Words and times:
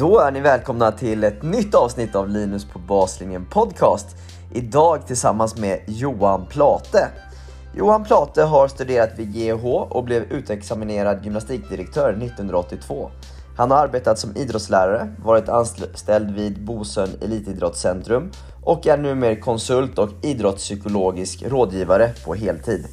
Då 0.00 0.18
är 0.18 0.30
ni 0.30 0.40
välkomna 0.40 0.92
till 0.92 1.24
ett 1.24 1.42
nytt 1.42 1.74
avsnitt 1.74 2.14
av 2.14 2.28
Linus 2.28 2.64
på 2.64 2.78
baslinjen 2.78 3.46
podcast. 3.46 4.16
Idag 4.52 5.06
tillsammans 5.06 5.56
med 5.56 5.80
Johan 5.86 6.46
Plate. 6.46 7.08
Johan 7.74 8.04
Plate 8.04 8.42
har 8.42 8.68
studerat 8.68 9.10
vid 9.16 9.32
GH 9.34 9.66
och 9.66 10.04
blev 10.04 10.22
utexaminerad 10.22 11.24
gymnastikdirektör 11.24 12.10
1982. 12.12 13.10
Han 13.56 13.70
har 13.70 13.78
arbetat 13.78 14.18
som 14.18 14.36
idrottslärare, 14.36 15.14
varit 15.24 15.48
anställd 15.48 16.34
vid 16.34 16.64
Bosön 16.64 17.10
Elitidrottscentrum 17.22 18.30
och 18.62 18.86
är 18.86 18.96
numera 18.96 19.36
konsult 19.36 19.98
och 19.98 20.10
idrottspsykologisk 20.22 21.42
rådgivare 21.42 22.10
på 22.24 22.34
heltid. 22.34 22.86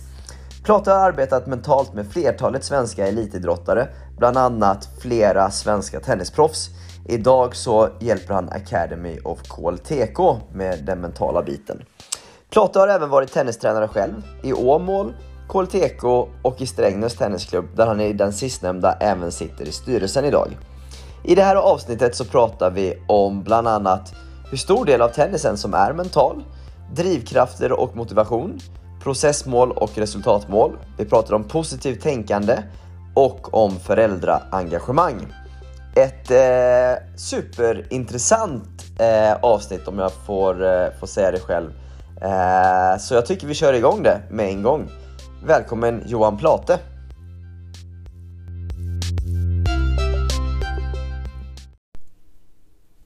Plate 0.63 0.91
har 0.91 0.99
arbetat 0.99 1.47
mentalt 1.47 1.93
med 1.93 2.07
flertalet 2.07 2.63
svenska 2.63 3.07
elitidrottare, 3.07 3.87
bland 4.17 4.37
annat 4.37 4.89
flera 5.01 5.51
svenska 5.51 5.99
tennisproffs. 5.99 6.69
Idag 7.05 7.55
så 7.55 7.89
hjälper 7.99 8.33
han 8.33 8.49
Academy 8.49 9.19
of 9.23 9.39
KLTK 9.41 10.19
med 10.53 10.83
den 10.83 11.01
mentala 11.01 11.43
biten. 11.43 11.83
Plate 12.49 12.79
har 12.79 12.87
även 12.87 13.09
varit 13.09 13.33
tennistränare 13.33 13.87
själv 13.87 14.13
i 14.43 14.53
Åmål, 14.53 15.13
KLTK 15.49 16.03
och 16.41 16.61
i 16.61 16.67
Strängnäs 16.67 17.15
Tennisklubb 17.15 17.65
där 17.75 17.87
han 17.87 18.01
i 18.01 18.13
den 18.13 18.33
sistnämnda 18.33 18.93
även 18.99 19.31
sitter 19.31 19.67
i 19.67 19.71
styrelsen 19.71 20.25
idag. 20.25 20.57
I 21.23 21.35
det 21.35 21.43
här 21.43 21.55
avsnittet 21.55 22.15
så 22.15 22.25
pratar 22.25 22.71
vi 22.71 23.03
om 23.07 23.43
bland 23.43 23.67
annat 23.67 24.13
hur 24.49 24.57
stor 24.57 24.85
del 24.85 25.01
av 25.01 25.09
tennisen 25.09 25.57
som 25.57 25.73
är 25.73 25.93
mental, 25.93 26.43
drivkrafter 26.95 27.71
och 27.71 27.95
motivation, 27.95 28.59
processmål 29.03 29.71
och 29.71 29.97
resultatmål. 29.97 30.77
Vi 30.97 31.05
pratar 31.05 31.33
om 31.33 31.43
positivt 31.43 32.01
tänkande 32.01 32.57
och 33.13 33.53
om 33.53 33.79
föräldraengagemang. 33.79 35.33
Ett 35.97 36.31
eh, 36.31 37.03
superintressant 37.15 38.83
eh, 38.99 39.35
avsnitt 39.41 39.87
om 39.87 39.99
jag 39.99 40.11
får, 40.11 40.65
eh, 40.65 40.87
får 40.99 41.07
säga 41.07 41.31
det 41.31 41.39
själv. 41.39 41.69
Eh, 42.21 42.99
så 42.99 43.13
jag 43.13 43.25
tycker 43.25 43.47
vi 43.47 43.53
kör 43.53 43.73
igång 43.73 44.03
det 44.03 44.21
med 44.29 44.49
en 44.49 44.63
gång. 44.63 44.89
Välkommen 45.45 46.03
Johan 46.05 46.37
Plate! 46.37 46.79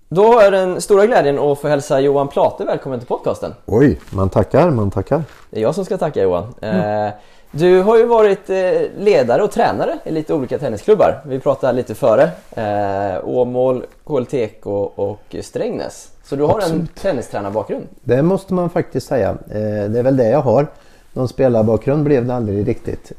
Då 0.09 0.33
har 0.33 0.43
jag 0.43 0.53
den 0.53 0.81
stora 0.81 1.05
glädjen 1.05 1.39
att 1.39 1.59
få 1.59 1.67
hälsa 1.67 1.99
Johan 1.99 2.27
Plate 2.27 2.65
välkommen 2.65 2.99
till 2.99 3.07
podcasten. 3.07 3.53
Oj, 3.65 3.99
man 4.09 4.29
tackar, 4.29 4.71
man 4.71 4.91
tackar. 4.91 5.23
Det 5.49 5.57
är 5.57 5.61
jag 5.61 5.75
som 5.75 5.85
ska 5.85 5.97
tacka 5.97 6.21
Johan. 6.23 6.53
Mm. 6.61 7.11
Du 7.53 7.81
har 7.81 7.97
ju 7.97 8.05
varit 8.05 8.49
eh, 8.49 8.55
ledare 8.97 9.43
och 9.43 9.51
tränare 9.51 9.99
i 10.03 10.11
lite 10.11 10.33
olika 10.33 10.59
tennisklubbar. 10.59 11.21
Vi 11.25 11.39
pratade 11.39 11.73
lite 11.73 11.95
före. 11.95 12.29
Eh, 12.51 13.27
Åmål, 13.27 13.85
KLTK 14.05 14.67
och 14.95 15.35
Strängnäs. 15.41 16.11
Så 16.23 16.35
du 16.35 16.43
har 16.43 16.57
Absolut. 16.57 16.81
en 16.81 16.87
tennistränarbakgrund. 16.87 17.87
Det 18.03 18.21
måste 18.21 18.53
man 18.53 18.69
faktiskt 18.69 19.07
säga. 19.07 19.29
Eh, 19.29 19.89
det 19.89 19.99
är 19.99 20.03
väl 20.03 20.17
det 20.17 20.29
jag 20.29 20.41
har. 20.41 20.67
Någon 21.13 21.27
spelarbakgrund 21.27 22.03
blev 22.03 22.25
det 22.25 22.33
aldrig 22.35 22.67
riktigt. 22.67 23.11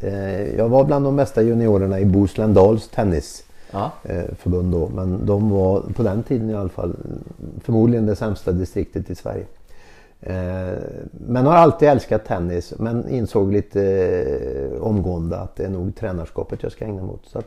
Jag 0.57 0.69
var 0.69 0.85
bland 0.85 1.05
de 1.05 1.17
bästa 1.17 1.43
juniorerna 1.43 2.01
i 2.01 2.05
Bohuslän-Dals 2.05 2.89
tennisförbund 2.89 4.73
då. 4.73 4.89
Men 4.95 5.27
de 5.27 5.51
var 5.51 5.81
på 5.81 6.03
den 6.03 6.23
tiden 6.23 6.51
i 6.51 6.55
alla 6.55 6.69
fall 6.69 6.97
förmodligen 7.65 8.07
det 8.07 8.17
sämsta 8.17 8.53
distriktet 8.53 9.11
i 9.11 9.15
Sverige. 9.15 9.45
Eh, 10.23 10.79
men 11.13 11.47
har 11.47 11.55
alltid 11.55 11.89
älskat 11.89 12.25
tennis 12.25 12.75
men 12.79 13.09
insåg 13.09 13.53
lite 13.53 13.83
eh, 13.83 14.83
omgående 14.83 15.39
att 15.39 15.57
det 15.57 15.65
är 15.65 15.71
nog 15.71 15.97
tränarskapet 15.97 16.63
jag 16.63 16.73
ska 16.73 16.85
ägna 16.85 17.03
mig 17.03 17.11
åt. 17.11 17.27
Så 17.27 17.43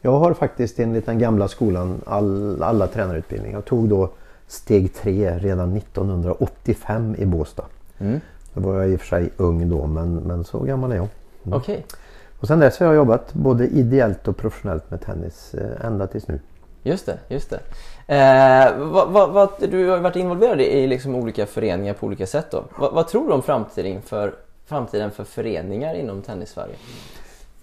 jag 0.00 0.18
har 0.18 0.34
faktiskt 0.34 0.78
enligt 0.78 1.06
den 1.06 1.18
gamla 1.18 1.48
skolan 1.48 2.00
all, 2.06 2.62
alla 2.62 2.86
tränarutbildningar. 2.86 3.56
Jag 3.56 3.64
tog 3.64 3.88
då 3.88 4.10
steg 4.46 4.94
tre 4.94 5.38
redan 5.38 5.76
1985 5.76 7.16
i 7.18 7.26
Båstad. 7.26 7.64
Mm. 7.98 8.20
Då 8.54 8.60
var 8.60 8.80
jag 8.80 8.90
i 8.90 8.96
och 8.96 9.00
för 9.00 9.06
sig 9.06 9.30
ung 9.36 9.70
då 9.70 9.86
men, 9.86 10.14
men 10.14 10.44
så 10.44 10.58
gammal 10.58 10.92
är 10.92 10.96
jag. 10.96 11.08
Mm. 11.44 11.58
Okay. 11.58 11.78
Och 12.40 12.46
sen 12.46 12.58
dess 12.58 12.78
har 12.78 12.86
jag 12.86 12.96
jobbat 12.96 13.34
både 13.34 13.66
ideellt 13.66 14.28
och 14.28 14.36
professionellt 14.36 14.90
med 14.90 15.00
tennis 15.00 15.54
eh, 15.54 15.86
ända 15.86 16.06
tills 16.06 16.28
nu. 16.28 16.40
Just 16.88 17.06
det, 17.06 17.18
just 17.28 17.50
det. 17.50 17.60
Eh, 18.14 18.78
vad, 18.78 19.08
vad, 19.08 19.30
vad, 19.30 19.50
du 19.70 19.88
har 19.88 19.98
varit 19.98 20.16
involverad 20.16 20.60
i 20.60 20.86
liksom 20.86 21.14
olika 21.14 21.46
föreningar 21.46 21.94
på 21.94 22.06
olika 22.06 22.26
sätt. 22.26 22.46
Då. 22.50 22.64
Vad, 22.78 23.08
tror 23.08 23.28
du 23.28 23.34
om 23.34 23.42
framtiden 23.42 24.02
för, 24.02 24.34
framtiden 24.66 25.10
för 25.10 25.24
föreningar 25.24 25.94
inom 25.94 26.22
tennis-Sverige? 26.22 26.74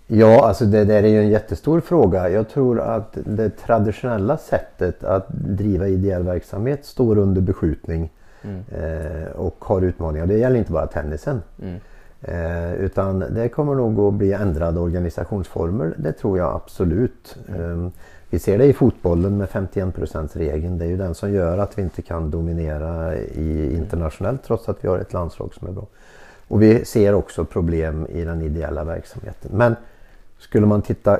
Ja, 0.07 0.47
alltså 0.47 0.65
det 0.65 0.85
där 0.85 1.03
är 1.03 1.07
ju 1.07 1.19
en 1.19 1.29
jättestor 1.29 1.81
fråga. 1.81 2.29
Jag 2.29 2.49
tror 2.49 2.79
att 2.79 3.17
det 3.25 3.49
traditionella 3.49 4.37
sättet 4.37 5.03
att 5.03 5.27
driva 5.29 5.87
ideell 5.87 6.23
verksamhet 6.23 6.85
står 6.85 7.17
under 7.17 7.41
beskjutning 7.41 8.11
mm. 8.41 8.63
eh, 8.71 9.31
och 9.31 9.65
har 9.65 9.81
utmaningar. 9.81 10.25
Det 10.25 10.37
gäller 10.37 10.57
inte 10.57 10.71
bara 10.71 10.87
tennisen. 10.87 11.41
Mm. 11.61 11.79
Eh, 12.21 12.73
utan 12.73 13.19
det 13.19 13.49
kommer 13.49 13.75
nog 13.75 13.99
att 13.99 14.13
bli 14.13 14.33
ändrade 14.33 14.79
organisationsformer. 14.79 15.93
Det 15.97 16.11
tror 16.11 16.37
jag 16.37 16.55
absolut. 16.55 17.37
Mm. 17.47 17.91
Vi 18.29 18.39
ser 18.39 18.57
det 18.57 18.65
i 18.65 18.73
fotbollen 18.73 19.37
med 19.37 19.49
51 19.49 20.35
regeln. 20.35 20.77
Det 20.77 20.85
är 20.85 20.89
ju 20.89 20.97
den 20.97 21.15
som 21.15 21.33
gör 21.33 21.57
att 21.57 21.77
vi 21.77 21.81
inte 21.81 22.01
kan 22.01 22.31
dominera 22.31 23.15
i 23.15 23.75
internationellt 23.75 24.43
trots 24.43 24.69
att 24.69 24.83
vi 24.83 24.87
har 24.87 24.97
ett 24.97 25.13
landslag 25.13 25.53
som 25.53 25.67
är 25.67 25.71
bra. 25.71 25.85
Och 26.47 26.61
vi 26.61 26.85
ser 26.85 27.13
också 27.13 27.45
problem 27.45 28.07
i 28.09 28.23
den 28.23 28.41
ideella 28.41 28.83
verksamheten. 28.83 29.51
Men 29.53 29.75
skulle 30.37 30.65
man 30.65 30.81
titta 30.81 31.19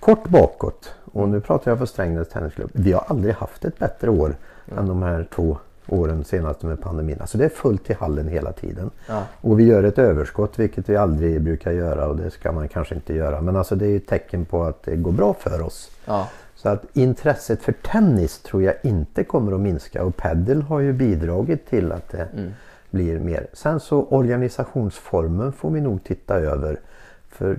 kort 0.00 0.28
bakåt 0.28 0.94
och 1.12 1.28
nu 1.28 1.40
pratar 1.40 1.70
jag 1.70 1.78
för 1.78 1.86
Strängnäs 1.86 2.28
Tennisklubb. 2.28 2.70
Vi 2.72 2.92
har 2.92 3.04
aldrig 3.08 3.34
haft 3.34 3.64
ett 3.64 3.78
bättre 3.78 4.10
år 4.10 4.36
mm. 4.66 4.78
än 4.78 4.88
de 4.88 5.02
här 5.02 5.28
två 5.34 5.58
åren 5.88 6.24
senaste 6.24 6.66
med 6.66 6.80
pandemin. 6.82 7.16
Alltså 7.20 7.38
det 7.38 7.44
är 7.44 7.48
fullt 7.48 7.90
i 7.90 7.92
hallen 7.92 8.28
hela 8.28 8.52
tiden. 8.52 8.90
Ja. 9.08 9.22
Och 9.40 9.60
vi 9.60 9.64
gör 9.64 9.82
ett 9.82 9.98
överskott 9.98 10.58
vilket 10.58 10.88
vi 10.88 10.96
aldrig 10.96 11.42
brukar 11.42 11.72
göra 11.72 12.08
och 12.08 12.16
det 12.16 12.30
ska 12.30 12.52
man 12.52 12.68
kanske 12.68 12.94
inte 12.94 13.14
göra. 13.14 13.40
Men 13.40 13.56
alltså 13.56 13.76
det 13.76 13.86
är 13.86 13.96
ett 13.96 14.06
tecken 14.06 14.44
på 14.44 14.64
att 14.64 14.82
det 14.82 14.96
går 14.96 15.12
bra 15.12 15.34
för 15.34 15.62
oss. 15.62 15.90
Ja. 16.04 16.28
Så 16.66 16.70
att 16.70 16.96
intresset 16.96 17.62
för 17.62 17.72
tennis 17.72 18.38
tror 18.38 18.62
jag 18.62 18.74
inte 18.82 19.24
kommer 19.24 19.52
att 19.52 19.60
minska 19.60 20.04
och 20.04 20.16
padel 20.16 20.62
har 20.62 20.80
ju 20.80 20.92
bidragit 20.92 21.66
till 21.66 21.92
att 21.92 22.08
det 22.08 22.28
mm. 22.32 22.52
blir 22.90 23.18
mer. 23.18 23.46
Sen 23.52 23.80
så 23.80 24.04
organisationsformen 24.04 25.52
får 25.52 25.70
vi 25.70 25.80
nog 25.80 26.04
titta 26.04 26.34
över 26.34 26.80
för 27.28 27.58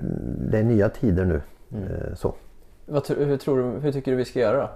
det 0.52 0.60
är 0.60 0.64
nya 0.64 0.90
tider 0.90 1.26
nu. 1.26 1.42
Mm. 1.72 1.84
Eh, 1.84 2.16
så. 2.16 2.34
Vad, 2.86 3.08
hur, 3.08 3.38
tror 3.38 3.58
du, 3.58 3.80
hur 3.80 3.92
tycker 3.92 4.12
du 4.12 4.18
vi 4.18 4.26
ska 4.26 4.40
göra 4.40 4.58
då? 4.58 4.70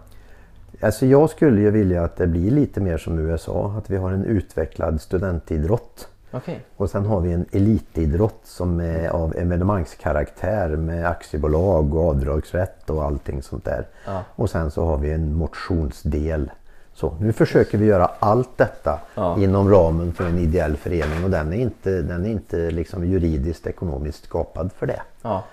Alltså 0.86 1.06
jag 1.06 1.30
skulle 1.30 1.62
ju 1.62 1.72
vilja 1.72 2.04
att 2.04 2.16
det 2.16 2.28
blir 2.28 2.52
lite 2.52 2.82
mer 2.82 2.98
som 2.98 3.20
USA, 3.20 3.74
att 3.78 3.90
vi 3.90 3.98
har 3.98 4.12
en 4.12 4.26
utvecklad 4.26 5.02
studentidrott. 5.02 6.10
Okay. 6.34 6.56
Och 6.78 6.90
sen 6.90 7.06
har 7.06 7.22
vi 7.22 7.34
en 7.34 7.46
elitidrott 7.52 8.40
som 8.44 8.80
är 8.80 9.10
av 9.10 9.36
evenemangskaraktär 9.36 10.70
med 10.70 11.06
aktiebolag 11.06 11.96
och 11.96 12.10
avdragsrätt 12.10 12.90
och 12.90 13.04
allting 13.04 13.42
sånt 13.42 13.66
där. 13.66 13.88
Ja. 14.06 14.24
Och 14.36 14.50
sen 14.50 14.72
så 14.72 14.86
har 14.86 14.98
vi 14.98 15.12
en 15.12 15.34
motionsdel. 15.36 16.52
Så, 16.94 17.16
nu 17.20 17.34
försöker 17.34 17.78
vi 17.78 17.86
göra 17.86 18.06
allt 18.20 18.58
detta 18.58 19.00
ja. 19.16 19.40
inom 19.40 19.70
ramen 19.70 20.14
för 20.14 20.28
en 20.28 20.38
ideell 20.38 20.78
förening 20.78 21.24
och 21.24 21.30
den 21.30 21.54
är 21.54 21.58
inte, 21.58 22.02
den 22.02 22.26
är 22.26 22.30
inte 22.30 22.72
liksom 22.72 23.06
juridiskt 23.06 23.68
ekonomiskt 23.68 24.26
skapad 24.26 24.72
för 24.72 24.88
det. 24.88 25.02
Ja. 25.22 25.44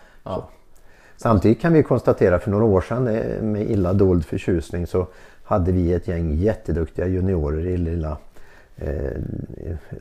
Samtidigt 1.16 1.60
kan 1.60 1.72
vi 1.72 1.82
konstatera 1.82 2.38
för 2.38 2.50
några 2.50 2.64
år 2.64 2.80
sedan 2.80 3.08
eh, 3.08 3.42
med 3.42 3.70
illa 3.70 3.92
dold 3.92 4.24
förtjusning 4.24 4.86
så 4.86 5.06
hade 5.44 5.72
vi 5.72 5.92
ett 5.92 6.08
gäng 6.08 6.34
jätteduktiga 6.34 7.06
juniorer 7.06 7.66
i 7.66 7.76
lilla 7.76 8.16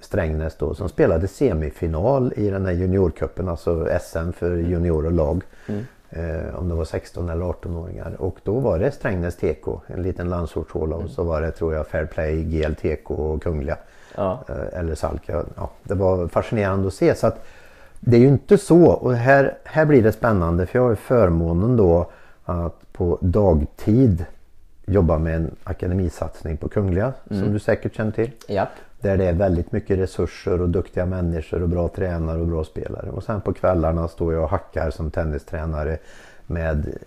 Strängnäs 0.01 0.55
då, 0.55 0.73
som 0.73 0.89
spelade 0.89 1.27
semifinal 1.27 2.33
i 2.35 2.49
den 2.49 2.65
här 2.65 2.73
juniorkuppen, 2.73 3.49
alltså 3.49 3.87
SM 4.01 4.31
för 4.31 4.55
junior 4.55 5.05
och 5.05 5.11
lag. 5.11 5.43
Mm. 5.67 5.85
Eh, 6.09 6.55
om 6.55 6.69
det 6.69 6.75
var 6.75 6.85
16 6.85 7.29
eller 7.29 7.45
18-åringar. 7.45 8.15
Och 8.19 8.37
då 8.43 8.59
var 8.59 8.79
det 8.79 8.91
Strängnäs 8.91 9.35
TK, 9.35 9.81
en 9.87 10.03
liten 10.03 10.29
landsortshåla 10.29 10.95
mm. 10.95 11.05
och 11.05 11.11
så 11.11 11.23
var 11.23 11.41
det 11.41 11.51
tror 11.51 11.73
jag 11.73 11.87
Fairplay, 11.87 12.43
GLTK 12.43 13.11
och 13.11 13.43
Kungliga. 13.43 13.77
Ja. 14.15 14.43
Eh, 14.49 14.79
eller 14.79 14.95
Salka. 14.95 15.43
Ja, 15.55 15.69
det 15.83 15.93
var 15.93 16.27
fascinerande 16.27 16.87
att 16.87 16.93
se. 16.93 17.15
Så 17.15 17.27
att, 17.27 17.45
det 17.99 18.15
är 18.17 18.21
ju 18.21 18.27
inte 18.27 18.57
så 18.57 18.85
och 18.85 19.13
här, 19.13 19.57
här 19.63 19.85
blir 19.85 20.03
det 20.03 20.11
spännande 20.11 20.65
för 20.65 20.79
jag 20.79 20.87
har 20.87 20.95
förmånen 20.95 21.77
då 21.77 22.11
att 22.45 22.93
på 22.93 23.17
dagtid 23.21 24.25
jobba 24.87 25.17
med 25.17 25.35
en 25.35 25.55
akademisatsning 25.63 26.57
på 26.57 26.69
Kungliga 26.69 27.13
mm. 27.29 27.43
som 27.43 27.53
du 27.53 27.59
säkert 27.59 27.95
känner 27.95 28.11
till. 28.11 28.31
Japp. 28.47 28.69
Där 29.01 29.17
det 29.17 29.25
är 29.25 29.33
väldigt 29.33 29.71
mycket 29.71 29.99
resurser 29.99 30.61
och 30.61 30.69
duktiga 30.69 31.05
människor 31.05 31.63
och 31.63 31.69
bra 31.69 31.87
tränare 31.87 32.39
och 32.39 32.47
bra 32.47 32.63
spelare. 32.63 33.09
Och 33.09 33.23
sen 33.23 33.41
på 33.41 33.53
kvällarna 33.53 34.07
står 34.07 34.33
jag 34.33 34.43
och 34.43 34.49
hackar 34.49 34.89
som 34.89 35.11
tennistränare 35.11 35.97
med 36.47 36.97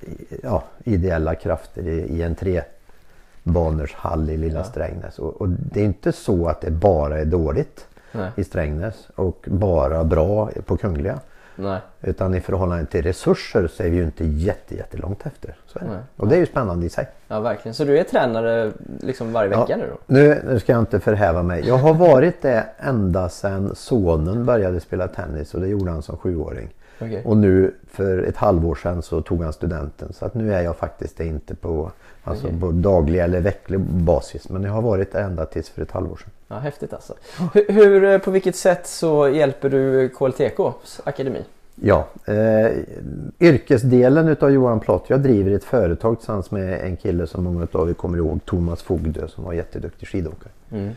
ja, 0.43 0.65
ideella 0.85 1.35
krafter 1.35 1.83
i, 1.89 1.99
i 1.99 2.23
en 2.23 2.35
trebaners 2.35 3.95
hall 3.95 4.31
i 4.31 4.37
lilla 4.37 4.59
Ja. 4.59 4.65
Strängnäs. 4.65 5.19
Och, 5.19 5.41
och 5.41 5.49
det 5.49 5.81
är 5.81 5.85
inte 5.85 6.13
så 6.13 6.49
att 6.49 6.61
det 6.61 6.71
bara 6.71 7.19
är 7.19 7.25
dåligt 7.25 7.87
Nej. 8.13 8.31
i 8.37 8.45
Strängnäs 8.45 9.09
och 9.15 9.47
bara 9.51 10.05
bra 10.05 10.51
på 10.67 10.77
Kungliga. 10.77 11.21
Nej. 11.61 11.81
Utan 12.01 12.35
i 12.35 12.41
förhållande 12.41 12.87
till 12.87 13.03
resurser 13.03 13.69
så 13.69 13.83
är 13.83 13.91
vi 13.91 13.97
ju 13.97 14.05
inte 14.05 14.25
jätte, 14.25 14.75
jättelångt 14.77 15.27
efter. 15.27 15.55
Så 15.67 15.79
är 15.79 15.83
det. 15.85 15.99
Och 16.17 16.29
det 16.29 16.35
är 16.35 16.39
ju 16.39 16.47
spännande 16.47 16.87
i 16.87 16.89
sig. 16.89 17.09
Ja, 17.29 17.41
verkligen. 17.41 17.75
Så 17.75 17.85
du 17.85 17.99
är 17.99 18.05
tränare 18.05 18.73
liksom 19.01 19.33
varje 19.33 19.49
vecka 19.49 19.65
Ja. 19.69 19.77
nu 19.77 19.87
då? 19.91 19.99
Nu, 20.07 20.43
nu 20.49 20.59
ska 20.61 20.73
jag 20.73 20.83
inte 20.83 21.01
förhäva 21.01 21.43
mig. 21.43 21.67
Jag 21.69 21.77
har 21.77 21.95
varit 21.95 22.43
det 22.43 22.65
ända 22.79 23.29
sedan 23.29 23.75
sonen 23.75 24.45
började 24.45 24.81
spela 24.81 25.09
tennis 25.09 25.55
och 25.55 25.61
det 25.61 25.69
gjorde 25.69 25.91
han 25.91 26.03
som 26.03 26.17
sjuåring. 26.17 26.69
Okej. 27.01 27.23
Och 27.25 27.37
nu 27.37 27.75
för 27.91 28.23
ett 28.23 28.37
halvår 28.37 28.75
sedan 28.75 29.03
så 29.03 29.21
tog 29.21 29.43
han 29.43 29.53
studenten. 29.53 30.13
Så 30.13 30.25
att 30.25 30.35
nu 30.35 30.55
är 30.55 30.63
jag 30.63 30.77
faktiskt 30.77 31.17
det 31.17 31.27
inte 31.27 31.55
på, 31.55 31.91
alltså 32.25 32.47
Okej. 32.47 32.61
på 32.61 32.71
daglig 32.71 33.21
eller 33.21 33.41
vecklig 33.41 33.81
basis. 33.81 34.49
Men 34.49 34.63
jag 34.63 34.73
har 34.73 34.83
varit 34.83 35.13
det 35.13 35.21
ända 35.21 35.47
tills 35.47 35.69
för 35.69 35.83
ett 35.83 35.91
halvår 35.91 36.17
sedan. 36.17 36.31
Ja, 36.49 36.59
häftigt 36.59 36.93
alltså. 36.93 37.15
Hur, 37.55 37.73
hur, 37.73 38.05
eh, 38.05 38.19
på 38.19 38.31
vilket 38.31 38.57
sätt 38.57 38.87
så 38.87 39.29
hjälper 39.29 39.71
du 39.71 40.09
KLTKs 40.09 41.01
akademi? 41.05 41.45
Ja, 41.83 42.07
eh, 42.25 42.73
yrkesdelen 43.41 44.29
utav 44.29 44.51
Johan 44.51 44.81
Plott. 44.81 45.05
Jag 45.07 45.21
driver 45.21 45.53
ett 45.53 45.65
företag 45.65 46.19
tillsammans 46.19 46.51
med 46.51 46.81
en 46.81 46.97
kille 46.97 47.27
som 47.27 47.45
många 47.45 47.67
av 47.73 47.91
er 47.91 47.95
kommer 47.95 48.19
ihåg, 48.19 48.41
Thomas 48.45 48.83
Fogdö 48.83 49.29
som 49.29 49.45
var 49.45 49.53
jätteduktig 49.53 50.09
skidåkare. 50.09 50.51
Mm. 50.71 50.91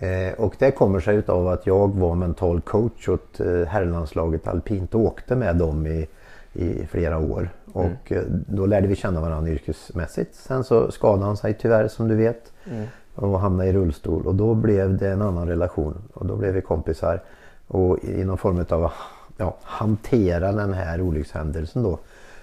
Eh, 0.00 0.32
och 0.38 0.54
det 0.58 0.70
kommer 0.70 1.00
sig 1.00 1.16
utav 1.16 1.48
att 1.48 1.66
jag 1.66 1.94
var 1.94 2.14
mental 2.14 2.60
coach 2.60 3.08
åt 3.08 3.40
eh, 3.40 3.64
herrlandslaget 3.68 4.48
alpint 4.48 4.94
och 4.94 5.00
åkte 5.00 5.36
med 5.36 5.56
dem 5.56 5.86
i, 5.86 6.06
i 6.52 6.86
flera 6.86 7.18
år. 7.18 7.50
Och 7.72 8.12
eh, 8.12 8.22
då 8.28 8.66
lärde 8.66 8.86
vi 8.86 8.96
känna 8.96 9.20
varandra 9.20 9.50
yrkesmässigt. 9.52 10.34
Sen 10.34 10.64
så 10.64 10.90
skadade 10.90 11.24
han 11.24 11.36
sig 11.36 11.54
tyvärr 11.54 11.88
som 11.88 12.08
du 12.08 12.14
vet 12.14 12.52
Mm. 12.64 12.86
och 13.14 13.40
hamnade 13.40 13.68
i 13.68 13.72
rullstol 13.72 14.26
och 14.26 14.34
då 14.34 14.54
blev 14.54 14.96
det 14.96 15.08
en 15.08 15.22
annan 15.22 15.48
relation 15.48 15.94
och 16.14 16.26
då 16.26 16.36
blev 16.36 16.54
vi 16.54 16.60
kompisar. 16.60 17.22
Och 17.66 18.04
i 18.04 18.24
någon 18.24 18.38
form 18.38 18.64
av 18.68 18.92
ja, 19.36 19.56
hantera 19.62 20.52
den 20.52 20.72
här 20.72 21.00
olyckshändelsen 21.00 21.82
då 21.82 21.98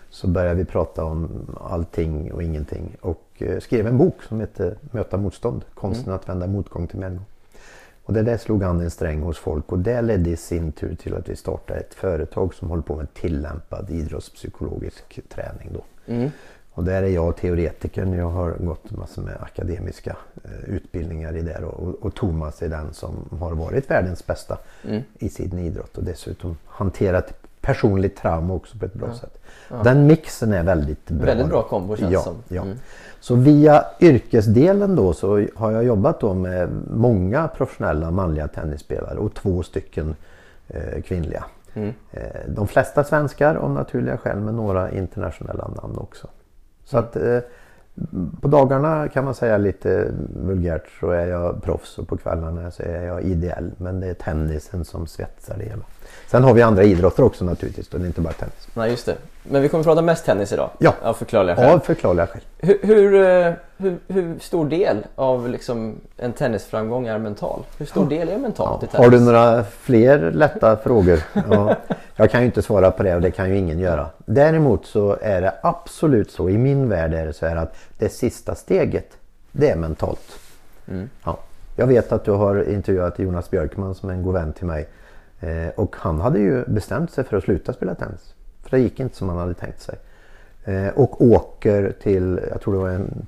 så 0.09 0.27
började 0.27 0.55
vi 0.55 0.65
prata 0.65 1.03
om 1.05 1.29
allting 1.61 2.33
och 2.33 2.43
ingenting 2.43 2.95
och 3.01 3.43
skrev 3.59 3.87
en 3.87 3.97
bok 3.97 4.23
som 4.23 4.39
heter 4.39 4.77
Möta 4.91 5.17
motstånd, 5.17 5.65
konsten 5.73 6.13
att 6.13 6.29
vända 6.29 6.47
motgång 6.47 6.87
till 6.87 6.99
medgång. 6.99 7.25
Och 8.07 8.13
det 8.13 8.21
där 8.21 8.37
slog 8.37 8.63
an 8.63 8.81
en 8.81 8.91
sträng 8.91 9.21
hos 9.21 9.37
folk 9.37 9.71
och 9.71 9.79
det 9.79 10.01
ledde 10.01 10.29
i 10.29 10.35
sin 10.35 10.71
tur 10.71 10.95
till 10.95 11.15
att 11.15 11.29
vi 11.29 11.35
startade 11.35 11.79
ett 11.79 11.93
företag 11.93 12.53
som 12.53 12.69
håller 12.69 12.83
på 12.83 12.95
med 12.95 13.13
tillämpad 13.13 13.89
idrottspsykologisk 13.89 15.19
träning. 15.29 15.69
Då. 15.73 16.13
Mm. 16.13 16.29
Och 16.71 16.83
där 16.83 17.03
är 17.03 17.07
jag 17.07 17.37
teoretikern. 17.37 18.13
Jag 18.13 18.29
har 18.29 18.51
gått 18.51 18.91
massor 18.91 19.21
med 19.21 19.37
akademiska 19.41 20.17
eh, 20.43 20.75
utbildningar 20.75 21.35
i 21.35 21.41
det. 21.41 21.57
Och, 21.57 21.95
och 22.05 22.15
Thomas 22.15 22.61
är 22.61 22.69
den 22.69 22.93
som 22.93 23.37
har 23.39 23.51
varit 23.51 23.91
världens 23.91 24.25
bästa 24.25 24.57
Mm. 24.83 25.01
i 25.19 25.29
sin 25.29 25.59
idrott 25.59 25.97
och 25.97 26.03
dessutom 26.03 26.57
hanterat 26.65 27.33
personligt 27.61 28.17
trauma 28.17 28.53
också 28.53 28.77
på 28.77 28.85
ett 28.85 28.93
bra 28.93 29.13
sätt. 29.13 29.39
Den 29.83 30.07
mixen 30.07 30.53
är 30.53 30.63
väldigt 30.63 31.09
bra. 31.09 31.25
Väldigt 31.25 31.47
bra 31.47 31.63
kombo 31.63 31.95
känns 31.95 32.13
ja, 32.13 32.21
som. 32.21 32.35
Ja. 32.47 32.61
Mm. 32.61 32.77
Så 33.19 33.35
via 33.35 33.85
yrkesdelen 33.99 34.95
då 34.95 35.13
så 35.13 35.45
har 35.55 35.71
jag 35.71 35.83
jobbat 35.83 36.19
då 36.19 36.33
med 36.33 36.69
många 36.93 37.47
professionella 37.47 38.11
manliga 38.11 38.47
tennisspelare 38.47 39.17
och 39.17 39.33
två 39.33 39.63
stycken 39.63 40.15
eh, 40.67 41.01
kvinnliga. 41.01 41.43
Mm. 41.73 41.93
Eh, 42.11 42.21
de 42.47 42.67
flesta 42.67 43.03
svenskar 43.03 43.55
av 43.55 43.71
naturliga 43.71 44.17
skäl 44.17 44.39
men 44.39 44.55
några 44.55 44.91
internationella 44.91 45.67
namn 45.67 45.97
också. 45.97 46.27
Så 46.85 46.97
att 46.97 47.15
eh, 47.15 47.39
på 48.41 48.47
dagarna 48.47 49.07
kan 49.07 49.25
man 49.25 49.35
säga 49.35 49.57
lite 49.57 50.11
vulgärt 50.35 50.83
så 50.99 51.09
är 51.09 51.27
jag 51.27 51.63
proffs 51.63 51.97
och 51.97 52.07
på 52.07 52.17
kvällarna 52.17 52.71
så 52.71 52.83
är 52.83 53.03
jag 53.03 53.21
ideell. 53.21 53.71
Men 53.77 53.99
det 53.99 54.07
är 54.07 54.13
tennisen 54.13 54.85
som 54.85 55.07
svetsar 55.07 55.57
det 55.57 55.63
hela. 55.63 55.83
Sen 56.27 56.43
har 56.43 56.53
vi 56.53 56.61
andra 56.61 56.83
idrotter 56.83 57.23
också 57.23 57.45
naturligtvis. 57.45 57.87
Då. 57.87 57.97
Det 57.97 58.03
är 58.03 58.07
inte 58.07 58.21
bara 58.21 58.33
tennis. 58.33 58.67
Nej, 58.73 58.91
just 58.91 59.05
det. 59.05 59.15
Men 59.51 59.61
vi 59.61 59.69
kommer 59.69 59.83
prata 59.83 60.01
mest 60.01 60.25
tennis 60.25 60.51
idag. 60.51 60.69
Ja. 60.77 60.93
Av 61.01 61.13
förklarliga 61.13 61.55
skäl. 61.55 61.73
Av 61.73 61.79
förklarliga 61.79 62.27
skäl. 62.27 62.41
Hur, 62.57 62.79
hur, 62.81 63.13
eh, 63.13 63.53
hur, 63.77 63.97
hur 64.07 64.39
stor 64.39 64.65
del 64.69 64.97
av 65.15 65.49
liksom 65.49 65.95
en 66.17 66.33
tennisframgång 66.33 67.07
är 67.07 67.17
mental? 67.17 67.63
Hur 67.77 67.85
stor 67.85 68.09
del 68.09 68.29
är 68.29 68.37
mentalt 68.37 68.83
i 68.83 68.87
tennis? 68.87 69.05
Har 69.05 69.11
du 69.11 69.19
några 69.19 69.63
fler 69.63 70.31
lätta 70.31 70.77
frågor? 70.77 71.19
Ja, 71.49 71.75
jag 72.15 72.31
kan 72.31 72.39
ju 72.39 72.45
inte 72.45 72.61
svara 72.61 72.91
på 72.91 73.03
det 73.03 73.15
och 73.15 73.21
det 73.21 73.31
kan 73.31 73.49
ju 73.49 73.57
ingen 73.57 73.79
göra. 73.79 74.09
Däremot 74.25 74.85
så 74.85 75.17
är 75.21 75.41
det 75.41 75.53
absolut 75.61 76.31
så, 76.31 76.49
i 76.49 76.57
min 76.57 76.89
värld 76.89 77.13
är 77.13 77.25
det 77.25 77.33
så 77.33 77.45
här 77.45 77.55
att 77.55 77.75
det 77.97 78.09
sista 78.09 78.55
steget, 78.55 79.17
det 79.51 79.69
är 79.69 79.75
mentalt. 79.75 80.39
Mm. 80.87 81.09
Ja. 81.25 81.37
Jag 81.75 81.87
vet 81.87 82.11
att 82.11 82.25
du 82.25 82.31
har 82.31 82.69
intervjuat 82.69 83.19
Jonas 83.19 83.49
Björkman 83.49 83.95
som 83.95 84.09
är 84.09 84.13
en 84.13 84.23
god 84.23 84.33
vän 84.33 84.53
till 84.53 84.65
mig. 84.65 84.87
Eh, 85.39 85.69
och 85.75 85.95
han 85.99 86.21
hade 86.21 86.39
ju 86.39 86.65
bestämt 86.65 87.11
sig 87.11 87.23
för 87.23 87.37
att 87.37 87.43
sluta 87.43 87.73
spela 87.73 87.95
tennis. 87.95 88.33
För 88.69 88.77
det 88.77 88.83
gick 88.83 88.99
inte 88.99 89.15
som 89.15 89.29
han 89.29 89.37
hade 89.37 89.53
tänkt 89.53 89.81
sig. 89.81 89.95
Eh, 90.63 90.89
och 90.95 91.21
åker 91.21 91.93
till, 92.01 92.39
jag 92.51 92.61
tror 92.61 92.73
det 92.73 92.79
var 92.79 92.89
en 92.89 93.27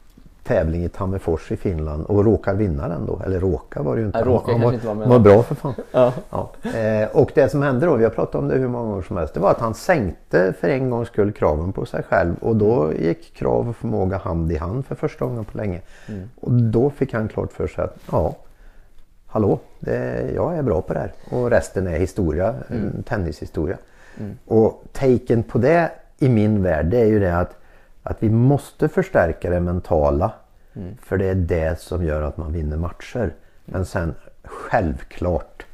tävling 0.50 0.84
i 0.84 0.90
Tammerfors 0.90 1.52
i 1.52 1.58
Finland 1.58 2.06
och 2.06 2.26
råkar 2.26 2.54
vinna 2.54 2.88
den 2.88 3.06
då. 3.06 3.22
Eller 3.26 3.40
råkar 3.40 3.84
var 3.84 3.96
det 3.96 4.02
ju 4.02 4.08
inte. 4.08 4.22
Råkar 4.22 4.52
han 4.52 4.62
kanske 4.62 4.66
var, 4.66 4.74
inte 4.74 4.88
var 4.88 4.96
med. 4.96 5.08
han 5.08 5.12
var 5.12 5.20
bra 5.20 5.44
för 5.44 5.56
fan. 5.56 5.74
Ja. 5.92 6.14
Ja. 6.30 6.52
Eh, 6.80 7.10
och 7.14 7.32
det 7.36 7.50
som 7.50 7.62
hände 7.62 7.86
då, 7.86 7.96
vi 7.96 8.04
har 8.04 8.12
pratat 8.12 8.36
om 8.36 8.48
det 8.48 8.56
hur 8.56 8.68
många 8.68 8.90
gånger 8.90 9.02
som 9.02 9.18
helst, 9.18 9.34
det 9.34 9.40
var 9.40 9.52
att 9.52 9.60
han 9.60 9.74
sänkte 9.74 10.54
för 10.60 10.70
en 10.70 10.90
gångs 10.90 11.08
skull 11.08 11.32
kraven 11.32 11.74
på 11.74 11.86
sig 11.86 12.04
själv 12.04 12.36
och 12.42 12.56
då 12.56 12.94
gick 13.00 13.34
krav 13.34 13.70
och 13.70 13.76
förmåga 13.76 14.18
hand 14.18 14.52
i 14.52 14.58
hand 14.58 14.86
för 14.86 14.96
första 14.96 15.26
gången 15.26 15.46
på 15.46 15.58
länge. 15.58 15.82
Och 16.42 16.52
då 16.52 16.90
fick 16.90 17.14
han 17.14 17.28
klart 17.28 17.52
för 17.52 17.68
sig 17.68 17.84
att 17.84 17.98
ja, 18.12 18.36
hallå, 19.28 19.60
det, 19.80 20.32
jag 20.36 20.58
är 20.58 20.62
bra 20.64 20.82
på 20.82 20.94
det 20.94 21.00
här. 21.00 21.14
Och 21.32 21.50
resten 21.50 21.88
är 21.88 22.00
historia, 22.00 22.56
en 22.68 23.04
tennishistoria. 23.04 23.78
Och 24.46 24.84
taken 24.92 25.44
på 25.44 25.58
det 25.58 25.92
i 26.20 26.30
min 26.30 26.64
värld, 26.64 26.86
det 26.86 26.98
är 26.98 27.06
ju 27.06 27.20
det 27.20 27.38
att, 27.38 27.56
att 28.04 28.24
vi 28.24 28.30
måste 28.30 28.88
förstärka 28.88 29.50
det 29.50 29.60
mentala. 29.60 30.32
För 31.02 31.18
det 31.18 31.26
är 31.26 31.36
det 31.36 31.80
som 31.80 32.06
gör 32.06 32.22
att 32.22 32.38
man 32.38 32.54
vinner 32.54 32.78
matcher. 32.78 33.34
Men 33.66 33.86
sen 33.86 34.16
självklart, 34.44 35.66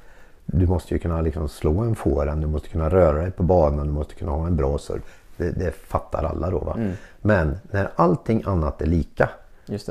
du 0.45 0.67
måste 0.67 0.93
ju 0.93 0.99
kunna 0.99 1.21
liksom 1.21 1.49
slå 1.49 1.79
en 1.79 1.95
forehand, 1.95 2.41
du 2.41 2.47
måste 2.47 2.69
kunna 2.69 2.89
röra 2.89 3.21
dig 3.21 3.31
på 3.31 3.43
banan, 3.43 3.87
du 3.87 3.93
måste 3.93 4.15
kunna 4.15 4.31
ha 4.31 4.47
en 4.47 4.55
bra 4.55 4.77
serve. 4.77 5.01
Det, 5.37 5.51
det 5.51 5.71
fattar 5.71 6.23
alla 6.23 6.49
då. 6.49 6.59
Va? 6.59 6.75
Men 7.21 7.57
när 7.71 7.89
allting 7.95 8.43
annat 8.45 8.81
är 8.81 8.85
lika, 8.85 9.29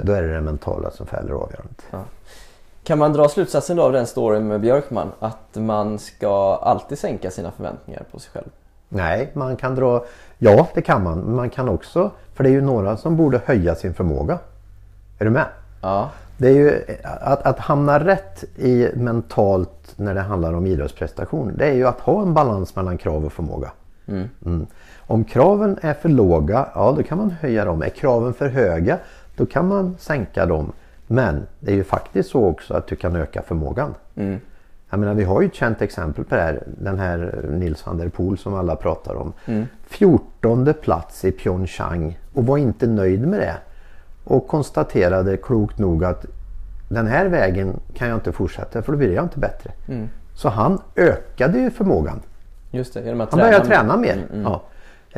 då 0.03 0.13
är 0.13 0.23
det 0.23 0.33
det 0.35 0.41
mentala 0.41 0.91
som 0.91 1.07
fäller 1.07 1.33
avgörandet. 1.33 1.83
Kan 2.85 2.99
man 2.99 3.13
dra 3.13 3.29
slutsatsen 3.29 3.77
då 3.77 3.83
av 3.83 3.93
den 3.93 4.07
storyn 4.07 4.49
med 4.49 4.61
Björkman 4.61 5.13
att 5.19 5.55
man 5.55 5.99
ska 5.99 6.57
alltid 6.63 6.99
sänka 6.99 7.31
sina 7.31 7.51
förväntningar 7.51 8.03
på 8.13 8.19
sig 8.19 8.31
själv? 8.33 8.49
Nej, 8.89 9.31
man 9.33 9.57
kan 9.57 9.75
dra... 9.75 10.05
Ja, 10.39 10.69
det 10.75 10.83
kan 10.83 11.03
man. 11.03 11.19
Men 11.19 11.35
man 11.35 11.51
kan 11.51 11.69
också... 11.69 12.11
För 12.35 12.45
det 12.45 12.51
är 12.51 12.53
ju 12.53 12.61
några 12.61 12.97
som 12.97 13.17
borde 13.17 13.41
höja 13.45 13.75
sin 13.75 13.95
förmåga. 13.95 14.39
Är 15.19 15.25
du 15.25 15.31
med? 15.31 15.47
Ja. 15.83 16.11
Det 16.39 16.49
är 16.49 16.53
ju 16.53 16.83
att, 17.03 17.43
att 17.43 17.59
hamna 17.59 18.05
rätt 18.05 18.45
i 18.57 18.89
mentalt 18.95 19.95
när 19.97 20.15
det 20.15 20.21
handlar 20.21 20.53
om 20.53 20.67
idrottsprestation. 20.67 21.53
Det 21.57 21.69
är 21.69 21.75
ju 21.75 21.87
att 21.87 22.01
ha 22.01 22.23
en 22.23 22.35
balans 22.35 22.77
mellan 22.77 22.99
krav 22.99 23.25
och 23.25 23.33
förmåga. 23.33 23.73
Mm. 24.07 24.67
Om 25.07 25.25
kraven 25.25 25.79
är 25.83 25.95
för 25.95 26.09
låga, 26.09 26.69
ja 26.75 26.95
då 26.97 27.03
kan 27.03 27.19
man 27.19 27.31
höja 27.31 27.65
dem. 27.65 27.83
Är 27.83 27.89
kraven 27.89 28.35
för 28.35 28.49
höga, 28.49 28.99
då 29.37 29.47
kan 29.47 29.69
man 29.69 29.97
sänka 29.99 30.47
dem. 30.47 30.73
Men 31.07 31.47
det 31.61 31.73
är 31.73 31.77
ju 31.77 31.85
faktiskt 31.85 32.31
så 32.31 32.45
också 32.45 32.75
att 32.75 32.87
du 32.87 32.97
kan 32.97 33.17
öka 33.17 33.43
förmågan. 33.43 33.95
Mm. 34.15 34.41
Jag 34.91 35.01
menar, 35.01 35.15
vi 35.15 35.25
har 35.25 35.41
ju 35.41 35.47
ett 35.47 35.55
känt 35.55 35.83
exempel 35.83 36.25
på 36.25 36.35
det 36.35 36.41
här. 36.41 36.63
Den 36.67 36.99
här 36.99 37.45
Nils 37.51 37.87
van 37.87 37.99
der 37.99 38.09
Poel 38.09 38.39
som 38.39 38.55
alla 38.55 38.77
pratar 38.77 39.15
om. 39.15 39.33
Mm. 39.47 39.67
14 39.87 40.75
plats 40.83 41.25
i 41.25 41.33
Pyeongchang 41.33 42.19
och 42.35 42.47
var 42.47 42.59
inte 42.59 42.87
nöjd 42.87 43.29
med 43.29 43.41
det. 43.41 43.57
Och 44.25 44.49
konstaterade 44.49 45.37
klokt 45.37 45.79
nog 45.79 46.05
att 46.05 46.27
den 46.89 47.07
här 47.07 47.27
vägen 47.27 47.81
kan 47.95 48.09
jag 48.09 48.17
inte 48.17 48.33
fortsätta 48.33 48.83
för 48.83 48.93
då 48.93 48.99
blir 48.99 49.15
jag 49.15 49.25
inte 49.25 49.39
bättre. 49.39 49.71
Mm. 49.89 50.09
Så 50.35 50.49
han 50.49 50.79
ökade 50.97 51.59
ju 51.59 51.71
förmågan. 51.71 52.21
Just 52.71 52.95
det, 52.95 53.01
genom 53.05 53.21
att 53.21 53.31
Han 53.31 53.41
började 53.41 53.69
mer. 53.69 53.77
träna 53.77 53.97
mer. 53.97 54.13
Mm, 54.13 54.29
mm. 54.33 54.43
Ja. 54.43 54.63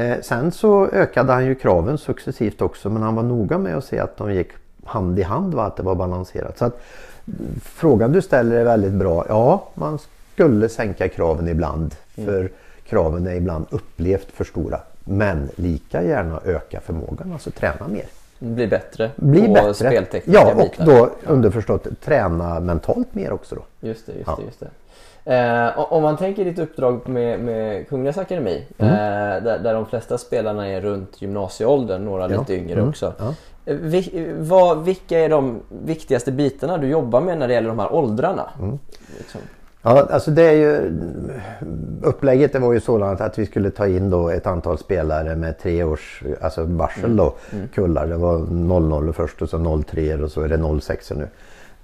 Eh, 0.03 0.21
sen 0.23 0.53
så 0.53 0.87
ökade 0.87 1.33
han 1.33 1.47
ju 1.47 1.55
kraven 1.55 1.99
successivt 1.99 2.63
också 2.63 2.91
men 2.91 3.03
han 3.03 3.15
var 3.15 3.23
noga 3.23 3.59
med 3.59 3.77
att 3.77 3.85
se 3.85 3.99
att 3.99 4.17
de 4.17 4.35
gick 4.35 4.49
hand 4.87 5.19
i 5.19 5.23
hand, 5.23 5.55
va? 5.55 5.65
att 5.67 5.77
det 5.77 5.83
var 5.83 5.95
balanserat. 5.95 6.59
Så 6.59 6.65
att, 6.65 6.81
mm, 7.27 7.61
frågan 7.65 8.13
du 8.13 8.23
ställer 8.23 8.57
är 8.57 8.65
väldigt 8.65 8.93
bra. 8.93 9.25
Ja, 9.29 9.69
man 9.75 9.99
skulle 10.35 10.69
sänka 10.69 11.09
kraven 11.09 11.49
ibland 11.49 11.95
Mm. 12.17 12.27
för 12.31 12.51
kraven 12.89 13.27
är 13.27 13.35
ibland 13.35 13.67
upplevt 13.71 14.27
för 14.33 14.45
stora. 14.45 14.81
Men 15.05 15.49
lika 15.57 16.03
gärna 16.03 16.41
öka 16.45 16.81
förmågan, 16.81 17.33
alltså 17.33 17.51
träna 17.51 17.89
mer. 17.89 18.05
Bli 18.39 18.67
bättre 18.67 19.11
Bli 19.17 19.47
på 19.47 19.53
bättre. 19.53 19.75
speltekniska 19.75 20.41
Ja, 20.41 20.53
och 20.55 20.57
bitar. 20.71 20.87
då 20.87 21.11
underförstått 21.27 21.87
träna 22.05 22.61
mentalt 22.61 23.15
mer 23.15 23.33
också 23.33 23.55
då. 23.55 23.63
Just 23.89 24.07
det, 24.07 24.13
just 24.13 24.27
Ja. 24.27 24.37
det. 24.41 24.45
Just 24.45 24.61
det. 24.61 24.69
Eh, 25.29 25.79
om 25.93 26.03
man 26.03 26.17
tänker 26.17 26.45
ditt 26.45 26.59
uppdrag 26.59 27.09
med, 27.09 27.41
med 27.41 27.89
Kungligas 27.89 28.19
Akademi 28.19 28.65
Mm. 28.79 28.93
eh, 28.93 29.43
där, 29.45 29.59
där 29.59 29.75
de 29.75 29.87
flesta 29.87 30.19
spelarna 30.19 30.69
är 30.69 30.81
runt 30.81 31.23
gymnasieåldern, 31.23 32.05
några 32.05 32.31
Ja. 32.31 32.39
lite 32.41 32.55
yngre 32.55 32.73
Mm. 32.73 32.89
också. 32.89 33.13
Ja. 33.19 33.35
Eh, 33.67 33.77
Vi, 33.81 34.35
vad, 34.39 34.85
vilka 34.85 35.19
är 35.19 35.29
de 35.29 35.61
viktigaste 35.85 36.33
bitarna 36.33 36.79
du 36.79 36.87
jobbar 36.89 37.21
med 37.21 37.39
när 37.39 37.49
det 37.49 37.55
gäller 37.55 37.69
de 37.69 37.79
här 37.79 37.93
åldrarna? 37.93 38.51
Mm. 38.61 38.79
Liksom. 39.19 39.41
Ja, 39.83 40.07
alltså 40.11 40.31
det 40.31 40.43
är 40.43 40.53
ju... 40.53 40.93
Upplägget 42.03 42.53
det 42.53 42.59
var 42.59 42.73
ju 42.73 42.81
sådant 42.81 43.21
att 43.21 43.39
vi 43.39 43.47
skulle 43.47 43.71
ta 43.71 43.87
in 43.87 44.11
då 44.11 44.29
ett 44.29 44.47
antal 44.47 44.79
spelare 44.79 45.37
med 45.37 45.59
tre 45.59 45.85
års 45.85 46.23
alltså 46.41 46.65
varsel 46.65 47.17
då. 47.17 47.35
Kullar. 47.75 48.07
Det 48.07 48.17
var 48.17 48.39
00 48.39 49.13
först 49.13 49.43
och 49.43 49.49
så 49.49 49.83
03 49.87 50.15
och 50.23 50.31
så 50.31 50.41
är 50.43 50.49
det 50.49 50.81
06 50.81 51.11
nu. 51.11 51.29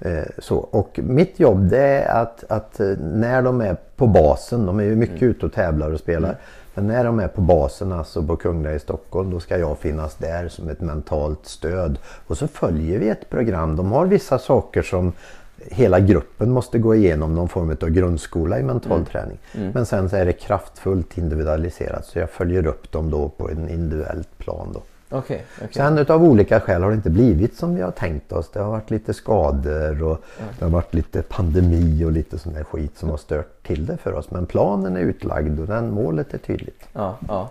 Eh, 0.05 0.25
så. 0.39 0.57
Och 0.57 1.01
mitt 1.03 1.41
jobb 1.41 1.69
det 1.71 1.79
är 1.79 2.23
att, 2.23 2.45
att 2.49 2.81
eh, 2.81 2.87
när 2.99 3.43
de 3.43 3.61
är 3.61 3.77
på 3.97 4.07
basen, 4.07 4.67
de 4.67 4.81
är 4.81 4.85
ju 4.85 4.97
mycket 4.97 5.23
ute 5.23 5.47
och 5.47 5.53
tävlar 5.53 5.91
och 5.91 6.01
spelar. 6.01 6.37
Men 6.75 6.87
när 6.87 7.05
de 7.05 7.21
är 7.21 7.29
på 7.29 7.41
basen, 7.41 7.93
alltså 7.93 8.23
på 8.23 8.37
Kungliga 8.37 8.75
i 8.75 8.79
Stockholm, 8.79 9.31
då 9.31 9.41
ska 9.41 9.59
jag 9.59 9.79
finnas 9.79 10.15
där 10.15 10.49
som 10.49 10.69
ett 10.69 10.81
mentalt 10.81 11.47
stöd. 11.47 11.99
Och 12.27 12.39
så 12.39 12.49
följer 12.49 12.99
vi 12.99 13.09
ett 13.09 13.31
program. 13.31 13.77
De 13.77 13.93
har 13.93 14.07
vissa 14.07 14.39
saker 14.39 14.83
som 14.83 15.13
hela 15.71 16.01
gruppen 16.01 16.51
måste 16.51 16.79
gå 16.79 16.95
igenom 16.95 17.35
någon 17.35 17.49
form 17.49 17.77
av 17.83 17.91
grundskola 17.91 18.59
i 18.59 18.63
mental 18.63 19.07
träning. 19.07 19.39
Men 19.75 19.87
sen 19.87 20.11
så 20.11 20.17
är 20.17 20.27
det 20.27 20.33
kraftfullt 20.33 21.19
individualiserat 21.19 22.07
så 22.07 22.19
jag 22.19 22.31
följer 22.31 22.67
upp 22.67 22.93
dem 22.93 23.11
då 23.11 23.29
på 23.29 23.51
en 23.51 23.69
individuellt 23.69 24.39
plan. 24.39 24.69
Då. 24.75 24.83
Okej, 25.13 25.45
okej. 25.57 25.69
Sen 25.73 25.99
utav 25.99 26.25
olika 26.25 26.61
skäl 26.61 26.83
har 26.83 26.91
det 26.91 26.95
inte 26.97 27.11
blivit 27.11 27.57
som 27.57 27.75
vi 27.75 27.83
har 27.83 27.91
tänkt 27.91 28.33
oss. 28.33 28.51
Det 28.51 28.61
har 28.61 28.71
varit 28.71 28.91
lite 28.91 29.15
skador 29.15 30.03
och 30.03 30.19
det 30.59 30.65
har 30.65 30.73
varit 30.73 30.95
lite 30.95 31.23
pandemi 31.23 32.05
och 32.05 32.13
lite 32.13 32.39
sån 32.39 32.53
där 32.55 32.65
skit 32.65 32.99
som 32.99 33.11
har 33.11 33.17
stört 33.17 33.67
till 33.67 33.87
det 33.87 33.97
för 33.97 34.13
oss. 34.15 34.31
Men 34.31 34.47
planen 34.47 34.97
är 34.97 35.01
utlagd 35.01 35.61
och 35.61 35.67
den 35.67 35.91
målet 35.91 36.35
är 36.35 36.39
tydligt. 36.39 36.81
Ja, 36.93 37.17
ja. 37.29 37.49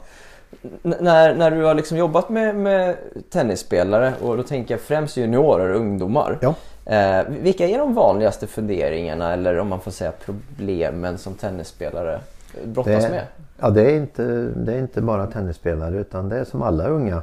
N- 0.83 0.95
när, 0.99 1.35
när 1.35 1.51
du 1.51 1.63
har 1.63 1.73
liksom 1.73 1.97
jobbat 1.97 2.29
med, 2.29 2.55
med 2.55 2.95
tennisspelare 3.29 4.13
och 4.21 4.37
då 4.37 4.43
tänker 4.43 4.73
jag 4.73 4.81
främst 4.81 5.17
juniorer 5.17 5.69
och 5.69 5.79
ungdomar. 5.79 6.37
Ja. 6.41 6.55
Eh, 6.85 7.25
vilka 7.41 7.67
är 7.67 7.77
de 7.77 7.93
vanligaste 7.93 8.47
funderingarna 8.47 9.33
eller 9.33 9.59
om 9.59 9.67
man 9.67 9.79
får 9.81 9.91
säga 9.91 10.11
problemen 10.25 11.17
som 11.17 11.33
tennisspelare 11.33 12.19
brottas 12.65 13.09
med? 13.09 13.23
Ja, 13.59 13.69
det 13.69 13.91
är, 13.91 13.95
inte, 13.95 14.23
det 14.55 14.73
är 14.73 14.79
inte 14.79 15.01
bara 15.01 15.27
tennisspelare 15.27 15.97
utan 15.97 16.29
det 16.29 16.37
är 16.39 16.43
som 16.43 16.61
alla 16.61 16.87
unga. 16.87 17.21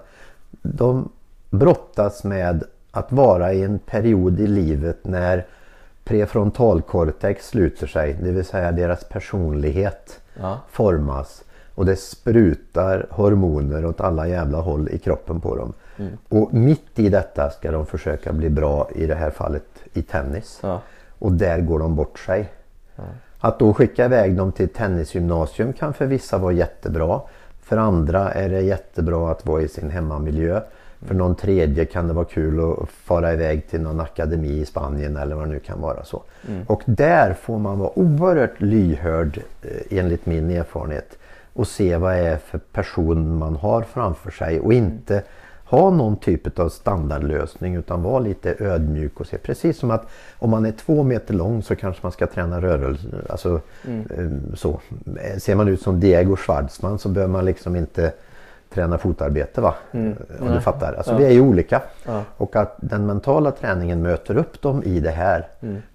De 0.63 1.09
brottas 1.51 2.25
med 2.25 2.65
att 2.91 3.13
vara 3.13 3.53
i 3.53 3.63
en 3.63 3.79
period 3.79 4.41
i 4.41 4.47
livet 4.47 4.99
när 5.03 5.47
prefrontalkortex 6.05 7.49
sluter 7.49 7.87
sig, 7.87 8.17
det 8.23 8.31
vill 8.31 8.45
säga 8.45 8.73
deras 8.73 9.05
personlighet 9.05 10.21
Ja. 10.41 10.61
formas 10.71 11.45
och 11.75 11.87
det 11.87 11.97
sprutar 11.97 13.07
hormoner 13.11 13.87
åt 13.87 14.01
alla 14.01 14.29
jävla 14.29 14.61
håll 14.61 14.89
i 14.89 14.99
kroppen 14.99 15.41
på 15.41 15.57
dem. 15.57 15.73
Och 16.29 16.55
mitt 16.55 16.99
i 16.99 17.09
detta 17.09 17.51
ska 17.51 17.71
de 17.71 17.87
försöka 17.87 18.33
bli 18.33 18.51
bra, 18.51 18.89
i 18.95 19.07
det 19.07 19.15
här 19.15 19.31
fallet 19.31 19.65
i 19.93 20.03
tennis. 20.03 20.59
Ja. 20.63 20.81
Och 21.19 21.33
där 21.33 21.61
går 21.61 21.79
de 21.79 21.95
bort 21.97 22.19
sig. 22.19 22.53
Att 23.41 23.59
då 23.59 23.75
skicka 23.75 24.05
iväg 24.05 24.37
dem 24.37 24.53
till 24.53 24.69
tennisgymnasium 24.69 25.73
kan 25.73 25.95
för 25.95 26.07
vissa 26.07 26.39
vara 26.39 26.53
jättebra. 26.53 27.21
För 27.69 27.77
andra 27.77 28.33
är 28.33 28.49
det 28.49 28.61
jättebra 28.61 29.31
att 29.31 29.47
vara 29.47 29.63
i 29.63 29.69
sin 29.69 29.91
hemmamiljö. 29.91 30.61
För 31.01 31.15
någon 31.15 31.35
tredje 31.35 31.85
kan 31.85 32.09
det 32.09 32.15
vara 32.15 32.25
kul 32.25 32.61
att 32.61 32.89
fara 32.89 33.33
iväg 33.33 33.69
till 33.71 33.81
någon 33.81 34.01
akademi 34.01 34.61
i 34.61 34.67
Spanien 34.67 35.17
eller 35.17 35.37
vad 35.37 35.45
det 35.45 35.51
nu 35.51 35.59
kan 35.59 35.81
vara 35.81 36.05
så. 36.05 36.23
Och 36.67 36.83
där 36.85 37.35
får 37.35 37.59
man 37.59 37.79
vara 37.79 37.99
oerhört 37.99 38.61
lyhörd 38.61 39.41
eh, 39.63 39.99
enligt 39.99 40.27
min 40.27 40.51
erfarenhet 40.51 41.19
och 41.53 41.69
se 41.69 41.97
vad 41.97 42.13
det 42.13 42.19
är 42.19 42.37
för 42.37 42.59
person 42.59 43.39
man 43.39 43.57
har 43.57 43.83
framför 43.83 44.31
sig 44.31 44.61
och 44.61 44.73
inte 44.73 45.23
ha 45.69 45.91
någon 45.91 46.17
typ 46.17 46.59
av 46.59 46.69
standardlösning 46.69 47.75
utan 47.75 48.03
vara 48.03 48.19
lite 48.19 48.55
ödmjuk 48.59 49.21
och 49.21 49.27
se. 49.27 49.39
Precis 49.39 49.79
som 49.79 49.91
att 49.91 50.07
om 50.39 50.51
man 50.51 50.67
är 50.67 50.73
två 50.73 51.03
meter 51.03 51.35
lång 51.35 51.63
så 51.63 51.77
kanske 51.77 52.01
man 52.03 52.13
ska 52.13 52.27
träna 52.27 52.61
rörelse. 52.61 53.09
Alltså, 53.29 53.61
eh, 53.85 54.29
så. 54.55 54.81
Ser 55.39 55.55
man 55.55 55.69
ut 55.69 55.83
som 55.83 56.01
Diego 56.01 56.37
Schwartzman 56.37 56.99
så 56.99 57.09
behöver 57.09 57.33
man 57.33 57.45
liksom 57.45 57.77
inte 57.77 58.13
träna 58.71 58.99
fotarbete 58.99 59.61
va? 59.61 59.75
Eh, 59.93 60.01
Om 60.41 60.53
du 60.55 60.61
fattar. 60.61 60.93
Alltså 60.95 61.17
vi 61.17 61.25
är 61.25 61.31
ju 61.31 61.41
olika. 61.41 61.83
Ja. 62.07 62.23
Och 62.37 62.57
att 62.57 62.77
den 62.81 63.07
mentala 63.07 63.51
träningen 63.51 64.03
möter 64.03 64.37
upp 64.37 64.63
dem 64.63 64.83
i 64.83 65.01
det 65.01 65.11
här. 65.11 65.47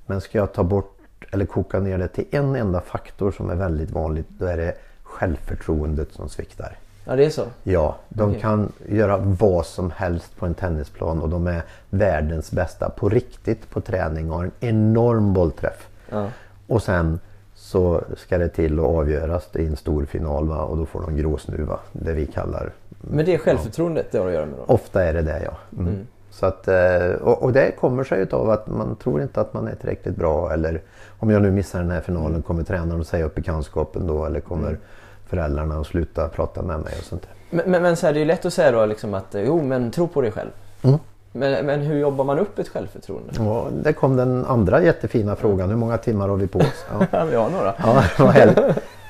Men 0.05 0.21
ska 0.21 0.37
jag 0.37 0.53
ta 0.53 0.63
bort 0.63 0.89
eller 1.31 1.45
koka 1.45 1.79
ner 1.79 1.97
det 1.97 2.07
till 2.07 2.25
en 2.31 2.55
enda 2.55 2.81
faktor 2.81 3.31
som 3.31 3.49
är 3.49 3.55
väldigt 3.55 3.91
vanligt 3.91 4.27
då 4.29 4.45
är 4.45 4.57
det 4.57 4.73
självförtroendet 5.03 6.13
som 6.13 6.29
sviktar. 6.29 6.77
Ja, 7.05 7.15
det 7.15 7.25
är 7.25 7.29
så. 7.29 7.45
Ja, 7.63 7.95
de 8.09 8.29
Okej. 8.29 8.41
kan 8.41 8.71
göra 8.85 9.17
vad 9.17 9.65
som 9.65 9.91
helst 9.91 10.37
på 10.37 10.45
en 10.45 10.53
tennisplan 10.53 11.21
och 11.21 11.29
de 11.29 11.47
är 11.47 11.61
världens 11.89 12.51
bästa 12.51 12.89
på 12.89 13.09
riktigt 13.09 13.69
på 13.69 13.81
träning 13.81 14.31
och 14.31 14.37
har 14.37 14.43
en 14.43 14.51
enorm 14.59 15.33
bollträff. 15.33 15.87
Ja. 16.09 16.27
Och 16.67 16.83
sen 16.83 17.19
så 17.55 18.01
ska 18.17 18.37
det 18.37 18.49
till 18.49 18.79
att 18.79 18.85
avgöras 18.85 19.55
i 19.55 19.65
en 19.65 19.75
stor 19.75 20.05
final 20.05 20.47
va? 20.47 20.61
och 20.61 20.77
då 20.77 20.85
får 20.85 21.01
de 21.01 21.17
gråsnuva, 21.17 21.79
det 21.91 22.13
vi 22.13 22.25
kallar. 22.25 22.71
Men 23.01 23.25
det 23.25 23.33
är 23.33 23.37
självförtroendet 23.37 24.11
det 24.11 24.17
har 24.17 24.27
att 24.27 24.33
göra 24.33 24.45
med 24.45 24.55
då? 24.67 24.73
Ofta 24.73 25.03
är 25.03 25.13
det 25.13 25.21
det 25.21 25.41
ja. 25.43 25.57
Mm. 25.79 26.07
Så 26.29 26.45
att, 26.45 26.67
eh, 26.67 27.11
och, 27.21 27.43
och 27.43 27.53
det 27.53 27.71
kommer 27.79 28.03
sig 28.03 28.21
utav 28.21 28.49
att 28.49 28.67
man 28.67 28.95
tror 28.95 29.21
inte 29.21 29.41
att 29.41 29.53
man 29.53 29.67
är 29.67 29.75
tillräckligt 29.75 30.15
bra 30.15 30.53
eller 30.53 30.81
om 31.19 31.29
jag 31.29 31.41
nu 31.41 31.51
missar 31.51 31.79
den 31.79 31.91
här 31.91 32.01
finalen 32.01 32.41
kommer 32.41 32.63
tränaren 32.63 33.01
att 33.01 33.07
säga 33.07 33.25
upp 33.25 33.35
bekantskapen 33.35 34.07
då 34.07 34.25
eller 34.25 34.39
kommer 34.39 34.77
föräldrarna 35.25 35.79
att 35.79 35.87
sluta 35.87 36.29
prata 36.29 36.61
med 36.61 36.79
mig 36.79 36.93
och 36.99 37.03
sånt 37.03 37.21
där. 37.21 37.57
Men, 37.57 37.71
men, 37.71 37.81
men 37.81 37.95
så 37.95 38.05
här, 38.05 38.13
det 38.13 38.17
är 38.19 38.21
ju 38.21 38.25
lätt 38.25 38.45
att 38.45 38.53
säga 38.53 38.71
då 38.71 38.85
liksom 38.85 39.13
att 39.13 39.35
jo 39.45 39.61
men 39.61 39.91
tro 39.91 40.07
på 40.07 40.21
dig 40.21 40.31
själv. 40.31 40.49
Mm. 40.81 40.99
Men, 41.31 41.65
men 41.65 41.79
hur 41.81 41.99
jobbar 41.99 42.23
man 42.25 42.39
upp 42.39 42.59
ett 42.59 42.69
självförtroende? 42.69 43.33
Ja, 43.37 43.67
där 43.83 43.93
kom 43.93 44.15
den 44.15 44.45
andra 44.45 44.83
jättefina 44.83 45.35
frågan. 45.35 45.69
Hur 45.69 45.77
många 45.77 45.97
timmar 45.97 46.27
har 46.27 46.35
vi 46.35 46.47
på 46.47 46.59
oss? 46.59 46.85
Ja, 47.11 47.25
vi 47.25 47.35
har 47.35 47.49
några. 47.49 47.73
ja 47.77 48.03
vad 48.19 48.29
härligt. 48.29 48.57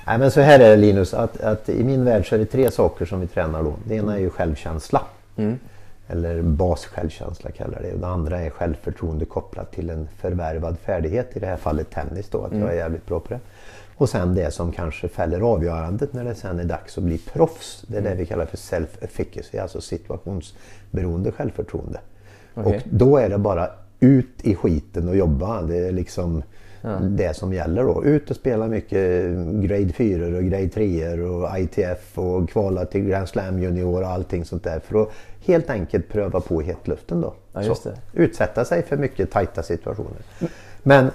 Nej, 0.08 0.18
men 0.18 0.32
så 0.32 0.42
här 0.42 0.60
är 0.60 0.70
det 0.70 0.76
Linus, 0.76 1.14
att, 1.14 1.42
att 1.42 1.70
i 1.70 1.84
min 1.84 2.06
värld 2.06 2.30
så 2.30 2.36
är 2.36 2.40
det 2.40 2.46
tre 2.46 2.72
saker 2.72 3.06
som 3.06 3.20
vi 3.22 3.28
tränar 3.28 3.64
då. 3.64 3.74
Det 3.88 3.96
ena 3.96 4.16
är 4.16 4.20
ju 4.20 4.30
självkänsla. 4.30 5.02
Mm. 5.36 5.60
Eller 6.08 6.42
bassjälvkänsla 6.42 7.52
kallar 7.52 7.82
det. 7.82 7.94
Och 7.94 8.00
det 8.00 8.08
andra 8.08 8.40
är 8.40 8.50
självförtroende 8.50 9.26
kopplat 9.26 9.72
till 9.72 9.90
en 9.90 10.08
förvärvad 10.18 10.78
färdighet. 10.80 11.38
I 11.38 11.40
det 11.40 11.46
här 11.46 11.58
fallet 11.58 11.90
tennis 11.90 12.30
då, 12.30 12.44
att 12.44 12.54
jag 12.54 12.70
är 12.70 12.76
jävligt 12.76 13.06
bra 13.06 13.20
på 13.20 13.34
det. 13.34 13.40
Och 14.04 14.10
sen 14.10 14.36
det 14.36 14.52
som 14.52 14.72
kanske 14.72 15.08
fäller 15.08 15.42
avgörandet 15.42 16.14
när 16.14 16.24
det 16.24 16.36
sen 16.36 16.60
är 16.60 16.64
dags 16.64 16.98
att 16.98 17.04
bli 17.04 17.18
proffs. 17.18 17.86
Det 17.88 17.98
är 17.98 18.02
det 18.02 18.16
vi 18.16 18.26
kallar 18.26 18.46
för 18.46 18.58
self-efficacy, 18.58 19.62
alltså 19.62 19.82
situationsberoende 19.82 21.32
självförtroende. 21.32 22.00
Okej. 22.54 22.76
Och 22.76 22.82
då 22.90 23.18
är 23.18 23.30
det 23.30 23.38
bara 23.38 23.70
ut 24.00 24.42
i 24.42 24.56
skiten 24.56 25.10
och 25.10 25.16
jobba. 25.16 25.62
Det 25.62 25.78
är 25.78 25.92
liksom 25.92 26.44
det 27.02 27.36
som 27.36 27.54
gäller 27.54 27.84
då. 27.84 28.06
Ut 28.06 28.30
och 28.30 28.36
spela 28.36 28.68
mycket 28.68 29.30
grade 29.52 29.94
4 29.94 30.38
och 30.38 30.44
grade 30.44 30.70
3 30.70 31.20
och 31.20 31.60
ITF 31.60 32.18
och 32.18 32.50
kvala 32.50 32.86
till 32.86 33.06
Grand 33.06 33.30
Slam 33.30 33.60
junior 33.60 34.02
och 34.02 34.10
allting 34.10 34.46
sånt 34.46 34.64
där. 34.64 34.80
För 34.80 35.02
att 35.02 35.10
helt 35.46 35.70
enkelt 35.70 36.10
pröva 36.10 36.40
på 36.40 36.62
hetluften 36.62 37.22
då. 37.22 37.34
Ja, 37.54 37.76
Så, 37.76 37.90
utsätta 38.14 38.66
sig 38.66 38.84
för 38.84 38.98
mycket 38.98 39.32
tajta 39.32 39.64
situationer. 39.64 40.22
Men 40.84 41.12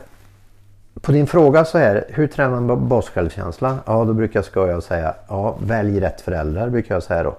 på 1.00 1.12
din 1.12 1.26
fråga 1.26 1.64
så 1.64 1.78
är 1.78 2.04
hur 2.08 2.26
tränar 2.26 2.60
man 2.60 2.88
bassjälvkänsla? 2.88 3.78
Ja, 3.86 4.04
då 4.04 4.12
brukar 4.12 4.44
jag 4.54 4.82
säga 4.82 5.14
ja, 5.28 5.58
välj 5.66 6.00
rätt 6.00 6.20
föräldrar 6.20 6.68
brukar 6.68 6.94
jag 6.94 7.02
säga 7.02 7.22
då. 7.22 7.36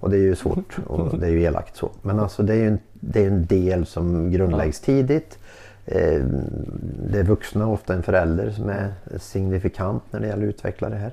Och 0.00 0.10
det 0.10 0.16
är 0.16 0.20
ju 0.20 0.36
svårt 0.36 0.76
och 0.86 1.18
det 1.18 1.26
är 1.26 1.30
ju 1.30 1.42
elakt 1.42 1.76
så. 1.76 1.90
Men 2.02 2.20
alltså 2.20 2.42
det 2.42 2.52
är 2.52 2.56
ju 2.56 2.68
en, 2.68 2.78
det 2.92 3.22
är 3.22 3.26
en 3.26 3.46
del 3.46 3.86
som 3.86 4.30
grundläggs 4.30 4.80
tidigt. 4.80 5.38
Eh, 5.88 6.20
Det 7.10 7.18
är 7.18 7.22
vuxna, 7.22 7.66
ofta 7.68 7.94
en 7.94 8.02
förälder, 8.02 8.50
som 8.50 8.68
är 8.68 8.92
signifikant 9.20 10.02
när 10.10 10.20
det 10.20 10.26
gäller 10.26 10.46
att 10.48 10.54
utveckla 10.54 10.88
det 10.88 10.96
här. 10.96 11.12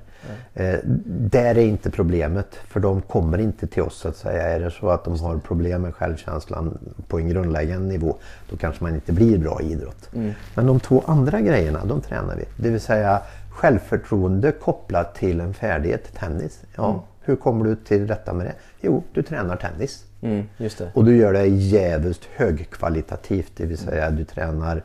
Eh, 0.54 0.80
Där 1.06 1.58
är 1.58 1.66
inte 1.66 1.92
problemet, 1.92 2.56
för 2.56 2.80
de 2.80 3.02
kommer 3.02 3.38
inte 3.38 3.68
till 3.68 3.82
oss 3.84 3.96
så 3.98 4.08
att 4.08 4.16
säga. 4.16 4.44
Är 4.44 4.60
det 4.60 4.72
så 4.72 4.90
att 4.90 5.04
de 5.06 5.20
har 5.20 5.38
problem 5.38 5.82
med 5.82 5.96
självkänslan 5.96 6.78
på 7.08 7.20
en 7.20 7.30
grundläggande 7.30 7.88
nivå, 7.88 8.16
då 8.50 8.58
kanske 8.58 8.84
man 8.84 8.96
inte 8.96 9.14
blir 9.14 9.38
bra 9.38 9.62
i 9.62 9.72
idrott. 9.72 10.10
Men 10.56 10.66
de 10.68 10.80
två 10.80 11.04
andra 11.06 11.42
grejerna, 11.42 11.86
de 11.86 12.02
tränar 12.02 12.36
vi. 12.36 12.46
Det 12.64 12.70
vill 12.70 12.82
säga 12.82 13.22
självförtroende 13.50 14.52
kopplat 14.52 15.16
till 15.16 15.40
en 15.40 15.54
färdighet, 15.54 16.14
tennis. 16.14 16.62
Ja, 16.76 17.04
Hur 17.22 17.36
kommer 17.36 17.66
du 17.66 17.76
till 17.76 18.08
rätta 18.08 18.34
med 18.34 18.46
det? 18.46 18.54
Jo, 18.82 19.04
du 19.14 19.22
tränar 19.24 19.56
tennis. 19.56 20.04
Mm. 20.24 20.44
Och 20.94 21.06
du 21.06 21.16
gör 21.18 21.34
det 21.34 21.46
jävligt 21.46 22.26
högkvalitativt, 22.36 23.52
det 23.56 23.66
vill 23.66 23.78
säga 23.78 24.12
du 24.12 24.24
tränar 24.24 24.84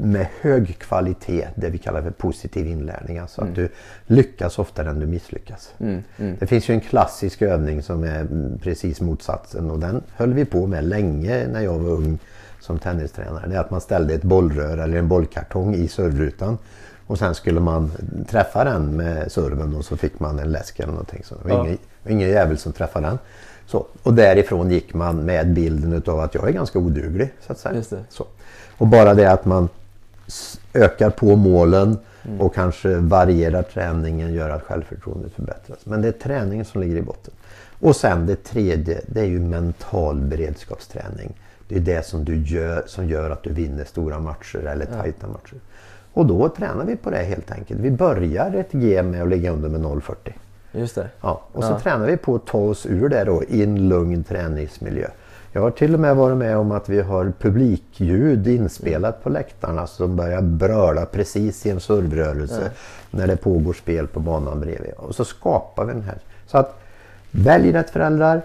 med 0.00 0.26
hög 0.40 0.78
kvalitet, 0.78 1.48
det 1.54 1.70
vi 1.70 1.78
kallar 1.78 2.02
för 2.02 2.10
positiv 2.10 2.66
inlärning. 2.66 3.18
Alltså 3.18 3.42
att 3.42 3.54
du 3.54 3.68
lyckas 4.06 4.58
oftare 4.58 4.90
än 4.90 5.00
du 5.00 5.06
misslyckas. 5.06 5.74
Det 6.38 6.46
finns 6.46 6.68
ju 6.70 6.74
en 6.74 6.80
klassisk 6.80 7.42
övning 7.42 7.82
som 7.82 8.04
är 8.04 8.20
mm, 8.20 8.58
precis 8.62 9.00
motsatsen 9.00 9.70
och 9.70 9.78
den 9.78 10.02
höll 10.16 10.32
vi 10.34 10.44
på 10.44 10.66
med 10.66 10.84
länge 10.84 11.46
när 11.46 11.60
jag 11.60 11.78
var 11.78 11.90
ung 11.90 12.18
som 12.60 12.78
tennistränare. 12.78 13.46
Det 13.48 13.54
är 13.56 13.60
att 13.60 13.70
man 13.70 13.80
ställde 13.80 14.14
ett 14.14 14.22
bollrör 14.22 14.78
eller 14.78 14.98
en 14.98 15.08
bollkartong 15.08 15.74
i 15.74 15.88
servrutan 15.88 16.58
och 17.06 17.18
sen 17.18 17.34
skulle 17.34 17.60
man 17.60 17.90
träffa 18.30 18.64
den 18.64 18.96
med 18.96 19.32
serven 19.32 19.74
och 19.76 19.84
så 19.84 19.96
fick 19.96 20.20
man 20.20 20.38
en 20.38 20.52
läsk 20.52 20.78
eller 20.80 20.92
någonting. 20.92 21.22
Så 21.24 21.34
det 21.34 21.48
var 21.48 21.50
Ja. 21.50 21.64
ingen, 21.66 21.78
ingen 22.08 22.28
jävel 22.28 22.58
som 22.58 22.72
träffade 22.72 23.06
den. 23.06 23.18
Så, 23.68 23.86
och 24.02 24.14
därifrån 24.14 24.70
gick 24.70 24.94
man 24.94 25.16
med 25.16 25.52
bilden 25.52 25.92
utav 25.92 26.20
att 26.20 26.34
jag 26.34 26.48
är 26.48 26.52
ganska 26.52 26.78
oduglig. 26.78 27.32
Så 27.46 27.52
att 27.52 27.58
säga. 27.58 27.82
Så. 28.08 28.26
Och 28.78 28.86
bara 28.86 29.14
det 29.14 29.32
att 29.32 29.44
man 29.44 29.68
ökar 30.74 31.10
på 31.10 31.36
målen 31.36 31.98
och 32.38 32.54
kanske 32.54 32.94
varierar 32.94 33.62
träningen 33.62 34.34
gör 34.34 34.50
att 34.50 34.62
självförtroendet 34.62 35.32
förbättras. 35.32 35.78
Men 35.84 36.02
det 36.02 36.08
är 36.08 36.12
träningen 36.12 36.64
som 36.64 36.80
ligger 36.80 36.96
i 36.96 37.02
botten. 37.02 37.34
Och 37.80 37.96
sen 37.96 38.26
det 38.26 38.44
tredje, 38.44 39.00
det 39.06 39.20
är 39.20 39.24
ju 39.24 39.40
mental 39.40 40.20
beredskapsträning. 40.20 41.32
Det 41.68 41.76
är 41.76 41.80
det 41.80 42.06
som 42.06 42.24
du 42.24 42.36
gör 42.36 42.82
som 42.86 43.08
gör 43.08 43.30
att 43.30 43.42
du 43.42 43.52
vinner 43.52 43.84
stora 43.84 44.18
matcher 44.18 44.58
eller 44.58 44.86
tajta 44.86 45.26
matcher. 45.26 45.56
Och 46.12 46.26
då 46.26 46.48
tränar 46.48 46.84
vi 46.84 46.96
på 46.96 47.10
det 47.10 47.22
helt 47.22 47.50
enkelt. 47.50 47.80
Vi 47.80 47.90
börjar 47.90 48.54
ett 48.54 48.72
G 48.72 49.02
med 49.02 49.22
att 49.22 49.28
ligga 49.28 49.50
under 49.50 49.68
med 49.68 49.80
0,40. 49.80 50.32
Just 50.72 50.94
det. 50.94 51.08
Ja, 51.20 51.42
och 51.52 51.64
så 51.64 51.70
Ja. 51.70 51.80
tränar 51.80 52.06
vi 52.06 52.16
på 52.16 52.34
att 52.34 52.46
ta 52.46 52.58
oss 52.58 52.86
ur 52.86 53.08
det 53.08 53.24
då 53.24 53.42
i 53.48 53.62
en 53.62 53.88
lugn 53.88 54.24
träningsmiljö. 54.24 55.08
Jag 55.52 55.60
har 55.60 55.70
till 55.70 55.94
och 55.94 56.00
med 56.00 56.16
varit 56.16 56.36
med 56.36 56.56
om 56.56 56.72
att 56.72 56.88
vi 56.88 57.00
har 57.00 57.32
publikljud 57.40 58.48
inspelat 58.48 59.22
på 59.22 59.28
läktarna 59.28 59.86
som 59.86 60.16
börjar 60.16 60.40
bröla 60.42 61.06
precis 61.06 61.66
i 61.66 61.70
en 61.70 61.80
servrörelse 61.80 62.70
när 63.10 63.26
det 63.26 63.36
pågår 63.36 63.72
spel 63.72 64.06
på 64.06 64.20
banan 64.20 64.60
bredvid. 64.60 64.92
Och 64.96 65.14
så 65.14 65.24
skapar 65.24 65.84
vi 65.84 65.92
den 65.92 66.02
här. 66.02 66.18
Så 66.46 66.58
att 66.58 66.80
välj 67.30 67.72
rätt 67.72 67.90
föräldrar, 67.90 68.42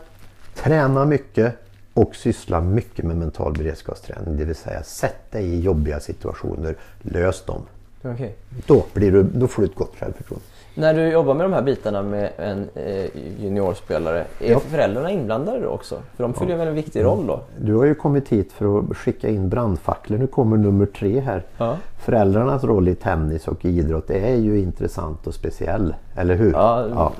träna 0.56 1.06
mycket 1.06 1.56
och 1.94 2.16
syssla 2.16 2.62
mycket 2.62 3.06
med 3.06 3.18
mental 3.18 3.54
beredskapsträning. 3.54 4.38
Det 4.38 4.46
vill 4.46 4.56
säga 4.56 4.84
sätt 4.84 5.32
dig 5.32 5.46
i 5.46 5.60
jobbiga 5.62 6.00
situationer, 6.00 6.76
lös 7.02 7.46
dem. 7.46 7.62
Okej. 8.04 8.36
Då, 8.68 8.86
blir 8.94 9.12
du, 9.12 9.24
då 9.24 9.48
får 9.48 9.62
du 9.62 9.68
ett 9.68 9.76
gott 9.76 9.94
självförtroende. 10.00 10.46
När 10.76 10.94
du 10.94 11.08
jobbar 11.12 11.34
med 11.34 11.46
de 11.46 11.54
här 11.54 11.62
bitarna 11.62 12.02
med 12.02 12.32
en 12.38 12.70
eh, 12.76 13.06
juniorspelare, 13.40 14.26
är 14.40 14.52
Ja. 14.52 14.60
föräldrarna 14.60 15.12
inblandade 15.12 15.60
då 15.60 15.68
också? 15.68 15.96
För 16.16 16.24
de 16.24 16.34
fyller 16.34 16.48
ju 16.48 16.54
en 16.54 16.60
väldigt 16.66 16.86
viktig 16.86 17.04
roll 17.04 17.28
då. 17.28 17.42
Du 17.62 17.76
har 17.76 17.86
ju 17.86 17.96
kommit 17.96 18.30
hit 18.30 18.52
för 18.54 18.80
att 18.80 18.98
skicka 18.98 19.30
in 19.30 19.50
brandfacklor. 19.50 20.18
Nu 20.18 20.28
kommer 20.28 20.58
nummer 20.58 20.86
tre 20.86 21.20
här. 21.20 21.44
Ja. 21.58 21.78
Föräldrarnas 22.00 22.64
roll 22.64 22.88
i 22.88 22.96
tennis 22.96 23.48
och 23.48 23.66
i 23.66 23.70
idrott 23.70 24.10
är 24.10 24.36
ju 24.36 24.60
intressant 24.60 25.28
och 25.28 25.34
speciell. 25.34 25.96
Eller 26.16 26.36
hur? 26.36 26.52
Ja. 26.52 27.12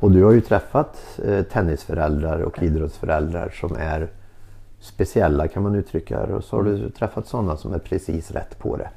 Och 0.00 0.10
du 0.10 0.24
har 0.24 0.32
ju 0.32 0.40
träffat 0.40 1.18
eh, 1.24 1.42
tennisföräldrar 1.42 2.40
och 2.40 2.62
idrottsföräldrar 2.62 3.50
som 3.60 3.76
är 3.78 4.08
speciella 4.80 5.48
kan 5.48 5.62
man 5.62 5.74
uttrycka 5.74 6.26
det. 6.26 6.34
Och 6.34 6.44
så 6.44 6.56
har 6.56 6.62
du 6.62 6.90
träffat 6.90 7.26
sådana 7.26 7.56
som 7.56 7.74
är 7.74 7.78
precis 7.78 8.30
rätt 8.30 8.58
på 8.58 8.76
det. 8.76 8.88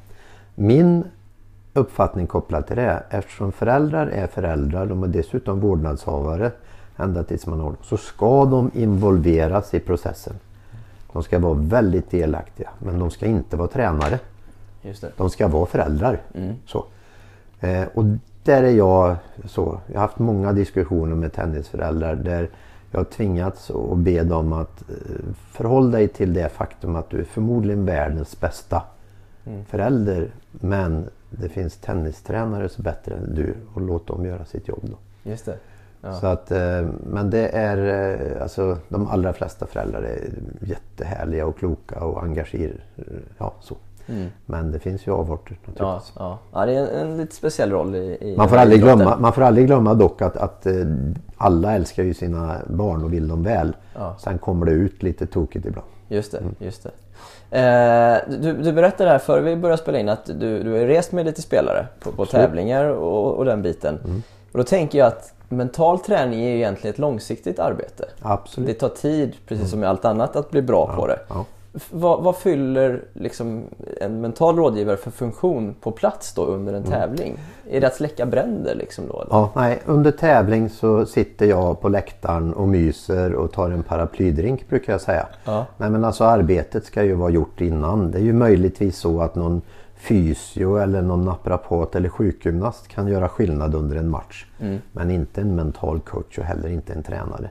Min 0.55 1.03
uppfattning 1.73 2.27
kopplat 2.27 2.67
till 2.67 2.75
det, 2.75 3.03
eftersom 3.09 3.51
föräldrar 3.51 4.07
är 4.07 4.27
föräldrar, 4.27 4.85
de 4.85 5.03
är 5.03 5.07
dessutom 5.07 5.59
vårdnadshavare 5.59 6.51
ända 6.97 7.23
tills 7.23 7.47
man 7.47 7.59
har 7.59 7.75
så 7.83 7.97
ska 7.97 8.45
de 8.45 8.71
involveras 8.73 9.73
i 9.73 9.79
processen. 9.79 10.33
De 11.13 11.23
ska 11.23 11.39
vara 11.39 11.53
väldigt 11.53 12.11
delaktiga, 12.11 12.69
men 12.79 12.99
de 12.99 13.11
ska 13.11 13.25
inte 13.25 13.57
vara 13.57 13.67
tränare. 13.67 14.19
De 15.17 15.29
ska 15.29 15.47
vara 15.47 15.65
föräldrar. 15.65 16.21
Så. 16.65 16.85
Eh, 17.59 17.87
och 17.93 18.03
där 18.43 18.63
är 18.63 18.71
jag 18.71 19.15
så. 19.45 19.79
Jag 19.87 19.95
har 19.95 20.01
haft 20.01 20.19
många 20.19 20.53
diskussioner 20.53 21.15
med 21.15 21.33
tennisföräldrar 21.33 22.15
där 22.15 22.49
jag 22.91 22.99
har 22.99 23.05
tvingats 23.05 23.71
att 23.71 23.97
be 23.97 24.23
dem 24.23 24.53
att 24.53 24.89
eh, 24.89 24.95
förhålla 25.51 25.97
dig 25.97 26.07
till 26.07 26.33
det 26.33 26.49
faktum 26.49 26.95
att 26.95 27.09
du 27.09 27.19
är 27.19 27.23
förmodligen 27.23 27.85
världens 27.85 28.39
bästa 28.39 28.81
förälder. 29.67 30.31
Men 30.51 31.09
det 31.41 31.49
finns 31.49 31.77
tennistränare 31.77 32.69
som 32.69 32.81
är 32.81 32.83
bättre 32.91 33.15
än 33.15 33.35
du 33.35 33.55
och 33.73 33.81
låt 33.81 34.07
dem 34.07 34.25
göra 34.25 34.45
sitt 34.45 34.67
jobb 34.67 34.81
då. 34.83 35.29
Just 35.29 35.45
det. 35.45 35.55
Ja. 36.01 36.13
Så 36.13 36.27
att, 36.27 36.51
eh, 36.51 36.85
men 37.07 37.29
det 37.29 37.47
är 37.49 37.77
eh, 38.35 38.41
alltså 38.43 38.77
de 38.89 39.07
allra 39.07 39.33
flesta 39.33 39.65
föräldrar 39.67 40.01
är 40.01 40.19
jättehärliga 40.61 41.45
och 41.45 41.57
kloka 41.57 41.99
och 42.05 42.23
engagerade. 42.23 42.81
Ja, 43.37 43.53
så. 43.61 43.75
Men 44.45 44.71
det 44.71 44.79
finns 44.79 45.07
ju 45.07 45.11
avarter 45.11 45.57
Ja, 45.65 45.71
naturligtvis. 45.71 46.13
ja. 46.15 46.39
ja, 46.53 46.65
det 46.65 46.73
är 46.75 46.87
en, 47.01 47.11
en 47.11 47.17
lite 47.17 47.35
speciell 47.35 47.71
roll 47.71 47.95
i, 47.95 48.17
i 48.21 48.37
Man 48.37 48.49
får, 48.49 48.57
aldrig 48.57 48.79
idrotten. 48.79 48.97
glömma, 48.97 49.17
man 49.19 49.33
får 49.33 49.41
aldrig 49.41 49.67
glömma 49.67 49.93
dock 49.93 50.21
att, 50.21 50.37
att 50.37 50.65
eh, 50.65 50.73
alla 51.37 51.73
älskar 51.75 52.03
ju 52.03 52.13
sina 52.13 52.57
barn 52.67 53.03
och 53.03 53.13
vill 53.13 53.27
dem 53.27 53.43
väl. 53.43 53.75
Ja. 53.95 54.15
Sen 54.19 54.37
kommer 54.37 54.65
det 54.65 54.71
ut 54.71 55.03
lite 55.03 55.25
tokigt 55.25 55.65
ibland. 55.65 55.87
Just 56.07 56.31
det, 56.31 56.37
Mm. 56.37 56.55
just 56.59 56.83
det. 56.83 56.89
Eh, 57.51 58.17
du, 58.41 58.53
du 58.53 58.71
berättade 58.71 59.09
här 59.09 59.19
före 59.19 59.41
vi 59.41 59.55
började 59.55 59.81
spela 59.81 59.99
in 59.99 60.09
att 60.09 60.25
du, 60.25 60.63
du 60.63 60.71
har 60.71 60.79
rest 60.79 61.11
med 61.11 61.25
lite 61.25 61.41
spelare 61.41 61.87
på, 61.99 62.11
på 62.11 62.25
tävlingar 62.25 62.85
och, 62.85 63.33
och 63.33 63.45
den 63.45 63.61
biten. 63.61 63.99
Mm. 64.05 64.23
Och 64.51 64.57
då 64.57 64.63
tänker 64.63 64.99
jag 64.99 65.07
att 65.07 65.33
mental 65.49 65.99
träning 65.99 66.41
är 66.41 66.49
ju 66.49 66.55
egentligen 66.55 66.93
ett 66.93 66.99
långsiktigt 66.99 67.59
arbete. 67.59 68.05
Absolut. 68.21 68.67
Det 68.67 68.73
tar 68.73 68.89
tid, 68.89 69.33
precis 69.47 69.69
som 69.69 69.79
med 69.79 69.89
allt 69.89 70.05
annat, 70.05 70.35
att 70.35 70.51
bli 70.51 70.61
bra 70.61 70.95
på 70.95 71.07
det. 71.07 71.19
Ja. 71.29 71.45
Vad, 71.91 72.23
vad 72.23 72.37
fyller 72.37 73.03
liksom 73.13 73.63
en 74.01 74.21
mental 74.21 74.55
rådgivare 74.55 74.97
för 74.97 75.11
funktion 75.11 75.75
på 75.81 75.91
plats 75.91 76.33
då 76.33 76.45
under 76.45 76.73
en 76.73 76.83
tävling? 76.83 77.37
Är 77.69 77.81
det 77.81 77.87
att 77.87 77.95
släcka 77.95 78.25
bränder 78.25 78.75
liksom 78.75 79.07
då? 79.07 79.27
Ja, 79.29 79.51
nej, 79.55 79.81
under 79.85 80.11
tävling 80.11 80.69
så 80.69 81.05
sitter 81.05 81.45
jag 81.45 81.81
på 81.81 81.89
läktaren 81.89 82.53
och 82.53 82.67
myser 82.67 83.33
och 83.33 83.51
tar 83.51 83.71
en 83.71 83.83
paraplydrink 83.83 84.69
brukar 84.69 84.93
jag 84.93 85.01
säga. 85.01 85.27
Ja. 85.45 85.65
Nej, 85.77 85.89
men 85.89 86.05
alltså 86.05 86.23
arbetet 86.23 86.85
ska 86.85 87.03
ju 87.03 87.13
vara 87.13 87.29
gjort 87.29 87.61
innan. 87.61 88.11
Det 88.11 88.17
är 88.17 88.23
ju 88.23 88.33
möjligtvis 88.33 88.97
så 88.97 89.21
att 89.21 89.35
någon 89.35 89.61
fysio 89.95 90.77
eller 90.77 91.01
någon 91.01 91.25
naprapat 91.25 91.95
eller 91.95 92.09
sjukgymnast 92.09 92.87
kan 92.87 93.07
göra 93.07 93.29
skillnad 93.29 93.75
under 93.75 93.95
en 93.95 94.09
match. 94.09 94.45
Men 94.91 95.11
inte 95.11 95.41
en 95.41 95.55
mental 95.55 95.99
coach 95.99 96.37
och 96.37 96.43
heller 96.43 96.69
inte 96.69 96.93
en 96.93 97.03
tränare. 97.03 97.49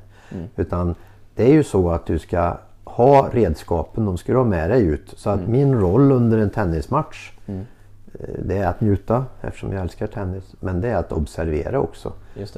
Utan 0.57 0.95
det 1.35 1.45
är 1.45 1.53
ju 1.53 1.65
så 1.65 1.91
att 1.91 2.07
du 2.07 2.19
ska 2.19 2.57
ha 2.85 3.29
redskapen, 3.33 4.05
de 4.05 4.19
ska 4.19 4.33
du 4.33 4.39
ha 4.39 4.45
med 4.45 4.71
dig 4.71 4.83
ut. 4.83 5.15
Så 5.17 5.31
att 5.31 5.49
min 5.49 5.75
roll 5.75 6.13
under 6.13 6.39
en 6.39 6.51
tennismatch 6.51 7.33
eh, 7.47 8.29
det 8.39 8.59
är 8.59 8.67
att 8.67 8.81
njuta 8.81 9.25
eftersom 9.41 9.73
jag 9.73 9.83
älskar 9.83 10.07
tennis. 10.07 10.55
Men 10.61 10.81
det 10.81 10.89
är 10.89 10.97
att 10.97 11.13
observera 11.13 11.81
också. 11.81 12.13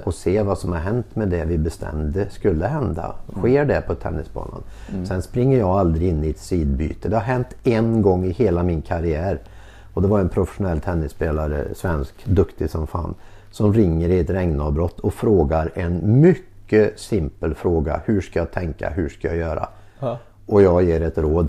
Och 0.05 0.15
se 0.15 0.43
vad 0.43 0.59
som 0.59 0.73
har 0.73 0.79
hänt 0.79 1.17
med 1.17 1.29
det 1.29 1.45
vi 1.45 1.59
bestämde 1.59 2.31
skulle 2.31 2.67
hända. 2.67 3.15
Sker 3.39 3.65
det 3.65 3.81
på 3.81 3.95
tennisbanan? 3.95 4.63
Sen 5.07 5.23
springer 5.23 5.59
jag 5.59 5.69
aldrig 5.69 6.09
in 6.09 6.25
i 6.25 6.31
ett 6.31 6.39
sidbyte. 6.39 7.09
Det 7.09 7.17
har 7.17 7.23
hänt 7.23 7.57
en 7.65 8.03
gång 8.03 8.25
i 8.25 8.31
hela 8.31 8.63
min 8.63 8.83
karriär. 8.83 9.39
Och 9.95 10.03
det 10.03 10.09
var 10.09 10.21
en 10.21 10.29
professionell 10.29 10.81
tennisspelare, 10.81 11.75
svensk, 11.75 12.15
duktig 12.25 12.71
som 12.71 12.87
fan. 12.87 13.15
Som 13.51 13.75
ringer 13.75 14.09
i 14.09 14.19
ett 14.19 14.31
regnavbrott 14.31 15.01
och 15.01 15.15
frågar 15.15 15.71
en 15.75 16.21
mycket 16.21 17.01
simpel 17.01 17.55
fråga. 17.55 18.01
Hur 18.05 18.21
ska 18.21 18.39
jag 18.39 18.51
tänka? 18.51 18.91
Hur 18.91 19.09
ska 19.09 19.29
jag 19.29 19.37
göra? 19.37 19.69
Ja. 20.05 20.19
Och 20.47 20.63
jag 20.63 20.83
ger 20.83 21.01
ett 21.03 21.19
råd, 21.19 21.49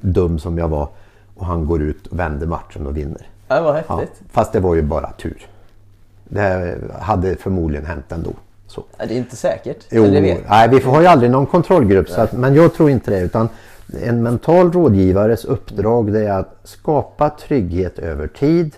dum 0.00 0.38
som 0.38 0.58
jag 0.58 0.68
var. 0.68 0.88
Och 1.34 1.46
han 1.46 1.66
går 1.66 1.82
ut 1.82 2.06
och 2.06 2.18
vänder 2.18 2.46
matchen 2.46 2.86
och 2.86 2.96
vinner. 2.96 3.26
Ja, 3.48 3.62
vad 3.62 3.82
Ja, 3.88 3.96
häftigt. 3.96 4.22
fast 4.30 4.52
det 4.52 4.60
var 4.60 4.74
ju 4.74 4.82
bara 4.82 5.12
tur. 5.12 5.46
Det 6.24 6.78
hade 7.00 7.36
förmodligen 7.36 7.86
hänt 7.86 8.12
ändå. 8.12 8.30
Så. 8.66 8.84
Ja, 8.98 9.06
Det 9.06 9.14
är 9.14 9.18
inte 9.18 9.36
säkert. 9.36 9.84
Jo, 9.90 10.02
nej, 10.02 10.68
vi 10.70 10.78
har 10.80 11.00
ju 11.00 11.06
aldrig 11.06 11.30
någon 11.30 11.46
kontrollgrupp, 11.46 12.08
så 12.08 12.20
att, 12.20 12.32
men 12.32 12.54
jag 12.54 12.74
tror 12.74 12.90
inte 12.90 13.10
det. 13.10 13.20
Utan 13.20 13.48
en 14.02 14.22
mental 14.22 14.72
rådgivares 14.72 15.44
uppdrag 15.44 16.12
det 16.12 16.26
är 16.26 16.38
att 16.38 16.56
skapa 16.64 17.30
trygghet 17.30 17.98
över 17.98 18.26
tid. 18.26 18.76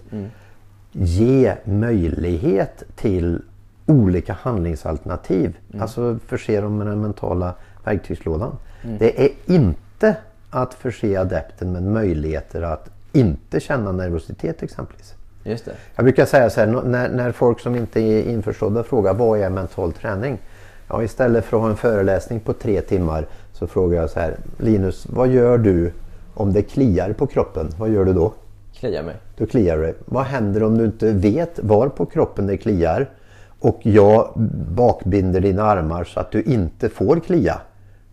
Ge 0.93 1.55
möjlighet 1.65 2.83
till 2.97 3.43
olika 3.87 4.33
handlingsalternativ. 4.41 5.57
Alltså 5.81 6.19
förse 6.27 6.61
dem 6.61 6.79
med 6.79 6.87
den 6.87 7.01
mentala 7.01 7.55
verktygslådan. 7.85 8.53
Det 8.99 9.25
är 9.25 9.31
inte 9.47 10.17
att 10.51 10.75
förse 10.75 11.21
adepten 11.21 11.73
med 11.73 11.83
möjligheter 11.83 12.63
att 12.63 12.91
inte 13.13 13.61
känna 13.61 13.93
nervositet 13.93 14.63
exempelvis. 14.63 15.15
Just 15.45 15.65
det. 15.65 15.73
Jag 15.97 16.05
brukar 16.05 16.25
säga 16.25 16.51
så 16.51 16.61
här, 16.61 16.67
när, 16.67 17.09
när 17.09 17.33
folk 17.33 17.61
som 17.61 17.77
inte 17.77 18.01
är 18.01 18.23
införstådda 18.23 18.83
frågar 18.83 19.15
vad 19.15 19.41
är 19.41 19.51
mental 19.51 19.93
träning? 19.93 20.39
Ja, 20.89 21.03
istället 21.03 21.45
för 21.45 21.57
att 21.57 21.63
ha 21.63 21.71
en 21.71 21.77
föreläsning 21.77 22.41
på 22.41 22.53
tre 22.53 22.81
timmar 22.81 23.27
så 23.53 23.67
frågar 23.67 24.01
jag 24.01 24.11
så 24.11 24.21
här, 24.21 24.37
Linus, 24.59 25.07
vad 25.11 25.29
gör 25.29 25.59
du 25.59 25.93
om 26.35 26.53
det 26.53 26.63
kliar 26.63 27.13
på 27.13 27.27
kroppen? 27.27 27.69
Vad 27.79 27.91
gör 27.91 28.05
du 28.05 28.13
då? 28.13 28.33
Kliar 28.79 29.03
mig. 29.03 29.15
Då 29.37 29.47
kliar 29.47 29.79
det. 29.79 29.95
Vad 30.05 30.25
händer 30.25 30.63
om 30.63 30.79
du 30.79 30.85
inte 30.85 31.13
vet 31.13 31.59
var 31.63 31.89
på 31.89 32.07
kroppen 32.07 32.47
det 32.47 32.57
kliar? 32.57 33.11
Och 33.59 33.81
jag 33.83 34.33
bakbinder 34.75 35.41
dina 35.41 35.63
armar 35.63 36.05
så 36.05 36.21
att 36.21 36.31
du 36.31 36.43
inte 36.43 36.89
får 36.89 37.21
klia. 37.21 37.61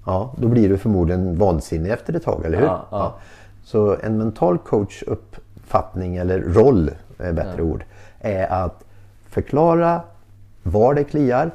Ja, 0.05 0.33
då 0.37 0.47
blir 0.47 0.69
du 0.69 0.77
förmodligen 0.77 1.37
vansinnig 1.37 1.91
efter 1.91 2.13
ett 2.13 2.23
tag, 2.23 2.45
eller 2.45 2.57
hur? 2.57 2.65
Ja, 2.65 2.87
ja. 2.91 3.15
Så 3.63 3.97
en 4.03 4.17
mental 4.17 4.57
coach 4.57 5.03
uppfattning 5.07 6.15
eller 6.15 6.39
roll, 6.39 6.91
är 7.17 7.33
bättre 7.33 7.61
ord, 7.61 7.83
är 8.19 8.51
att 8.51 8.83
förklara 9.29 10.01
var 10.63 10.93
det 10.93 11.03
kliar, 11.03 11.51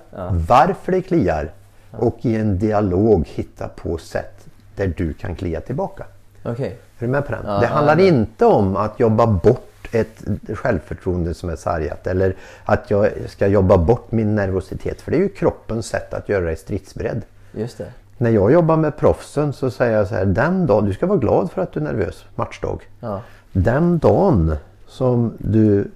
varför 0.49 0.93
det 0.93 1.03
kliar 1.03 1.53
och 1.91 2.19
i 2.23 2.37
en 2.37 2.59
dialog 2.59 3.29
hitta 3.29 3.69
på 3.69 3.99
sätt 3.99 4.47
där 4.77 4.95
du 4.97 5.13
kan 5.13 5.35
klia 5.35 5.61
tillbaka. 5.61 6.05
Okej. 6.45 6.69
Är 6.99 7.07
du 7.07 7.07
med 7.07 7.27
på 7.27 7.33
den? 7.33 7.45
Det 7.45 7.67
handlar 7.67 8.01
inte 8.01 8.45
om 8.45 8.77
att 8.77 9.01
jobba 9.01 9.27
bort 9.27 9.89
ett 9.93 10.25
självförtroende 10.55 11.35
som 11.35 11.51
är 11.51 11.57
sargat 11.57 12.07
eller 12.07 12.37
att 12.65 12.91
jag 12.91 13.09
ska 13.27 13.47
jobba 13.47 13.79
bort 13.79 14.13
min 14.13 14.35
nervositet. 14.35 15.01
För 15.01 15.11
det 15.11 15.17
är 15.17 15.21
ju 15.21 15.29
kroppens 15.29 15.87
sätt 15.87 16.15
att 16.15 16.29
göra 16.29 16.45
dig 16.45 16.57
stridsberedd. 16.57 17.23
Just 17.53 17.79
det. 17.79 17.93
När 18.19 18.31
jag 18.31 18.53
jobbar 18.53 18.77
med 18.77 18.97
proffsen 18.97 19.53
så 19.53 19.71
säger 19.71 19.97
jag 19.99 20.09
så 20.09 20.15
här, 20.15 20.25
den 20.25 20.67
dagen, 20.67 20.85
du 20.85 20.93
ska 20.93 21.07
vara 21.07 21.19
glad 21.19 21.51
för 21.51 21.63
att 21.63 21.73
du 21.73 21.81
är 21.81 21.85
nervös, 21.85 22.25
matchdag. 22.35 22.83
Ja. 23.01 23.21
Den 23.53 23.99
dagen 23.99 24.57
som 24.87 25.33
du 25.39 25.91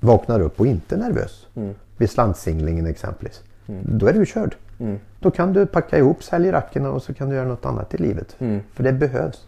vaknar 0.00 0.40
upp 0.40 0.60
och 0.60 0.66
inte 0.66 0.94
är 0.94 0.98
nervös, 0.98 1.46
Mm. 1.54 1.74
vid 1.96 2.10
slantsinglingen 2.10 2.86
exempelvis, 2.86 3.42
då 3.82 4.06
är 4.06 4.12
du 4.12 4.26
körd. 4.26 4.56
Mm. 4.78 4.98
Då 5.20 5.30
kan 5.30 5.52
du 5.52 5.66
packa 5.66 5.98
ihop, 5.98 6.22
sälja 6.22 6.52
rackerna 6.52 6.90
och 6.90 7.02
så 7.02 7.14
kan 7.14 7.28
du 7.28 7.34
göra 7.36 7.48
något 7.48 7.66
annat 7.66 7.94
i 7.94 7.98
livet. 7.98 8.36
Mm. 8.38 8.60
För 8.74 8.82
det 8.84 8.92
behövs. 8.92 9.46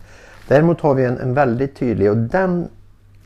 Däremot 0.49 0.81
har 0.81 0.95
vi 0.95 1.05
en, 1.05 1.19
en 1.19 1.35
väldigt 1.35 1.77
tydlig 1.77 2.11
och 2.11 2.17
den 2.17 2.69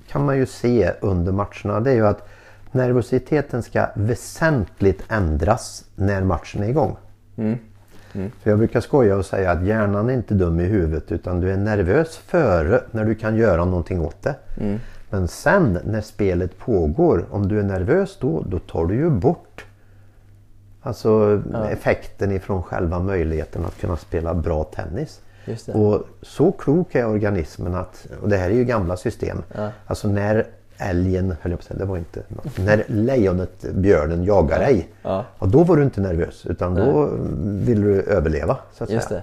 kan 0.08 0.24
man 0.24 0.36
ju 0.36 0.46
se 0.46 0.92
under 1.00 1.32
matcherna. 1.32 1.80
Det 1.80 1.90
är 1.90 1.94
ju 1.94 2.06
att 2.06 2.28
nervositeten 2.72 3.62
ska 3.62 3.86
väsentligt 3.94 5.02
ändras 5.08 5.84
när 5.94 6.22
matchen 6.24 6.62
är 6.62 6.68
igång. 6.68 6.96
Mm. 7.36 7.58
För 8.42 8.50
jag 8.50 8.58
brukar 8.58 8.80
skoja 8.80 9.16
och 9.16 9.26
säga 9.26 9.50
att 9.50 9.64
hjärnan 9.64 10.08
är 10.08 10.14
inte 10.14 10.34
dum 10.34 10.60
i 10.60 10.64
huvudet 10.64 11.12
utan 11.12 11.40
du 11.40 11.52
är 11.52 11.56
nervös 11.56 12.16
före 12.16 12.80
när 12.90 13.04
du 13.04 13.14
kan 13.14 13.36
göra 13.36 13.64
någonting 13.64 14.00
åt 14.00 14.22
det. 14.22 14.34
Mm. 14.60 14.78
Men 15.10 15.28
sen 15.28 15.78
när 15.84 16.00
spelet 16.00 16.58
pågår, 16.58 17.24
om 17.30 17.48
du 17.48 17.58
är 17.58 17.62
nervös 17.62 18.16
då, 18.20 18.44
då 18.48 18.58
tar 18.58 18.86
du 18.86 18.94
ju 18.94 19.10
bort 19.10 19.64
alltså 20.82 21.42
effekten 21.70 22.32
ifrån 22.32 22.62
själva 22.62 22.98
möjligheten 22.98 23.64
att 23.64 23.78
kunna 23.80 23.96
spela 23.96 24.34
bra 24.34 24.64
tennis. 24.64 25.20
Och 25.74 26.02
så 26.22 26.52
klok 26.52 26.94
är 26.94 27.06
organismen 27.06 27.74
att, 27.74 28.06
och 28.22 28.28
det 28.28 28.36
här 28.36 28.50
är 28.50 28.54
ju 28.54 28.64
gamla 28.64 28.96
system, 28.96 29.42
Ja. 29.54 29.70
alltså 29.86 30.08
när 30.08 30.46
älgen, 30.78 31.34
höll 31.42 31.52
jag 31.52 31.58
på 31.58 31.62
att 31.62 31.64
säga, 31.66 31.78
det 31.78 31.84
var 31.84 31.96
inte, 31.96 32.22
när 32.56 32.84
lejonet, 32.88 33.62
björnen 33.72 34.24
jagar 34.24 34.58
dig, 34.58 34.88
Ja. 35.02 35.24
ja, 35.40 35.46
då 35.46 35.64
var 35.64 35.76
du 35.76 35.82
inte 35.82 36.00
nervös 36.00 36.46
utan 36.46 36.74
då 36.74 37.10
vill 37.44 37.80
du 37.80 38.02
överleva. 38.02 38.56
Så 38.74 38.84
att 38.84 38.90
Just 38.90 39.08
säga. 39.08 39.22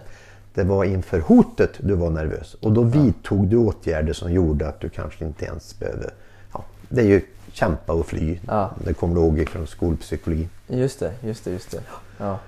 det. 0.53 0.61
det 0.61 0.67
var 0.67 0.83
inför 0.83 1.19
hotet 1.19 1.69
du 1.77 1.93
var 1.95 2.09
nervös 2.09 2.53
och 2.53 2.71
då 2.71 2.81
vidtog 2.81 3.47
du 3.47 3.57
åtgärder 3.57 4.13
som 4.13 4.31
gjorde 4.33 4.67
att 4.67 4.79
du 4.79 4.89
kanske 4.89 5.25
inte 5.25 5.45
ens 5.45 5.79
behöver, 5.79 6.13
ja, 6.53 6.63
det 6.89 7.01
är 7.01 7.05
ju 7.05 7.21
kämpa 7.51 7.93
och 7.93 8.05
fly. 8.05 8.39
Ja. 8.47 8.71
Det 8.85 8.93
kommer 8.93 9.15
du 9.15 9.21
ihåg 9.21 9.49
från 9.49 9.67
skolpsykologi. 9.67 10.47
Just 10.67 10.99
det, 10.99 11.11
just 11.21 11.45
det, 11.45 11.51
just 11.51 11.71
det. 11.71 11.79
Ja. 12.17 12.39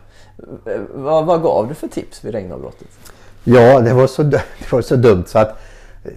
Vad, 0.93 1.25
vad 1.25 1.41
gav 1.41 1.67
du 1.67 1.73
för 1.73 1.87
tips 1.87 2.25
vid 2.25 2.33
regnavbrottet? 2.33 2.87
Ja, 3.43 3.79
det 3.81 3.93
var 3.93 4.07
så, 4.07 4.23
det 4.23 4.41
var 4.71 4.81
så 4.81 4.95
dumt 4.95 5.23
så 5.27 5.39
att 5.39 5.61
eh, 6.03 6.11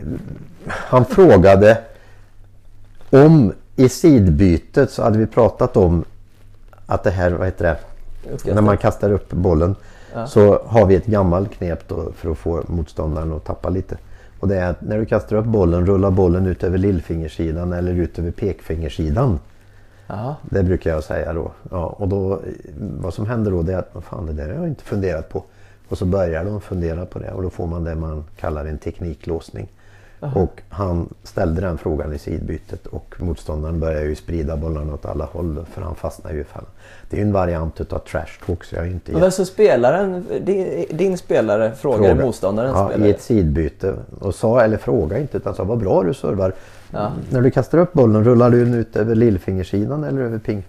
han 0.67 1.05
frågade 1.05 1.79
om 3.11 3.53
i 3.77 3.89
sidbytet 3.89 4.91
så 4.91 5.03
hade 5.03 5.19
vi 5.19 5.27
pratat 5.27 5.77
om 5.77 6.05
att 6.87 7.05
det 7.05 7.11
här, 7.11 7.31
vad 7.31 7.47
heter 7.47 7.65
det, 7.65 7.77
Uppkastet. 8.25 8.55
när 8.55 8.63
man 8.63 8.77
kastar 8.79 9.13
upp 9.13 9.33
bollen 9.33 9.75
Ja. 10.15 10.27
så 10.27 10.63
har 10.67 10.87
vi 10.87 10.95
ett 10.95 11.07
gammalt 11.07 11.53
knep 11.55 11.89
då 11.89 12.13
för 12.17 12.31
att 12.31 12.39
få 12.39 12.63
motståndaren 12.67 13.33
att 13.33 13.45
tappa 13.45 13.69
lite. 13.69 13.97
Och 14.41 14.49
det 14.49 14.57
är 14.57 14.71
att 14.71 14.81
när 14.81 14.99
du 14.99 15.07
kastar 15.07 15.37
upp 15.37 15.45
bollen, 15.45 15.87
rulla 15.87 16.11
bollen 16.11 16.47
ut 16.47 16.65
över 16.65 16.79
lillfingersidan 16.79 17.73
eller 17.73 17.93
ut 17.93 18.19
över 18.19 18.31
pekfingersidan. 18.31 19.39
Jaha. 20.07 20.37
Det 20.51 20.63
brukar 20.63 20.91
jag 20.91 21.05
säga 21.05 21.33
då. 21.33 21.51
Ja, 21.71 21.87
och 21.99 22.09
då, 22.09 22.41
vad 23.01 23.15
som 23.15 23.27
händer 23.27 23.51
då 23.51 23.63
det 23.63 23.73
är 23.73 23.79
att 23.79 23.91
vad 23.93 24.05
fan 24.05 24.27
det 24.27 24.33
där 24.33 24.49
har 24.49 24.55
jag 24.55 24.69
inte 24.69 24.85
funderat 24.85 25.29
på. 25.29 25.45
Och 25.89 25.99
så 25.99 26.05
börjar 26.05 26.45
de 26.45 26.61
fundera 26.61 27.07
på 27.07 27.19
det 27.19 27.31
och 27.33 27.43
då 27.43 27.51
får 27.51 27.67
man 27.67 27.85
det 27.85 27.95
man 27.95 28.25
kallar 28.37 28.65
en 28.65 28.79
tekniklåsning. 28.79 29.69
Och 30.21 30.63
han 30.69 31.09
ställde 31.23 31.61
den 31.61 31.79
frågan 31.79 32.13
i 32.13 32.19
sidbytet 32.19 32.87
och 32.87 33.15
motståndaren 33.19 33.81
börjar 33.81 34.03
ju 34.03 34.15
sprida 34.15 34.57
bollarna 34.57 34.95
åt 34.95 35.07
alla 35.07 35.25
håll 35.25 35.65
för 35.73 35.83
han 35.83 35.95
fastnar 35.95 36.33
ju 36.33 36.41
i 36.41 36.45
fällan. 36.45 36.71
Det 37.11 37.17
är 37.17 37.21
ju 37.21 37.27
en 37.27 37.33
variant 37.33 37.81
utav 37.81 37.99
trash 37.99 38.47
talk 38.47 38.65
så 38.65 38.77
jag 38.77 38.87
är 38.87 38.91
inte 38.91 39.13
Men 39.13 39.23
alltså 39.23 39.45
spelaren, 39.45 40.27
din, 40.41 40.87
din 40.91 41.19
spelare 41.19 41.73
frågade 41.75 42.09
Fråga. 42.09 42.27
motståndarens 42.27 42.75
ja, 42.75 42.89
spelare? 42.89 43.09
I 43.09 43.11
ett 43.11 43.23
sidbyte. 43.23 43.95
Och 44.21 44.35
sa, 44.35 44.61
eller 44.61 44.77
fråga 44.77 45.19
inte 45.19 45.37
utan 45.37 45.55
sa 45.55 45.65
vad 45.65 45.79
bra 45.79 46.03
du 46.03 46.15
servar. 46.15 46.53
Ja. 46.91 47.13
När 47.31 47.41
du 47.41 47.51
kastar 47.51 47.79
upp 47.79 47.93
bollen 47.93 48.25
rullar 48.25 48.51
du 48.51 48.65
den 48.65 48.75
ut 48.75 48.97
över 48.97 49.15
lillfingersidan 49.15 50.05
eller 50.05 50.21
över 50.21 50.39
ping, 50.39 50.63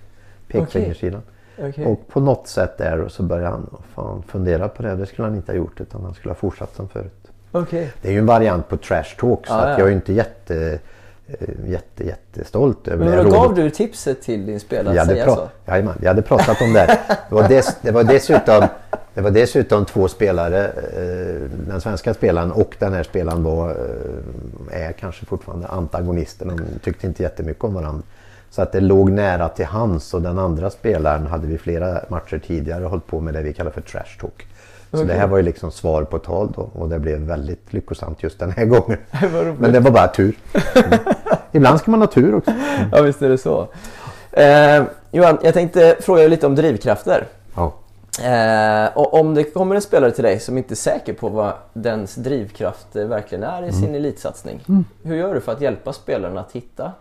pekfingersidan. 0.47 1.21
Okej. 1.57 1.85
Och 1.85 2.07
på 2.07 2.19
något 2.19 2.47
sätt 2.47 2.77
där 2.77 3.07
så 3.07 3.23
började 3.23 3.49
han 3.49 3.77
fan, 3.95 4.23
fundera 4.27 4.67
på 4.67 4.83
det. 4.83 4.95
Det 4.95 5.05
skulle 5.05 5.27
han 5.27 5.35
inte 5.35 5.51
ha 5.51 5.57
gjort 5.57 5.81
utan 5.81 6.03
han 6.03 6.13
skulle 6.13 6.29
ha 6.31 6.35
fortsatt 6.35 6.75
som 6.75 6.87
förut. 6.89 7.28
Okej. 7.51 7.91
Det 8.01 8.07
är 8.07 8.11
ju 8.11 8.19
en 8.19 8.25
variant 8.25 8.69
på 8.69 8.77
trash 8.77 9.03
talk 9.19 9.47
så 9.47 9.53
ja. 9.53 9.79
jag 9.79 9.87
är 9.87 9.91
inte 9.91 10.13
jätte, 10.13 10.79
eh, 11.27 11.49
jätte, 11.67 12.03
jättestolt 12.03 12.87
över 12.87 13.05
Men 13.05 13.11
det 13.11 13.17
då 13.17 13.23
rådet. 13.23 13.39
gav 13.39 13.55
du 13.55 13.69
tipset 13.69 14.21
till 14.21 14.45
din 14.45 14.59
spelare 14.59 14.95
Jag 14.95 15.01
att 15.01 15.07
hade, 15.07 15.23
säga 15.23 15.35
så? 15.35 15.49
Jajamän, 15.65 15.97
jag 16.01 16.07
hade 16.07 16.21
pratat 16.21 16.61
om 16.61 16.73
det. 16.73 16.99
Det 17.29 17.35
var, 17.35 17.47
des, 17.47 17.77
det 17.81 17.91
var, 17.91 18.03
dessutom, 18.03 18.67
det 19.13 19.21
var 19.21 19.31
dessutom 19.31 19.85
två 19.85 20.07
spelare. 20.07 20.65
Eh, 20.67 21.49
den 21.67 21.81
svenska 21.81 22.13
spelaren 22.13 22.51
och 22.51 22.75
den 22.79 22.93
här 22.93 23.03
spelaren 23.03 23.43
var, 23.43 23.69
eh, 23.69 24.81
är 24.87 24.91
kanske 24.91 25.25
fortfarande 25.25 25.67
antagonister. 25.67 26.45
De 26.45 26.59
tyckte 26.83 27.07
inte 27.07 27.23
jättemycket 27.23 27.63
om 27.63 27.73
varandra. 27.73 28.03
Så 28.51 28.61
att 28.61 28.71
det 28.71 28.79
låg 28.79 29.11
nära 29.11 29.49
till 29.49 29.65
hans 29.65 30.13
och 30.13 30.21
den 30.21 30.39
andra 30.39 30.69
spelaren 30.69 31.27
hade 31.27 31.47
vi 31.47 31.57
flera 31.57 32.01
matcher 32.07 32.41
tidigare 32.47 32.85
hållit 32.85 33.07
på 33.07 33.19
med 33.19 33.33
det 33.33 33.41
vi 33.41 33.53
kallar 33.53 33.71
för 33.71 33.81
trash 33.81 34.19
talk. 34.19 34.47
Så 34.91 35.03
det 35.03 35.13
här 35.13 35.27
var 35.27 35.37
ju 35.37 35.43
liksom 35.43 35.71
svar 35.71 36.03
på 36.03 36.19
tal 36.19 36.51
då 36.55 36.69
och 36.73 36.89
det 36.89 36.99
blev 36.99 37.19
väldigt 37.19 37.73
lyckosamt 37.73 38.23
just 38.23 38.39
den 38.39 38.51
här 38.51 38.65
gången. 38.65 38.97
Men 39.59 39.71
det 39.71 39.79
var 39.79 39.91
bara 39.91 40.07
tur. 40.07 40.35
Mm. 40.75 40.99
Ibland 41.51 41.79
ska 41.79 41.91
man 41.91 41.99
ha 41.99 42.07
tur 42.07 42.35
också. 42.35 42.51
Ja 42.91 43.01
visst 43.01 43.21
är 43.21 43.29
det 43.29 43.37
så. 43.37 43.67
Eh, 44.31 44.83
Johan, 45.11 45.37
jag 45.43 45.53
tänkte 45.53 45.95
fråga 45.99 46.19
dig 46.19 46.29
lite 46.29 46.47
om 46.47 46.55
drivkrafter. 46.55 47.27
Ja. 47.55 47.73
Eh, 48.23 48.97
och 48.97 49.13
om 49.13 49.33
det 49.33 49.43
kommer 49.43 49.75
en 49.75 49.81
spelare 49.81 50.11
till 50.11 50.23
dig 50.23 50.39
som 50.39 50.57
inte 50.57 50.73
är 50.73 50.75
säker 50.75 51.13
på 51.13 51.29
vad 51.29 51.53
dens 51.73 52.15
drivkraft 52.15 52.95
verkligen 52.95 53.43
är 53.43 53.63
i 53.63 53.71
sin 53.71 53.95
elitsatsning. 53.95 54.59
Hur 55.03 55.15
gör 55.15 55.33
du 55.33 55.41
för 55.41 55.51
att 55.51 55.61
hjälpa 55.61 55.93
spelaren 55.93 56.37
att 56.37 56.51
hitta 56.51 56.91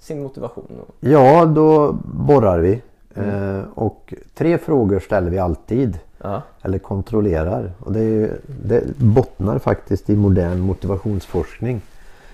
sin 0.00 0.22
motivation? 0.22 0.64
Ja, 1.00 1.44
då 1.44 1.92
borrar 2.04 2.58
vi. 2.58 2.82
Eh, 3.14 3.60
och 3.74 4.14
tre 4.34 4.58
frågor 4.58 4.98
ställer 5.00 5.30
vi 5.30 5.38
alltid. 5.38 5.98
Ja. 6.22 6.42
Eller 6.62 6.78
kontrollerar. 6.78 7.72
Och 7.78 7.92
det, 7.92 8.02
ju, 8.02 8.30
det 8.46 8.98
bottnar 8.98 9.58
faktiskt 9.58 10.10
i 10.10 10.16
modern 10.16 10.60
motivationsforskning. 10.60 11.80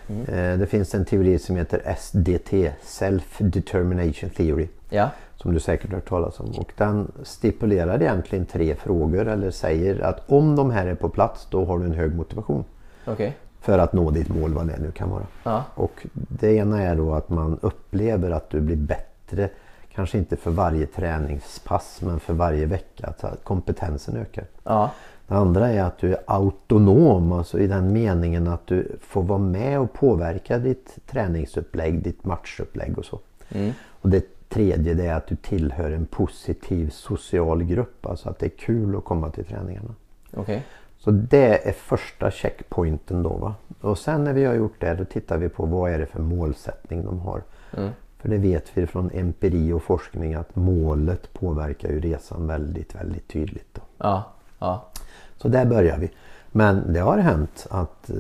Eh, 0.08 0.58
det 0.58 0.66
finns 0.66 0.94
en 0.94 1.04
teori 1.04 1.38
som 1.38 1.56
heter 1.56 1.94
SDT, 1.98 2.72
Self 2.82 3.36
Determination 3.38 4.30
Theory. 4.30 4.68
Ja. 4.90 5.10
Som 5.36 5.54
du 5.54 5.60
säkert 5.60 5.90
har 5.90 5.94
hört 5.94 6.08
talas 6.08 6.40
om. 6.40 6.50
Och 6.50 6.72
den 6.76 7.12
stipulerar 7.22 8.02
egentligen 8.02 8.46
tre 8.46 8.74
frågor 8.74 9.28
eller 9.28 9.50
säger 9.50 10.00
att 10.00 10.30
om 10.30 10.56
de 10.56 10.70
här 10.70 10.86
är 10.86 10.94
på 10.94 11.08
plats 11.08 11.46
då 11.50 11.64
har 11.64 11.78
du 11.78 11.84
en 11.84 11.94
hög 11.94 12.14
motivation. 12.14 12.64
Okej. 13.04 13.36
För 13.60 13.78
att 13.78 13.92
nå 13.92 14.10
ditt 14.10 14.28
mål, 14.28 14.54
vad 14.54 14.66
det 14.66 14.78
nu 14.78 14.90
kan 14.90 15.10
vara. 15.10 15.26
Ja. 15.42 15.64
Och 15.74 16.06
det 16.12 16.54
ena 16.54 16.82
är 16.82 16.96
då 16.96 17.14
att 17.14 17.28
man 17.28 17.58
upplever 17.62 18.30
att 18.30 18.50
du 18.50 18.60
blir 18.60 18.76
bättre. 18.76 19.48
Kanske 19.94 20.18
inte 20.18 20.36
för 20.36 20.50
varje 20.50 20.86
träningspass 20.86 22.00
men 22.02 22.20
för 22.20 22.34
varje 22.34 22.66
vecka. 22.66 23.14
Att 23.20 23.44
kompetensen 23.44 24.16
ökar. 24.16 24.44
Ja. 24.64 24.90
Det 25.26 25.34
andra 25.34 25.68
är 25.68 25.82
att 25.82 25.98
du 25.98 26.12
är 26.12 26.20
autonom. 26.26 27.32
Alltså 27.32 27.58
i 27.58 27.66
den 27.66 27.92
meningen 27.92 28.48
att 28.48 28.66
du 28.66 28.96
får 29.00 29.22
vara 29.22 29.38
med 29.38 29.80
och 29.80 29.92
påverka 29.92 30.58
ditt 30.58 30.98
träningsupplägg, 31.06 32.02
ditt 32.02 32.24
matchupplägg 32.24 32.98
och 32.98 33.04
så. 33.04 33.18
Mm. 33.48 33.72
Och 33.88 34.08
det 34.08 34.48
tredje 34.48 34.94
det 34.94 35.06
är 35.06 35.14
att 35.14 35.26
du 35.26 35.36
tillhör 35.36 35.90
en 35.90 36.06
positiv 36.06 36.90
social 36.90 37.62
grupp. 37.64 38.06
Alltså 38.06 38.28
att 38.28 38.38
det 38.38 38.46
är 38.46 38.56
kul 38.58 38.96
att 38.96 39.04
komma 39.04 39.30
till 39.30 39.44
träningarna. 39.44 39.94
Okej. 40.36 40.62
Så 40.98 41.10
det 41.10 41.68
är 41.68 41.72
första 41.72 42.30
checkpointen 42.30 43.22
då. 43.22 43.28
Va? 43.28 43.54
Och 43.80 43.98
sen 43.98 44.24
när 44.24 44.32
vi 44.32 44.44
har 44.44 44.54
gjort 44.54 44.80
det 44.80 44.94
då 44.94 45.04
tittar 45.04 45.38
vi 45.38 45.48
på 45.48 45.66
vad 45.66 45.90
är 45.90 45.98
det 45.98 46.06
för 46.06 46.20
målsättning 46.20 47.04
de 47.04 47.20
har. 47.20 47.42
Mm. 47.76 47.90
För 48.22 48.28
det 48.28 48.38
vet 48.38 48.70
vi 48.74 48.86
från 48.86 49.10
empiri 49.10 49.72
och 49.72 49.82
forskning 49.82 50.34
att 50.34 50.56
målet 50.56 51.32
påverkar 51.32 51.88
ju 51.88 52.00
resan 52.00 52.46
väldigt, 52.46 52.94
väldigt 52.94 53.28
tydligt. 53.28 53.74
Då. 53.74 53.80
Ja. 53.98 54.24
Ja. 54.58 54.88
Så 55.36 55.48
där 55.48 55.66
börjar 55.66 55.98
vi. 55.98 56.10
Men 56.52 56.92
det 56.92 57.00
har 57.00 57.18
hänt 57.18 57.66
att 57.70 58.10
eh, 58.10 58.16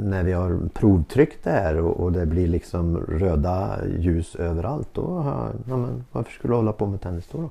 när 0.00 0.22
vi 0.24 0.32
har 0.32 0.68
provtryckt 0.74 1.44
det 1.44 1.50
här 1.50 1.78
och, 1.78 2.12
det 2.12 2.26
blir 2.26 2.46
liksom 2.46 2.96
röda 2.96 3.78
ljus 3.98 4.34
överallt. 4.36 4.88
Då 4.92 5.06
har 5.06 5.30
jag, 5.30 5.52
ja, 5.68 5.76
men 5.76 6.04
varför 6.12 6.32
skulle 6.32 6.52
du 6.52 6.56
hålla 6.56 6.72
på 6.72 6.86
med 6.86 7.00
tennis 7.00 7.28
då? 7.32 7.38
då? 7.40 7.50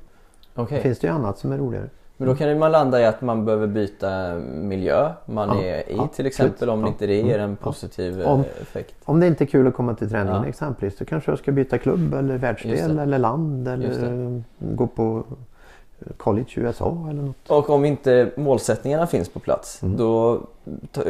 Okej. 0.56 0.82
Finns 0.82 1.00
det 1.00 1.08
ju 1.08 1.14
annat 1.14 1.38
som 1.38 1.52
är 1.52 1.58
roligare. 1.58 1.90
Men 2.20 2.28
då 2.28 2.36
kan 2.36 2.60
man 2.60 2.72
landa 2.72 3.02
i 3.02 3.06
att 3.06 3.22
man 3.22 3.46
behöver 3.46 3.68
byta 3.68 4.34
miljö 4.54 5.10
man 5.26 5.50
Ja, 5.50 5.64
är 5.64 5.78
i 5.92 5.96
ja, 5.98 6.08
till 6.16 6.26
exempel 6.26 6.70
om 6.70 6.82
ja, 6.82 6.88
inte 6.88 7.08
det 7.08 7.16
ger 7.16 7.24
mm, 7.40 7.42
en 7.42 7.58
ja. 7.62 7.66
positiv 7.66 8.22
eh, 8.22 8.28
Om- 8.32 8.44
effekt. 8.62 8.96
Om 9.06 9.20
det 9.20 9.28
inte 9.28 9.44
är 9.44 9.46
kul 9.46 9.68
att 9.68 9.74
komma 9.74 9.94
till 9.94 10.10
träningen 10.10 10.44
exempelvis. 10.46 10.98
Då 11.00 11.06
kanske 11.06 11.32
jag 11.32 11.40
ska 11.40 11.52
byta 11.52 11.78
klubb 11.78 12.14
eller 12.14 12.38
världsdel 12.38 13.00
eller 13.00 13.18
land 13.18 13.68
eller 13.68 14.24
eh, 14.26 14.42
gå 14.60 14.88
på 14.88 15.24
college 16.18 16.48
i 16.56 16.60
USA 16.60 17.08
eller 17.10 17.22
något. 17.22 17.50
Och 17.50 17.70
om 17.70 17.86
inte 17.86 18.32
målsättningarna 18.38 19.08
finns 19.08 19.30
på 19.30 19.40
plats 19.40 19.84
Mm. 19.84 19.98
då 19.98 20.42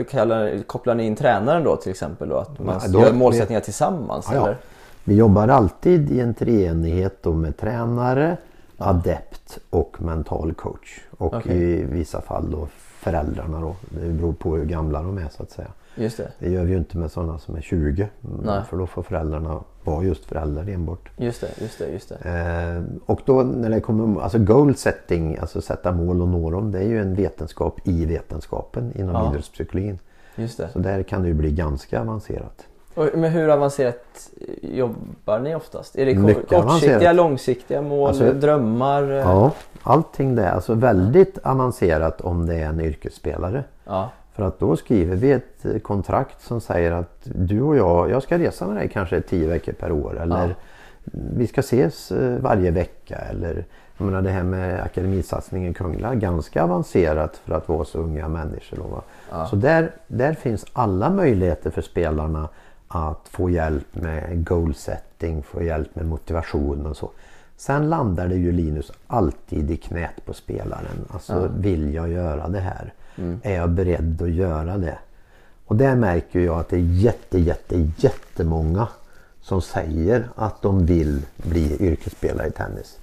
kallar, 0.09 0.63
kopplar 0.67 0.95
ni 0.95 1.05
in 1.05 1.15
tränaren 1.15 1.63
då 1.63 1.75
till 1.75 1.91
exempel 1.91 2.29
då 2.29 2.35
att 2.37 2.59
man 2.59 2.79
då- 2.89 2.99
gör 2.99 3.13
målsättningar 3.13 3.61
tillsammans 3.61 4.27
Ja, 4.31 4.35
ja. 4.37 4.43
eller? 4.45 4.57
Vi 5.03 5.15
jobbar 5.15 5.47
alltid 5.47 6.11
i 6.11 6.19
en 6.19 6.33
treenighet 6.33 7.25
med 7.25 7.57
tränare, 7.57 8.37
adept 8.77 9.57
och 9.69 10.01
mental 10.01 10.53
coach. 10.53 10.99
Och 11.17 11.33
Okej. 11.33 11.57
i 11.57 11.83
vissa 11.83 12.21
fall 12.21 12.51
då 12.51 12.67
föräldrarna 12.99 13.61
då. 13.61 13.75
Det 13.89 14.09
beror 14.09 14.33
på 14.33 14.55
hur 14.55 14.65
gamla 14.65 15.01
de 15.01 15.17
är 15.17 15.29
så 15.29 15.43
att 15.43 15.51
säga. 15.51 15.67
Just 15.95 16.17
det, 16.17 16.31
Det 16.39 16.49
gör 16.49 16.63
vi 16.63 16.71
ju 16.71 16.77
inte 16.77 16.97
med 16.97 17.11
sådana 17.11 17.39
som 17.39 17.55
är 17.55 17.61
20. 17.61 18.01
mm, 18.01 18.41
Nej. 18.45 18.63
För 18.69 18.77
då 18.77 18.87
får 18.87 19.03
föräldrarna 19.03 19.59
vara 19.83 20.03
just 20.03 20.25
föräldrar 20.25 20.69
enbart. 20.69 21.09
just 21.17 21.41
det, 21.41 21.61
just 21.61 21.79
det, 21.79 21.87
just 21.91 22.09
det. 22.09 22.15
Eh, 22.29 22.99
och 23.05 23.21
då 23.25 23.43
när 23.43 23.69
det 23.69 23.81
kommer, 23.81 24.21
alltså 24.21 24.39
goal 24.39 24.75
setting, 24.75 25.37
alltså 25.37 25.61
sätta 25.61 25.91
mål 25.91 26.21
och 26.21 26.27
nå 26.27 26.51
dem. 26.51 26.71
Det 26.71 26.79
är 26.79 26.83
ju 26.87 27.01
en 27.01 27.15
vetenskap 27.15 27.79
i 27.87 28.05
vetenskapen 28.05 28.91
inom 28.95 29.15
Ja. 29.15 29.29
idrottspsykologin. 29.31 29.99
Just 30.35 30.57
det. 30.57 30.69
Så 30.73 30.79
där 30.79 31.03
kan 31.03 31.21
det 31.21 31.27
ju 31.27 31.33
bli 31.33 31.51
ganska 31.51 32.01
avancerat. 32.01 32.65
Men 33.13 33.31
hur 33.31 33.49
avancerat 33.49 34.29
jobbar 34.61 35.39
ni 35.39 35.55
oftast? 35.55 35.95
Är 35.95 36.05
det 36.05 36.15
Mycket 36.15 36.35
kortsiktiga, 36.35 36.59
avancerat. 36.59 37.15
långsiktiga 37.15 37.81
mål, 37.81 38.07
Alltså- 38.07 38.33
drömmar? 38.33 39.03
Ja, 39.03 39.51
allting 39.83 40.35
det. 40.35 40.51
Alltså 40.51 40.73
väldigt 40.73 41.37
avancerat 41.43 42.21
om 42.21 42.45
det 42.45 42.55
är 42.55 42.65
en 42.65 42.79
yrkesspelare. 42.81 43.63
ja. 43.85 44.09
För 44.33 44.43
att 44.43 44.59
då 44.59 44.75
skriver 44.75 45.15
vi 45.15 45.31
ett 45.31 45.83
kontrakt 45.83 46.41
som 46.41 46.61
säger 46.61 46.91
att 46.91 47.19
du 47.23 47.61
och 47.61 47.77
jag, 47.77 48.09
jag 48.09 48.23
ska 48.23 48.37
resa 48.37 48.67
med 48.67 48.75
dig 48.75 48.89
kanske 48.89 49.21
tio 49.21 49.47
veckor 49.47 49.73
per 49.73 49.91
år. 49.91 50.19
Eller 50.21 50.47
Ja. 50.47 50.53
vi 51.37 51.47
ska 51.47 51.59
ses 51.59 52.11
eh, 52.11 52.37
varje 52.39 52.71
vecka. 52.71 53.15
Eller 53.17 53.65
jag 53.97 54.05
menar 54.05 54.21
det 54.21 54.29
här 54.29 54.43
med 54.43 54.81
akademisatsningen 54.83 55.73
Kungla, 55.73 56.15
ganska 56.15 56.63
avancerat 56.63 57.37
för 57.37 57.53
att 57.55 57.69
vara 57.69 57.85
så 57.85 57.97
unga 57.99 58.27
människor. 58.27 58.77
Då? 58.77 59.01
Ja. 59.31 59.45
Så 59.45 59.55
där, 59.55 59.91
där 60.07 60.33
finns 60.33 60.65
alla 60.73 61.09
möjligheter 61.09 61.69
för 61.69 61.81
spelarna 61.81 62.49
att 62.87 63.27
få 63.29 63.49
hjälp 63.49 63.95
med 63.95 64.47
goal 64.47 64.75
setting, 64.75 65.43
få 65.43 65.63
hjälp 65.63 65.95
med 65.95 66.05
motivation 66.05 66.85
och 66.85 66.97
så. 66.97 67.11
Sen 67.57 67.89
landar 67.89 68.27
det 68.27 68.35
ju 68.35 68.51
Linus 68.51 68.91
alltid 69.07 69.71
i 69.71 69.77
knät 69.77 70.25
på 70.25 70.33
spelaren. 70.33 71.05
Alltså 71.09 71.51
vill 71.57 71.93
jag 71.93 72.09
göra 72.09 72.47
det 72.47 72.59
här? 72.59 72.93
Är 73.43 73.55
jag 73.55 73.69
beredd 73.69 74.21
att 74.21 74.31
göra 74.31 74.77
det? 74.77 74.97
Och 75.65 75.75
där 75.75 75.95
märker 75.95 76.39
jag 76.39 76.59
att 76.59 76.69
det 76.69 76.75
är 76.75 76.79
jätte, 76.79 77.39
jätte, 77.39 77.89
jättemånga 77.97 78.87
som 79.41 79.61
säger 79.61 80.29
att 80.35 80.61
de 80.61 80.85
vill 80.85 81.25
bli 81.35 81.77
yrkesspelare 81.79 82.47
i 82.47 82.51
tennis. 82.51 82.97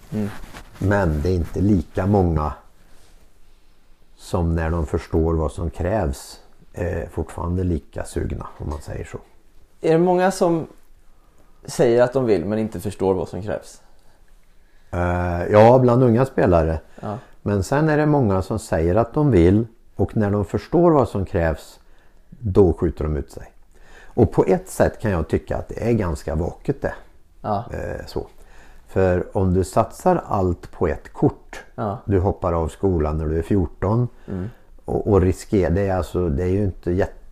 Men 0.79 1.23
det 1.23 1.29
är 1.29 1.35
inte 1.35 1.61
lika 1.61 2.07
många 2.07 2.53
som 4.17 4.55
när 4.55 4.71
de 4.71 4.87
förstår 4.87 5.35
vad 5.35 5.53
som 5.53 5.71
krävs 5.71 6.41
är 6.73 7.09
fortfarande 7.13 7.65
lika 7.65 8.05
sugna 8.05 8.47
om 8.59 8.71
man 8.71 8.81
säger 8.81 9.05
så. 9.05 9.19
Är 9.85 9.93
det 9.93 9.99
många 9.99 10.31
som 10.31 10.67
säger 11.65 12.03
att 12.03 12.13
de 12.13 12.25
vill 12.25 12.45
men 12.45 12.59
inte 12.59 12.81
förstår 12.81 13.15
vad 13.15 13.29
som 13.29 13.43
krävs? 13.43 13.83
Eh, 14.91 15.53
ja, 15.53 15.79
bland 15.79 16.03
unga 16.03 16.27
spelare. 16.27 16.81
Ja. 17.01 17.19
Men 17.43 17.63
sen 17.63 17.89
är 17.89 17.97
det 17.97 18.07
många 18.07 18.43
som 18.43 18.59
säger 18.59 18.95
att 18.95 19.15
de 19.15 19.31
vill 19.31 19.67
och 19.97 20.17
när 20.17 20.31
de 20.31 20.45
förstår 20.45 20.91
vad 20.91 21.09
som 21.09 21.25
krävs 21.25 21.81
då 22.29 22.73
skjuter 22.73 23.05
de 23.05 23.17
ut 23.17 23.33
sig. 23.33 23.53
Och 24.05 24.33
på 24.33 24.45
ett 24.45 24.69
sätt 24.69 25.01
kan 25.01 25.11
jag 25.11 25.29
tycka 25.29 25.57
att 25.57 25.69
det 25.69 25.89
är 25.89 25.93
ganska 25.93 26.35
vaket 26.35 26.83
det. 26.83 26.95
Ja. 27.41 27.65
Eh, 27.73 28.07
så. 28.07 28.27
För 28.87 29.37
om 29.37 29.55
du 29.55 29.65
satsar 29.65 30.23
allt 30.27 30.71
på 30.71 30.89
ett 30.89 31.13
kort. 31.13 31.65
Ja. 31.75 31.99
Du 32.05 32.19
hoppar 32.19 32.53
av 32.53 32.69
skolan 32.69 33.19
när 33.19 33.27
du 33.27 33.39
är 33.39 33.43
14. 33.43 34.09
Och, 34.85 35.07
och 35.07 35.21
riskerar, 35.21 35.71
det 35.71 35.81
är, 35.81 35.97
alltså, 35.97 36.29
det 36.29 36.43
är 36.43 36.49
ju 36.49 36.65
inte 36.65 36.93
jätte... 36.93 37.24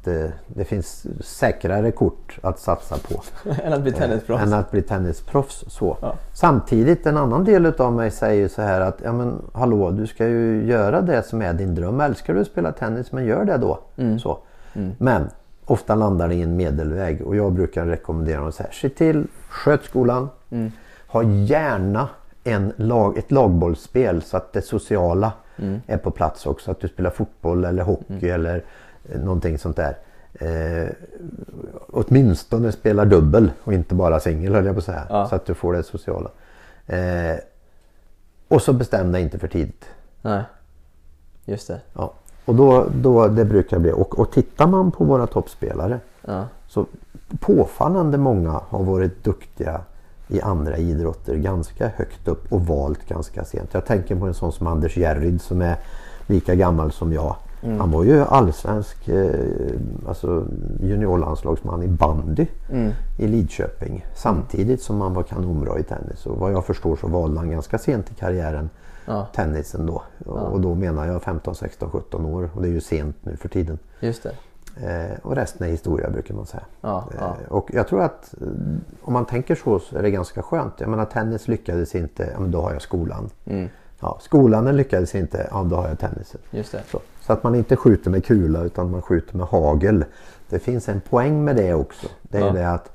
Det 0.47 0.65
finns 0.65 1.07
säkrare 1.21 1.91
kort 1.91 2.39
att 2.43 2.59
satsa 2.59 2.97
på. 2.99 3.23
Än 3.65 3.73
att 3.73 3.83
bli 3.83 3.93
tennisproffs? 3.93 4.43
Än 4.43 4.53
att 4.53 4.71
bli 4.71 4.83
tennisproffs. 4.83 5.65
Så. 5.69 5.97
Ja. 6.01 6.15
Samtidigt 6.33 7.07
en 7.07 7.17
annan 7.17 7.45
del 7.45 7.67
utav 7.67 7.93
mig 7.93 8.11
säger 8.11 8.49
så 8.49 8.63
här 8.63 8.81
att 8.81 8.99
ja 9.05 9.13
men 9.13 9.43
hallå 9.53 9.91
du 9.91 10.07
ska 10.07 10.27
ju 10.27 10.67
göra 10.67 11.01
det 11.01 11.23
som 11.23 11.43
är 11.43 11.53
din 11.53 11.75
dröm. 11.75 12.01
Älskar 12.01 12.35
du 12.35 12.41
att 12.41 12.47
spela 12.47 12.73
tennis 12.73 13.13
men 13.13 13.25
gör 13.25 13.45
det 13.45 13.57
då. 13.57 13.79
Så. 14.19 14.39
Men 14.99 15.31
ofta 15.65 15.95
landar 15.95 16.29
det 16.29 16.35
i 16.35 16.43
en 16.43 16.57
medelväg 16.57 17.23
och 17.27 17.37
jag 17.37 17.53
brukar 17.53 17.87
rekommendera 17.87 18.41
dem 18.41 18.53
så 18.53 18.63
här. 18.63 18.73
Se 18.73 18.89
till, 18.89 19.27
sköt 19.49 19.85
skolan. 19.85 20.29
Ha 21.07 21.23
gärna 21.23 22.09
en 22.45 22.73
lag, 22.77 23.19
ett 23.19 23.31
lagbollsspel 23.31 24.23
så 24.23 24.37
att 24.37 24.53
det 24.53 24.63
sociala 24.63 25.33
är 25.87 25.99
på 25.99 26.11
plats 26.11 26.47
också. 26.47 26.71
Att 26.71 26.81
du 26.81 26.89
spelar 26.89 27.11
fotboll 27.11 27.65
eller 27.65 27.83
hockey 27.83 28.29
eller 28.29 28.57
eh, 28.57 28.63
någonting 29.03 29.59
sånt 29.59 29.77
där. 29.77 29.97
Eh, 30.33 30.89
åtminstone 31.91 32.73
spelar 32.73 33.07
dubbel 33.07 33.51
och 33.65 33.73
inte 33.73 33.95
bara 33.95 34.21
singel 34.21 34.55
höll 34.55 34.67
jag 34.67 34.75
på 34.75 34.79
att 34.79 34.85
säga. 34.85 35.07
Ja. 35.09 35.27
Så 35.29 35.35
att 35.35 35.47
du 35.47 35.55
får 35.55 35.73
det 35.73 35.83
sociala. 35.83 36.31
Eh, 36.87 37.37
och 38.49 38.63
så 38.63 38.73
bestäm 38.73 39.13
dig 39.13 39.23
inte 39.23 39.39
för 39.39 39.49
tidigt. 39.49 39.85
Nej. 40.23 40.43
Just 41.45 41.69
det. 41.69 41.81
Ja. 41.93 42.13
Och 42.45 42.55
då, 42.55 42.87
då 42.95 43.29
det 43.29 43.45
brukar 43.45 43.79
bli. 43.79 43.93
Och, 43.93 44.19
och 44.19 44.33
tittar 44.33 44.67
man 44.67 44.91
på 44.91 45.05
våra 45.05 45.27
toppspelare 45.27 46.01
Ja. 46.27 46.45
så 46.69 46.87
påfallande 47.41 48.19
många 48.19 48.61
har 48.69 48.83
varit 48.83 49.25
duktiga 49.25 49.81
i 50.29 50.41
andra 50.41 50.77
idrotter 50.77 51.35
ganska 51.37 51.89
högt 51.89 52.29
upp 52.29 52.53
och 52.53 52.67
valt 52.67 53.09
ganska 53.09 53.45
sent. 53.45 53.69
Jag 53.75 53.87
tänker 53.87 54.17
på 54.17 54.27
en 54.27 54.35
sån 54.35 54.53
som 54.53 54.67
Anders 54.67 54.97
Järryd 54.97 55.43
som 55.43 55.63
är 55.63 55.77
lika 56.27 56.55
gammal 56.55 56.93
som 56.93 57.13
jag. 57.13 57.37
Han 57.63 57.91
var 57.91 58.05
ju 58.05 58.21
allsvensk 58.21 59.09
eh, 59.09 59.31
alltså 60.09 60.47
juniorlandslagsman 60.81 61.83
i 61.83 61.89
bandy 61.89 62.47
i 63.19 63.27
Lidköping. 63.27 64.07
Samtidigt 64.15 64.83
som 64.83 65.01
han 65.01 65.15
var 65.15 65.23
kanonbra 65.23 65.79
i 65.79 65.83
tennis. 65.83 66.27
Och 66.27 66.39
vad 66.39 66.53
jag 66.53 66.65
förstår 66.65 66.97
så 66.97 67.07
valde 67.07 67.41
han 67.41 67.51
ganska 67.51 67.79
sent 67.79 68.11
i 68.11 68.15
karriären 68.15 68.71
Ja. 69.07 69.27
tennisen 69.35 69.87
då. 69.87 70.03
Och, 70.27 70.53
och 70.53 70.61
då 70.61 70.75
menar 70.75 71.07
jag 71.07 71.23
15, 71.23 71.55
16, 71.55 71.91
17 71.91 72.25
år. 72.27 72.51
Och 72.55 72.63
det 72.63 72.69
är 72.69 72.73
ju 72.73 72.81
sent 72.81 73.17
nu 73.23 73.37
för 73.37 73.49
tiden. 73.49 73.79
Just 74.01 74.23
det. 74.23 74.33
Eh, 74.77 75.19
och 75.23 75.35
resten 75.37 75.67
är 75.67 75.71
historia 75.71 76.11
brukar 76.11 76.35
man 76.35 76.47
säga. 76.47 76.63
Ja, 76.81 77.05
ja. 77.19 77.25
Eh, 77.25 77.53
och 77.53 77.71
jag 77.73 77.89
tror 77.89 78.03
att 78.03 78.35
eh, 78.41 78.47
om 79.03 79.13
man 79.13 79.25
tänker 79.25 79.55
så 79.55 79.79
så 79.79 79.97
är 79.99 80.03
det 80.03 80.11
ganska 80.11 80.43
skönt. 80.43 80.73
Jag 80.79 80.89
menar 80.89 81.05
tennis 81.05 81.49
lyckades 81.49 81.95
inte, 81.95 82.31
ja 82.35 82.41
men 82.41 82.51
då 82.51 82.61
har 82.61 82.73
jag 82.73 82.83
skolan. 82.83 83.31
Mm. 83.45 83.69
Ja, 84.01 84.19
skolan 84.21 84.77
lyckades 84.77 85.15
inte, 85.15 85.49
ja 85.51 85.63
då 85.63 85.77
har 85.77 85.89
jag 85.89 85.99
tennisen. 85.99 86.41
Just 86.51 86.73
det. 86.73 86.83
Så, 86.91 87.01
så 87.27 87.33
att 87.33 87.43
man 87.43 87.55
inte 87.55 87.77
skjuter 87.77 88.11
med 88.11 88.25
kula 88.25 88.63
utan 88.63 88.91
man 88.91 89.03
skjuter 89.03 89.37
med 89.37 89.47
hagel. 89.47 90.05
Det 90.49 90.59
finns 90.59 90.89
en 90.89 91.01
poäng 91.01 91.45
med 91.45 91.57
det 91.57 91.75
också. 91.75 92.07
Det 92.23 92.39
är 92.39 92.47
Ja. 92.47 92.53
det 92.53 92.71
att 92.71 92.93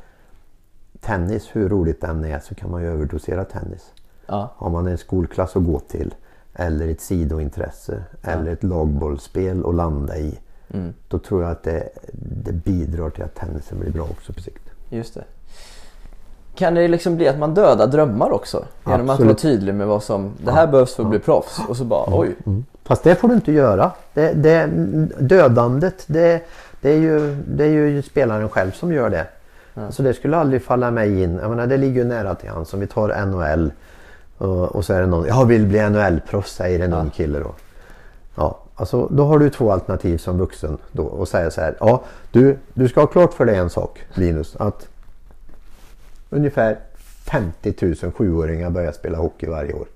tennis, 1.01 1.49
hur 1.53 1.69
roligt 1.69 2.01
den 2.01 2.25
är, 2.25 2.39
så 2.39 2.55
kan 2.55 2.71
man 2.71 2.81
ju 2.81 2.87
överdosera 2.87 3.43
tennis. 3.45 3.91
Ja. 4.27 4.53
Har 4.55 4.69
man 4.69 4.87
en 4.87 4.97
skolklass 4.97 5.55
att 5.55 5.65
gå 5.65 5.79
till 5.79 6.15
eller 6.53 6.87
ett 6.87 7.01
sidointresse 7.01 8.03
eller 8.21 8.51
ett 8.51 8.63
lagbollsspel 8.63 9.65
att 9.65 9.75
landa 9.75 10.17
i. 10.17 10.39
Mm. 10.73 10.93
Då 11.07 11.19
tror 11.19 11.43
jag 11.43 11.51
att 11.51 11.63
det, 11.63 11.89
det 12.43 12.51
bidrar 12.53 13.09
till 13.09 13.23
att 13.23 13.35
tennisen 13.35 13.79
blir 13.79 13.91
bra 13.91 14.03
också 14.03 14.33
på 14.33 14.41
sikt. 14.41 14.69
Just 14.89 15.13
det. 15.13 15.23
Kan 16.57 16.73
det 16.73 16.87
liksom 16.87 17.15
bli 17.15 17.27
att 17.27 17.39
man 17.39 17.53
dödar 17.53 17.87
drömmar 17.87 18.31
också? 18.31 18.65
Genom 18.85 19.09
att 19.09 19.13
Absolut. 19.13 19.27
vara 19.27 19.37
tydlig 19.37 19.75
med 19.75 19.87
vad 19.87 20.03
som, 20.03 20.31
det 20.43 20.51
här 20.51 20.67
behövs 20.67 20.95
för 20.95 21.03
att 21.03 21.09
bli 21.09 21.19
proffs. 21.19 21.59
Och 21.69 21.77
så 21.77 21.83
bara, 21.83 22.19
oj. 22.19 22.35
Fast 22.83 23.03
det 23.03 23.15
får 23.15 23.27
du 23.27 23.33
inte 23.33 23.51
göra. 23.51 23.91
Det, 24.13 24.33
det, 24.33 24.69
dödandet 25.19 26.03
det, 26.07 26.41
det, 26.81 26.89
är 26.89 26.97
ju, 26.97 27.35
det 27.47 27.63
är 27.63 27.69
ju 27.69 28.01
spelaren 28.01 28.49
själv 28.49 28.71
som 28.71 28.93
gör 28.93 29.09
det. 29.09 29.27
Så 29.89 30.03
det 30.03 30.13
skulle 30.13 30.37
aldrig 30.37 30.63
falla 30.63 30.91
mig 30.91 31.23
in. 31.23 31.39
Jag 31.41 31.49
menar, 31.49 31.67
det 31.67 31.77
ligger 31.77 32.01
ju 32.01 32.07
nära 32.07 32.35
till 32.35 32.49
hands. 32.49 32.73
Om 32.73 32.79
vi 32.79 32.87
tar 32.87 33.25
NHL 33.25 33.71
och, 34.37 34.75
och 34.75 34.85
så 34.85 34.93
är 34.93 35.01
det 35.01 35.07
någon, 35.07 35.27
jag 35.27 35.45
vill 35.45 35.65
bli 35.65 35.79
NHL-proffs 35.79 36.55
säger 36.55 36.79
en 36.79 36.93
ung 36.93 37.09
kille 37.09 37.39
då. 37.39 37.51
Ja, 38.35 38.59
alltså, 38.75 39.07
då 39.07 39.25
har 39.25 39.39
du 39.39 39.49
två 39.49 39.71
alternativ 39.71 40.17
som 40.17 40.37
vuxen 40.37 40.77
då 40.91 41.03
och 41.03 41.27
säger 41.27 41.49
så 41.49 41.61
här. 41.61 41.75
Ja, 41.79 42.03
du, 42.31 42.57
du 42.73 42.87
ska 42.87 42.99
ha 42.99 43.07
klart 43.07 43.33
för 43.33 43.45
dig 43.45 43.55
en 43.55 43.69
sak 43.69 43.99
Linus. 44.13 44.55
Att 44.55 44.87
ungefär 46.29 46.77
50 47.31 47.73
000 48.03 48.11
sjuåringar 48.11 48.69
börjar 48.69 48.91
spela 48.91 49.17
hockey 49.17 49.47
varje 49.47 49.73
år. 49.73 49.87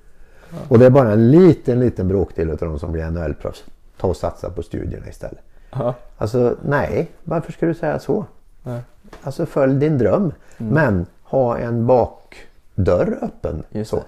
Och 0.68 0.80
det 0.80 0.86
är 0.86 0.90
bara 0.90 1.12
en 1.12 1.32
liten, 1.32 1.80
liten 1.80 2.08
bråkdel 2.08 2.50
av 2.50 2.58
de 2.58 2.80
som 2.80 2.92
blir 2.92 3.04
NHL-proffs. 3.04 3.64
Ta 3.98 4.08
och 4.08 4.18
satsa 4.18 4.50
på 4.50 4.64
studierna 4.64 5.08
istället. 5.10 5.40
Ja. 5.72 5.96
Alltså 6.18 6.56
nej, 6.66 7.12
varför 7.24 7.52
ska 7.52 7.66
du 7.66 7.74
säga 7.74 8.00
så? 8.00 8.26
Nej. 8.64 8.82
Alltså 9.24 9.46
följ 9.46 9.76
din 9.80 9.98
dröm. 9.98 10.34
Men 10.58 11.06
ha 11.24 11.58
en 11.58 11.88
bakdörr 11.88 13.18
öppen. 13.22 13.64
Just 13.70 13.90
så. 13.92 13.96
det. 13.96 14.04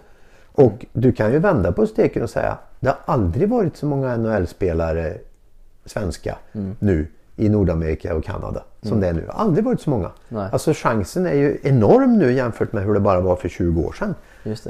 Och 0.64 0.86
du 0.94 1.12
kan 1.12 1.32
ju 1.32 1.40
vända 1.40 1.72
på 1.72 1.88
steken 1.88 2.24
och 2.24 2.30
säga 2.30 2.58
det 2.80 2.90
har 2.90 2.98
aldrig 3.06 3.50
varit 3.50 3.78
så 3.78 3.86
många 3.86 4.18
NHL-spelare 4.18 5.18
svenska 5.86 6.38
Mm. 6.54 6.76
nu 6.80 7.08
i 7.36 7.50
Nordamerika 7.50 8.15
och 8.15 8.24
Kanada 8.24 8.63
som 8.82 9.00
det 9.00 9.08
är 9.08 9.13
nu. 9.13 9.26
Aldrig 9.30 9.65
varit 9.65 9.82
så 9.82 9.89
många. 9.89 10.12
Nej. 10.30 10.50
Alltså 10.52 10.74
chansen 10.76 11.26
är 11.26 11.34
ju 11.34 11.58
enorm 11.63 12.17
nu 12.17 12.32
jämfört 12.34 12.74
med 12.74 12.84
hur 12.84 12.93
det 12.93 13.00
bara 13.00 13.19
var 13.22 13.36
för 13.36 13.50
20 13.50 13.82
år 13.82 13.93
sedan. 13.93 14.15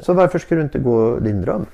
Så 0.03 0.13
varför 0.13 0.39
ska 0.39 0.55
du 0.55 0.61
inte 0.61 0.79
gå 0.79 1.19
din 1.19 1.41
dröm? 1.41 1.65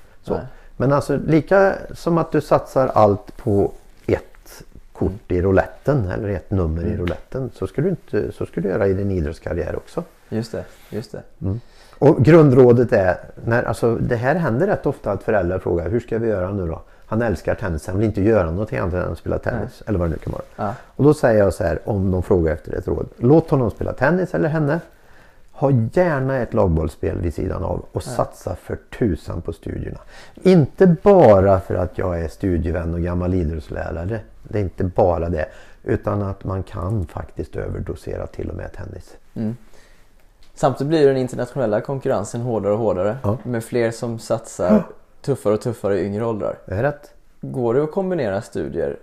Men 0.78 0.94
alltså 0.94 1.18
lika 1.28 1.74
som 1.94 2.18
att 2.18 2.32
du 2.32 2.42
satsar 2.42 2.88
allt 2.88 3.38
på 3.38 3.72
ett 4.08 4.64
kort 4.94 5.32
i 5.32 5.42
rouletten 5.42 6.08
eller 6.08 6.30
ett 6.30 6.52
nummer 6.52 6.82
Mm. 6.82 6.94
i 6.94 6.98
rouletten 6.98 7.50
så 7.54 7.68
ska 7.68 7.82
du, 7.82 7.90
inte, 7.90 8.32
så 8.32 8.46
ska 8.46 8.62
du 8.62 8.70
göra 8.70 8.88
i 8.88 8.94
din 8.94 9.12
idrottskarriär 9.12 9.76
också. 9.76 10.04
Just 10.30 10.52
det, 10.52 10.66
just 10.90 11.12
det. 11.12 11.24
Och 12.00 12.24
grundrådet 12.26 12.94
är, 12.94 13.18
när, 13.46 13.64
alltså, 13.64 13.96
det 13.96 14.16
här 14.16 14.36
händer 14.36 14.68
rätt 14.68 14.86
ofta 14.86 15.12
att 15.12 15.24
föräldrar 15.24 15.60
frågar 15.60 15.90
hur 15.90 16.00
ska 16.00 16.18
vi 16.18 16.28
göra 16.28 16.52
nu 16.52 16.68
då? 16.68 16.82
Han 17.10 17.22
älskar 17.22 17.56
tennis, 17.56 17.88
han 17.88 17.98
vill 17.98 18.08
inte 18.08 18.22
göra 18.22 18.52
någonting 18.52 18.78
annat 18.80 18.94
än 18.94 19.12
att 19.12 19.18
spela 19.18 19.40
tennis. 19.40 19.84
Eller 19.88 20.00
vad 20.00 20.10
det 20.10 20.12
nu 20.12 20.18
kan 20.18 20.34
vara. 20.34 20.44
Ja. 20.56 20.74
Och 20.96 21.04
då 21.04 21.14
säger 21.14 21.44
jag 21.44 21.54
så 21.54 21.64
här 21.64 21.80
om 21.86 22.12
de 22.12 22.24
frågar 22.24 22.54
efter 22.54 22.74
ett 22.74 22.88
råd. 22.88 23.10
Låt 23.18 23.50
honom 23.50 23.72
spela 23.72 23.94
tennis 23.94 24.36
eller 24.36 24.50
henne. 24.50 24.80
Ha 25.52 25.72
gärna 25.94 26.38
ett 26.38 26.54
lagbollsspel 26.54 27.18
vid 27.18 27.34
sidan 27.34 27.64
av 27.64 27.86
och 27.92 28.04
satsa 28.04 28.56
för 28.56 28.78
tusan 29.00 29.42
på 29.42 29.54
studierna. 29.54 30.00
Inte 30.34 30.96
bara 31.04 31.60
för 31.60 31.76
att 31.76 31.98
jag 31.98 32.22
är 32.22 32.28
studievän 32.28 32.94
och 32.94 33.02
gammal 33.02 33.34
idrottslärare. 33.34 34.20
Det 34.44 34.60
är 34.60 34.64
inte 34.64 34.84
bara 34.84 35.30
det. 35.30 35.46
Utan 35.84 36.22
att 36.22 36.44
man 36.44 36.64
kan 36.64 37.08
faktiskt 37.08 37.56
överdosera 37.56 38.28
till 38.28 38.50
och 38.50 38.56
med 38.56 38.72
tennis. 38.74 39.18
Samtidigt 40.54 40.90
blir 40.90 41.08
den 41.08 41.18
internationella 41.18 41.82
konkurrensen 41.82 42.42
hårdare 42.42 42.74
och 42.74 42.80
hårdare. 42.80 43.18
Ja. 43.24 43.38
Med 43.44 43.64
fler 43.64 43.92
som 43.92 44.20
satsar 44.20 44.84
tuffare 45.22 45.54
och 45.54 45.62
tuffare 45.62 46.00
i 46.00 46.06
yngre 46.06 46.26
åldrar. 46.26 46.58
Det 46.66 46.76
är 46.76 46.84
rätt? 46.84 47.14
Går 47.42 47.74
det 47.74 47.84
att 47.84 47.92
kombinera 47.92 48.42
studier 48.42 48.98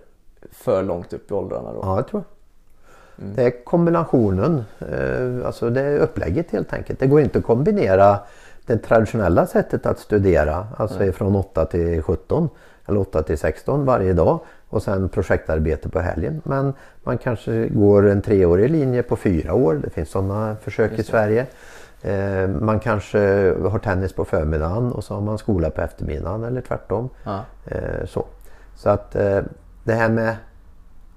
för 0.51 0.83
långt 0.83 1.13
upp 1.13 1.31
i 1.31 1.33
åldrarna 1.33 1.73
då? 1.73 1.79
Ja, 1.83 1.95
jag 1.95 2.07
tror 2.07 2.23
jag. 2.23 2.37
Det 3.35 3.43
är 3.43 3.63
kombinationen, 3.63 4.63
eh, 4.79 5.45
alltså 5.47 5.69
det 5.69 5.81
är 5.81 5.97
upplägget 5.97 6.51
helt 6.51 6.73
enkelt. 6.73 6.99
Det 6.99 7.07
går 7.07 7.21
inte 7.21 7.39
att 7.39 7.45
kombinera 7.45 8.19
det 8.65 8.77
traditionella 8.77 9.45
sättet 9.45 9.85
att 9.85 9.99
studera, 9.99 10.67
alltså 10.77 11.11
från 11.11 11.35
8 11.35 11.65
till 11.65 12.01
17 12.01 12.49
eller 12.85 12.99
8 12.99 13.23
till 13.23 13.37
16 13.37 13.85
varje 13.85 14.13
dag 14.13 14.39
och 14.69 14.83
sen 14.83 15.09
projektarbete 15.09 15.89
på 15.89 15.99
helgen. 15.99 16.41
Men 16.45 16.73
man 17.03 17.17
kanske 17.17 17.67
går 17.67 18.07
en 18.07 18.21
treårig 18.21 18.71
linje 18.71 19.03
på 19.03 19.15
fyra 19.15 19.53
år, 19.53 19.81
det 19.83 19.89
finns 19.89 20.09
sådana 20.09 20.55
försök 20.61 20.99
i 20.99 21.03
Sverige. 21.03 21.41
Eh, 21.41 21.47
Man 22.61 22.79
kanske 22.79 23.19
har 23.69 23.79
tennis 23.79 24.13
på 24.13 24.25
förmiddagen 24.25 24.91
och 24.91 25.03
så 25.03 25.13
har 25.13 25.21
man 25.21 25.37
skola 25.37 25.69
på 25.69 25.81
eftermiddagen 25.81 26.43
eller 26.43 26.61
tvärtom. 26.61 27.09
Ja. 27.23 27.43
Eh, 27.65 28.05
Så, 28.05 28.25
så 28.75 28.89
att 28.89 29.15
eh, 29.15 29.39
det 29.83 29.93
här 29.93 30.09
med 30.09 30.35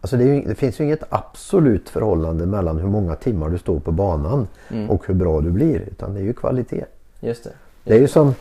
Alltså 0.03 0.17
det, 0.17 0.25
ju, 0.25 0.41
det 0.43 0.55
finns 0.55 0.81
ju 0.81 0.85
inget 0.85 1.03
absolut 1.09 1.89
förhållande 1.89 2.47
mellan 2.47 2.79
hur 2.79 2.89
många 2.89 3.15
timmar 3.15 3.49
du 3.49 3.59
står 3.59 3.81
på 3.81 3.93
banan 3.93 4.49
och 4.89 5.07
hur 5.07 5.15
bra 5.15 5.41
du 5.41 5.51
blir. 5.51 5.81
Utan 5.81 6.15
det 6.15 6.21
är 6.21 6.25
ju 6.25 6.33
kvalitet. 6.33 6.85
Just 7.21 7.45
det. 7.45 7.51
Det 7.85 7.95
är 7.95 7.99
ju 7.99 8.09
som 8.09 8.35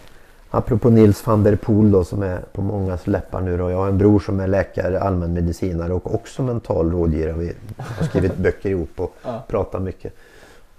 apropå 0.49 0.89
Nils 0.89 1.27
van 1.27 1.43
der 1.43 1.55
Poel 1.55 1.91
då, 1.91 2.03
som 2.03 2.23
är 2.23 2.39
på 2.53 2.61
mångas 2.61 3.07
läppar 3.07 3.41
nu. 3.41 3.57
Då. 3.57 3.71
Jag 3.71 3.77
har 3.77 3.87
en 3.87 3.97
bror 3.97 4.19
som 4.19 4.39
är 4.39 4.47
läkare, 4.47 4.99
allmänmedicinare 4.99 5.93
och 5.93 6.15
också 6.15 6.43
mental 6.43 6.91
rådgivare. 6.91 7.33
Vi 7.33 7.53
har 7.77 8.05
skrivit 8.05 8.37
böcker 8.37 8.69
ihop 8.69 8.89
och 8.99 9.15
pratar 9.47 9.79
mycket. 9.79 10.13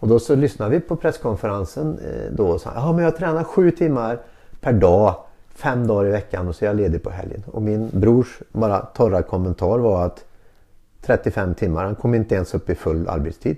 Och 0.00 0.08
då 0.08 0.18
så 0.18 0.34
lyssnade 0.34 0.70
vi 0.70 0.80
på 0.80 0.96
presskonferensen 0.96 1.98
eh, 1.98 2.32
då 2.32 2.48
och 2.48 2.60
sa 2.60 2.72
ja 2.74 2.92
men 2.92 3.04
jag 3.04 3.16
tränar 3.16 3.44
sju 3.44 3.70
timmar 3.70 4.20
per 4.60 4.72
dag, 4.72 5.14
fem 5.54 5.86
dagar 5.86 6.08
i 6.08 6.12
veckan 6.12 6.48
och 6.48 6.56
så 6.56 6.64
är 6.64 6.66
jag 6.66 6.76
ledig 6.76 7.02
på 7.02 7.10
helgen. 7.10 7.44
Och 7.46 7.62
min 7.62 7.90
brors 7.92 8.42
bara 8.52 8.78
torra 8.80 9.22
kommentar 9.22 9.78
var 9.78 10.06
att 10.06 10.24
35 11.02 11.54
timmar, 11.54 11.84
han 11.84 11.94
kom 11.94 12.14
inte 12.14 12.34
ens 12.34 12.54
upp 12.54 12.70
i 12.70 12.74
full 12.74 13.08
arbetstid. 13.08 13.56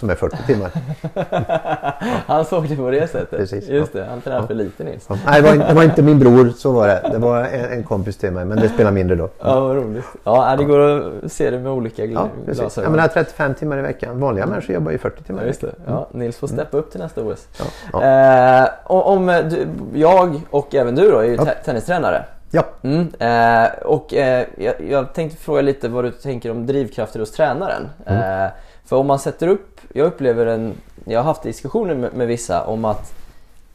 Som 0.00 0.10
är 0.10 0.14
40 0.14 0.36
timmar. 0.46 0.70
Han 2.26 2.44
såg 2.44 2.68
det 2.68 2.76
på 2.76 2.90
det 2.90 3.10
sättet. 3.10 3.30
Precis, 3.38 3.68
Just 3.68 3.94
ja. 3.94 4.00
det, 4.00 4.06
han 4.06 4.20
tränar 4.20 4.46
för 4.46 4.54
lite 4.54 4.84
Nils. 4.84 5.06
Ja, 5.08 5.16
Nej, 5.26 5.42
det 5.42 5.48
var, 5.48 5.54
inte- 5.54 5.68
det 5.68 5.74
var 5.74 5.82
inte 5.82 6.02
min 6.02 6.18
bror, 6.18 6.52
så 6.56 6.72
var 6.72 6.88
det. 6.88 7.08
Det 7.12 7.18
var 7.18 7.44
en, 7.44 7.64
en 7.72 7.84
kompis 7.84 8.16
till 8.16 8.30
mig, 8.32 8.44
men 8.44 8.58
det 8.60 8.68
spelar 8.68 8.90
mindre 8.90 9.16
då. 9.16 9.28
Ja, 9.38 9.60
vad 9.60 9.76
roligt. 9.76 10.04
Ja, 10.24 10.54
det 10.58 10.64
går 10.64 10.80
att 11.24 11.32
se 11.32 11.50
det 11.50 11.58
med 11.58 11.72
olika 11.72 12.02
gl- 12.02 12.12
Ja, 12.14 12.28
glasögon. 12.54 12.84
Jag 12.84 12.90
menar 12.96 13.08
35 13.08 13.54
timmar 13.54 13.78
i 13.78 13.82
veckan. 13.82 14.20
Vanliga 14.20 14.46
människor 14.46 14.74
jobbar 14.74 14.92
ju 14.92 14.98
40 14.98 15.22
timmar 15.22 15.40
Ja, 15.40 15.44
i 15.44 15.48
just 15.48 15.62
veckan. 15.62 15.80
Ja, 15.86 16.08
Nils 16.12 16.36
får 16.36 16.46
steppa 16.46 16.76
upp 16.76 16.90
till 16.90 17.00
nästa 17.00 17.22
OS. 17.22 17.48
Ja, 17.58 17.64
ja. 17.92 18.64
Eh, 18.64 18.68
om 18.86 19.28
eh, 19.28 19.44
du, 19.44 19.66
jag 19.94 20.40
och 20.50 20.74
även 20.74 20.94
du 20.94 21.10
då 21.10 21.18
är 21.18 21.24
ju 21.24 21.34
Ja. 21.34 21.44
te- 21.44 21.54
tennistränare. 21.64 22.24
ja. 22.50 22.64
Mm, 22.82 23.08
eh, 23.18 23.68
och 23.84 24.14
eh, 24.14 24.46
jag, 24.58 24.74
jag 24.90 25.12
tänkte 25.14 25.38
fråga 25.38 25.62
lite 25.62 25.88
vad 25.88 26.04
du 26.04 26.10
tänker 26.10 26.50
om 26.50 26.66
drivkrafter 26.66 27.20
hos 27.20 27.32
tränaren. 27.32 27.88
Mm. 28.06 28.42
Eh, 28.44 28.50
för 28.86 28.96
om 28.96 29.06
man 29.06 29.18
sätter 29.18 29.48
upp, 29.48 29.80
jag 29.92 30.06
upplever 30.06 30.46
en, 30.46 30.72
jag 31.04 31.18
har 31.18 31.24
haft 31.24 31.42
diskussioner 31.42 31.94
med, 31.94 32.14
med 32.14 32.26
vissa 32.26 32.64
om 32.64 32.84
att 32.84 33.12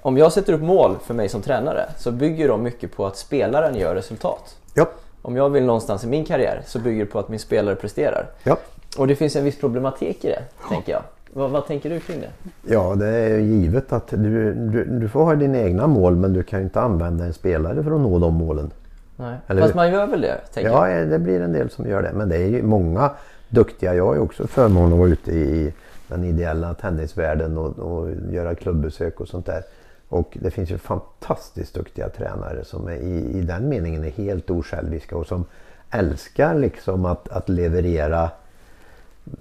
om 0.01 0.17
jag 0.17 0.31
sätter 0.33 0.53
upp 0.53 0.61
mål 0.61 0.95
för 1.05 1.13
mig 1.13 1.29
som 1.29 1.41
tränare 1.41 1.85
så 1.97 2.11
bygger 2.11 2.47
de 2.47 2.63
mycket 2.63 2.95
på 2.95 3.05
att 3.05 3.17
spelaren 3.17 3.75
gör 3.75 3.95
resultat. 3.95 4.55
ja. 4.73 4.85
Om 5.23 5.35
jag 5.35 5.49
vill 5.49 5.65
någonstans 5.65 6.03
i 6.03 6.07
min 6.07 6.25
karriär 6.25 6.61
så 6.65 6.79
bygger 6.79 7.05
det 7.05 7.11
på 7.11 7.19
att 7.19 7.29
min 7.29 7.39
spelare 7.39 7.75
presterar. 7.75 8.25
ja. 8.43 8.57
Och 8.97 9.07
det 9.07 9.15
finns 9.15 9.35
en 9.35 9.43
viss 9.43 9.59
problematik 9.59 10.25
i 10.25 10.27
det, 10.27 10.41
tänker 10.69 10.91
jag. 10.91 11.01
Vad, 11.33 11.49
vad 11.51 11.67
tänker 11.67 11.89
du 11.89 11.99
kring 11.99 12.19
det? 12.21 12.29
Ja, 12.73 12.95
det 12.95 13.07
är 13.07 13.37
givet 13.39 13.93
att 13.93 14.07
du, 14.07 14.53
du, 14.53 14.85
du 14.85 15.09
får 15.09 15.23
ha 15.23 15.35
dina 15.35 15.57
egna 15.59 15.87
mål 15.87 16.15
men 16.15 16.33
du 16.33 16.43
kan 16.43 16.61
inte 16.61 16.81
använda 16.81 17.25
en 17.25 17.33
spelare 17.33 17.83
för 17.83 17.91
att 17.91 18.01
nå 18.01 18.19
de 18.19 18.33
målen. 18.33 18.71
Nej. 19.15 19.35
Eller 19.47 19.61
Fast 19.61 19.75
man 19.75 19.91
gör 19.91 20.07
väl 20.07 20.21
det, 20.21 20.37
tänker 20.53 20.71
Ja, 20.71 20.89
jag. 20.89 21.07
det 21.07 21.19
blir 21.19 21.41
en 21.41 21.53
del 21.53 21.69
som 21.69 21.87
gör 21.87 22.01
det. 22.01 22.11
Men 22.13 22.29
det 22.29 22.35
är 22.37 22.47
ju 22.47 22.63
många 22.63 23.11
duktiga. 23.51 23.95
Jag 23.95 24.05
har 24.05 24.13
ju 24.13 24.19
också 24.19 24.47
förmånen 24.47 24.93
att 24.93 24.99
vara 24.99 25.09
ute 25.09 25.31
i 25.31 25.73
den 26.07 26.23
ideella 26.23 26.73
tennisvärlden 26.73 27.57
och, 27.57 27.79
och 27.79 28.09
göra 28.31 28.55
klubbesök 28.55 29.19
och 29.19 29.27
sånt 29.27 29.45
där. 29.45 29.63
Och 30.09 30.37
det 30.41 30.51
finns 30.51 30.71
ju 30.71 30.77
fantastiskt 30.77 31.73
duktiga 31.73 32.09
tränare 32.09 32.65
som 32.65 32.87
är 32.87 32.95
i, 32.95 33.37
i 33.37 33.41
den 33.41 33.69
meningen 33.69 34.03
är 34.03 34.09
helt 34.09 34.49
osjälviska 34.49 35.17
och 35.17 35.27
som 35.27 35.45
älskar 35.89 36.55
liksom 36.55 37.05
att, 37.05 37.29
att 37.29 37.49
leverera 37.49 38.29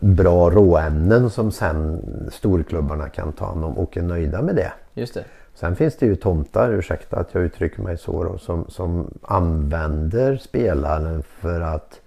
bra 0.00 0.50
råämnen 0.50 1.30
som 1.30 1.52
sen 1.52 2.00
storklubbarna 2.32 3.08
kan 3.08 3.32
ta 3.32 3.46
hand 3.46 3.64
om 3.64 3.78
och 3.78 3.96
är 3.96 4.02
nöjda 4.02 4.42
med 4.42 4.56
det. 4.56 4.72
Just 4.94 5.14
det. 5.14 5.24
Sen 5.54 5.76
finns 5.76 5.96
det 5.96 6.06
ju 6.06 6.16
tomtar, 6.16 6.72
ursäkta 6.72 7.16
att 7.16 7.34
jag 7.34 7.42
uttrycker 7.42 7.82
mig 7.82 7.98
så 7.98 8.24
då, 8.24 8.38
som, 8.38 8.64
som 8.68 9.10
använder 9.22 10.36
spelaren 10.36 11.22
för 11.22 11.60
att 11.60 12.00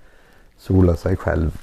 sola 0.58 0.96
sig 0.96 1.16
själv 1.16 1.62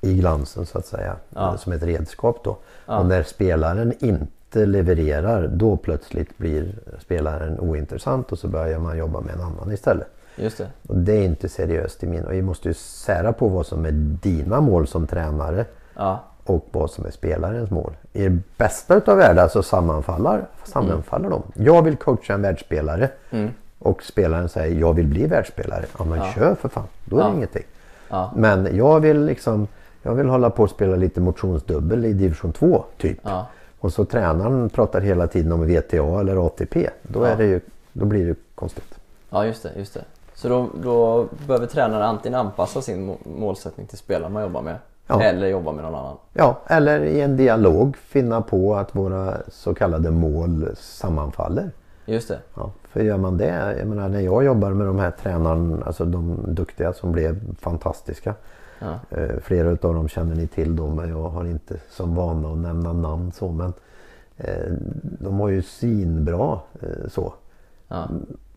i 0.00 0.14
glansen 0.14 0.66
så 0.66 0.78
att 0.78 0.86
säga. 0.86 1.16
Ja. 1.34 1.56
Som 1.58 1.72
ett 1.72 1.82
redskap 1.82 2.40
då. 2.44 2.56
Ja. 2.86 2.98
Och 2.98 3.06
när 3.06 3.22
spelaren 3.22 3.92
inte 3.98 4.66
levererar 4.66 5.46
då 5.48 5.76
plötsligt 5.76 6.38
blir 6.38 6.74
spelaren 7.00 7.60
ointressant 7.60 8.32
och 8.32 8.38
så 8.38 8.48
börjar 8.48 8.78
man 8.78 8.98
jobba 8.98 9.20
med 9.20 9.34
en 9.34 9.40
annan 9.40 9.72
istället. 9.72 10.08
Just 10.36 10.58
det. 10.58 10.66
Och 10.88 10.96
det 10.96 11.12
är 11.12 11.24
inte 11.24 11.48
seriöst 11.48 12.02
i 12.02 12.06
min... 12.06 12.24
Och 12.24 12.32
vi 12.32 12.42
måste 12.42 12.68
ju 12.68 12.74
sära 12.74 13.32
på 13.32 13.48
vad 13.48 13.66
som 13.66 13.84
är 13.86 13.90
dina 14.22 14.60
mål 14.60 14.86
som 14.86 15.06
tränare 15.06 15.64
Ja. 15.94 16.20
och 16.44 16.66
vad 16.72 16.90
som 16.90 17.06
är 17.06 17.10
spelarens 17.10 17.70
mål. 17.70 17.92
I 18.12 18.28
det 18.28 18.38
bästa 18.56 18.94
utav 18.96 19.16
världar 19.16 19.48
så 19.48 19.62
sammanfaller, 19.62 20.44
sammanfaller 20.64 21.30
de. 21.30 21.42
Jag 21.54 21.82
vill 21.82 21.96
coacha 21.96 22.34
en 22.34 22.42
världsspelare 22.42 23.08
Mm. 23.30 23.50
och 23.78 24.02
spelaren 24.02 24.48
säger 24.48 24.80
jag 24.80 24.94
vill 24.94 25.06
bli 25.06 25.26
världsspelare. 25.26 25.84
Ja 25.98 26.04
men 26.04 26.32
kör 26.32 26.54
för 26.54 26.68
fan, 26.68 26.84
då 27.04 27.16
är 27.18 27.20
det 27.22 27.28
Ja. 27.28 27.34
ingenting. 27.34 27.64
Ja. 28.08 28.32
Men 28.36 28.76
jag 28.76 29.00
vill 29.00 29.24
liksom 29.24 29.66
jag 30.08 30.14
vill 30.14 30.28
hålla 30.28 30.50
på 30.50 30.62
och 30.62 30.70
spela 30.70 30.96
lite 30.96 31.20
motionsdubbel 31.20 32.04
i 32.04 32.12
division 32.12 32.52
2 32.52 32.84
typ. 32.98 33.18
Ja. 33.22 33.46
Och 33.80 33.92
så 33.92 34.04
tränaren 34.04 34.70
pratar 34.70 35.00
hela 35.00 35.26
tiden 35.26 35.52
om 35.52 35.66
VTA 35.66 36.20
eller 36.20 36.46
ATP. 36.46 36.90
Då, 37.02 37.20
Ja. 37.22 37.26
är 37.26 37.36
det 37.36 37.44
ju, 37.44 37.60
då 37.92 38.04
blir 38.04 38.26
det 38.26 38.34
konstigt. 38.54 38.94
Ja, 39.30 39.46
just 39.46 39.62
det. 39.62 39.70
Just 39.76 39.94
det. 39.94 40.04
Så 40.34 40.48
då, 40.48 40.68
då 40.82 41.26
behöver 41.46 41.66
tränaren 41.66 42.02
antingen 42.02 42.38
anpassa 42.38 42.82
sin 42.82 43.06
må- 43.06 43.18
målsättning 43.38 43.86
till 43.86 43.98
spelaren 43.98 44.32
man 44.32 44.42
jobbar 44.42 44.62
med 44.62 44.76
Ja. 45.06 45.22
eller 45.22 45.46
jobba 45.46 45.72
med 45.72 45.84
någon 45.84 45.94
annan. 45.94 46.16
Ja, 46.32 46.58
eller 46.66 47.00
i 47.04 47.20
en 47.20 47.36
dialog 47.36 47.96
finna 47.96 48.40
på 48.40 48.74
att 48.76 48.96
våra 48.96 49.34
så 49.48 49.74
kallade 49.74 50.10
mål 50.10 50.68
sammanfaller. 50.78 51.70
Just 52.06 52.28
det. 52.28 52.38
Ja, 52.54 52.70
för 52.92 53.00
gör 53.00 53.16
man 53.16 53.36
det, 53.36 53.74
jag 53.78 53.86
menar 53.88 54.08
när 54.08 54.20
jag 54.20 54.44
jobbar 54.44 54.70
med 54.70 54.86
de 54.86 54.98
här 54.98 55.10
tränarna, 55.10 55.84
alltså 55.86 56.04
de 56.04 56.36
duktiga 56.54 56.92
som 56.92 57.12
blev 57.12 57.56
fantastiska. 57.60 58.34
Ja. 58.78 59.00
Eh, 59.10 59.38
flera 59.42 59.70
utav 59.70 59.94
dem 59.94 60.08
känner 60.08 60.34
ni 60.34 60.46
till 60.46 60.76
då 60.76 60.88
men 60.88 61.08
jag 61.08 61.28
har 61.28 61.44
inte 61.44 61.76
som 61.90 62.14
vana 62.14 62.52
att 62.52 62.58
nämna 62.58 62.92
namn 62.92 63.32
så 63.32 63.48
men 63.48 63.72
eh, 64.36 64.72
de 65.00 65.40
har 65.40 65.48
ju 65.48 65.62
svinbra 65.62 66.60
eh, 66.82 67.08
så. 67.08 67.32
Ja. 67.88 68.08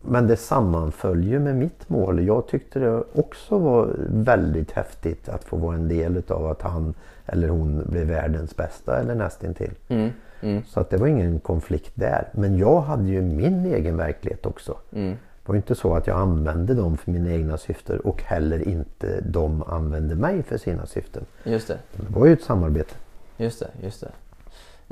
Men 0.02 0.26
det 0.26 0.36
sammanföll 0.36 1.24
ju 1.24 1.38
med 1.38 1.56
mitt 1.56 1.88
mål. 1.88 2.26
Jag 2.26 2.48
tyckte 2.48 2.78
det 2.78 3.04
också 3.12 3.58
var 3.58 3.96
väldigt 4.08 4.72
häftigt 4.72 5.28
att 5.28 5.44
få 5.44 5.56
vara 5.56 5.76
en 5.76 5.88
del 5.88 6.16
utav 6.16 6.46
att 6.46 6.62
han 6.62 6.94
eller 7.26 7.48
hon 7.48 7.82
blev 7.86 8.06
världens 8.06 8.56
bästa 8.56 9.00
eller 9.00 9.14
nästintill. 9.14 9.72
Mm. 9.88 10.10
Mm. 10.40 10.62
Så 10.66 10.80
att 10.80 10.90
det 10.90 10.96
var 10.96 11.06
ingen 11.06 11.40
konflikt 11.40 11.92
där. 11.94 12.28
Men 12.32 12.58
jag 12.58 12.80
hade 12.80 13.08
ju 13.08 13.22
min 13.22 13.66
egen 13.66 13.96
verklighet 13.96 14.46
också. 14.46 14.76
Mm. 14.92 15.16
Det 15.46 15.52
var 15.52 15.56
inte 15.56 15.74
så 15.74 15.94
att 15.94 16.06
jag 16.06 16.18
använde 16.18 16.74
dem 16.74 16.96
för 16.96 17.10
mina 17.10 17.32
egna 17.32 17.58
syften 17.58 18.00
och 18.00 18.22
heller 18.22 18.68
inte 18.68 19.20
de 19.20 19.62
använde 19.62 20.14
mig 20.14 20.42
för 20.42 20.58
sina 20.58 20.86
syften. 20.86 21.24
Just 21.44 21.68
det. 21.68 21.78
Det 21.92 22.18
var 22.18 22.26
ju 22.26 22.32
ett 22.32 22.42
samarbete. 22.42 22.94
Just 23.36 23.60
det, 23.60 23.68
just 23.82 24.00
det. 24.00 24.08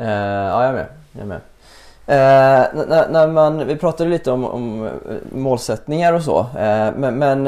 Eh, 0.05 0.11
ja, 0.11 0.61
jag 0.63 0.69
är 0.69 0.73
med. 0.73 0.87
Jag 1.13 1.23
är 1.23 1.27
med. 1.27 1.41
N- 2.07 2.85
när, 2.89 3.09
när 3.09 3.29
man, 3.29 3.67
vi 3.67 3.77
pratade 3.77 4.11
lite 4.11 4.31
om, 4.31 4.45
om 4.45 4.89
målsättningar 5.33 6.13
och 6.13 6.23
så. 6.23 6.39
Eh, 6.41 6.91
men 6.97 7.19
men 7.19 7.47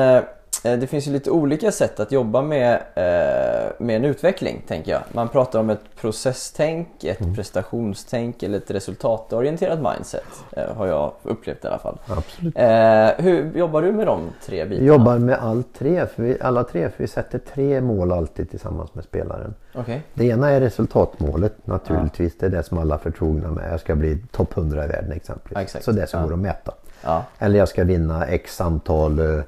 det 0.63 0.87
finns 0.87 1.09
ju 1.09 1.13
lite 1.13 1.31
olika 1.31 1.73
sätt 1.73 2.01
att 2.01 2.13
jobba 2.13 2.43
med, 2.43 2.73
eh, 2.75 3.73
med 3.79 3.97
en 3.97 4.05
utveckling, 4.05 4.63
tänker 4.69 4.93
jag. 4.93 5.01
Man 5.13 5.29
pratar 5.29 5.59
om 5.61 5.71
ett 5.71 5.97
processtänk, 6.01 7.05
ett 7.05 7.35
prestationstänk 7.37 8.43
eller 8.43 8.59
ett 8.59 8.71
resultatorienterat 8.71 9.79
mindset. 9.79 10.25
Eh, 10.57 10.75
har 10.77 10.87
jag 10.87 11.13
upplevt 11.23 11.65
i 11.65 11.67
alla 11.69 11.79
fall. 11.79 11.99
Absolut. 12.07 12.57
Eh, 12.59 13.25
hur 13.25 13.53
jobbar 13.59 13.83
du 13.83 13.93
med 13.93 14.07
de 14.07 14.21
tre 14.47 14.65
bitarna? 14.65 14.87
jobbar 14.89 15.19
med 15.19 15.39
all 15.39 15.63
tre, 15.63 16.07
för 16.07 16.23
vi, 16.23 16.37
alla 16.41 16.65
tre, 16.65 16.89
för 16.91 16.99
vi 17.03 17.09
sätter 17.09 17.39
tre 17.39 17.81
mål 17.81 18.13
alltid 18.13 18.51
tillsammans 18.51 18.95
med 18.95 19.05
spelaren. 19.05 19.55
Okej. 19.75 20.03
Det 20.15 20.25
ena 20.25 20.51
är 20.51 20.61
resultatmålet 20.61 21.67
naturligtvis. 21.67 22.39
Det 22.39 22.47
är 22.47 22.51
det 22.51 22.63
som 22.63 22.79
alla 22.79 22.95
är 22.95 22.99
förtrogna 22.99 23.51
med. 23.51 23.73
Jag 23.73 23.81
ska 23.81 23.95
bli 23.95 24.19
topp 24.33 24.57
100 24.57 24.85
i 24.85 24.89
världen 24.89 25.13
exempelvis. 25.13 25.75
Ja. 25.75 25.81
Så 25.81 25.93
det 25.93 26.07
som 26.07 26.21
Ja. 26.21 26.27
går 26.27 26.33
att 26.33 26.39
mäta. 26.39 26.75
Ja. 27.05 27.25
Eller 27.39 27.59
jag 27.59 27.69
ska 27.69 27.85
vinna 27.85 28.27
x 28.27 28.61
antal 28.61 29.19
eh, 29.19 29.27
eh, 29.27 29.41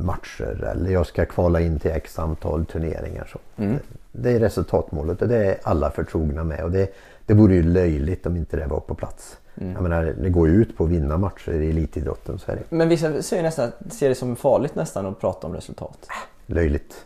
matcher. 0.00 0.64
Eller 0.64 0.90
jag 0.90 1.06
ska 1.06 1.24
kvala 1.24 1.60
in 1.60 1.78
till 1.78 1.90
x 1.90 2.18
antal 2.18 2.66
turneringar. 2.66 3.28
Så. 3.32 3.62
Mm. 3.62 3.78
Det 4.12 4.32
är 4.32 4.40
resultatmålet 4.40 5.22
och 5.22 5.28
det 5.28 5.44
är 5.44 5.56
alla 5.62 5.90
förtrogna 5.90 6.44
med. 6.44 6.64
Och 6.64 6.70
det, 6.70 6.94
det 7.26 7.34
vore 7.34 7.54
ju 7.54 7.62
löjligt 7.62 8.26
om 8.26 8.36
inte 8.36 8.56
det 8.56 8.66
var 8.66 8.80
på 8.80 8.94
plats. 8.94 9.36
Mm. 9.60 9.72
Jag 9.72 9.82
menar, 9.82 10.14
det 10.22 10.30
går 10.30 10.48
ju 10.48 10.54
ut 10.54 10.76
på 10.76 10.84
att 10.84 10.90
vinna 10.90 11.18
matcher 11.18 11.52
i 11.52 11.70
elitidrotten. 11.70 12.38
Så 12.38 12.52
är 12.52 12.56
det 12.56 12.62
Men 12.68 12.88
vissa 12.88 13.22
ser, 13.22 13.36
ju 13.36 13.42
nästan, 13.42 13.72
ser 13.90 14.08
det 14.08 14.14
som 14.14 14.36
farligt 14.36 14.74
nästan 14.74 15.06
att 15.06 15.20
prata 15.20 15.46
om 15.46 15.54
resultat. 15.54 16.08
löjligt. 16.46 17.04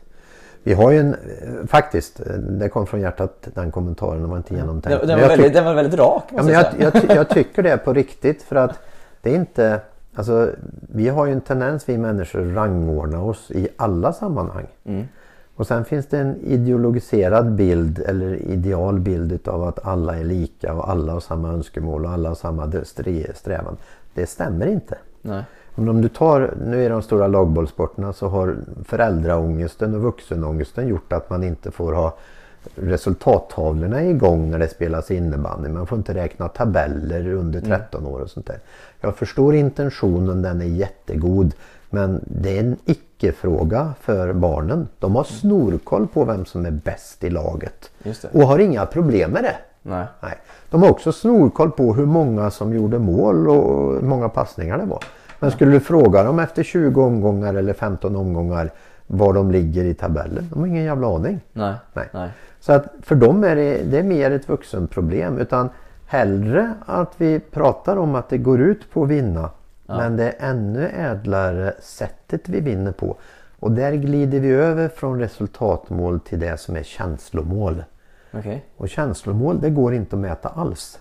Vi 0.63 0.75
har 0.75 0.91
ju 0.91 0.99
en, 0.99 1.15
eh, 1.15 1.67
faktiskt, 1.67 2.21
eh, 2.21 2.27
det 2.33 2.69
kom 2.69 2.87
från 2.87 3.01
hjärtat 3.01 3.49
den 3.55 3.71
kommentaren, 3.71 4.21
den 4.21 4.31
var 4.31 4.37
inte 4.37 4.55
genomtänkt. 4.55 5.07
Den, 5.07 5.21
var 5.21 5.29
väldigt, 5.29 5.53
den 5.53 5.65
var 5.65 5.75
väldigt 5.75 6.01
rak 6.01 6.25
Ja, 6.37 6.43
men 6.43 6.55
jag 6.55 6.67
jag, 6.79 6.93
jag 7.09 7.29
tycker 7.29 7.63
det 7.63 7.77
på 7.77 7.93
riktigt 7.93 8.43
för 8.43 8.57
att 8.57 8.79
det 9.23 9.31
är 9.31 9.35
inte... 9.35 9.81
Alltså, 10.19 10.51
vi 10.81 11.09
har 11.09 11.27
ju 11.27 11.33
en 11.33 11.41
tendens 11.41 11.89
vi 11.89 11.99
människor 11.99 12.41
rangordna 12.41 13.23
oss 13.23 13.51
i 13.51 13.69
alla 13.77 14.13
sammanhang. 14.13 14.67
Mm. 14.85 15.05
Och 15.55 15.67
sen 15.67 15.85
finns 15.85 16.07
det 16.07 16.19
en 16.19 16.37
ideologiserad 16.37 17.53
bild 17.53 17.99
eller 17.99 18.35
ideal 18.35 19.01
bild 19.01 19.33
utav 19.33 19.63
att 19.63 19.87
alla 19.87 20.17
är 20.17 20.25
lika 20.25 20.75
och 20.75 20.91
alla 20.91 21.13
har 21.13 21.21
samma 21.21 21.49
önskemål 21.49 22.05
och 22.05 22.11
alla 22.11 22.29
har 22.29 22.35
samma 22.35 22.73
strävan. 23.35 23.77
Det 24.15 24.27
stämmer 24.27 24.67
inte. 24.67 24.99
Nej. 25.23 25.45
Men 25.75 25.89
om 25.89 26.03
du 26.03 26.09
tar, 26.09 26.55
nu 26.67 26.85
i 26.85 26.89
de 26.89 27.03
stora 27.03 27.27
lagbollsporterna 27.27 28.13
så 28.13 28.29
har 28.29 28.57
föräldraångesten 28.85 29.95
och 29.95 30.01
vuxenångesten 30.01 30.89
gjort 30.89 31.13
att 31.13 31.31
man 31.31 31.45
inte 31.45 31.71
får 31.71 31.93
ha 31.93 32.17
resultattavlorna 32.77 34.05
igång 34.05 34.51
när 34.51 34.59
det 34.59 34.69
spelas 34.69 35.11
innebandy. 35.11 35.69
Man 35.69 35.87
får 35.87 35.99
inte 35.99 36.15
räkna 36.15 36.49
tabeller 36.49 37.33
under 37.33 37.61
13 37.61 38.07
år 38.07 38.21
och 38.21 38.31
sånt 38.31 38.47
där. 38.47 38.59
Jag 39.01 39.17
förstår 39.17 39.55
intentionen, 39.55 40.43
den 40.43 40.61
är 40.61 40.67
jättegod. 40.67 41.55
Men 41.91 42.21
det 42.25 42.57
är 42.57 42.61
en 42.61 42.77
icke-fråga 42.85 43.93
för 44.01 44.33
barnen. 44.33 44.89
De 44.99 45.17
har 45.17 45.25
snorkoll 45.25 46.07
på 46.07 46.25
vem 46.25 46.45
som 46.45 46.67
är 46.67 46.71
bäst 46.71 47.25
i 47.25 47.31
laget. 47.31 47.91
Och 48.33 48.43
har 48.43 48.59
inga 48.59 48.87
problem 48.87 49.31
med 49.31 49.45
det. 49.45 49.57
Nej. 49.83 50.07
Nej. 50.21 50.39
De 50.71 50.83
har 50.83 50.91
också 50.91 51.13
snorkoll 51.13 51.71
på 51.71 51.95
hur 51.95 52.07
många 52.07 52.51
som 52.51 52.75
gjorde 52.75 52.99
mål 52.99 53.49
och 53.49 53.95
hur 53.95 54.01
många 54.01 54.29
passningar 54.29 54.79
det 54.79 54.85
var. 54.85 55.05
Men 55.41 55.51
skulle 55.51 55.73
du 55.73 55.81
fråga 55.81 56.23
dem 56.23 56.39
efter 56.39 56.63
20 56.63 57.03
omgångar 57.03 57.55
eller 57.55 57.73
15 57.73 58.17
omgångar 58.17 58.71
var 59.07 59.33
de 59.33 59.51
ligger 59.51 59.85
i 59.85 59.95
tabellen? 59.95 60.49
De 60.51 60.59
har 60.61 60.67
ingen 60.67 60.85
jävla 60.85 61.15
aning. 61.15 61.41
Nej. 61.53 61.75
Nej. 61.93 62.09
Nej. 62.13 62.31
Så 62.61 62.73
att 62.73 62.87
för 63.03 63.15
dem 63.15 63.45
är 63.45 63.57
det, 63.57 63.83
det 63.83 63.99
är 63.99 64.03
mer 64.03 64.31
ett 64.31 64.49
vuxenproblem. 64.49 65.39
Utan 65.39 65.69
hellre 66.07 66.75
att 66.87 67.13
vi 67.17 67.41
pratar 67.41 67.97
om 67.97 68.15
att 68.15 68.29
det 68.29 68.39
går 68.39 68.61
ut 68.61 68.91
på 68.91 69.03
att 69.03 69.09
vinna. 69.09 69.51
Men 69.87 70.17
det 70.17 70.25
är 70.25 70.51
ännu 70.51 70.89
ädlare 70.89 71.75
sättet 71.81 72.49
vi 72.49 72.61
vinner 72.61 72.93
på. 72.93 73.17
Och 73.59 73.73
där 73.73 73.93
glider 73.93 74.41
vi 74.41 74.51
över 74.51 74.89
från 74.89 75.19
resultatmål 75.19 76.21
till 76.21 76.41
det 76.41 76.61
som 76.61 76.77
är 76.77 76.83
känslomål. 76.83 77.85
Okej. 78.33 78.65
Och 78.77 78.89
känslomål 78.89 79.61
det 79.61 79.71
går 79.71 79.95
inte 79.95 80.17
att 80.17 80.23
mäta 80.23 80.49
alls. 80.49 80.99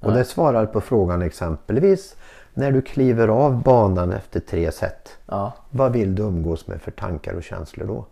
Och 0.00 0.12
det 0.12 0.24
svarar 0.24 0.66
på 0.66 0.80
frågan 0.80 1.22
exempelvis 1.22 2.16
när 2.54 2.72
du 2.72 2.82
kliver 2.82 3.28
av 3.28 3.62
banan 3.62 4.12
efter 4.12 4.40
tre 4.40 4.72
set. 4.72 5.18
Ja. 5.26 5.52
Vad 5.70 5.92
vill 5.92 6.14
du 6.14 6.22
umgås 6.22 6.66
med 6.66 6.82
för 6.82 6.90
tankar 6.90 7.34
och 7.34 7.42
känslor 7.42 7.86
då? 7.86 8.04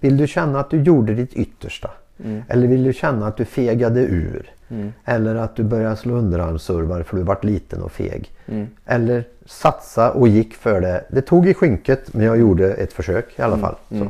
Vill 0.00 0.16
du 0.16 0.26
känna 0.26 0.60
att 0.60 0.70
du 0.70 0.82
gjorde 0.82 1.14
ditt 1.14 1.34
yttersta? 1.34 1.90
Eller 2.48 2.66
vill 2.66 2.84
du 2.84 2.92
känna 2.92 3.26
att 3.26 3.36
du 3.36 3.44
fegade 3.44 4.00
ur? 4.00 4.50
Eller 5.04 5.34
att 5.34 5.56
du 5.56 5.62
började 5.62 5.96
slå 5.96 6.14
underarmsservar 6.14 7.02
för 7.02 7.16
du 7.16 7.22
vart 7.22 7.44
liten 7.44 7.82
och 7.82 7.92
feg? 7.92 8.32
Eller 8.86 9.24
satsa 9.46 10.10
och 10.12 10.28
gick 10.28 10.54
för 10.54 10.80
det. 10.80 11.04
Det 11.08 11.22
tog 11.22 11.48
i 11.48 11.54
skynket 11.54 12.14
men 12.14 12.26
jag 12.26 12.38
gjorde 12.38 12.74
ett 12.74 12.92
försök 12.92 13.38
i 13.38 13.42
alla 13.42 13.58
fall. 13.58 13.74
Så. 13.88 14.08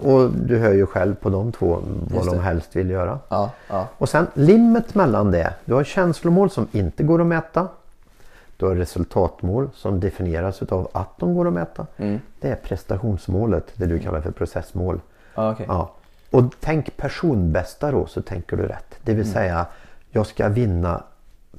Och 0.00 0.30
du 0.30 0.58
hör 0.58 0.72
ju 0.72 0.86
själv 0.86 1.14
på 1.14 1.30
de 1.30 1.52
två 1.52 1.78
vad 2.14 2.26
de 2.26 2.38
helst 2.38 2.76
vill 2.76 2.90
göra. 2.90 3.18
Ja. 3.28 3.50
Ja. 3.68 3.88
Och 3.98 4.08
sen 4.08 4.26
limmet 4.34 4.94
mellan 4.94 5.30
det. 5.30 5.54
Du 5.64 5.74
har 5.74 5.84
känslomål 5.84 6.50
som 6.50 6.66
inte 6.72 7.02
går 7.02 7.20
att 7.20 7.26
mäta. 7.26 7.68
Du 8.56 8.66
har 8.66 8.74
resultatmål 8.74 9.70
som 9.74 10.00
definieras 10.00 10.62
av 10.62 10.88
att 10.92 11.18
de 11.18 11.34
går 11.34 11.46
att 11.46 11.52
mäta. 11.52 11.86
Mm. 11.96 12.20
Det 12.40 12.48
är 12.48 12.54
prestationsmålet, 12.54 13.72
det 13.74 13.86
du 13.86 13.98
kallar 13.98 14.20
för 14.20 14.30
processmål. 14.30 15.00
Ja, 15.34 15.52
okej. 15.52 15.66
Ja. 15.68 15.90
Och 16.36 16.44
tänk 16.60 16.96
personbästa 16.96 17.90
då 17.90 18.06
så 18.06 18.22
tänker 18.22 18.56
du 18.56 18.62
rätt. 18.66 18.94
Det 19.02 19.12
Mm. 19.12 19.22
vill 19.24 19.32
säga 19.32 19.66
jag 20.10 20.26
ska 20.26 20.48
vinna 20.48 21.02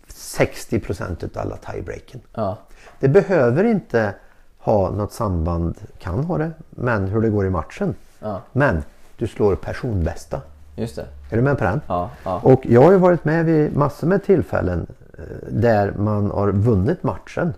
60% 0.07 1.23
av 1.23 1.29
alla 1.41 1.57
tiebreaken. 1.57 2.21
Ja. 2.33 2.57
Det 2.99 3.07
behöver 3.07 3.63
inte 3.63 4.13
ha 4.59 4.89
något 4.91 5.13
samband, 5.13 5.75
kan 5.99 6.23
ha 6.23 6.37
det, 6.37 6.51
men 6.69 7.07
hur 7.07 7.21
det 7.21 7.29
går 7.29 7.45
i 7.45 7.49
matchen. 7.49 7.95
Ja. 8.19 8.41
Men 8.51 8.83
du 9.17 9.27
slår 9.27 9.55
personbästa. 9.55 10.41
Just 10.75 10.95
det. 10.95 11.05
Är 11.31 11.35
du 11.35 11.41
med 11.41 11.57
på 11.57 11.63
den? 11.63 11.81
Ja. 11.87 12.09
Ja. 12.23 12.39
Och 12.43 12.61
jag 12.65 12.81
har 12.81 12.91
ju 12.91 12.97
varit 12.97 13.25
med 13.25 13.45
vid 13.45 13.77
massor 13.77 14.07
med 14.07 14.23
tillfällen 14.23 14.87
eh, 15.17 15.23
där 15.49 15.93
man 15.97 16.31
har 16.31 16.51
vunnit 16.51 17.03
matchen. 17.03 17.53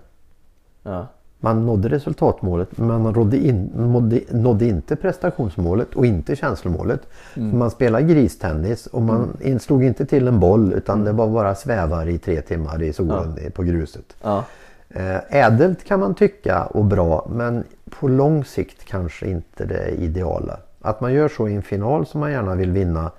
Ja. 0.84 1.08
Man 1.42 1.66
nådde 1.66 1.90
resultatmålet 1.90 2.78
men 2.78 3.02
man 3.02 3.14
nådde, 3.14 3.38
in, 3.38 3.66
nådde, 3.76 4.20
nådde 4.32 4.66
inte 4.66 4.96
prestationsmålet 4.96 5.94
och 5.96 6.06
inte 6.06 6.36
känslomålet. 6.36 7.02
Man 7.36 7.72
spelade 7.72 8.04
gristennis 8.06 8.86
och 8.88 9.02
man 9.02 9.38
in, 9.42 9.60
slog 9.60 9.84
inte 9.84 10.06
till 10.06 10.28
en 10.28 10.40
boll 10.40 10.74
utan 10.74 11.04
det 11.04 11.12
var 11.12 11.28
bara 11.28 11.56
svävar 11.56 12.08
i 12.10 12.18
tre 12.18 12.42
timmar 12.42 12.84
i 12.84 12.94
solen 12.94 13.38
i- 13.48 13.50
på 13.50 13.64
gruset. 13.64 14.16
Ja. 14.22 14.44
Eh, 14.90 15.18
ädelt 15.46 15.84
kan 15.84 16.00
man 16.00 16.16
tycka 16.16 16.64
och 16.66 16.86
bra 16.86 17.28
men 17.32 17.64
på 17.90 18.08
lång 18.08 18.46
sikt 18.46 18.86
kanske 18.86 19.28
inte 19.28 19.66
det 19.66 19.90
ideala. 19.90 20.58
Att 20.82 21.02
man 21.02 21.14
gör 21.14 21.30
så 21.30 21.48
i 21.48 21.54
en 21.56 21.62
final 21.64 22.06
som 22.06 22.20
man 22.20 22.32
gärna 22.32 22.56
vill 22.56 22.72
vinna, 22.72 23.12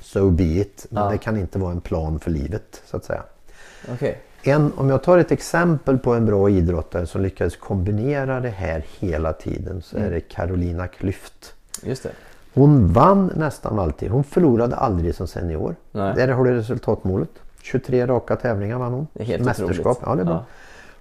so 0.00 0.30
be 0.30 0.44
it. 0.44 0.86
Men 0.90 1.04
Ja. 1.04 1.10
det 1.10 1.18
kan 1.18 1.36
inte 1.36 1.58
vara 1.58 1.72
en 1.72 1.80
plan 1.80 2.18
för 2.20 2.30
livet 2.30 2.82
så 2.86 2.96
att 2.96 3.04
säga. 3.04 3.22
Okej. 3.92 4.18
En, 4.50 4.72
om 4.76 4.90
jag 4.90 5.02
tar 5.02 5.18
ett 5.18 5.32
exempel 5.32 5.98
på 5.98 6.14
en 6.14 6.26
bra 6.26 6.50
idrottare 6.50 7.06
som 7.06 7.20
lyckades 7.22 7.56
kombinera 7.56 8.40
det 8.40 8.48
här 8.48 8.84
hela 8.98 9.32
tiden 9.32 9.82
så 9.82 9.96
är 9.96 10.10
det 10.10 10.20
Carolina 10.20 10.86
Klüft. 10.86 11.52
Just 11.82 12.02
det. 12.02 12.10
Hon 12.54 12.92
vann 12.92 13.32
nästan 13.36 13.78
alltid. 13.78 14.10
Hon 14.10 14.24
förlorade 14.24 14.76
aldrig 14.76 15.14
som 15.14 15.26
senior. 15.26 15.76
Nej. 15.92 16.14
Där 16.16 16.28
har 16.28 16.44
du 16.44 16.54
resultatmålet. 16.54 17.30
23 17.62 18.06
raka 18.06 18.36
tävlingar 18.36 18.78
vann 18.78 18.92
hon. 18.92 19.06
Det 19.12 19.22
är 19.22 19.26
helt 19.26 19.44
Mästerskap. 19.44 19.98
Ja, 20.06 20.14
det 20.14 20.20
är 20.20 20.24
bra. 20.24 20.34
Ja. 20.34 20.44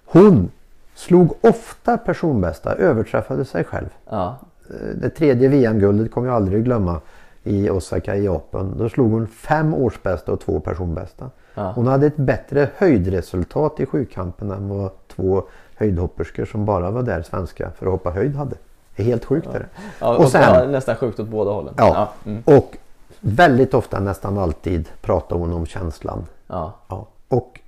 Hon 0.05 0.51
slog 0.95 1.33
ofta 1.41 1.97
personbästa, 1.97 2.75
överträffade 2.75 3.45
sig 3.45 3.63
själv. 3.63 3.87
Ja. 4.09 4.37
Eh, 4.69 4.75
Det 5.01 5.09
tredje 5.09 5.49
VM-guldet 5.49 6.11
kommer 6.11 6.27
jag 6.27 6.35
aldrig 6.35 6.63
glömma 6.63 7.01
i 7.43 7.69
Osaka 7.69 8.15
i 8.15 8.25
Japan. 8.25 8.75
Då 8.77 8.89
slog 8.89 9.11
hon 9.11 9.27
fem 9.27 9.73
årsbästa 9.73 10.31
och 10.31 10.39
två 10.39 10.59
personbästa. 10.59 11.29
Ja. 11.57 11.71
Hon 11.75 11.87
hade 11.87 12.07
ett 12.07 12.17
bättre 12.17 12.69
höjdresultat 12.77 13.79
i 13.79 13.85
sjukampen 13.85 14.51
än 14.51 14.69
vad 14.69 14.89
två 15.07 15.43
höjdhopperskor 15.75 16.45
som 16.45 16.65
bara 16.65 16.91
var 16.91 17.03
där 17.03 17.21
svenska 17.21 17.71
för 17.77 17.85
att 17.85 17.91
hoppa 17.91 18.11
höjd 18.11 18.35
hade. 18.35 18.55
Det 18.95 19.03
är 19.03 19.05
helt 19.05 19.25
sjukt. 19.25 19.47
Det. 19.53 19.65
Ja, 19.99 20.17
Och 20.17 20.29
sen- 20.29 20.41
ja, 20.41 20.65
nästan 20.65 20.95
sjukt 20.95 21.19
åt 21.19 21.27
båda 21.27 21.51
hållen. 21.51 21.73
Ja. 21.77 22.09
Mm. 22.25 22.43
Och 22.45 22.77
väldigt 23.19 23.73
ofta, 23.73 23.99
nästan 23.99 24.37
alltid, 24.37 24.89
pratar 25.01 25.35
hon 25.35 25.53
om 25.53 25.65
känslan. 25.65 26.25
Ja. 26.47 26.73
Ja. 26.87 27.07
Och 27.27 27.59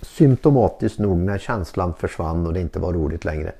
symptomatiskt 0.00 0.98
nog 0.98 1.18
när 1.18 1.38
känslan 1.38 1.94
försvann 1.98 2.46
och 2.46 2.52
det 2.52 2.60
inte 2.60 2.78
var 2.78 2.92
roligt 2.92 3.24
längre. 3.24 3.52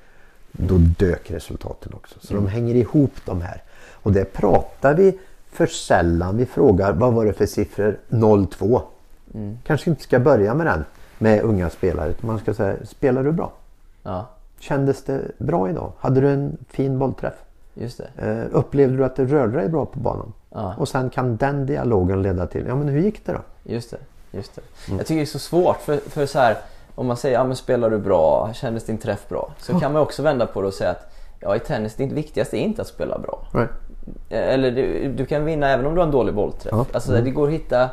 Då 0.53 0.75
dök 0.79 1.31
resultaten 1.31 1.93
också. 1.95 2.15
Så 2.21 2.35
de 2.35 2.47
hänger 2.47 2.75
ihop 2.75 3.13
de 3.25 3.41
här. 3.43 3.63
Och 3.93 4.13
det 4.13 4.33
pratar 4.33 4.95
vi 4.95 5.19
för 5.51 5.67
sällan 5.67 6.37
vi 6.37 6.47
frågar 6.47 6.93
vad 6.93 7.13
var 7.13 7.25
det 7.25 7.33
för 7.33 7.47
siffror 7.47 7.99
02. 8.59 8.83
Mm. 9.37 9.59
Kanske 9.67 9.91
inte 9.91 10.03
ska 10.03 10.19
börja 10.19 10.55
med 10.55 10.67
den 10.67 10.85
med 11.19 11.43
unga 11.43 11.71
spelare. 11.71 12.11
utan 12.11 12.27
Man 12.27 12.39
ska 12.39 12.55
säga, 12.55 12.77
spelar 12.87 13.23
du 13.25 13.33
bra? 13.33 13.53
Ja, 14.03 14.27
Kändes 14.59 15.03
det 15.05 15.21
bra 15.39 15.71
idag? 15.71 15.93
Hade 15.99 16.21
du 16.21 16.31
en 16.31 16.57
fin 16.69 16.99
bollträff? 16.99 17.35
just 17.75 17.99
det. 18.17 18.27
Eh, 18.31 18.59
upplevde 18.59 18.97
du 18.97 19.05
att 19.05 19.17
du 19.17 19.27
rörde 19.27 19.59
dig 19.59 19.69
bra 19.69 19.87
på 19.87 19.99
banan? 19.99 20.33
Ja. 20.51 20.75
Och 20.79 20.89
sen 20.89 21.11
kan 21.11 21.37
den 21.37 21.67
dialogen 21.67 22.23
leda 22.23 22.47
till, 22.47 22.65
ja 22.69 22.75
men 22.75 22.89
hur 22.89 23.01
gick 23.01 23.27
det 23.27 23.33
då? 23.33 23.39
Just 23.73 23.91
det, 23.91 23.97
just 24.31 24.55
det. 24.55 24.63
Mm. 24.89 24.99
Jag 24.99 25.07
tycker 25.07 25.17
det 25.17 25.25
är 25.25 25.27
så 25.27 25.39
svårt 25.39 25.77
för, 25.77 25.97
för 25.97 26.27
så 26.27 26.39
här, 26.39 26.57
om 26.95 27.07
man 27.07 27.17
säger 27.17 27.39
ja 27.39 27.45
men 27.45 27.57
spelar 27.57 27.91
du 27.91 27.99
bra, 27.99 28.51
kändes 28.55 28.85
din 28.85 28.99
träff 28.99 29.29
bra? 29.29 29.51
Så 29.59 29.81
kan 29.81 29.93
man 29.93 30.03
också 30.03 30.23
vända 30.23 30.47
på 30.47 30.61
det 30.61 30.67
och 30.69 30.75
säga 30.75 30.91
att 30.91 31.13
ja 31.41 31.57
i 31.57 31.59
tennis, 31.59 31.95
det 31.95 32.07
viktigaste 32.07 32.57
är 32.57 32.61
inte 32.61 32.83
att 32.83 32.89
spela 32.89 33.19
bra. 33.19 33.47
Nej. 33.55 33.67
Eh, 34.31 34.55
Eller 34.55 34.71
du, 34.71 35.13
du 35.13 35.27
kan 35.27 35.45
vinna 35.45 35.69
även 35.69 35.87
om 35.87 35.95
du 35.95 36.01
har 36.01 36.07
en 36.07 36.13
dålig 36.13 36.35
bollträff. 36.35 36.73
Ja. 36.73 36.87
Alltså 36.93 37.13
det 37.13 37.31
går 37.31 37.47
att 37.47 37.55
hitta 37.55 37.91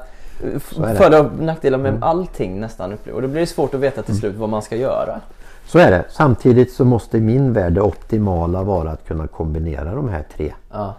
f- 0.56 0.74
Så 0.76 0.84
är 0.84 0.86
det. 0.86 0.90
Mm. 0.92 0.98
fördelar 0.98 1.26
och 1.26 1.40
nackdelar 1.44 1.78
med 1.78 2.04
allting 2.04 2.60
nästan. 2.60 2.94
Och 3.14 3.22
då 3.22 3.28
blir 3.28 3.40
det 3.42 3.48
svårt 3.48 3.74
att 3.74 3.80
veta 3.80 4.02
till 4.02 4.18
slut 4.18 4.36
vad 4.36 4.50
man 4.50 4.62
ska 4.62 4.76
göra. 4.76 5.20
Så 5.66 5.80
är 5.80 5.92
det. 5.92 6.06
Samtidigt 6.10 6.74
så 6.74 6.86
måste 6.86 7.18
i 7.18 7.22
min 7.22 7.54
värld 7.54 7.74
det 7.74 7.82
optimala 7.82 8.64
vara 8.64 8.92
att 8.92 9.08
kunna 9.08 9.28
kombinera 9.28 9.96
de 9.96 10.10
här 10.10 10.24
tre. 10.38 10.54
Ja, 10.72 10.94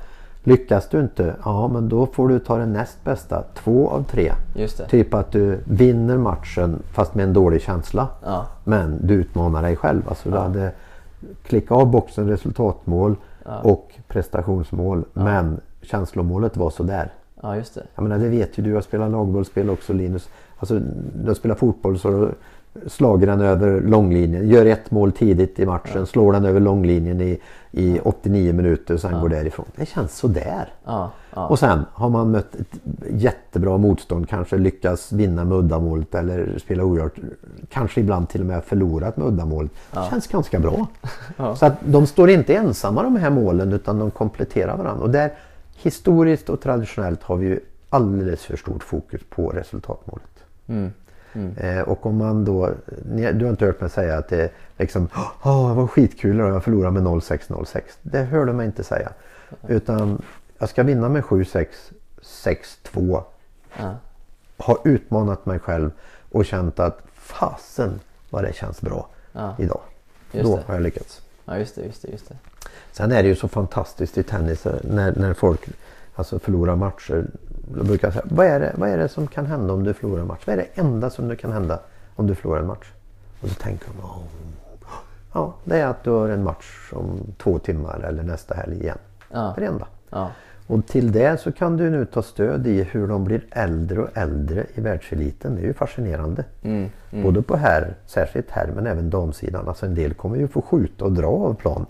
Lyckas 0.46 0.88
du 0.88 1.00
inte, 1.00 1.34
ja 1.44 1.68
men 1.68 1.88
då 1.88 2.06
får 2.06 2.28
du 2.28 2.38
ta 2.38 2.56
det 2.58 2.66
näst 2.66 3.04
bästa, 3.04 3.42
två 3.54 3.88
av 3.88 4.02
tre. 4.04 4.32
Typ 4.88 5.14
att 5.14 5.32
du 5.32 5.58
vinner 5.64 6.16
matchen 6.18 6.82
fast 6.92 7.14
med 7.14 7.22
en 7.24 7.32
dålig 7.32 7.62
känsla. 7.62 8.08
Ja, 8.24 8.46
Men 8.64 9.06
du 9.06 9.14
utmanar 9.14 9.62
dig 9.62 9.76
själv. 9.76 10.02
Alltså 10.08 10.30
du 10.30 10.36
hade 10.38 10.72
klickat 11.46 11.70
av 11.78 11.86
boxen 11.86 12.28
resultatmål 12.28 13.16
och 13.62 13.92
prestationsmål. 14.08 15.04
Men 15.12 15.60
känslomålet 15.82 16.56
var 16.56 16.70
sådär. 16.70 17.12
Ja 17.44 17.56
just 17.56 17.74
det. 17.74 17.82
Jag 17.94 18.02
menar 18.02 18.18
det 18.18 18.28
vet 18.28 18.58
ju 18.58 18.62
du, 18.62 18.70
jag 18.70 18.84
spelar 18.84 19.08
lagbollspel 19.08 19.70
också 19.70 19.92
Linus. 19.92 20.28
Alltså 20.58 20.80
du 21.14 21.34
spelar 21.34 21.54
fotboll 21.54 21.98
så 21.98 22.28
slager 22.86 23.26
den 23.26 23.40
över 23.40 23.80
långlinjen. 23.80 24.48
Gör 24.48 24.66
ett 24.66 24.90
mål 24.90 25.12
tidigt 25.12 25.58
i 25.58 25.66
matchen, 25.66 26.06
slår 26.06 26.32
den 26.32 26.44
över 26.44 26.60
långlinjen 26.60 27.20
i, 27.20 27.40
i 27.70 28.00
89 28.04 28.52
minuter 28.52 28.94
och 28.94 29.00
sen 29.00 29.20
går 29.20 29.28
därifrån. 29.28 29.66
Det 29.76 29.86
känns 29.86 30.16
sådär. 30.16 30.72
Ja, 30.84 31.10
ja, 31.34 31.46
Och 31.46 31.58
sen 31.58 31.84
har 31.92 32.08
man 32.08 32.30
mött 32.30 32.54
ett 32.54 32.80
jättebra 33.10 33.78
motstånd, 33.78 34.28
kanske 34.28 34.56
lyckas 34.56 35.12
vinna 35.12 35.44
med 35.44 35.58
uddamålet 35.58 36.14
eller 36.14 36.58
spela 36.58 36.84
oerhört. 36.84 37.14
Kanske 37.68 38.00
ibland 38.00 38.28
till 38.28 38.40
och 38.40 38.46
med 38.46 38.64
förlorat 38.64 39.16
med 39.16 39.26
uddamålet. 39.26 39.72
Det 39.90 40.06
känns 40.10 40.26
ganska 40.26 40.58
bra. 40.58 40.86
Så 41.56 41.66
att 41.66 41.74
de 41.84 42.06
står 42.06 42.30
inte 42.30 42.54
ensamma 42.54 43.02
de 43.02 43.16
här 43.16 43.30
målen 43.30 43.72
utan 43.72 43.98
de 43.98 44.10
kompletterar 44.10 44.76
varandra. 44.76 45.04
Och 45.04 45.10
där 45.10 45.32
historiskt 45.76 46.48
och 46.48 46.60
traditionellt 46.60 47.22
har 47.22 47.36
vi 47.36 47.46
ju 47.46 47.60
alldeles 47.90 48.42
för 48.44 48.56
stort 48.56 48.82
fokus 48.84 49.20
på 49.30 49.48
resultatmålet. 49.50 50.28
Eh, 51.56 51.80
och 51.80 52.06
om 52.06 52.16
man 52.16 52.44
då, 52.44 52.70
ni- 53.04 53.32
du 53.32 53.44
har 53.44 53.50
inte 53.50 53.66
hört 53.66 53.80
mig 53.80 53.90
säga 53.90 54.18
att 54.18 54.28
det 54.28 54.42
är 54.42 54.50
liksom, 54.78 55.08
åh 55.42 55.68
det 55.68 55.74
var 55.74 55.86
skitkul 55.86 56.36
idag, 56.36 56.50
jag 56.50 56.64
förlorade 56.64 56.90
med 57.00 57.02
0-6-0-6. 57.02 57.80
Det 58.02 58.22
hör 58.22 58.44
du 58.46 58.52
mig 58.52 58.66
inte 58.66 58.84
säga. 58.84 59.12
Utan 59.68 60.22
jag 60.58 60.68
ska 60.68 60.82
vinna 60.82 61.08
med 61.08 61.22
7-6, 61.24 61.66
6-2. 62.22 63.22
ja, 63.78 63.94
Har 64.56 64.78
utmanat 64.84 65.46
mig 65.46 65.58
själv 65.58 65.90
och 66.32 66.44
känt 66.44 66.78
att 66.80 66.98
fasen 67.14 68.00
vad 68.30 68.44
det 68.44 68.54
känns 68.54 68.80
bra 68.80 69.08
idag. 69.58 69.80
Just 70.32 70.44
Då 70.50 70.56
det. 70.56 70.62
har 70.66 70.74
jag 70.74 70.82
lyckats. 70.82 71.22
ja 71.44 71.58
just 71.58 71.74
det, 71.74 71.82
just 71.84 72.02
det, 72.02 72.08
just 72.08 72.28
det. 72.28 72.36
Sen 72.92 73.12
är 73.12 73.22
det 73.22 73.28
ju 73.28 73.34
så 73.34 73.48
fantastiskt 73.48 74.18
i 74.18 74.22
tennis 74.22 74.66
eh, 74.66 74.72
när, 74.82 75.12
när 75.16 75.34
folk 75.34 75.60
alltså 76.14 76.38
förlorar 76.38 76.76
matcher. 76.76 77.26
Då 77.74 77.84
brukar 77.84 78.06
jag 78.08 78.12
säga, 78.12 78.24
vad 78.30 78.46
är, 78.46 78.60
det, 78.60 78.72
vad 78.76 78.88
är 78.88 78.98
det 78.98 79.08
som 79.08 79.26
kan 79.26 79.46
hända 79.46 79.72
om 79.74 79.84
du 79.84 79.94
förlorar 79.94 80.20
en 80.20 80.26
match? 80.26 80.42
Vad 80.46 80.52
är 80.52 80.56
det 80.56 80.80
enda 80.80 81.10
som 81.10 81.36
kan 81.36 81.52
hända 81.52 81.80
om 82.16 82.26
du 82.26 82.34
förlorar 82.34 82.60
en 82.60 82.66
match? 82.66 82.86
Och 83.40 83.48
så 83.48 83.54
tänker 83.54 83.86
de, 83.86 83.92
"Åh, 84.04 84.18
ja 85.32 85.54
det 85.64 85.78
är 85.80 85.86
att 85.86 86.04
du 86.04 86.10
har 86.10 86.28
en 86.28 86.44
match 86.44 86.90
om 86.92 87.20
två 87.38 87.58
timmar 87.58 88.00
eller 88.08 88.22
nästa 88.22 88.54
helg 88.54 88.80
igen. 88.80 88.98
Ja. 89.32 89.54
Det 89.58 89.64
enda. 89.66 89.86
Ja, 90.10 90.30
Och 90.66 90.86
till 90.86 91.12
det 91.12 91.40
så 91.40 91.52
kan 91.52 91.76
du 91.76 91.90
nu 91.90 92.04
ta 92.06 92.22
stöd 92.22 92.66
i 92.66 92.82
hur 92.82 93.08
de 93.08 93.24
blir 93.24 93.44
äldre 93.50 94.00
och 94.02 94.08
äldre 94.14 94.66
i 94.74 94.80
världseliten. 94.80 95.54
Det 95.54 95.60
är 95.62 95.66
ju 95.66 95.74
fascinerande. 95.74 96.44
Mm, 96.62 96.88
Både 97.22 97.42
på 97.42 97.56
herr, 97.56 97.94
särskilt 98.06 98.50
herr 98.50 98.70
men 98.74 98.86
även 98.86 99.10
damsidan. 99.10 99.68
Alltså 99.68 99.86
en 99.86 99.94
del 99.94 100.14
kommer 100.14 100.36
ju 100.36 100.48
få 100.48 100.62
skjuta 100.62 101.04
och 101.04 101.12
dra 101.12 101.26
av 101.28 101.54
plan 101.54 101.86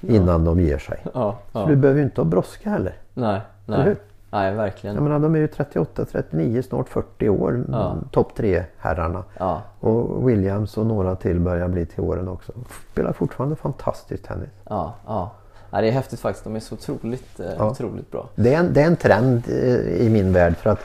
innan 0.00 0.44
de 0.44 0.60
ger 0.60 0.78
sig. 0.78 1.00
ja, 1.14 1.38
Så 1.52 1.58
ja. 1.58 1.66
du 1.66 1.76
behöver 1.76 1.98
ju 2.00 2.04
inte 2.04 2.20
ha 2.20 2.26
brådska 2.26 2.70
heller. 2.70 2.94
Nej, 3.14 3.40
nej. 3.66 3.96
Nej, 4.32 4.54
verkligen. 4.54 4.96
Jag 4.96 5.02
menar 5.02 5.18
de 5.18 5.34
är 5.34 5.38
ju 5.38 5.46
38, 5.48 6.04
39, 6.04 6.62
snart 6.62 6.88
40 6.88 7.28
år. 7.28 7.64
Ja. 7.72 7.96
Topp 8.10 8.34
tre 8.36 8.64
herrarna. 8.78 9.24
Ja, 9.38 9.62
Och 9.80 10.28
Williams 10.28 10.76
och 10.76 10.86
några 10.86 11.16
till 11.16 11.40
börjar 11.40 11.68
bli 11.68 11.86
till 11.86 12.00
åren 12.00 12.28
också. 12.28 12.52
Spelar 12.92 13.12
fortfarande 13.12 13.56
fantastisk 13.56 14.22
tennis. 14.22 14.48
ja, 14.68 14.94
ja. 15.06 15.30
ja. 15.70 15.80
Det 15.80 15.88
är 15.88 15.92
häftigt 15.92 16.20
faktiskt. 16.20 16.44
De 16.44 16.56
är 16.56 16.60
så 16.60 16.74
otroligt, 16.74 17.40
eh, 17.40 17.46
Ja. 17.58 17.70
otroligt 17.70 18.10
bra. 18.10 18.28
Det 18.34 18.54
är 18.54 18.58
en, 18.58 18.72
det 18.72 18.82
är 18.82 18.86
en 18.86 18.96
trend 18.96 19.42
eh, 19.48 19.76
i 20.06 20.08
min 20.10 20.32
värld 20.32 20.56
för 20.56 20.70
att 20.70 20.80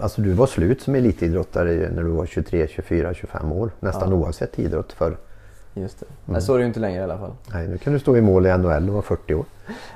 Alltså 0.00 0.22
du 0.22 0.32
var 0.32 0.46
slut 0.46 0.82
som 0.82 0.94
elitidrottare 0.94 1.90
när 1.94 2.02
du 2.02 2.08
var 2.10 2.26
23, 2.26 2.66
24, 2.68 3.14
25 3.14 3.52
år. 3.52 3.70
Nästan 3.80 4.12
oavsett 4.12 4.58
idrott 4.58 4.92
för 4.92 5.16
Just 5.80 6.00
det. 6.00 6.06
Mm. 6.06 6.16
Nej, 6.24 6.42
så 6.42 6.52
är 6.54 6.58
det 6.58 6.62
ju 6.62 6.66
inte 6.68 6.80
längre 6.80 7.00
i 7.00 7.04
alla 7.04 7.18
fall. 7.18 7.32
Nej, 7.52 7.68
nu 7.68 7.78
kan 7.78 7.92
du 7.92 7.98
stå 7.98 8.16
i 8.16 8.20
mål 8.20 8.46
i 8.46 8.58
NHL 8.58 8.88
och 8.88 8.94
vara 8.94 9.02
40 9.02 9.34
år. 9.34 9.44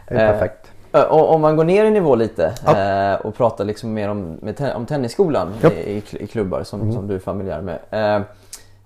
Det 0.09 0.15
är 0.15 0.27
Eh, 0.27 0.33
perfekt. 0.33 0.71
Om 1.11 1.41
man 1.41 1.57
går 1.57 1.65
ner 1.65 1.85
i 1.85 1.91
nivå 1.91 2.15
lite 2.15 2.55
Ja. 2.67 2.79
eh, 3.13 3.21
och 3.21 3.35
pratar 3.35 3.65
liksom 3.65 3.93
mer 3.93 4.09
om, 4.09 4.39
om 4.75 4.87
tennisskolan 4.87 5.49
Ja. 5.63 5.71
i, 5.71 5.97
i 5.97 6.01
kl- 6.01 6.17
i 6.23 6.27
klubbar 6.27 6.63
som, 6.63 6.81
Mm. 6.81 6.93
som 6.93 7.07
du 7.07 7.15
är 7.15 7.19
familjär 7.19 7.61
med. 7.63 7.79
Eh, 7.91 8.23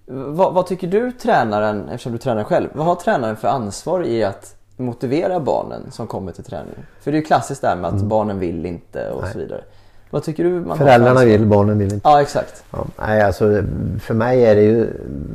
vad, 0.07 0.55
vad 0.55 0.67
tycker 0.67 0.87
du 0.87 1.13
tränaren, 1.13 1.89
eftersom 1.89 2.13
du 2.13 2.19
tränar 2.19 2.45
själv, 2.45 2.69
vad 2.73 2.87
har 2.87 2.95
tränaren 2.95 3.37
för 3.37 3.49
ansvar 3.49 4.03
i 4.07 4.25
att 4.25 4.57
motivera 4.77 5.41
barnen 5.41 5.91
som 5.91 6.07
kommer 6.07 6.33
till 6.33 6.45
träning? 6.45 6.75
För 7.01 7.11
det 7.13 7.17
är 7.17 7.21
ju 7.21 7.25
klassiskt 7.27 7.63
där 7.63 7.77
med 7.77 7.91
att 7.95 8.03
barnen 8.03 8.39
vill 8.39 8.67
inte 8.67 8.99
och 9.11 9.13
Mm. 9.19 9.23
Nej. 9.23 9.33
så 9.33 9.39
vidare. 9.39 9.65
Vad 10.15 10.23
tycker 10.23 10.45
du 10.45 10.51
man 10.51 10.79
Föräldrarna 10.79 11.25
vill, 11.25 11.47
barnen 11.47 11.79
vill 11.79 11.93
inte. 11.93 12.09
Ja 12.09 12.23
exakt. 12.23 12.65
Ja, 12.71 12.87
nej, 12.99 13.23
alltså, 13.23 13.63
för 14.01 14.15
mig 14.15 14.45
är 14.45 14.55
det 14.55 14.63
ju... 14.63 14.89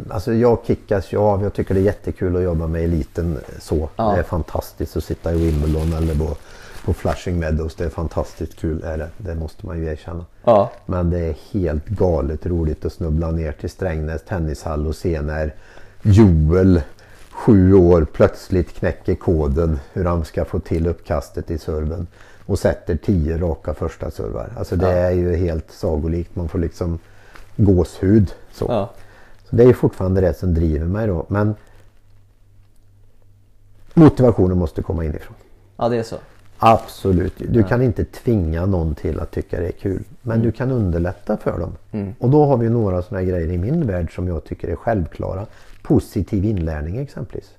Alltså 0.09 0.33
jag 0.33 0.59
kickas 0.67 1.13
ju 1.13 1.17
av. 1.17 1.43
Jag 1.43 1.53
tycker 1.53 1.73
det 1.73 1.79
är 1.79 1.83
jättekul 1.83 2.35
att 2.35 2.43
jobba 2.43 2.67
med 2.67 2.83
eliten 2.83 3.39
så. 3.59 3.89
Ja. 3.95 4.11
Det 4.11 4.19
är 4.19 4.23
fantastiskt 4.23 4.97
att 4.97 5.03
sitta 5.03 5.33
i 5.33 5.37
Wimbledon 5.37 5.93
eller 5.93 6.15
på, 6.15 6.35
på 6.85 6.93
Flushing 6.93 7.39
Meadows. 7.39 7.75
Det 7.75 7.85
är 7.85 7.89
fantastiskt 7.89 8.59
kul. 8.59 8.83
Är 8.83 8.97
det. 8.97 9.09
det 9.17 9.35
måste 9.35 9.65
man 9.65 9.77
ju 9.77 9.85
erkänna. 9.85 10.25
Ja. 10.43 10.71
Men 10.85 11.09
det 11.09 11.19
är 11.19 11.35
helt 11.51 11.85
galet 11.85 12.45
roligt 12.45 12.85
att 12.85 12.93
snubbla 12.93 13.31
ner 13.31 13.51
till 13.51 13.69
Strängnäs 13.69 14.21
tennishall 14.27 14.87
och 14.87 14.95
se 14.95 15.21
när 15.21 15.55
Joel, 16.01 16.81
sju 17.31 17.73
år, 17.73 18.07
plötsligt 18.13 18.73
knäcker 18.73 19.15
koden 19.15 19.79
hur 19.93 20.05
han 20.05 20.25
ska 20.25 20.45
få 20.45 20.59
till 20.59 20.87
uppkastet 20.87 21.51
i 21.51 21.57
serven 21.57 22.07
och 22.49 22.59
sätter 22.59 22.95
tio 22.95 23.37
raka 23.37 23.73
första 23.73 24.11
servar. 24.11 24.51
Alltså 24.57 24.75
det 24.75 24.85
Ja. 24.91 24.91
är 24.97 25.11
ju 25.11 25.35
helt 25.35 25.71
sagolikt. 25.71 26.35
Man 26.35 26.47
får 26.49 26.59
liksom 26.59 26.99
gåshud. 27.55 28.33
Så. 28.53 28.65
Ja. 28.69 28.89
Så 29.49 29.55
det 29.55 29.63
är 29.63 29.73
fortfarande 29.73 30.21
det 30.21 30.33
som 30.33 30.53
driver 30.53 30.85
mig 30.85 31.07
då. 31.07 31.25
Men 31.27 31.55
motivationen 33.93 34.57
måste 34.57 34.81
komma 34.81 35.05
inifrån. 35.05 35.35
ja, 35.77 35.89
det 35.89 35.97
är 35.97 36.03
så. 36.03 36.15
Absolut. 36.61 37.33
Du 37.37 37.63
kan 37.63 37.81
inte 37.81 38.05
tvinga 38.05 38.65
någon 38.65 38.95
till 38.95 39.19
att 39.19 39.31
tycka 39.31 39.59
det 39.59 39.67
är 39.67 39.71
kul. 39.71 40.03
Men 40.21 40.41
du 40.41 40.51
kan 40.51 40.71
underlätta 40.71 41.37
för 41.37 41.59
dem. 41.59 42.13
Och 42.19 42.29
då 42.29 42.45
har 42.45 42.57
vi 42.57 42.69
några 42.69 43.01
sådana 43.01 43.23
grejer 43.23 43.51
i 43.51 43.57
min 43.57 43.87
värld 43.87 44.15
som 44.15 44.27
jag 44.27 44.43
tycker 44.43 44.67
är 44.67 44.75
självklara. 44.75 45.45
Positiv 45.81 46.45
inlärning 46.45 46.97
exempelvis. 46.97 47.49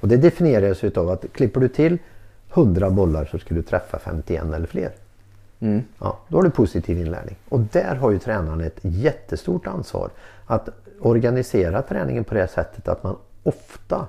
Och 0.00 0.08
det 0.08 0.16
definieras 0.16 0.84
utav 0.84 1.10
att 1.10 1.24
klipper 1.32 1.60
du 1.60 1.68
till 1.68 1.98
100 2.56 2.90
bollar 2.90 3.24
så 3.24 3.38
ska 3.38 3.54
du 3.54 3.62
träffa 3.62 3.98
51 3.98 4.44
eller 4.54 4.66
fler. 4.66 4.90
Ja, 5.98 6.18
då 6.28 6.38
har 6.38 6.42
du 6.42 6.50
positiv 6.50 6.98
inlärning. 6.98 7.36
Och 7.48 7.60
där 7.60 7.94
har 7.94 8.10
ju 8.10 8.18
tränaren 8.18 8.60
ett 8.60 8.78
jättestort 8.82 9.66
ansvar. 9.66 10.10
Att 10.46 10.68
organisera 11.00 11.82
träningen 11.82 12.24
på 12.24 12.34
det 12.34 12.48
sättet 12.48 12.88
att 12.88 13.02
man 13.02 13.16
ofta, 13.42 14.06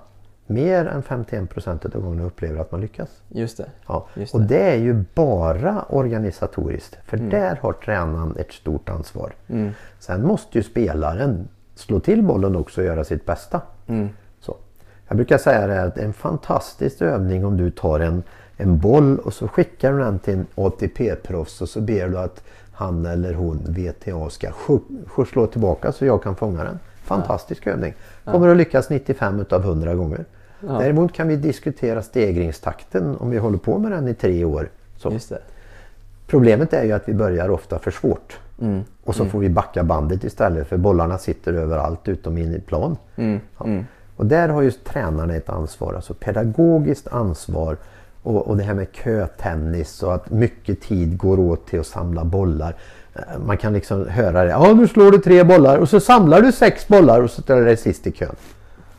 mer 0.48 0.86
än 0.86 1.04
51% 1.04 1.96
av 1.96 2.02
gångerna 2.02 2.24
upplever 2.24 2.62
att 2.62 2.72
man 2.72 2.82
lyckas. 2.82 3.10
Just 3.30 3.58
det. 3.58 3.70
Ja, 3.88 4.08
Just 4.14 4.34
och 4.34 4.42
det. 4.42 4.48
det 4.48 4.72
är 4.72 4.76
ju 4.76 5.04
bara 5.14 5.86
organisatoriskt. 5.90 6.98
För 7.06 7.18
där 7.18 7.56
har 7.62 7.74
tränaren 7.74 8.36
ett 8.38 8.52
stort 8.54 8.90
ansvar. 8.90 9.34
Sen 10.00 10.28
måste 10.28 10.58
ju 10.58 10.64
spelaren 10.64 11.48
slå 11.76 12.00
till 12.00 12.24
bollen 12.24 12.56
också 12.56 12.82
och 12.82 12.88
göra 12.88 13.04
sitt 13.04 13.26
bästa. 13.26 13.62
Så. 13.88 14.08
Jag 15.08 15.18
brukar 15.18 15.38
säga 15.38 15.68
det 15.68 15.74
här 15.74 15.88
att 15.88 15.96
det 15.96 16.02
är 16.02 16.06
en 16.06 16.14
fantastisk 16.14 17.02
övning 17.02 17.46
om 17.46 17.58
du 17.58 17.72
tar 17.72 18.00
en, 18.00 18.24
en 18.58 18.80
boll 18.80 19.20
och 19.20 19.34
så 19.34 19.48
skickar 19.48 19.94
du 19.94 20.00
den 20.00 20.20
till 20.20 20.34
en 20.34 20.46
ATP-proffs 20.56 21.62
och 21.62 21.70
så 21.70 21.82
ber 21.82 22.08
du 22.08 22.18
att 22.18 22.44
han 22.74 23.06
eller 23.06 23.34
hon, 23.34 23.60
VTA, 23.68 24.30
ska 24.30 24.50
sk- 24.50 24.82
sk- 25.16 25.26
slå 25.26 25.48
tillbaka 25.48 25.92
så 25.92 26.06
jag 26.06 26.24
kan 26.24 26.36
fånga 26.36 26.64
den. 26.64 26.80
Fantastisk 27.04 27.68
övning. 27.68 27.94
Kommer 28.26 28.48
att 28.48 28.58
lyckas 28.58 28.90
95 28.90 29.40
utav 29.40 29.62
100 29.62 29.96
gånger. 29.96 30.26
Däremot 30.60 31.14
kan 31.14 31.28
vi 31.28 31.36
diskutera 31.36 32.02
stegringstakten 32.02 33.16
om 33.20 33.30
vi 33.30 33.38
håller 33.38 33.58
på 33.58 33.78
med 33.78 33.92
den 33.92 34.08
i 34.08 34.14
tre 34.14 34.46
år. 34.46 34.70
Problemet 36.28 36.74
är 36.74 36.84
ju 36.84 36.92
att 36.92 37.10
vi 37.10 37.14
börjar 37.14 37.50
ofta 37.50 37.80
för 37.80 37.92
svårt. 37.92 38.40
Mm. 38.62 38.82
Och 39.04 39.16
så 39.16 39.26
får 39.26 39.40
vi 39.40 39.50
backa 39.50 39.84
bandet 39.84 40.24
istället 40.24 40.68
för 40.68 40.78
bollarna 40.78 41.18
sitter 41.18 41.54
överallt 41.54 42.08
utom 42.08 42.38
in 42.38 42.54
i 42.56 42.60
plan. 42.60 42.98
Mm. 43.16 43.86
Ja. 44.18 44.24
Och 44.24 44.26
där 44.26 44.50
har 44.50 44.62
ju 44.62 44.72
tränarna 44.72 45.36
ett 45.36 45.50
ansvar, 45.50 45.94
alltså 45.94 46.14
pedagogiskt 46.14 47.08
ansvar. 47.08 47.78
Och, 48.24 48.48
och 48.48 48.58
det 48.58 48.64
här 48.64 48.74
med 48.74 48.88
kötennis 49.04 50.04
och 50.04 50.14
att 50.16 50.30
mycket 50.32 50.82
tid 50.82 51.18
går 51.18 51.40
åt 51.40 51.68
till 51.68 51.80
att 51.80 51.86
samla 51.88 52.26
bollar. 52.26 52.76
Eh, 53.16 53.22
Man 53.46 53.58
kan 53.58 53.74
liksom 53.74 54.08
höra 54.08 54.44
det. 54.44 54.50
Ja, 54.50 54.74
nu 54.74 54.88
slår 54.88 55.12
du 55.12 55.18
tre 55.18 55.44
bollar 55.44 55.78
och 55.78 55.90
så 55.90 56.00
samlar 56.00 56.42
du 56.42 56.52
sex 56.52 56.88
bollar 56.88 57.22
och 57.22 57.32
så 57.32 57.42
ställer 57.42 57.60
du 57.60 57.66
dig 57.66 57.78
sist 57.78 58.08
i 58.08 58.12
kön. 58.12 58.36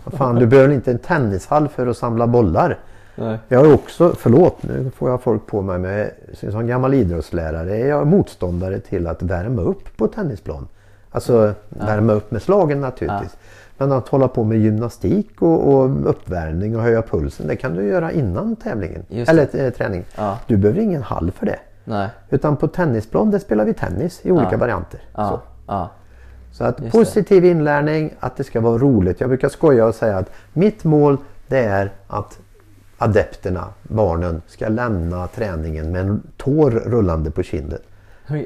Fan, 0.06 0.34
du 0.34 0.46
behöver 0.46 0.74
inte 0.74 0.90
en 0.90 0.98
tennishall 0.98 1.68
för 1.68 1.86
att 1.86 1.96
samla 1.96 2.26
bollar. 2.26 2.78
Nej. 3.16 3.38
Jag 3.48 3.66
är 3.66 3.74
också, 3.74 4.14
förlåt 4.18 4.62
nu 4.62 4.90
får 4.96 5.10
jag 5.10 5.22
folk 5.22 5.46
på 5.46 5.62
mig, 5.62 5.78
men 5.78 6.10
som 6.52 6.66
gammal 6.66 6.94
idrottslärare 6.94 7.76
är 7.76 7.88
jag 7.88 8.06
motståndare 8.06 8.80
till 8.80 9.06
att 9.06 9.22
värma 9.22 9.62
upp 9.62 9.96
på 9.96 10.06
tennisplan. 10.06 10.68
Alltså 11.10 11.52
värma 11.68 12.12
upp 12.12 12.30
med 12.30 12.42
slagen 12.42 12.80
naturligtvis. 12.80 13.36
Men 13.78 13.92
att 13.92 14.08
hålla 14.08 14.28
på 14.28 14.44
med 14.44 14.58
gymnastik 14.58 15.42
och, 15.42 15.74
och 15.74 16.10
uppvärmning 16.10 16.76
och 16.76 16.82
höja 16.82 17.02
pulsen, 17.02 17.46
det 17.46 17.56
kan 17.56 17.74
du 17.74 17.88
göra 17.88 18.12
innan 18.12 18.56
tävlingen. 18.56 19.04
Det. 19.08 19.28
Eller 19.28 19.48
eh, 19.66 19.70
träning. 19.70 20.04
Ja. 20.16 20.38
Du 20.46 20.56
behöver 20.56 20.80
ingen 20.80 21.02
hall 21.02 21.30
för 21.30 21.46
det. 21.46 21.58
Nej. 21.84 22.08
Utan 22.30 22.56
på 22.56 22.68
tennisplan 22.68 23.30
där 23.30 23.38
spelar 23.38 23.64
vi 23.64 23.74
tennis 23.74 24.20
i 24.22 24.30
olika 24.30 24.52
Ja. 24.52 24.58
varianter. 24.58 25.00
Så. 25.14 25.20
Ja. 25.20 25.42
Ja. 25.66 25.90
Så 26.52 26.64
att 26.64 26.80
Just 26.80 26.92
positiv 26.92 27.44
inlärning, 27.44 28.14
att 28.20 28.36
det 28.36 28.44
ska 28.44 28.60
vara 28.60 28.78
roligt. 28.78 29.20
Jag 29.20 29.28
brukar 29.30 29.48
skoja 29.48 29.86
och 29.86 29.94
säga 29.94 30.16
att 30.18 30.30
mitt 30.52 30.84
mål 30.84 31.16
det 31.48 31.58
är 31.58 31.92
att 32.06 32.38
adepterna, 32.98 33.64
barnen, 33.82 34.42
ska 34.46 34.68
lämna 34.68 35.26
träningen 35.26 35.92
med 35.92 36.00
en 36.00 36.22
tår 36.36 36.70
rullande 36.70 37.30
på 37.30 37.42
kinden. 37.42 37.78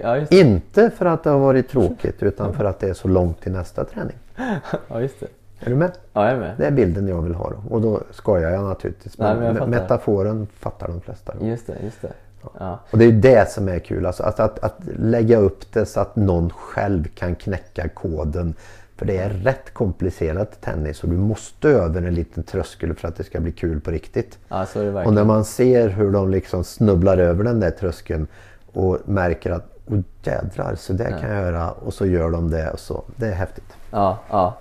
Ja, 0.02 0.14
det. 0.14 0.32
Inte 0.36 0.90
för 0.90 1.06
att 1.06 1.24
det 1.24 1.30
har 1.30 1.38
varit 1.38 1.68
tråkigt 1.68 2.22
utan 2.22 2.54
för 2.54 2.64
att 2.64 2.78
det 2.80 2.88
är 2.88 2.94
så 2.94 3.08
långt 3.08 3.40
till 3.40 3.52
nästa 3.52 3.84
träning. 3.84 4.16
Ja, 4.88 5.00
just 5.00 5.20
det. 5.20 5.26
Är 5.60 5.70
du 5.70 5.76
med? 5.76 5.92
Ja, 6.12 6.24
jag 6.24 6.34
är 6.36 6.40
med. 6.40 6.54
Det 6.58 6.66
är 6.66 6.70
bilden 6.70 7.08
jag 7.08 7.22
vill 7.22 7.34
ha 7.34 7.50
då. 7.50 7.74
Och 7.74 7.82
då 7.82 8.00
skojar 8.10 8.50
jag 8.50 8.64
naturligtvis. 8.64 9.18
Nej, 9.18 9.28
Men, 9.28 9.38
men 9.38 9.46
jag 9.46 9.56
fattar. 9.56 9.70
metaforen 9.70 10.46
fattar 10.58 10.88
de 10.88 11.00
flesta. 11.00 11.34
Då. 11.40 11.46
Just 11.46 11.66
det, 11.66 11.76
just 11.84 12.02
det. 12.02 12.12
Ja. 12.58 12.80
Och 12.90 12.98
det 12.98 13.04
är 13.04 13.08
ju 13.08 13.20
det 13.20 13.50
som 13.50 13.68
är 13.68 13.78
kul. 13.78 14.06
Alltså 14.06 14.22
att, 14.22 14.40
att, 14.40 14.58
att 14.58 14.78
lägga 14.98 15.36
upp 15.36 15.72
det 15.72 15.86
så 15.86 16.00
att 16.00 16.16
någon 16.16 16.50
själv 16.50 17.04
kan 17.14 17.34
knäcka 17.34 17.88
koden. 17.88 18.54
För 18.96 19.06
det 19.06 19.16
är 19.16 19.28
rätt 19.28 19.74
komplicerat 19.74 20.60
tennis 20.60 21.02
och 21.02 21.08
du 21.08 21.16
måste 21.16 21.68
över 21.68 22.02
en 22.02 22.14
liten 22.14 22.42
tröskel 22.42 22.94
för 22.94 23.08
att 23.08 23.16
det 23.16 23.24
ska 23.24 23.40
bli 23.40 23.52
kul 23.52 23.80
på 23.80 23.90
riktigt. 23.90 24.38
ja, 24.48 24.66
det 24.74 25.04
Och 25.04 25.12
när 25.12 25.24
man 25.24 25.44
ser 25.44 25.88
hur 25.88 26.12
de 26.12 26.30
liksom 26.30 26.64
snubblar 26.64 27.18
över 27.18 27.44
den 27.44 27.60
där 27.60 27.70
tröskeln 27.70 28.26
och 28.72 28.98
märker 29.04 29.50
att 29.50 29.78
oh, 29.86 30.00
jädrar, 30.22 30.74
så 30.74 30.92
där 30.92 31.10
kan 31.20 31.30
jag 31.30 31.42
göra 31.42 31.70
och 31.70 31.94
så 31.94 32.06
gör 32.06 32.30
de 32.30 32.50
det. 32.50 32.70
Och 32.70 32.80
så. 32.80 33.04
Det 33.16 33.26
är 33.26 33.32
häftigt. 33.32 33.76
Ja, 33.92 34.18
ja. 34.30 34.54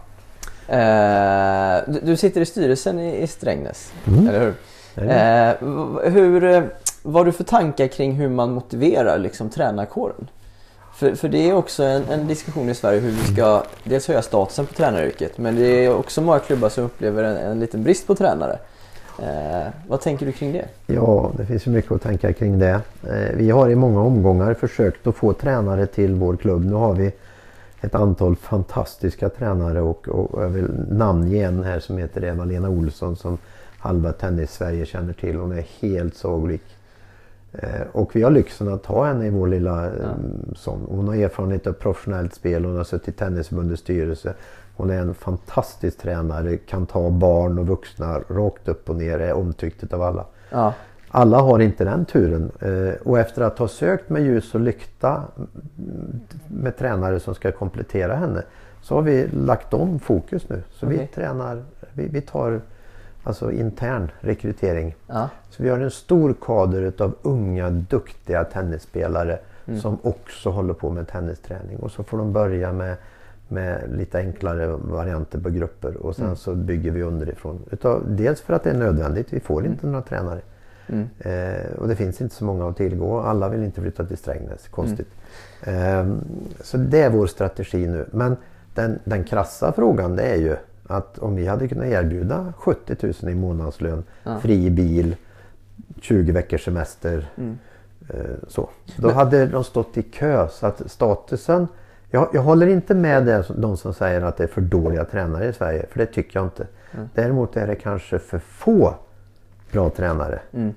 Eh, 0.68 1.84
du, 1.94 2.00
du 2.04 2.18
sitter 2.18 2.42
i 2.42 2.46
styrelsen 2.46 3.00
i, 3.00 3.22
i 3.22 3.28
Strängnäs, 3.28 3.94
eller 4.06 4.40
hur? 4.40 4.54
Eh, 5.10 6.12
hur 6.12 6.44
eh, 6.44 6.64
vad 7.04 7.14
har 7.16 7.26
du 7.26 7.32
för 7.32 7.44
tankar 7.44 7.88
kring 7.88 8.12
hur 8.12 8.30
man 8.30 8.52
motiverar 8.52 9.18
liksom, 9.18 9.50
tränarkåren? 9.50 10.28
För, 10.96 11.16
för 11.16 11.30
det 11.30 11.50
är 11.50 11.54
också 11.54 11.84
en, 11.84 12.04
en 12.10 12.28
diskussion 12.28 12.70
i 12.70 12.76
Sverige 12.76 13.00
hur 13.00 13.12
vi 13.12 13.34
ska 13.34 13.64
dels 13.84 14.08
höja 14.08 14.22
statusen 14.22 14.66
på 14.66 14.74
tränaryrket 14.74 15.38
men 15.38 15.56
det 15.56 15.86
är 15.86 15.96
också 15.96 16.22
många 16.22 16.40
klubbar 16.40 16.70
som 16.70 16.84
upplever 16.84 17.24
en, 17.24 17.38
en 17.38 17.60
liten 17.60 17.84
brist 17.84 18.08
på 18.08 18.16
tränare. 18.16 18.60
Eh, 19.20 19.68
vad 19.88 20.02
tänker 20.02 20.26
du 20.26 20.32
kring 20.32 20.54
det? 20.54 20.66
Ja, 20.88 21.32
det 21.38 21.46
finns 21.46 21.68
ju 21.68 21.72
mycket 21.72 21.92
att 21.92 22.02
tänka 22.02 22.34
kring 22.34 22.60
det. 22.60 22.82
Eh, 23.04 23.36
Vi 23.36 23.50
har 23.52 23.70
i 23.70 23.76
många 23.76 24.02
omgångar 24.02 24.54
försökt 24.54 25.08
att 25.08 25.16
få 25.16 25.34
tränare 25.34 25.86
till 25.86 26.16
vår 26.16 26.36
klubb. 26.36 26.66
Nu 26.66 26.74
har 26.74 26.94
vi 26.94 27.12
ett 27.82 27.96
antal 27.96 28.36
fantastiska 28.36 29.30
tränare 29.30 29.82
och, 29.82 30.08
och 30.10 30.44
jag 30.44 30.50
vill 30.50 30.70
namnge 30.90 31.46
en 31.46 31.64
här 31.64 31.80
som 31.80 31.98
heter 31.98 32.24
Eva-Lena 32.24 32.70
Olsson 32.70 33.16
som 33.16 33.38
halva 33.78 34.12
tennis-Sverige 34.12 34.86
känner 34.86 35.14
till. 35.14 35.36
Hon 35.36 35.52
är 35.52 35.66
helt 35.80 36.16
saglik. 36.16 36.62
Eh, 37.54 37.82
Och 37.92 38.16
vi 38.16 38.24
har 38.24 38.32
lyxen 38.32 38.74
att 38.74 38.86
ha 38.86 39.06
henne 39.06 39.26
i 39.26 39.30
vår 39.30 39.48
lilla 39.48 39.86
eh, 39.86 39.92
sån. 40.56 40.86
Hon 40.90 41.08
har 41.08 41.16
erfarenhet 41.16 41.68
av 41.68 41.74
professionellt 41.74 42.34
spel, 42.34 42.66
hon 42.66 42.78
har 42.78 42.84
suttit 42.84 43.08
i 43.08 43.12
Tennisförbundets 43.12 43.82
styrelse. 43.82 44.34
Hon 44.76 44.90
är 44.90 45.00
en 45.00 45.14
fantastisk 45.14 45.98
tränare, 45.98 46.58
kan 46.58 46.86
ta 46.86 47.10
barn 47.10 47.60
och 47.60 47.68
vuxna 47.68 48.20
rakt 48.30 48.68
upp 48.68 48.90
och 48.90 48.96
ner, 48.96 49.20
är 49.20 49.34
omtyckt 49.34 49.94
av 49.94 50.02
alla. 50.02 50.26
Ja, 50.50 50.74
Alla 51.14 51.38
har 51.42 51.60
inte 51.60 51.84
den 51.84 52.06
turen. 52.06 52.52
Eh, 52.60 52.94
Och 53.04 53.20
efter 53.20 53.42
att 53.42 53.58
ha 53.60 53.68
sökt 53.68 54.10
med 54.10 54.22
ljus 54.22 54.56
och 54.56 54.62
lykta 54.62 55.24
mm, 55.78 56.20
med 56.48 56.78
tränare 56.78 57.20
som 57.20 57.36
ska 57.36 57.52
komplettera 57.52 58.16
henne 58.16 58.44
så 58.82 58.96
har 58.96 59.02
vi 59.02 59.28
lagt 59.28 59.74
om 59.74 60.00
fokus 60.00 60.50
nu. 60.50 60.64
Så 60.72 60.86
vi 60.86 60.96
Okej. 60.96 61.10
tränar, 61.16 61.64
vi, 61.94 62.08
vi 62.08 62.22
tar 62.22 62.62
alltså 63.24 63.52
intern 63.52 64.12
rekrytering. 64.20 64.96
ja, 65.08 65.30
Så 65.50 65.64
vi 65.64 65.70
har 65.70 65.80
en 65.80 65.92
stor 65.92 66.36
kader 66.42 66.82
utav 66.82 67.14
unga 67.22 67.70
duktiga 67.70 68.44
tennisspelare 68.44 69.40
som 69.82 69.98
också 70.04 70.50
håller 70.50 70.74
på 70.74 70.90
med 70.90 71.08
tennisträning. 71.08 71.78
Och 71.80 71.92
så 71.92 72.04
får 72.04 72.18
de 72.18 72.34
börja 72.34 72.72
med, 72.74 72.96
med 73.48 73.82
lite 73.98 74.18
enklare 74.20 74.68
varianter 74.68 75.40
på 75.40 75.50
grupper 75.50 75.98
och 75.98 76.16
sen 76.16 76.36
så 76.36 76.56
bygger 76.56 76.92
vi 76.92 77.04
underifrån. 77.04 77.60
Utav, 77.72 78.04
dels 78.08 78.42
för 78.42 78.54
att 78.54 78.64
det 78.64 78.70
är 78.70 78.78
nödvändigt, 78.78 79.34
vi 79.34 79.40
får 79.40 79.66
inte 79.66 79.88
några 79.88 80.02
tränare. 80.02 80.42
Eh, 81.20 81.74
och 81.78 81.88
det 81.88 81.96
finns 81.96 82.22
inte 82.22 82.36
så 82.36 82.46
många 82.46 82.70
att 82.70 82.78
tillgå. 82.78 83.20
Alla 83.20 83.50
vill 83.50 83.64
inte 83.64 83.82
flytta 83.82 84.06
till 84.06 84.18
Strängnäs, 84.18 84.68
konstigt. 84.68 85.10
Eh, 85.64 86.16
så 86.62 86.78
det 86.78 87.00
är 87.02 87.10
vår 87.10 87.28
strategi 87.28 87.88
nu. 87.88 88.06
Men 88.12 88.38
den, 88.74 89.00
den 89.04 89.24
krassa 89.24 89.72
frågan 89.72 90.16
det 90.16 90.24
är 90.24 90.36
ju 90.36 90.56
att 90.88 91.18
om 91.18 91.36
vi 91.36 91.48
hade 91.48 91.68
kunnat 91.68 91.86
erbjuda 91.86 92.54
70 92.58 92.96
000 93.24 93.32
i 93.32 93.36
månadslön, 93.36 94.04
fri 94.42 94.70
bil, 94.70 95.16
20 96.02 96.32
veckors 96.32 96.66
semester. 96.66 97.30
Eh, 98.10 98.20
så. 98.48 98.70
Då 98.98 99.12
hade 99.12 99.48
de 99.48 99.64
stått 99.64 99.98
i 99.98 100.02
kö. 100.02 100.48
Så 100.52 100.68
att 100.68 100.92
statusen... 100.92 101.68
Jag, 102.14 102.30
jag 102.34 102.42
håller 102.42 102.68
inte 102.68 102.96
med 102.96 103.26
det, 103.26 103.46
de 103.56 103.78
som 103.78 103.94
säger 103.94 104.22
att 104.22 104.38
det 104.38 104.44
är 104.44 104.48
för 104.48 104.62
dåliga 104.62 105.06
tränare 105.06 105.48
i 105.48 105.54
Sverige. 105.54 105.86
För 105.90 106.00
det 106.00 106.06
tycker 106.06 106.40
jag 106.40 106.46
inte. 106.46 106.68
Däremot 107.14 107.58
är 107.58 107.68
det 107.68 107.76
kanske 107.76 108.20
för 108.20 108.40
få 108.40 108.96
bra 109.72 109.90
tränare. 109.90 110.40
Eh, 110.52 110.70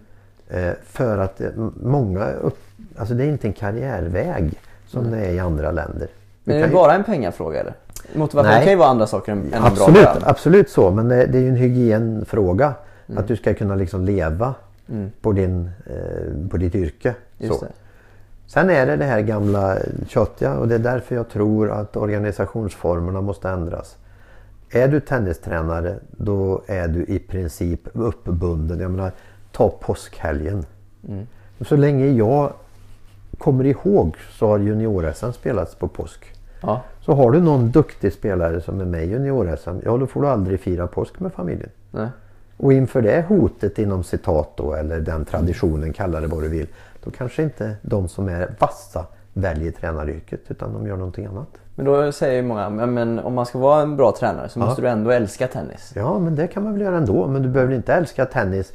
för 0.84 1.18
att 1.18 1.40
eh, 1.40 1.49
många... 1.82 2.30
Upp, 2.30 2.59
alltså 2.97 3.14
det 3.14 3.24
är 3.24 3.28
inte 3.28 3.49
en 3.49 3.53
karriärväg 3.53 4.61
som 4.86 5.11
det 5.11 5.18
är 5.18 5.32
i 5.32 5.38
andra 5.38 5.70
länder. 5.70 6.09
Men 6.45 6.57
är 6.57 6.66
det 6.66 6.72
bara 6.72 6.95
en 6.95 7.05
pengafråga 7.05 7.61
eller? 7.61 7.74
Motivation 8.14 8.51
Nej. 8.51 8.62
kan 8.62 8.72
ju 8.72 8.78
vara 8.78 8.88
andra 8.88 9.07
saker 9.07 9.32
än, 9.32 9.38
en 9.38 9.51
bra 9.51 9.66
Absolut, 9.66 10.05
lön. 10.05 10.22
absolut 10.22 10.70
så. 10.70 10.90
Men 10.90 11.09
det, 11.09 11.26
det 11.26 11.38
är 11.38 11.42
ju 11.42 11.49
en 11.49 11.57
hygienfråga. 11.57 12.74
Mm. 13.07 13.18
Att 13.18 13.28
du 13.28 13.36
ska 13.36 13.55
kunna 13.55 13.74
liksom 13.74 14.05
leva 14.05 14.55
på, 15.20 15.32
din, 15.32 15.70
eh, 15.86 16.49
på 16.51 16.57
ditt 16.57 16.74
yrke. 16.74 17.14
Just 17.38 17.59
så. 17.59 17.64
det. 17.64 17.72
Sen 18.47 18.70
är 18.70 18.86
det 18.86 18.97
det 18.97 19.05
här 19.05 19.20
gamla 19.20 19.76
tjatiga 20.09 20.55
och 20.55 20.68
det 20.68 20.74
är 20.74 20.78
därför 20.78 21.14
jag 21.14 21.28
tror 21.28 21.70
att 21.70 21.97
organisationsformerna 21.97 23.20
måste 23.20 23.49
ändras. 23.49 23.97
Är 24.70 24.88
du 24.88 25.01
tennistränare 25.01 25.95
då 26.11 26.62
är 26.66 26.88
du 26.88 27.05
i 27.05 27.18
princip 27.18 27.80
uppbunden. 27.92 28.80
Jag 28.80 28.90
menar, 28.90 29.12
ta 29.55 29.69
påskhelgen. 29.69 30.65
Mm. 31.09 31.27
Så 31.61 31.77
länge 31.77 32.07
jag 32.07 32.53
kommer 33.39 33.67
ihåg 33.67 34.17
så 34.31 34.47
har 34.47 34.59
junior 34.59 35.33
spelats 35.33 35.75
på 35.75 35.89
påsk. 35.89 36.35
Ja, 36.61 36.83
Så 37.01 37.13
har 37.13 37.31
du 37.31 37.41
någon 37.41 37.71
duktig 37.71 38.13
spelare 38.13 38.61
som 38.61 38.81
är 38.81 38.85
med 38.85 39.05
i 39.05 39.11
junior-SM, 39.11 39.81
ja 39.85 39.97
då 39.97 40.07
får 40.07 40.23
du 40.23 40.29
aldrig 40.29 40.61
fira 40.61 40.87
påsk 40.87 41.21
med 41.21 41.33
familjen. 41.33 41.71
nej. 41.91 42.09
Och 42.57 42.73
inför 42.73 43.03
det 43.03 43.25
hotet 43.29 43.79
inom 43.79 44.05
citat 44.05 44.57
då, 44.57 44.75
eller 44.75 45.01
den 45.01 45.25
traditionen, 45.25 45.93
kalla 45.93 46.21
det 46.21 46.27
vad 46.27 46.43
du 46.43 46.49
vill. 46.49 46.67
Då 47.05 47.11
kanske 47.11 47.43
inte 47.43 47.77
de 47.83 48.09
som 48.09 48.29
är 48.29 48.51
vassa 48.59 49.07
väljer 49.33 49.71
tränaryrket 49.73 50.41
utan 50.49 50.73
de 50.73 50.87
gör 50.87 50.97
någonting 50.97 51.27
annat. 51.27 51.49
Men 51.75 51.87
då 51.87 52.13
säger 52.13 52.37
ju 52.37 52.43
många, 52.43 52.71
men, 52.71 52.95
men 52.95 53.19
om 53.19 53.35
man 53.35 53.47
ska 53.47 53.59
vara 53.59 53.83
en 53.83 53.97
bra 53.97 54.13
tränare 54.19 54.49
så 54.49 54.59
måste 54.59 54.83
du 54.83 54.89
ändå 54.89 55.11
älska 55.11 55.47
tennis. 55.47 55.93
Ja 55.95 56.19
men 56.19 56.35
det 56.35 56.47
kan 56.47 56.65
man 56.65 56.73
väl 56.73 56.83
göra 56.83 56.97
ändå. 56.97 57.27
Men 57.27 57.43
du 57.43 57.49
behöver 57.49 57.75
inte 57.75 57.95
älska 57.95 58.25
tennis 58.27 58.73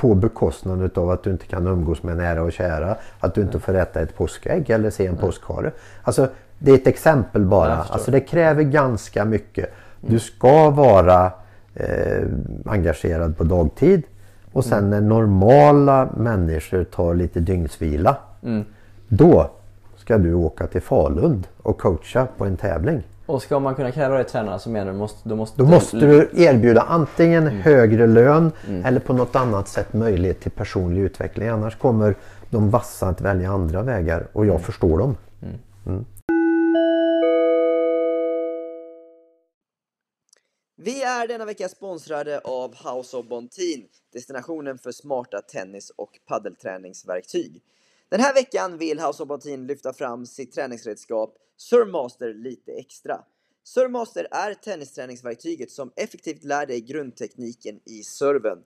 på 0.00 0.14
bekostnad 0.14 0.82
utav 0.82 1.10
att 1.10 1.22
du 1.22 1.30
inte 1.30 1.46
kan 1.46 1.66
umgås 1.66 2.02
med 2.02 2.16
nära 2.16 2.42
och 2.42 2.52
kära. 2.52 2.96
Att 3.20 3.34
du 3.34 3.40
inte 3.40 3.60
får 3.60 3.74
äta 3.74 4.00
ett 4.00 4.16
påskägg 4.16 4.70
eller 4.70 4.90
se 4.90 5.06
en 5.06 5.16
påskhare. 5.16 5.72
Alltså 6.02 6.28
det 6.58 6.70
är 6.70 6.74
ett 6.74 6.86
exempel 6.86 7.44
bara. 7.44 7.76
Alltså 7.76 8.10
det 8.10 8.20
kräver 8.20 8.62
ganska 8.62 9.24
mycket. 9.24 9.72
Du 10.00 10.18
ska 10.18 10.70
vara 10.70 11.32
eh, 11.74 12.26
engagerad 12.64 13.36
på 13.36 13.44
dagtid. 13.44 14.02
Och 14.52 14.64
sen 14.64 14.90
när 14.90 15.00
normala 15.00 16.08
människor 16.16 16.84
tar 16.84 17.14
lite 17.14 17.40
dygnsvila. 17.40 18.16
Då 19.08 19.50
ska 19.96 20.18
du 20.18 20.34
åka 20.34 20.66
till 20.66 20.82
Falun 20.82 21.46
och 21.62 21.78
coacha 21.78 22.26
på 22.36 22.44
en 22.44 22.56
tävling. 22.56 23.02
Och 23.30 23.42
ska 23.42 23.58
man 23.58 23.74
kunna 23.74 23.92
kräva 23.92 24.14
det 24.14 24.20
i 24.20 24.24
tränarna 24.24 24.58
så 24.58 24.70
menar 24.70 24.92
du 24.92 24.98
måste, 24.98 25.28
då 25.28 25.36
måste... 25.36 25.62
Då 25.62 25.68
måste 25.68 25.96
du 25.96 26.30
erbjuda 26.34 26.80
antingen 26.82 27.46
Mm. 27.46 27.60
högre 27.60 28.06
lön 28.06 28.52
eller 28.84 29.00
på 29.00 29.12
något 29.12 29.36
annat 29.36 29.68
sätt 29.68 29.92
möjlighet 29.92 30.40
till 30.40 30.50
personlig 30.50 31.02
utveckling. 31.02 31.48
Annars 31.48 31.76
kommer 31.78 32.14
de 32.50 32.70
vassa 32.70 33.06
att 33.08 33.20
välja 33.20 33.50
andra 33.50 33.82
vägar 33.82 34.28
och 34.32 34.42
Mm. 34.44 34.52
jag 34.54 34.62
förstår 34.62 34.98
dem. 34.98 35.16
Vi 40.76 41.02
är 41.02 41.28
denna 41.28 41.44
vecka 41.44 41.68
sponsrade 41.68 42.38
av 42.38 42.70
House 42.74 43.16
of 43.16 43.26
Bontin, 43.26 43.88
destinationen 44.12 44.78
för 44.78 44.92
smarta 44.92 45.40
tennis 45.40 45.90
och 45.96 46.10
paddelträningsverktyg. 46.28 47.62
Den 48.10 48.20
här 48.20 48.34
veckan 48.34 48.78
vill 48.78 49.00
House 49.00 49.22
of 49.22 49.28
Bontin 49.28 49.66
lyfta 49.66 49.92
fram 49.92 50.26
sitt 50.26 50.52
träningsredskap 50.52 51.36
Surmaster 51.56 52.34
lite 52.34 52.72
extra. 52.72 53.24
Surmaster 53.64 54.28
är 54.30 54.54
tennisträningsverktyget 54.54 55.70
som 55.70 55.92
effektivt 55.96 56.44
lär 56.44 56.66
dig 56.66 56.80
grundtekniken 56.80 57.80
i 57.84 58.02
serven. 58.02 58.58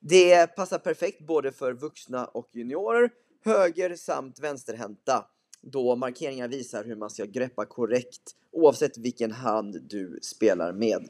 Det 0.00 0.46
passar 0.46 0.78
perfekt 0.78 1.26
både 1.26 1.52
för 1.52 1.72
vuxna 1.72 2.26
och 2.26 2.48
juniorer, 2.52 3.10
höger 3.44 3.96
samt 3.96 4.38
vänsterhänta 4.38 5.26
då 5.60 5.96
markeringar 5.96 6.48
visar 6.48 6.84
hur 6.84 6.96
man 6.96 7.10
ska 7.10 7.24
greppa 7.24 7.66
korrekt 7.66 8.36
oavsett 8.52 8.98
vilken 8.98 9.32
hand 9.32 9.82
du 9.82 10.18
spelar 10.22 10.72
med. 10.72 11.08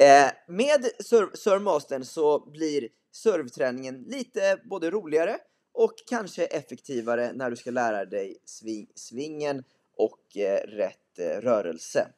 Eh, 0.00 0.30
med 0.48 0.84
Sur- 1.00 1.36
Surmastern 1.36 2.04
så 2.04 2.50
blir 2.50 2.88
serveträningen 3.12 4.04
lite 4.08 4.60
både 4.64 4.90
roligare 4.90 5.38
och 5.78 5.94
kanske 6.06 6.44
effektivare 6.44 7.32
när 7.32 7.50
du 7.50 7.56
ska 7.56 7.70
lära 7.70 8.04
dig 8.04 8.36
sving, 8.44 8.86
svingen 8.94 9.64
och 9.96 10.36
eh, 10.36 10.60
rätt 10.66 11.18
eh, 11.18 11.24
rörelse. 11.24 12.08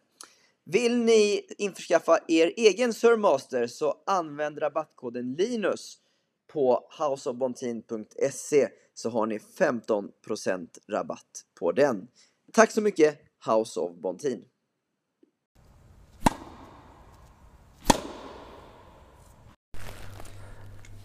Vill 0.65 0.99
ni 0.99 1.47
införskaffa 1.59 2.19
er 2.29 2.53
egen 2.57 2.95
Surmaster 2.95 3.67
så 3.67 3.95
använd 4.07 4.63
rabattkoden 4.63 5.35
LINUS 5.35 5.99
på 6.47 6.89
houseofbontin.se 6.99 8.69
så 8.95 9.11
har 9.11 9.27
ni 9.27 9.39
15% 9.39 10.69
rabatt 10.89 11.45
på 11.55 11.73
den. 11.73 12.09
Tack 12.53 12.71
så 12.71 12.81
mycket 12.81 13.19
House 13.47 13.81
of 13.81 13.97
Bontin! 13.97 14.50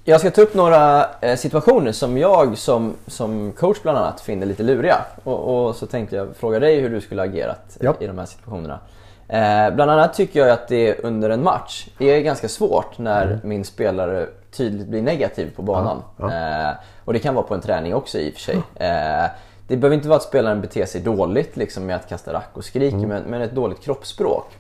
Jag 0.08 0.20
ska 0.20 0.32
ta 0.32 0.41
upp 0.41 0.53
några 0.53 1.06
eh, 1.22 1.36
situationer 1.36 1.91
som 1.91 2.18
jag 2.18 2.58
som, 2.58 2.93
som 3.08 3.51
coach 3.51 3.78
bland 3.82 3.97
annat 3.97 4.22
finner 4.22 4.45
lite 4.45 4.64
luriga. 4.64 4.95
Och, 5.24 5.68
och 5.68 5.76
så 5.76 5.86
tänkte 5.86 6.16
jag 6.16 6.36
fråga 6.36 6.60
dig 6.60 6.80
hur 6.80 6.89
du 6.89 7.01
skulle 7.01 7.22
ha 7.22 7.28
agerat 7.28 7.78
Ja. 7.80 7.93
i 7.99 8.08
de 8.08 8.18
här 8.18 8.26
situationerna. 8.26 8.80
Eh, 9.28 9.76
bland 9.76 9.91
annat 9.91 10.14
tycker 10.14 10.39
jag 10.39 10.49
att 10.49 10.68
det 10.68 10.99
under 10.99 11.30
en 11.30 11.43
match 11.43 11.88
är 11.99 12.20
ganska 12.20 12.49
svårt 12.49 12.97
när 12.97 13.39
min 13.43 13.66
spelare 13.66 14.28
tydligt 14.51 14.88
blir 14.88 15.01
negativ 15.01 15.51
på 15.56 15.62
banan. 15.62 16.01
Ja, 16.18 16.32
Eh, 16.34 16.74
och 17.06 17.14
det 17.14 17.20
kan 17.20 17.36
vara 17.36 17.45
på 17.45 17.53
en 17.53 17.62
träning 17.62 17.95
också 17.95 18.18
i 18.20 18.30
och 18.30 18.34
för 18.34 18.41
sig. 18.41 18.56
Eh, 18.76 19.26
det 19.68 19.78
behöver 19.78 19.95
inte 19.95 20.08
vara 20.08 20.18
att 20.18 20.24
spelaren 20.24 20.62
beter 20.62 20.86
sig 20.86 21.01
dåligt 21.01 21.58
liksom 21.58 21.86
med 21.86 21.95
att 21.95 22.10
kasta 22.10 22.34
rack 22.34 22.49
och 22.53 22.66
skrik, 22.66 22.93
men, 22.93 23.24
men 23.24 23.41
ett 23.41 23.51
dåligt 23.56 23.82
kroppsspråk. 23.84 24.51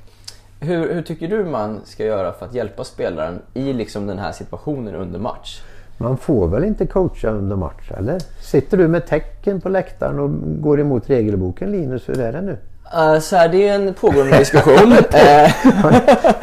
Hur, 0.59 0.93
hur 0.93 1.01
tycker 1.01 1.27
du 1.27 1.45
man 1.45 1.81
ska 1.85 2.05
göra 2.05 2.31
för 2.31 2.45
att 2.45 2.53
hjälpa 2.53 2.83
spelaren 2.83 3.41
i 3.53 3.73
liksom 3.73 4.07
den 4.07 4.19
här 4.19 4.31
situationen 4.31 4.95
under 4.95 5.19
match? 5.19 5.61
Man 5.97 6.17
får 6.17 6.47
väl 6.47 6.63
inte 6.63 6.85
coacha 6.85 7.29
under 7.29 7.55
match 7.55 7.91
eller? 7.97 8.19
Sitter 8.41 8.77
du 8.77 8.87
med 8.87 9.07
tecken 9.07 9.61
på 9.61 9.69
läktaren 9.69 10.19
och 10.19 10.29
går 10.61 10.79
emot 10.79 11.09
regelboken 11.09 11.71
Linus? 11.71 12.09
Hur 12.09 12.19
är 12.19 12.33
det 12.33 12.41
nu? 12.41 12.57
Uh, 12.97 13.19
så 13.19 13.35
här, 13.35 13.49
det 13.49 13.67
är 13.67 13.75
en 13.75 13.93
pågående 13.93 14.37
diskussion. 14.37 14.93
Eh, 15.13 15.51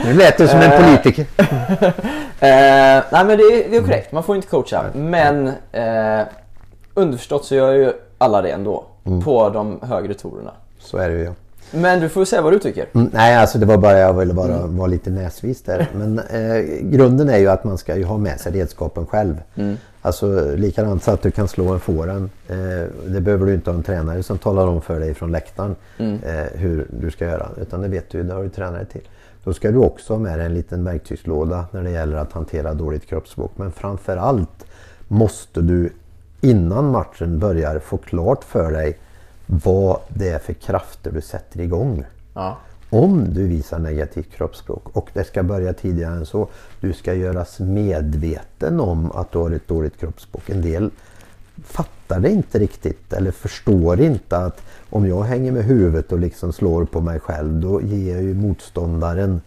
Nu 0.07 0.15
lät 0.15 0.39
du 0.39 0.49
som 0.49 0.61
en 0.61 0.85
politiker. 0.85 1.27
eh, 2.41 3.05
nej 3.11 3.25
men 3.25 3.27
det 3.27 3.43
är, 3.43 3.71
det 3.71 3.77
är 3.77 3.81
korrekt, 3.83 4.13
man 4.13 4.23
får 4.23 4.37
inte 4.37 4.49
coacha. 4.49 4.85
Men 4.95 5.49
eh, 5.73 6.21
underförstått 6.95 7.45
så 7.45 7.55
gör 7.55 7.73
ju 7.73 7.93
alla 8.19 8.43
det 8.43 8.51
ändå. 8.51 8.85
På 9.25 9.49
de 9.51 9.81
högre 9.83 10.15
torerna. 10.15 10.51
Så 10.79 10.99
är 10.99 11.09
det 11.09 11.15
ju. 11.15 11.25
ja. 11.25 11.33
Men 11.75 12.01
du 12.01 12.09
får 12.09 12.25
säga 12.25 12.43
vad 12.43 12.53
du 12.53 12.59
tycker. 12.59 12.87
Mm, 12.95 13.11
nej, 13.13 13.37
alltså 13.37 13.59
det 13.59 13.67
var 13.67 13.79
bara 13.79 13.99
jag 13.99 14.15
ville 14.15 14.35
bara 14.35 14.67
vara 14.67 14.87
lite 14.87 15.11
näsvis 15.11 15.63
där. 15.63 15.89
Men 15.95 16.19
eh, 16.19 16.63
grunden 16.83 17.29
är 17.29 17.39
ju 17.39 17.49
att 17.49 17.65
man 17.65 17.79
ska 17.79 17.97
ju 17.97 18.05
ha 18.05 18.19
med 18.19 18.41
sig 18.41 18.53
redskapen 18.53 19.07
själv. 19.07 19.43
Alltså 20.03 20.55
likadant 20.57 21.03
så 21.03 21.11
att 21.11 21.23
du 21.23 21.31
kan 21.31 21.49
slå 21.49 21.69
en 21.69 21.81
fåren. 21.81 22.31
Eh, 22.49 22.57
det 23.07 23.21
behöver 23.21 23.47
du 23.47 23.55
inte 23.55 23.71
ha 23.71 23.77
en 23.77 23.83
tränare 23.83 24.23
som 24.23 24.39
talar 24.39 24.67
om 24.67 24.83
för 24.83 25.01
dig 25.01 25.15
från 25.15 25.33
läktaren 25.33 25.77
eh, 25.99 26.59
hur 26.59 26.87
du 26.91 27.11
ska 27.11 27.25
göra. 27.25 27.49
Utan 27.61 27.83
det 27.83 27.89
vet 27.89 28.11
du, 28.11 28.23
det 28.23 28.35
har 28.35 28.43
du 28.43 28.49
tränare 28.49 28.85
till. 28.85 29.09
Då 29.45 29.53
ska 29.53 29.71
du 29.71 29.79
också 29.79 30.13
ha 30.13 30.21
med 30.21 30.39
dig 30.39 30.47
en 30.47 30.55
liten 30.55 30.85
verktygslåda 30.85 31.65
när 31.71 31.83
det 31.83 31.91
gäller 31.91 32.17
att 32.17 32.33
hantera 32.33 32.75
dåligt 32.75 33.07
kroppsspråk. 33.07 33.53
Men 33.57 33.73
framförallt 33.73 34.65
måste 35.09 35.61
du 35.61 35.91
innan 36.41 36.91
matchen 36.91 37.39
börjar 37.39 37.79
få 37.79 37.97
klart 37.97 38.45
för 38.45 38.73
dig 38.73 38.99
vad 39.65 40.01
det 40.09 40.29
är 40.29 40.39
för 40.39 40.53
krafter 40.53 41.11
du 41.11 41.21
sätter 41.21 41.61
igång. 41.61 42.05
Ja. 42.35 42.59
Om 42.91 43.35
du 43.35 43.47
visar 43.47 43.79
negativt 43.79 44.33
kroppsspråk 44.33 44.97
och 44.97 45.11
det 45.13 45.25
ska 45.25 45.43
börja 45.43 45.73
tidigare 45.73 46.15
än 46.15 46.27
så. 46.27 46.49
Du 46.81 46.93
ska 46.93 47.15
göras 47.15 47.61
medveten 47.61 48.81
om 48.81 49.13
att 49.13 49.33
du 49.33 49.39
har 49.39 49.51
ett 49.51 49.69
dåligt 49.69 49.97
kroppsspråk. 50.01 50.51
En 50.51 50.63
del 50.63 50.91
fattar 51.65 52.21
det 52.21 52.31
inte 52.31 52.59
riktigt 52.59 53.13
eller 53.13 53.31
förstår 53.31 54.01
inte 54.01 54.37
att 54.37 54.63
om 54.91 55.07
jag 55.07 55.23
hänger 55.23 55.53
med 55.53 55.65
huvudet 55.65 56.13
och 56.13 56.19
liksom 56.19 56.53
slår 56.53 56.85
på 56.85 57.01
mig 57.01 57.21
själv 57.21 57.61
då 57.61 57.83
ger 57.83 58.15
jag 58.15 58.23
ju 58.23 58.35
motståndaren 58.35 59.41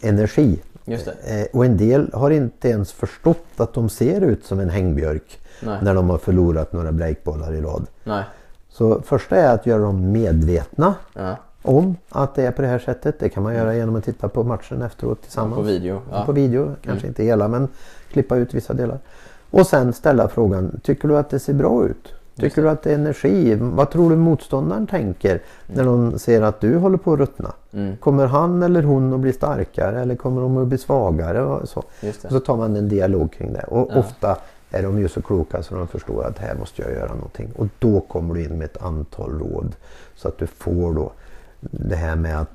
energi. 0.00 0.60
Just 0.84 1.04
det. 1.04 1.40
Eh, 1.40 1.46
Och 1.52 1.64
en 1.64 1.76
del 1.76 2.10
har 2.12 2.30
inte 2.30 2.68
ens 2.68 2.92
förstått 2.92 3.46
att 3.56 3.74
de 3.74 3.88
ser 3.88 4.20
ut 4.20 4.44
som 4.44 4.60
en 4.60 4.70
hängbjörk 4.70 5.38
Nej. 5.62 5.78
när 5.82 5.94
de 5.94 6.10
har 6.10 6.18
förlorat 6.18 6.72
några 6.72 6.92
breakbollar 6.92 7.54
i 7.54 7.60
rad. 7.60 7.86
Nej. 8.04 8.24
Så 8.72 9.00
första 9.02 9.36
är 9.36 9.54
att 9.54 9.66
göra 9.66 9.82
dem 9.82 10.12
medvetna 10.12 10.94
Ja. 11.14 11.36
om 11.62 11.96
att 12.08 12.34
det 12.34 12.42
är 12.46 12.50
på 12.50 12.62
det 12.62 12.68
här 12.68 12.78
sättet. 12.78 13.18
Det 13.18 13.28
kan 13.28 13.42
man 13.42 13.54
göra 13.54 13.74
genom 13.74 13.96
att 13.96 14.04
titta 14.04 14.28
på 14.28 14.42
matchen 14.44 14.82
efteråt 14.82 15.22
tillsammans. 15.22 15.54
På 15.56 15.62
video. 15.62 16.00
Ja. 16.12 16.24
På 16.26 16.32
video, 16.32 16.70
kanske 16.84 17.06
inte 17.06 17.24
hela 17.24 17.48
men 17.48 17.68
klippa 18.12 18.36
ut 18.36 18.54
vissa 18.54 18.72
delar. 18.74 18.98
Och 19.50 19.66
sen 19.66 19.92
ställa 19.92 20.28
frågan, 20.28 20.80
tycker 20.82 21.08
du 21.08 21.18
att 21.18 21.30
det 21.30 21.38
ser 21.38 21.54
bra 21.54 21.84
ut? 21.86 22.14
Tycker 22.36 22.62
du 22.62 22.70
att 22.70 22.82
det 22.82 22.90
är 22.90 22.94
energi? 22.94 23.54
Vad 23.60 23.90
tror 23.90 24.10
du 24.10 24.16
motståndaren 24.16 24.86
tänker 24.86 25.42
när 25.66 25.84
de 25.84 26.18
ser 26.18 26.42
att 26.42 26.60
du 26.60 26.76
håller 26.76 26.98
på 26.98 27.12
att 27.12 27.18
ruttna? 27.18 27.52
Mm. 27.72 27.96
Kommer 27.96 28.26
han 28.26 28.62
eller 28.62 28.82
hon 28.82 29.12
att 29.12 29.20
bli 29.20 29.32
starkare 29.32 30.00
eller 30.00 30.14
kommer 30.16 30.42
de 30.42 30.56
att 30.56 30.66
bli 30.68 30.78
svagare? 30.78 31.42
Och 31.42 31.68
så. 31.68 31.78
Och 32.24 32.30
så 32.30 32.40
tar 32.40 32.56
man 32.56 32.76
en 32.76 32.88
dialog 32.88 33.32
kring 33.32 33.52
det. 33.52 33.62
Och 33.62 33.88
Ja. 33.94 33.98
ofta 34.00 34.36
är 34.72 34.82
de 34.82 34.98
ju 34.98 35.08
så 35.08 35.22
kloka 35.22 35.62
så 35.62 35.74
de 35.74 35.88
förstår 35.88 36.24
att 36.24 36.38
här 36.38 36.54
måste 36.54 36.82
jag 36.82 36.92
göra 36.92 37.14
någonting. 37.14 37.52
Och 37.56 37.66
då 37.78 38.00
kommer 38.00 38.34
du 38.34 38.42
in 38.44 38.58
med 38.58 38.64
ett 38.64 38.82
antal 38.82 39.38
råd. 39.38 39.76
Så 40.14 40.28
att 40.28 40.38
du 40.38 40.46
får 40.46 40.92
då 40.94 41.12
det 41.60 41.96
här 41.96 42.16
med 42.16 42.40
att 42.40 42.50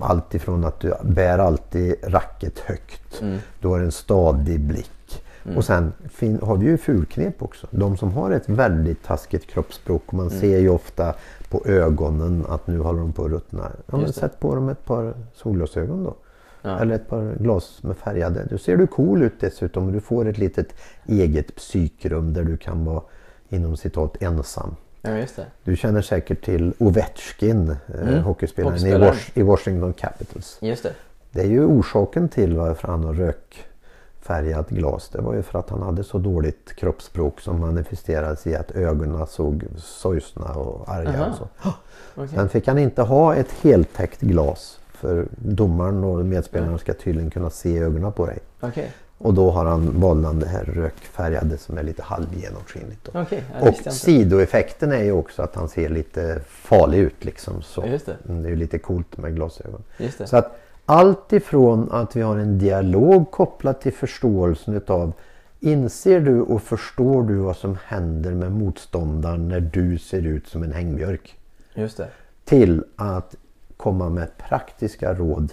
allt 0.00 0.34
ifrån 0.34 0.64
att 0.64 0.80
du 0.80 0.92
bär 1.02 1.38
alltid 1.38 1.94
racket 2.02 2.58
högt. 2.58 3.20
Mm. 3.22 3.38
Du 3.60 3.68
har 3.68 3.78
en 3.80 3.92
stadig 3.92 4.60
blick. 4.60 5.24
Och 5.56 5.64
sen 5.64 5.92
fin- 6.10 6.38
har 6.42 6.56
vi 6.56 6.66
ju 6.66 6.76
fulknep 6.78 7.42
också. 7.42 7.66
De 7.70 7.96
som 7.96 8.12
har 8.12 8.30
ett 8.30 8.48
väldigt 8.48 9.04
taskigt 9.04 9.46
kroppsspråk. 9.46 10.12
Man 10.12 10.26
Mm. 10.28 10.40
ser 10.40 10.58
ju 10.58 10.68
ofta 10.68 11.14
på 11.50 11.62
ögonen 11.66 12.44
att 12.48 12.66
nu 12.66 12.78
håller 12.78 13.00
de 13.00 13.12
på 13.12 13.24
att 13.24 13.30
ruttna. 13.30 13.70
Ja, 13.86 13.96
men 13.96 14.12
sätt 14.12 14.40
på 14.40 14.54
dem 14.54 14.68
ett 14.68 14.84
par 14.84 15.14
solglasögon 15.34 16.04
då. 16.04 16.14
Ja. 16.62 16.78
Eller 16.80 16.94
ett 16.94 17.08
par 17.08 17.34
glas 17.40 17.82
med 17.82 17.96
färgade. 17.96 18.46
Då 18.50 18.58
ser 18.58 18.76
du 18.76 18.86
cool 18.86 19.22
ut 19.22 19.40
dessutom. 19.40 19.92
Du 19.92 20.00
får 20.00 20.28
ett 20.28 20.38
litet 20.38 20.74
eget 21.06 21.56
psykrum 21.56 22.32
där 22.34 22.44
du 22.44 22.56
kan 22.56 22.84
vara 22.84 23.02
inom 23.48 23.76
citat 23.76 24.22
ensam. 24.22 24.76
ja, 25.02 25.10
just 25.18 25.36
det. 25.36 25.46
Du 25.64 25.76
känner 25.76 26.02
säkert 26.02 26.44
till 26.44 26.72
Ovechkin, 26.78 27.68
eh, 27.70 28.00
Mm. 28.08 28.22
hockeyspelaren 28.22 28.86
i. 28.86 28.92
Was- 28.94 29.30
i 29.34 29.42
Washington 29.42 29.92
Capitals. 29.92 30.58
Just 30.60 30.82
det. 30.82 30.92
Det 31.30 31.40
är 31.40 31.46
ju 31.46 31.64
orsaken 31.64 32.28
till 32.28 32.56
varför 32.56 32.88
han 32.88 33.04
har 33.04 33.14
rökfärgat 33.14 34.68
glas. 34.68 35.08
Det 35.08 35.20
var 35.20 35.34
ju 35.34 35.42
för 35.42 35.58
att 35.58 35.70
han 35.70 35.82
hade 35.82 36.04
så 36.04 36.18
dåligt 36.18 36.72
kroppsspråk 36.76 37.40
som 37.40 37.60
manifesterades 37.60 38.46
i 38.46 38.54
att 38.56 38.70
ögonen 38.70 39.26
såg 39.26 39.64
sorgsna 39.76 40.52
och 40.54 40.88
arga 40.88 41.08
Aha. 41.22 41.26
och 41.30 41.36
så. 41.36 41.48
Okej. 42.14 42.28
Sen 42.34 42.48
fick 42.48 42.66
han 42.68 42.78
inte 42.78 43.02
ha 43.02 43.34
ett 43.34 43.52
heltäckt 43.62 44.20
glas. 44.20 44.77
För 45.00 45.26
domaren 45.38 46.04
och 46.04 46.26
medspelarna 46.26 46.78
ska 46.78 46.94
tydligen 46.94 47.30
kunna 47.30 47.50
se 47.50 47.78
ögonen 47.78 48.12
på 48.12 48.26
dig. 48.26 48.38
Okej. 48.60 48.92
Och 49.18 49.34
då 49.34 49.50
har 49.50 49.64
han 49.64 50.00
den 50.00 50.38
det 50.38 50.46
här 50.46 50.64
rökfärgade 50.64 51.58
som 51.58 51.78
är 51.78 51.82
lite 51.82 52.02
halvgenomskinligt. 52.02 53.08
det 53.08 53.18
Och 53.60 53.92
sidoeffekten 53.92 54.92
är 54.92 55.02
ju 55.02 55.12
också 55.12 55.42
att 55.42 55.54
han 55.54 55.68
ser 55.68 55.88
lite 55.88 56.40
farlig 56.48 56.98
ut. 56.98 57.24
Liksom, 57.24 57.62
så. 57.62 57.86
Just 57.86 58.06
det. 58.06 58.16
Mm, 58.28 58.42
det 58.42 58.48
är 58.48 58.50
ju 58.50 58.56
lite 58.56 58.78
coolt 58.78 59.16
med 59.16 59.34
glasögon. 59.34 59.82
Just 59.98 60.18
det. 60.18 60.26
Så 60.26 60.36
att 60.36 60.58
allt 60.86 61.32
ifrån 61.32 61.88
att 61.92 62.16
vi 62.16 62.20
har 62.20 62.36
en 62.36 62.58
dialog 62.58 63.30
kopplat 63.30 63.80
till 63.80 63.92
förståelsen 63.92 64.74
utav 64.74 65.12
Inser 65.60 66.20
du 66.20 66.40
och 66.40 66.62
förstår 66.62 67.22
du 67.22 67.34
vad 67.34 67.56
som 67.56 67.78
händer 67.84 68.30
med 68.30 68.52
motståndaren 68.52 69.48
när 69.48 69.60
du 69.60 69.98
ser 69.98 70.26
ut 70.26 70.48
som 70.48 70.62
en 70.62 70.72
hängbjörk? 70.72 71.38
Just 71.74 71.96
det. 71.96 72.08
Till 72.44 72.84
att 72.96 73.34
komma 73.78 74.08
med 74.08 74.28
praktiska 74.48 75.14
råd 75.14 75.52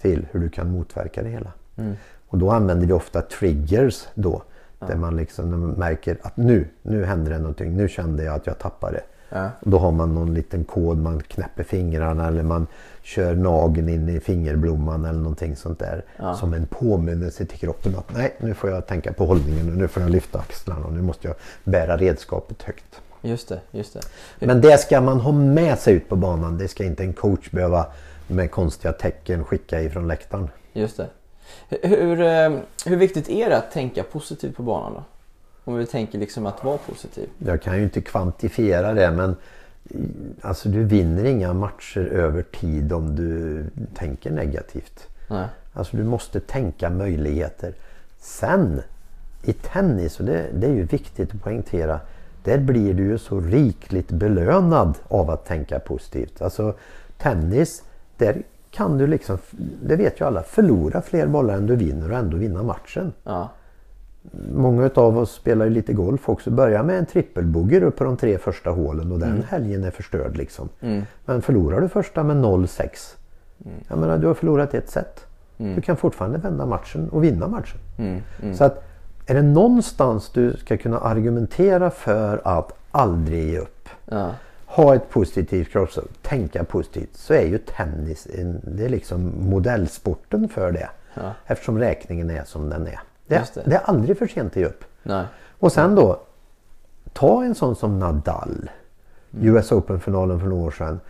till 0.00 0.26
hur 0.30 0.40
du 0.40 0.48
kan 0.48 0.70
motverka 0.70 1.22
det 1.22 1.28
hela. 1.28 1.52
Mm. 1.76 1.96
Och 2.28 2.38
då 2.38 2.50
använder 2.50 2.86
vi 2.86 2.92
ofta 2.92 3.22
triggers 3.22 4.06
då. 4.14 4.42
Där 4.78 4.96
man 4.96 5.16
liksom 5.16 5.70
märker 5.70 6.18
att 6.22 6.36
nu, 6.36 6.68
nu 6.82 7.04
händer 7.04 7.32
det 7.32 7.38
någonting. 7.38 7.76
Nu 7.76 7.88
kände 7.88 8.24
jag 8.24 8.34
att 8.34 8.46
jag 8.46 8.58
tappade. 8.58 9.00
Ja. 9.28 9.50
Då 9.60 9.78
har 9.78 9.92
man 9.92 10.14
någon 10.14 10.34
liten 10.34 10.64
kod, 10.64 10.98
man 10.98 11.20
knäpper 11.20 11.62
fingrarna 11.62 12.28
eller 12.28 12.42
man 12.42 12.66
kör 13.02 13.34
nageln 13.34 13.88
in 13.88 14.08
i 14.08 14.20
fingerblomman 14.20 15.04
eller 15.04 15.18
någonting 15.18 15.56
sånt 15.56 15.78
där. 15.78 16.04
Ja. 16.16 16.34
Som 16.34 16.54
en 16.54 16.66
påminnelse 16.66 17.44
till 17.44 17.58
kroppen 17.58 17.96
att 17.96 18.14
nej, 18.14 18.36
nu 18.40 18.54
får 18.54 18.70
jag 18.70 18.86
tänka 18.86 19.12
på 19.12 19.26
hållningen 19.26 19.70
och 19.70 19.76
nu 19.76 19.88
får 19.88 20.02
jag 20.02 20.10
lyfta 20.10 20.38
axlarna 20.38 20.86
och 20.86 20.92
nu 20.92 21.02
måste 21.02 21.28
jag 21.28 21.36
bära 21.64 21.96
redskapet 21.96 22.62
högt. 22.62 23.00
Just 23.22 23.48
det, 23.48 23.60
just 23.70 23.94
det. 23.94 24.00
Men 24.46 24.60
det 24.60 24.78
ska 24.78 25.00
man 25.00 25.20
ha 25.20 25.32
med 25.32 25.78
sig 25.78 25.94
ut 25.94 26.08
på 26.08 26.16
banan. 26.16 26.58
Det 26.58 26.68
ska 26.68 26.84
inte 26.84 27.02
en 27.02 27.12
coach 27.12 27.50
behöva 27.50 27.86
med 28.26 28.50
konstiga 28.50 28.92
tecken 28.92 29.44
skicka 29.44 29.82
ifrån 29.82 30.08
läktaren. 30.08 30.48
Just 30.72 30.96
det. 30.96 31.08
Hur, 31.68 32.20
eh, 32.20 32.50
hur 32.86 32.96
viktigt 32.96 33.28
är 33.28 33.50
det 33.50 33.56
att 33.56 33.72
tänka 33.72 34.02
positivt 34.02 34.56
på 34.56 34.62
banan 34.62 34.92
då? 34.92 35.04
Om 35.64 35.78
vi 35.78 35.86
tänker 35.86 36.18
liksom 36.18 36.46
att 36.46 36.64
vara 36.64 36.78
positiv. 36.78 37.28
Jag 37.38 37.62
kan 37.62 37.76
ju 37.76 37.82
inte 37.82 38.00
kvantifiera 38.00 38.92
det 38.92 39.10
men 39.10 39.36
alltså 40.40 40.68
du 40.68 40.84
vinner 40.84 41.24
inga 41.24 41.52
matcher 41.52 42.00
över 42.00 42.42
tid 42.42 42.92
om 42.92 43.16
du 43.16 43.64
tänker 43.94 44.30
negativt. 44.30 45.06
Nej. 45.28 45.46
Alltså 45.72 45.96
du 45.96 46.04
måste 46.04 46.40
tänka 46.40 46.90
möjligheter. 46.90 47.74
Sen 48.18 48.82
i 49.42 49.52
tennis, 49.52 50.20
och 50.20 50.26
det, 50.26 50.46
det 50.54 50.66
är 50.66 50.70
ju 50.70 50.84
viktigt 50.84 51.34
att 51.34 51.42
poängtera, 51.42 52.00
där 52.44 52.58
blir 52.58 52.94
du 52.94 53.02
ju 53.02 53.18
så 53.18 53.40
rikligt 53.40 54.10
belönad 54.10 54.94
av 55.08 55.30
att 55.30 55.46
tänka 55.46 55.78
positivt. 55.78 56.42
Alltså 56.42 56.74
tennis, 57.18 57.82
där 58.16 58.42
kan 58.70 58.98
du 58.98 59.06
liksom, 59.06 59.38
det 59.82 59.96
vet 59.96 60.20
ju 60.20 60.24
alla, 60.24 60.42
förlora 60.42 61.02
fler 61.02 61.26
bollar 61.26 61.54
än 61.54 61.66
du 61.66 61.76
vinner 61.76 62.12
och 62.12 62.18
ändå 62.18 62.36
vinna 62.36 62.62
matchen. 62.62 63.12
Ja. 63.24 63.48
Många 64.54 64.90
av 64.94 65.18
oss 65.18 65.32
spelar 65.32 65.64
ju 65.64 65.70
lite 65.70 65.92
golf 65.92 66.28
också. 66.28 66.50
Börjar 66.50 66.82
med 66.82 66.98
en 66.98 67.06
trippelbogey 67.06 67.80
upp 67.80 67.96
på 67.96 68.04
de 68.04 68.16
tre 68.16 68.38
första 68.38 68.70
hålen 68.70 69.12
och 69.12 69.18
den 69.18 69.44
helgen 69.48 69.84
är 69.84 69.90
förstörd 69.90 70.36
liksom. 70.36 70.68
Men 71.24 71.42
förlorar 71.42 71.80
du 71.80 71.88
första 71.88 72.22
med 72.22 72.36
0-6. 72.36 72.88
Jag 73.88 73.98
menar 73.98 74.18
du 74.18 74.26
har 74.26 74.34
förlorat 74.34 74.74
ett 74.74 74.90
set. 74.90 75.26
Du 75.56 75.80
kan 75.80 75.96
fortfarande 75.96 76.38
vända 76.38 76.66
matchen 76.66 77.08
och 77.08 77.24
vinna 77.24 77.48
matchen. 77.48 77.78
Så 78.54 78.64
att 78.64 78.84
är 79.30 79.34
det 79.34 79.42
någonstans 79.42 80.30
du 80.30 80.56
ska 80.56 80.76
kunna 80.76 80.98
argumentera 80.98 81.90
för 81.90 82.40
att 82.44 82.72
aldrig 82.90 83.48
ge 83.48 83.58
upp. 83.58 83.88
Ja. 84.04 84.30
Ha 84.66 84.94
ett 84.94 85.10
positivt 85.10 85.68
kroppsspråk, 85.68 86.10
tänka 86.22 86.64
positivt. 86.64 87.16
Så 87.16 87.34
är 87.34 87.46
ju 87.46 87.58
tennis 87.58 88.26
en, 88.34 88.60
det 88.64 88.84
är 88.84 88.88
liksom 88.88 89.32
modellsporten 89.38 90.48
för 90.48 90.72
det. 90.72 90.88
Ja. 91.14 91.32
Eftersom 91.46 91.78
räkningen 91.78 92.30
är 92.30 92.44
som 92.44 92.70
den 92.70 92.86
är. 92.86 93.00
Det, 93.26 93.54
det. 93.54 93.62
det 93.64 93.76
är 93.76 93.82
aldrig 93.84 94.18
för 94.18 94.26
sent 94.26 94.52
att 94.52 94.56
ge 94.56 94.64
upp. 94.64 94.84
Nej. 95.02 95.24
Och 95.58 95.72
sen 95.72 95.94
då, 95.94 96.20
ta 97.12 97.44
en 97.44 97.54
sån 97.54 97.76
som 97.76 97.98
Nadal. 97.98 98.70
US 99.40 99.72
Open-finalen 99.72 100.40
för 100.40 100.46
några 100.46 100.66
år 100.66 100.70
sedan. 100.70 101.00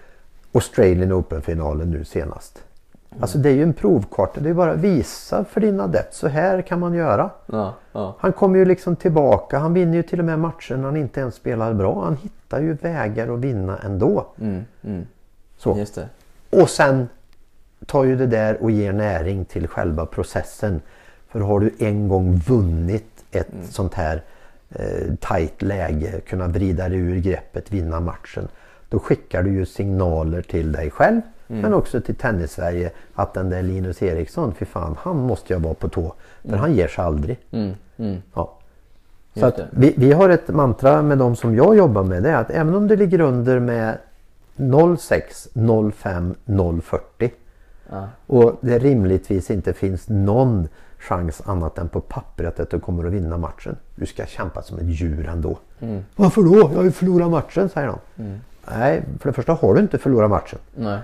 Australian 0.52 1.12
Open-finalen 1.12 1.90
nu 1.90 2.04
senast. 2.04 2.62
Alltså 3.20 3.38
det 3.38 3.48
är 3.48 3.54
ju 3.54 3.62
en 3.62 3.72
provkarta. 3.72 4.40
Det 4.40 4.50
är 4.50 4.54
bara 4.54 4.72
att 4.72 4.78
visa 4.78 5.44
för 5.44 5.61
din 5.61 5.80
adept. 5.80 6.14
Så 6.14 6.28
här 6.28 6.62
kan 6.62 6.80
man 6.80 6.94
göra. 6.94 7.30
Ja. 7.46 7.74
Ja. 7.92 8.16
Han 8.18 8.32
kommer 8.32 8.59
ju 8.59 8.64
liksom 8.64 8.96
tillbaka. 8.96 9.59
Han 9.59 9.74
vinner 9.74 9.94
ju 9.94 10.02
till 10.02 10.18
och 10.18 10.24
med 10.24 10.38
matcher 10.38 10.76
när 10.76 10.84
han 10.84 10.96
inte 10.96 11.20
ens 11.20 11.34
spelar 11.34 11.74
bra. 11.74 12.04
Han 12.04 12.16
hittar 12.16 12.61
ju 12.61 12.72
vägar 12.72 13.34
att 13.34 13.38
vinna 13.38 13.78
ändå. 13.78 14.26
Mm. 14.40 14.64
Mm. 14.84 15.06
Så. 15.59 15.84
Och 16.50 16.70
sen 16.70 17.09
tar 17.86 18.04
ju 18.04 18.16
det 18.16 18.26
där 18.26 18.62
och 18.62 18.70
ger 18.70 18.92
näring 18.92 19.44
till 19.44 19.68
själva 19.68 20.06
processen. 20.06 20.80
För 21.28 21.40
har 21.40 21.61
du 21.61 21.74
en 21.78 22.09
gång 22.09 22.36
vunnit 22.36 23.24
ett 23.30 23.48
sånt 23.70 23.94
här 23.94 24.22
eh, 24.70 25.14
tajt 25.20 25.62
läge, 25.62 26.20
kunna 26.20 26.46
vrida 26.46 26.88
dig 26.88 26.98
ur 26.98 27.16
greppet, 27.20 27.72
vinna 27.72 28.00
matchen. 28.00 28.48
Då 28.88 28.98
skickar 28.98 29.42
du 29.42 29.50
ju 29.52 29.66
signaler 29.66 30.42
till 30.42 30.72
dig 30.72 30.90
själv 30.90 31.20
men 31.49 31.74
också 31.74 32.01
till 32.01 32.14
tennis-Sverige 32.14 32.90
att 33.14 33.34
den 33.34 33.51
där 33.51 33.62
Linus 33.62 34.03
Eriksson, 34.03 34.55
fy 34.59 34.64
fan, 34.64 34.96
han 35.01 35.16
måste 35.16 35.53
jag 35.53 35.61
vara 35.61 35.74
på 35.74 35.88
tå. 35.88 36.14
För 36.49 36.57
han 36.57 36.74
ger 36.74 36.88
sig 36.88 37.05
aldrig. 37.05 37.38
Mm. 37.51 37.74
Mm. 37.96 38.22
Ja. 38.34 38.55
Så 39.36 39.46
att 39.46 39.61
vi, 39.70 39.94
vi 39.96 40.12
har 40.12 40.28
ett 40.28 40.49
mantra 40.49 41.03
med 41.03 41.18
de 41.18 41.36
som 41.36 41.55
jag 41.55 41.76
jobbar 41.76 42.03
med. 42.03 42.22
Det 42.22 42.30
är 42.30 42.36
att 42.36 42.51
även 42.51 42.74
om 42.74 42.88
du 42.88 42.96
ligger 42.96 43.20
under 43.20 43.61
med 43.61 43.99
06, 44.99 45.49
05, 45.94 46.34
040 46.82 47.30
Ja. 47.90 48.09
och 48.26 48.59
det 48.61 48.78
rimligtvis 48.78 49.51
inte 49.51 49.72
finns 49.72 50.09
någon 50.09 50.68
chans 50.99 51.42
annat 51.44 51.78
än 51.78 51.88
på 51.88 52.01
pappret 52.01 52.61
att 52.61 52.70
du 52.70 52.80
kommer 52.80 53.07
att 53.07 53.12
vinna 53.12 53.38
matchen. 53.38 53.76
Du 53.94 54.07
ska 54.07 54.26
kämpa 54.26 54.62
som 54.62 54.78
ett 54.78 54.84
djur 54.86 55.28
ändå. 55.28 55.59
Mm. 55.80 56.05
Varför 56.16 56.42
då? 56.42 56.59
Jag 56.59 56.68
har 56.68 56.82
ju 56.84 56.90
förlorat 56.90 57.30
matchen, 57.30 57.68
säger 57.68 57.88
de. 57.88 57.99
Nej, 58.70 59.03
för 59.20 59.28
det 59.28 59.32
första 59.32 59.53
har 59.53 59.74
du 59.74 59.80
inte 59.80 59.99
förlorat 59.99 60.30
matchen. 60.30 60.59
Nej. 60.74 60.99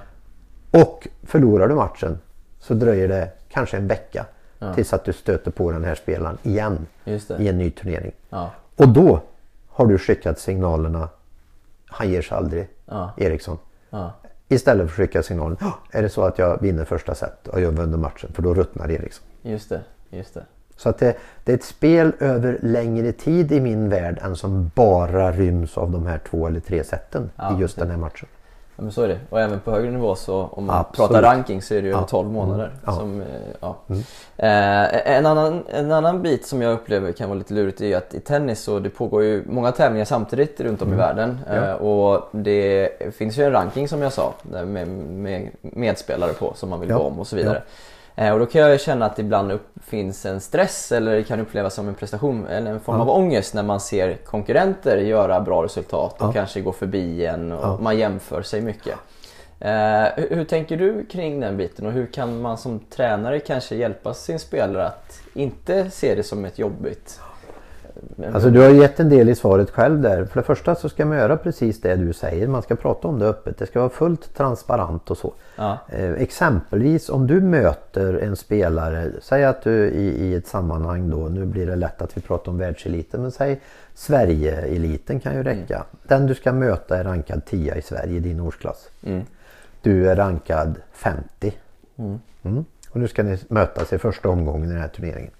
Och 0.82 1.08
förlorar 1.22 1.68
du 1.68 1.74
matchen 1.74 2.18
så 2.60 2.74
dröjer 2.74 3.08
det 3.08 3.30
kanske 3.48 3.76
en 3.76 3.86
vecka 3.88 4.26
tills 4.74 4.92
att 4.92 5.04
du 5.04 5.12
stöter 5.12 5.50
på 5.50 5.70
den 5.72 5.84
här 5.84 5.94
spelaren 5.94 6.38
igen 6.42 6.86
i 7.38 7.48
en 7.48 7.58
ny 7.58 7.70
turnering. 7.70 8.12
Ja. 8.30 8.50
Och 8.76 8.88
då 8.88 9.20
har 9.68 9.86
du 9.86 9.98
skickat 9.98 10.38
signalerna 10.38 11.08
han 11.86 12.10
ger 12.10 12.22
sig 12.22 12.36
aldrig, 12.36 12.68
Ja. 12.86 13.10
Eriksson. 13.16 13.58
Ja. 13.90 14.12
Istället 14.48 14.90
för 14.90 15.02
att 15.02 15.08
skicka 15.08 15.22
signalen, 15.22 15.56
"Ja, 15.60 15.78
är 15.90 16.02
det 16.02 16.08
så 16.08 16.22
att 16.22 16.38
jag 16.38 16.60
vinner 16.62 16.84
första 16.84 17.14
set 17.14 17.48
och 17.48 17.60
jag 17.60 17.70
vinner 17.70 17.98
matchen 17.98 18.30
för 18.34 18.42
då 18.42 18.54
ruttnar 18.54 18.90
Eriksson. 18.90 19.24
Just 19.42 19.68
det. 19.68 19.80
Just 20.10 20.34
det. 20.34 20.44
Så 20.76 20.88
att 20.88 20.98
det, 20.98 21.16
det 21.44 21.52
är 21.52 21.56
ett 21.56 21.64
spel 21.64 22.12
över 22.20 22.58
längre 22.62 23.12
tid 23.12 23.52
i 23.52 23.60
min 23.60 23.88
värld 23.88 24.18
än 24.22 24.36
som 24.36 24.70
bara 24.74 25.32
ryms 25.32 25.78
av 25.78 25.90
de 25.90 26.06
här 26.06 26.18
två 26.30 26.46
eller 26.46 26.60
tre 26.60 26.84
seten 26.84 27.30
Ja, 27.36 27.56
i 27.56 27.60
just 27.60 27.78
den 27.78 27.90
här 27.90 27.96
matchen. 27.96 28.28
Ja, 28.76 28.82
men 28.82 28.92
så 28.92 29.02
är 29.02 29.08
det. 29.08 29.18
Och 29.30 29.40
även 29.40 29.60
på 29.60 29.70
högre 29.70 29.90
nivå 29.90 30.14
så 30.14 30.48
om 30.52 30.64
man 30.66 30.76
Absolut. 30.78 31.10
pratar 31.10 31.22
ranking 31.22 31.62
så 31.62 31.74
är 31.74 31.82
det 31.82 31.86
ju 31.88 31.92
Ja. 31.92 31.96
över 31.98 32.06
12 32.08 32.30
månader. 32.32 32.64
Mm. 32.64 32.76
Ja. 32.86 32.92
Som, 32.92 33.20
eh, 33.20 33.26
ja. 33.60 33.76
Eh, 34.36 35.16
en, 35.16 35.26
annan, 35.26 35.62
en 35.68 35.92
annan 35.92 36.22
bit 36.22 36.46
som 36.46 36.62
jag 36.62 36.72
upplever 36.72 37.12
kan 37.12 37.28
vara 37.28 37.38
lite 37.38 37.54
lurigt 37.54 37.80
är 37.80 37.96
att 37.96 38.14
i 38.14 38.20
tennis 38.20 38.60
så 38.62 38.78
det 38.78 38.90
pågår 38.90 39.22
ju 39.22 39.44
många 39.46 39.72
tävlingar 39.72 40.04
samtidigt 40.04 40.60
runt 40.60 40.82
om 40.82 40.92
i 40.92 40.96
världen. 40.96 41.38
Eh, 41.50 41.72
och 41.72 42.28
det 42.32 42.90
finns 43.16 43.38
ju 43.38 43.44
en 43.44 43.52
ranking 43.52 43.88
som 43.88 44.02
jag 44.02 44.12
sa 44.12 44.32
med, 44.66 44.88
med 44.88 45.50
medspelare 45.60 46.32
på 46.32 46.52
som 46.56 46.70
man 46.70 46.80
vill 46.80 46.90
Ja. 46.90 46.96
gå 46.98 47.02
om 47.04 47.18
och 47.18 47.26
så 47.26 47.36
vidare. 47.36 47.62
Eh, 48.16 48.32
och 48.32 48.38
då 48.38 48.46
kan 48.46 48.60
jag 48.60 48.80
känna 48.80 49.06
att 49.06 49.18
ibland 49.18 49.52
upp, 49.52 49.68
finns 49.86 50.26
en 50.26 50.40
stress 50.40 50.92
eller 50.92 51.14
det 51.14 51.22
kan 51.24 51.40
upplevas 51.40 51.74
som 51.74 51.88
en 51.88 51.94
prestation 51.94 52.46
eller 52.46 52.70
en 52.70 52.80
form 52.80 52.96
Ja. 52.96 53.02
av 53.02 53.10
ångest 53.10 53.54
när 53.54 53.62
man 53.62 53.80
ser 53.80 54.16
konkurrenter 54.16 54.96
göra 54.96 55.40
bra 55.40 55.64
resultat 55.64 56.20
och 56.22 56.28
Ja. 56.28 56.32
kanske 56.32 56.60
gå 56.60 56.72
förbi 56.72 57.26
en 57.26 57.52
och 57.52 57.64
Ja. 57.64 57.78
man 57.80 57.98
jämför 57.98 58.42
sig 58.42 58.60
mycket. 58.60 58.94
Eh, 59.60 59.70
hur, 60.16 60.28
hur 60.36 60.44
tänker 60.44 60.76
du 60.76 61.06
kring 61.06 61.40
den 61.40 61.56
biten 61.56 61.86
och 61.86 61.92
hur 61.92 62.06
kan 62.06 62.40
man 62.40 62.58
som 62.58 62.78
tränare 62.80 63.40
kanske 63.40 63.76
hjälpa 63.76 64.14
sin 64.14 64.38
spelare 64.38 64.86
att 64.86 65.20
inte 65.34 65.90
se 65.90 66.14
det 66.14 66.22
som 66.22 66.44
ett 66.44 66.58
jobbigt? 66.58 67.20
Alltså 68.32 68.50
du 68.50 68.60
har 68.60 68.70
gett 68.70 69.00
en 69.00 69.08
del 69.08 69.28
i 69.28 69.34
svaret 69.34 69.70
själv 69.70 70.00
där. 70.00 70.24
För 70.24 70.40
det 70.40 70.46
första 70.46 70.74
så 70.74 70.88
ska 70.88 71.06
man 71.06 71.18
göra 71.18 71.36
precis 71.36 71.80
det 71.80 71.96
du 71.96 72.12
säger. 72.12 72.48
Man 72.48 72.62
ska 72.62 72.76
prata 72.76 73.08
om 73.08 73.18
det 73.18 73.26
öppet. 73.26 73.58
Det 73.58 73.66
ska 73.66 73.78
vara 73.78 73.90
fullt 73.90 74.34
transparent 74.34 75.10
och 75.10 75.18
så. 75.18 75.32
Ja. 75.56 75.78
Eh, 75.88 76.12
exempelvis 76.12 77.08
om 77.08 77.26
du 77.26 77.40
möter 77.40 78.14
en 78.14 78.36
spelare, 78.36 79.10
säg 79.22 79.44
att 79.44 79.62
du 79.62 79.88
i, 79.88 80.26
i 80.26 80.34
ett 80.34 80.46
sammanhang 80.46 81.10
då, 81.10 81.16
nu 81.16 81.44
blir 81.44 81.66
det 81.66 81.76
lätt 81.76 82.02
att 82.02 82.16
vi 82.16 82.20
pratar 82.20 82.52
om 82.52 82.58
världseliten, 82.58 83.22
men 83.22 83.32
säg 83.32 83.60
Sverige-eliten 83.94 85.20
kan 85.20 85.34
ju 85.34 85.42
räcka. 85.42 85.84
Den 86.02 86.26
du 86.26 86.34
ska 86.34 86.52
möta 86.52 86.98
är 86.98 87.04
rankad 87.04 87.44
10 87.44 87.74
i 87.74 87.82
Sverige 87.82 88.16
i 88.16 88.20
din 88.20 88.40
årsklass. 88.40 88.88
Du 89.82 90.10
är 90.10 90.16
rankad 90.16 90.74
50. 90.92 91.52
Mm. 91.96 92.64
Och 92.90 93.00
nu 93.00 93.08
ska 93.08 93.22
ni 93.22 93.38
mötas 93.48 93.92
i 93.92 93.98
första 93.98 94.28
omgången 94.28 94.70
i 94.70 94.72
den 94.72 94.80
här 94.80 94.88
turneringen. 94.88 95.30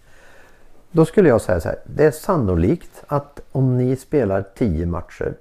Då 0.97 1.05
skulle 1.05 1.29
jag 1.29 1.41
säga 1.41 1.61
så 1.61 1.69
här. 1.69 1.79
Det 1.85 2.05
är 2.05 2.11
sannolikt 2.11 3.03
att 3.07 3.41
om 3.53 3.77
ni 3.77 3.97
spelar 3.97 4.45
10 4.55 4.87
matcher 4.87 5.35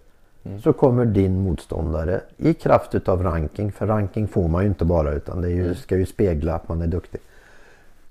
så 0.64 0.74
kommer 0.74 1.06
din 1.06 1.40
motståndare 1.44 2.22
i 2.38 2.54
kraft 2.54 2.96
utav 2.96 3.24
ranking, 3.24 3.72
för 3.72 3.88
ranking 3.88 4.28
får 4.28 4.48
man 4.48 4.64
ju 4.64 4.68
inte 4.70 4.86
bara 4.86 5.12
utan 5.12 5.42
det 5.42 5.50
ju, 5.50 5.76
ska 5.76 5.98
ju 5.98 6.06
spegla 6.06 6.56
att 6.56 6.68
man 6.70 6.82
är 6.82 6.88
duktig. 6.88 7.22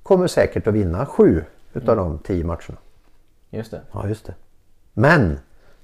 Kommer 0.02 0.26
säkert 0.26 0.66
att 0.66 0.74
vinna 0.74 1.06
7 1.06 1.44
utav 1.74 1.96
de 1.96 2.18
10 2.18 2.44
matcherna. 2.44 2.78
Just 3.50 3.70
det. 3.70 3.80
Ja 3.92 4.08
just 4.08 4.26
det. 4.26 4.34
Men 4.92 5.38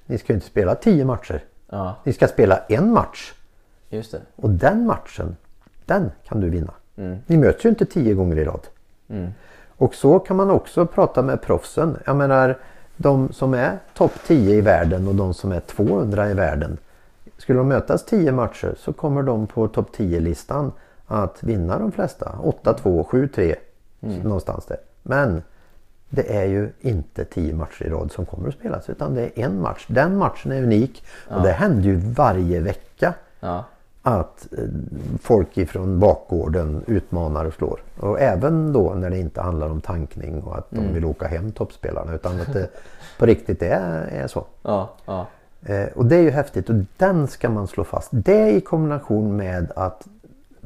ni 0.06 0.18
ska 0.18 0.32
ju 0.32 0.34
inte 0.34 0.46
spela 0.46 0.74
10 0.74 1.04
matcher. 1.04 1.44
Ja, 1.70 1.96
Ni 2.04 2.12
ska 2.12 2.26
spela 2.28 2.56
en 2.68 2.92
match. 2.92 3.32
just 3.88 4.12
det. 4.12 4.20
Och 4.36 4.50
den 4.50 4.86
matchen, 4.86 5.36
den 5.86 6.10
kan 6.24 6.40
du 6.40 6.48
vinna. 6.50 6.72
Ni 7.26 7.36
möts 7.36 7.64
ju 7.64 7.68
inte 7.68 7.86
10 7.86 8.14
gånger 8.14 8.36
i 8.38 8.44
rad. 8.44 8.66
Och 9.78 9.94
så 9.94 10.18
kan 10.18 10.36
man 10.36 10.50
också 10.50 10.86
prata 10.86 11.22
med 11.22 11.42
proffsen. 11.42 11.96
Jag 12.06 12.16
menar 12.16 12.58
de 12.96 13.32
som 13.32 13.54
är 13.54 13.78
topp 13.94 14.12
10 14.26 14.56
i 14.56 14.60
världen 14.60 15.08
och 15.08 15.14
de 15.14 15.34
som 15.34 15.52
är 15.52 15.60
200 15.60 16.30
i 16.30 16.34
världen. 16.34 16.78
skulle 17.36 17.58
de 17.58 17.68
mötas 17.68 18.04
10 18.04 18.32
matcher 18.32 18.74
så 18.78 18.92
kommer 18.92 19.22
de 19.22 19.46
på 19.46 19.68
topp 19.68 19.96
10-listan 19.96 20.72
att 21.06 21.42
vinna 21.42 21.78
de 21.78 21.92
flesta. 21.92 22.38
8-2, 22.62 23.04
7-3 23.04 23.54
någonstans 24.00 24.66
där. 24.66 24.78
Men 25.02 25.42
det 26.08 26.36
är 26.36 26.44
ju 26.44 26.72
inte 26.80 27.24
10 27.24 27.54
matcher 27.54 27.84
i 27.84 27.88
rad 27.88 28.12
som 28.12 28.26
kommer 28.26 28.48
att 28.48 28.54
spelas 28.54 28.90
utan 28.90 29.14
det 29.14 29.22
är 29.22 29.44
en 29.44 29.60
match. 29.60 29.86
Den 29.88 30.16
matchen 30.16 30.52
är 30.52 30.62
unik 30.62 31.04
och 31.28 31.42
det 31.42 31.50
händer 31.50 31.82
ju 31.82 31.96
varje 31.96 32.60
vecka 32.60 33.14
Ja. 33.40 33.64
Att 34.02 34.48
eh, 34.58 34.64
folk 35.20 35.58
ifrån 35.58 36.00
bakgården 36.00 36.84
utmanar 36.86 37.44
och 37.44 37.54
slår. 37.54 37.80
Och 38.00 38.20
även 38.20 38.72
då 38.72 38.94
när 38.94 39.10
det 39.10 39.18
inte 39.18 39.40
handlar 39.40 39.70
om 39.70 39.80
tankning 39.80 40.42
och 40.42 40.58
att 40.58 40.70
de 40.70 40.94
vill 40.94 41.04
åka 41.04 41.26
hem 41.26 41.52
toppspelarna 41.52 42.14
utan 42.14 42.40
att 42.40 42.52
det 42.52 42.68
på 43.18 43.26
riktigt 43.26 43.62
är, 43.62 44.08
är 44.12 44.26
så. 44.26 44.44
Ja. 44.62 44.90
Ja. 45.06 45.26
Eh, 45.62 45.86
och 45.94 46.06
det 46.06 46.16
är 46.16 46.22
ju 46.22 46.30
häftigt 46.30 46.70
och 46.70 46.76
den 46.96 47.28
ska 47.28 47.50
man 47.50 47.66
slå 47.66 47.84
fast. 47.84 48.08
Det 48.12 48.50
i 48.50 48.60
kombination 48.60 49.36
med 49.36 49.72
att 49.76 50.08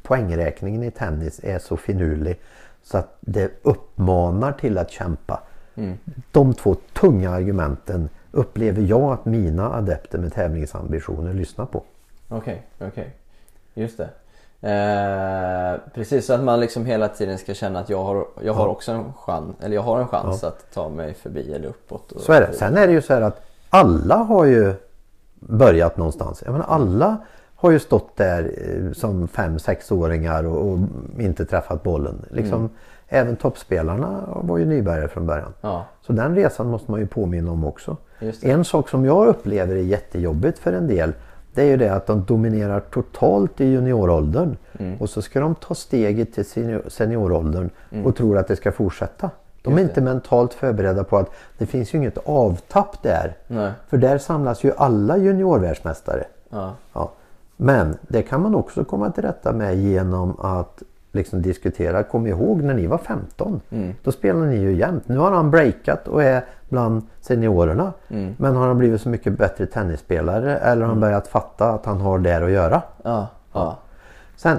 poängräkningen 0.02 0.82
i 0.82 0.90
tennis 0.90 1.40
är 1.42 1.58
så 1.58 1.76
finurlig 1.76 2.40
så 2.82 2.98
att 2.98 3.16
det 3.20 3.50
uppmanar 3.62 4.52
till 4.52 4.78
att 4.78 4.90
kämpa. 4.90 5.42
De 6.32 6.54
två 6.54 6.76
tunga 6.92 7.30
argumenten 7.30 8.08
upplever 8.30 8.82
jag 8.82 9.12
att 9.12 9.24
mina 9.24 9.74
adepter 9.74 10.18
med 10.18 10.32
tävlingsambitioner 10.32 11.34
lyssnar 11.34 11.66
på. 11.66 11.82
Okej, 12.28 12.66
okej. 12.78 13.14
Just 13.74 13.98
det. 13.98 14.08
Eh, 14.68 15.80
precis, 15.94 16.26
så 16.26 16.32
att 16.32 16.40
man 16.40 16.60
liksom 16.60 16.86
hela 16.86 17.08
tiden 17.08 17.38
ska 17.38 17.54
känna 17.54 17.78
att 17.78 17.90
jag 17.90 18.04
har, 18.04 18.26
jag 18.42 18.52
har 18.52 18.66
också 18.66 18.92
en 18.92 19.12
chans, 19.12 19.56
eller 19.60 19.74
jag 19.74 19.82
har 19.82 20.00
en 20.00 20.08
chans 20.08 20.44
att 20.44 20.74
ta 20.74 20.88
mig 20.88 21.14
förbi 21.14 21.52
eller 21.54 21.68
uppåt. 21.68 22.12
Så 22.16 22.32
är 22.32 22.40
det. 22.40 22.52
Sen 22.52 22.76
är 22.76 22.86
det 22.86 22.92
ju 22.92 23.02
så 23.02 23.14
här 23.14 23.22
att 23.22 23.42
alla 23.70 24.16
har 24.16 24.44
ju 24.44 24.74
börjat 25.40 25.96
någonstans. 25.96 26.42
Jag 26.44 26.52
menar, 26.52 26.66
alla 26.68 27.16
har 27.56 27.70
ju 27.70 27.78
stått 27.78 28.16
där 28.16 28.52
eh, 28.58 28.92
som 28.92 29.28
fem 29.28 29.58
sexåringar 29.58 30.44
och, 30.44 30.72
och 30.72 30.78
inte 31.18 31.44
träffat 31.44 31.82
bollen. 31.82 32.24
Liksom, 32.30 32.70
Även 33.14 33.36
toppspelarna 33.36 34.20
var 34.42 34.58
ju 34.58 34.64
nybörjare 34.64 35.08
från 35.08 35.26
början. 35.26 35.54
Ja, 35.60 35.84
Så 36.06 36.12
den 36.12 36.34
resan 36.34 36.66
måste 36.66 36.90
man 36.90 37.00
ju 37.00 37.06
påminna 37.06 37.50
om 37.52 37.64
också. 37.64 37.96
En 38.42 38.64
sak 38.64 38.88
som 38.88 39.04
jag 39.04 39.26
upplever 39.26 39.76
är 39.76 39.82
jättejobbigt 39.82 40.58
för 40.58 40.72
en 40.72 40.86
del 40.86 41.12
det 41.54 41.62
är 41.62 41.66
ju 41.66 41.76
det 41.76 41.88
att 41.94 42.06
de 42.06 42.24
dominerar 42.24 42.80
totalt 42.80 43.60
i 43.60 43.64
junioråldern 43.64 44.56
Mm. 44.78 44.96
och 45.00 45.10
så 45.10 45.22
ska 45.22 45.40
de 45.40 45.54
ta 45.54 45.74
steget 45.74 46.34
till 46.34 46.44
senior- 46.44 46.88
senioråldern 46.88 47.70
och 48.04 48.16
tror 48.16 48.38
att 48.38 48.48
det 48.48 48.56
ska 48.56 48.72
fortsätta. 48.72 49.30
De 49.62 49.68
är 49.72 49.78
Mm. 49.78 49.88
Inte 49.88 50.00
mentalt 50.00 50.54
förberedda 50.54 51.04
på 51.04 51.16
att 51.18 51.30
det 51.58 51.66
finns 51.66 51.94
ju 51.94 51.98
inget 51.98 52.18
avtapp 52.24 53.02
där. 53.02 53.36
Nej. 53.46 53.72
För 53.88 53.96
där 53.96 54.18
samlas 54.18 54.64
ju 54.64 54.72
alla 54.76 55.16
juniorvärldsmästare. 55.16 56.24
ja, 56.50 56.72
Ja. 56.92 57.10
Men 57.56 57.96
det 58.08 58.22
kan 58.22 58.42
man 58.42 58.54
också 58.54 58.84
komma 58.84 59.10
till 59.10 59.22
rätta 59.22 59.52
med 59.52 59.76
genom 59.78 60.40
att 60.40 60.82
liksom 61.12 61.42
diskutera. 61.42 62.02
Kom 62.02 62.26
ihåg 62.26 62.62
när 62.62 62.74
ni 62.74 62.86
var 62.86 62.98
15. 62.98 63.60
Då 64.02 64.12
spelade 64.12 64.46
ni 64.46 64.56
ju 64.56 64.72
jämt. 64.72 65.08
Nu 65.08 65.18
har 65.18 65.32
han 65.32 65.50
breakat 65.50 66.08
och 66.08 66.22
är 66.22 66.44
bland 66.68 67.02
seniorerna. 67.20 67.92
Men 68.36 68.56
har 68.56 68.66
han 68.66 68.78
blivit 68.78 69.00
så 69.00 69.08
mycket 69.08 69.38
bättre 69.38 69.66
tennisspelare 69.66 70.58
eller 70.58 70.82
har 70.82 70.88
han 70.88 71.00
börjat 71.00 71.28
fatta 71.28 71.72
att 71.72 71.86
han 71.86 72.00
har 72.00 72.18
där 72.18 72.42
att 72.42 72.50
göra? 72.50 72.82
ja, 73.04 73.26
ja. 73.52 73.78
Sen 74.36 74.58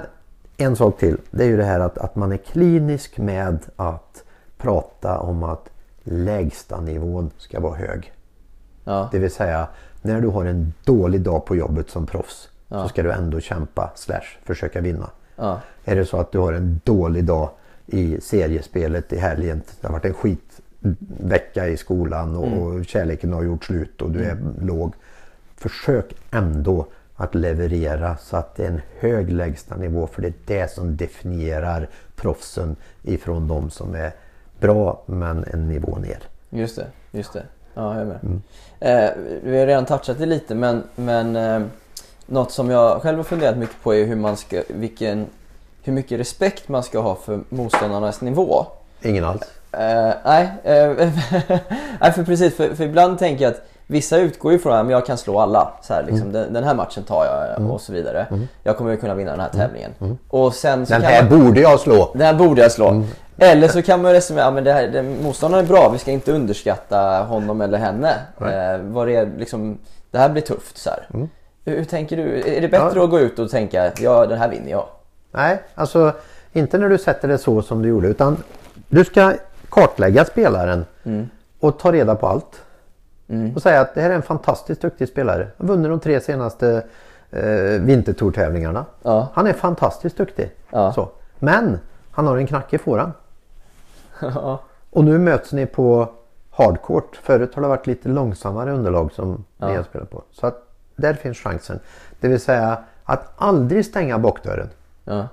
en 0.56 0.76
sak 0.76 0.98
till. 0.98 1.16
Det 1.30 1.44
är 1.44 1.48
ju 1.48 1.56
det 1.56 1.64
här 1.64 1.80
att, 1.80 1.98
att 1.98 2.16
man 2.16 2.32
är 2.32 2.36
klinisk 2.36 3.18
med 3.18 3.58
att 3.76 4.24
prata 4.58 5.18
om 5.18 5.42
att 5.42 5.70
lägsta 6.02 6.80
nivån 6.80 7.30
ska 7.36 7.60
vara 7.60 7.74
hög. 7.74 8.12
ja. 8.84 9.08
Det 9.12 9.18
vill 9.18 9.30
säga 9.30 9.68
när 10.02 10.20
du 10.20 10.28
har 10.28 10.44
en 10.44 10.72
dålig 10.84 11.20
dag 11.20 11.46
på 11.46 11.56
jobbet 11.56 11.90
som 11.90 12.06
proffs 12.06 12.48
så 12.68 12.88
ska 12.88 13.02
du 13.02 13.12
ändå 13.12 13.40
kämpa 13.40 13.90
slash 13.94 14.38
försöka 14.44 14.80
vinna. 14.80 15.10
ja. 15.36 15.60
Är 15.84 15.96
det 15.96 16.06
så 16.06 16.16
att 16.16 16.32
du 16.32 16.38
har 16.38 16.52
en 16.52 16.80
dålig 16.84 17.24
dag 17.24 17.50
i 17.86 18.20
seriespelet 18.20 19.12
i 19.12 19.18
helgen. 19.18 19.62
Det 19.80 19.86
har 19.86 19.92
varit 19.92 20.04
en 20.04 20.14
skitvecka 20.14 21.68
i 21.68 21.76
skolan 21.76 22.36
och, 22.36 22.62
och 22.62 22.84
kärleken 22.84 23.32
har 23.32 23.42
gjort 23.42 23.64
slut 23.64 24.02
och 24.02 24.10
du 24.10 24.24
är 24.24 24.38
låg. 24.60 24.94
Försök 25.56 26.14
ändå 26.30 26.86
att 27.16 27.34
leverera 27.34 28.16
så 28.16 28.36
att 28.36 28.56
det 28.56 28.64
är 28.64 28.68
en 28.68 28.80
hög 28.98 29.32
lägsta 29.32 29.76
nivå 29.76 30.06
för 30.06 30.22
det 30.22 30.28
är 30.28 30.34
det 30.46 30.70
som 30.70 30.96
definierar 30.96 31.88
proffsen 32.16 32.76
ifrån 33.02 33.48
de 33.48 33.70
som 33.70 33.94
är 33.94 34.12
bra 34.60 35.02
men 35.06 35.44
en 35.52 35.68
nivå 35.68 35.98
ner. 35.98 36.18
Just 36.50 36.76
det, 36.76 36.86
just 37.10 37.32
det. 37.32 37.42
Ja, 37.74 37.92
jag 37.92 38.02
är 38.02 38.06
med. 38.06 38.18
Mm. 38.22 38.42
Eh, 38.80 39.10
vi 39.42 39.58
har 39.58 39.66
redan 39.66 39.86
touchat 39.86 40.18
det 40.18 40.26
lite 40.26 40.54
men, 40.54 40.82
men 40.94 41.36
eh, 41.36 41.62
något 42.26 42.52
som 42.52 42.70
jag 42.70 43.02
själv 43.02 43.16
har 43.16 43.24
funderat 43.24 43.58
mycket 43.58 43.82
på 43.82 43.94
är 43.94 44.04
hur, 44.04 44.16
man 44.16 44.36
ska, 44.36 44.62
vilken, 44.68 45.26
hur 45.84 45.92
mycket 45.92 46.20
respekt 46.20 46.68
man 46.68 46.82
ska 46.82 47.00
ha 47.00 47.14
för 47.14 47.40
motståndarnas 47.48 48.20
nivå. 48.20 48.66
Ingen 49.02 49.24
alls. 49.24 49.42
Eh, 49.72 50.12
nej, 50.24 50.48
eh, 50.64 50.90
nej 52.00 52.12
för 52.12 52.24
precis 52.24 52.56
för, 52.56 52.74
för 52.74 52.84
ibland 52.84 53.18
tänker 53.18 53.44
jag 53.44 53.50
att 53.54 53.60
vissa 53.86 54.16
utgår 54.18 54.52
ju 54.52 54.58
från 54.58 54.72
att 54.72 54.90
jag 54.90 55.06
kan 55.06 55.18
slå 55.18 55.38
alla. 55.40 55.72
Så 55.82 55.94
här, 55.94 56.02
liksom, 56.02 56.20
Mm. 56.20 56.32
den, 56.32 56.52
den 56.52 56.64
här 56.64 56.74
matchen 56.74 57.02
tar 57.04 57.24
jag 57.24 57.70
och 57.70 57.80
så 57.80 57.92
vidare. 57.92 58.26
Jag 58.62 58.76
kommer 58.76 58.90
ju 58.90 58.96
kunna 58.96 59.14
vinna 59.14 59.30
den 59.30 59.40
här 59.40 59.48
tävlingen. 59.48 59.90
Och 60.28 60.54
sen 60.54 60.72
Mm. 60.72 60.84
Den 60.88 61.02
här 61.02 61.22
man, 61.30 61.40
borde 61.44 61.60
jag 61.60 61.80
slå. 61.80 62.10
den 62.12 62.22
här 62.22 62.34
borde 62.34 62.62
jag 62.62 62.72
slå. 62.72 62.88
Mm. 62.88 63.06
Eller 63.38 63.68
så 63.68 63.82
kan 63.82 64.02
man 64.02 64.12
resonera, 64.12 64.44
ja, 64.44 64.50
men 64.50 64.64
det 64.64 64.72
här, 64.72 64.88
den, 64.88 65.22
motståndaren 65.22 65.64
är 65.64 65.68
bra, 65.68 65.88
vi 65.92 65.98
ska 65.98 66.10
inte 66.10 66.32
underskatta 66.32 67.22
honom 67.28 67.60
eller 67.60 67.78
henne. 67.78 68.12
Eh, 68.40 68.78
vad 68.82 69.06
det, 69.08 69.16
är, 69.16 69.28
liksom, 69.38 69.78
det 70.10 70.18
här 70.18 70.28
blir 70.28 70.42
tufft. 70.42 70.78
Så 70.78 70.90
här. 70.90 71.06
Mm. 71.14 71.28
Hur, 71.64 71.76
hur 71.76 71.84
tänker 71.84 72.16
du? 72.16 72.42
Är 72.56 72.60
det 72.60 72.68
bättre 72.68 73.02
att 73.04 73.10
gå 73.10 73.20
ut 73.20 73.38
och 73.38 73.50
tänka, 73.50 73.92
ja 74.00 74.26
den 74.26 74.38
här 74.38 74.48
vinner 74.48 74.70
jag? 74.70 74.84
Nej, 75.34 75.62
alltså 75.74 76.12
inte 76.52 76.78
när 76.78 76.88
du 76.88 76.98
sätter 76.98 77.28
det 77.28 77.38
så 77.38 77.62
som 77.62 77.82
du 77.82 77.88
gjorde 77.88 78.08
utan 78.08 78.36
du 78.88 79.04
ska 79.04 79.32
kartlägga 79.68 80.24
spelaren 80.24 80.84
och 81.60 81.78
ta 81.78 81.92
reda 81.92 82.14
på 82.14 82.26
allt. 82.26 82.62
Och 83.54 83.62
säga 83.62 83.80
att 83.80 83.94
det 83.94 84.00
här 84.00 84.10
är 84.10 84.14
en 84.14 84.22
fantastiskt 84.22 84.80
duktig 84.80 85.08
spelare. 85.08 85.48
Han 85.58 85.68
har 85.68 85.74
vunnit 85.76 85.90
de 85.90 86.00
tre 86.00 86.20
senaste 86.20 86.84
eh, 87.30 87.80
vintertourtävlingarna. 87.80 88.84
Ja. 89.02 89.28
Han 89.34 89.46
är 89.46 89.52
fantastiskt 89.52 90.16
duktig. 90.16 90.50
Ja. 90.70 90.92
Så. 90.92 91.08
Men 91.38 91.78
han 92.10 92.26
har 92.26 92.36
en 92.36 92.46
knackig 92.46 92.80
fåran. 92.80 93.12
Ja. 94.20 94.60
Och 94.90 95.04
nu 95.04 95.18
möts 95.18 95.52
ni 95.52 95.66
på 95.66 96.08
hardcourt. 96.50 97.16
Förut 97.22 97.54
har 97.54 97.62
det 97.62 97.68
varit 97.68 97.86
lite 97.86 98.08
långsammare 98.08 98.72
underlag 98.72 99.12
som 99.12 99.44
ni 99.56 99.76
har 99.76 99.82
spelat 99.82 100.10
på. 100.10 100.22
Så 100.32 100.46
att 100.46 100.68
där 100.96 101.14
finns 101.14 101.38
chansen. 101.38 101.80
Det 102.20 102.28
vill 102.28 102.40
säga 102.40 102.78
att 103.04 103.32
aldrig 103.36 103.84
stänga 103.86 104.18
bakdörren. 104.18 104.68
Ja. 105.04 105.28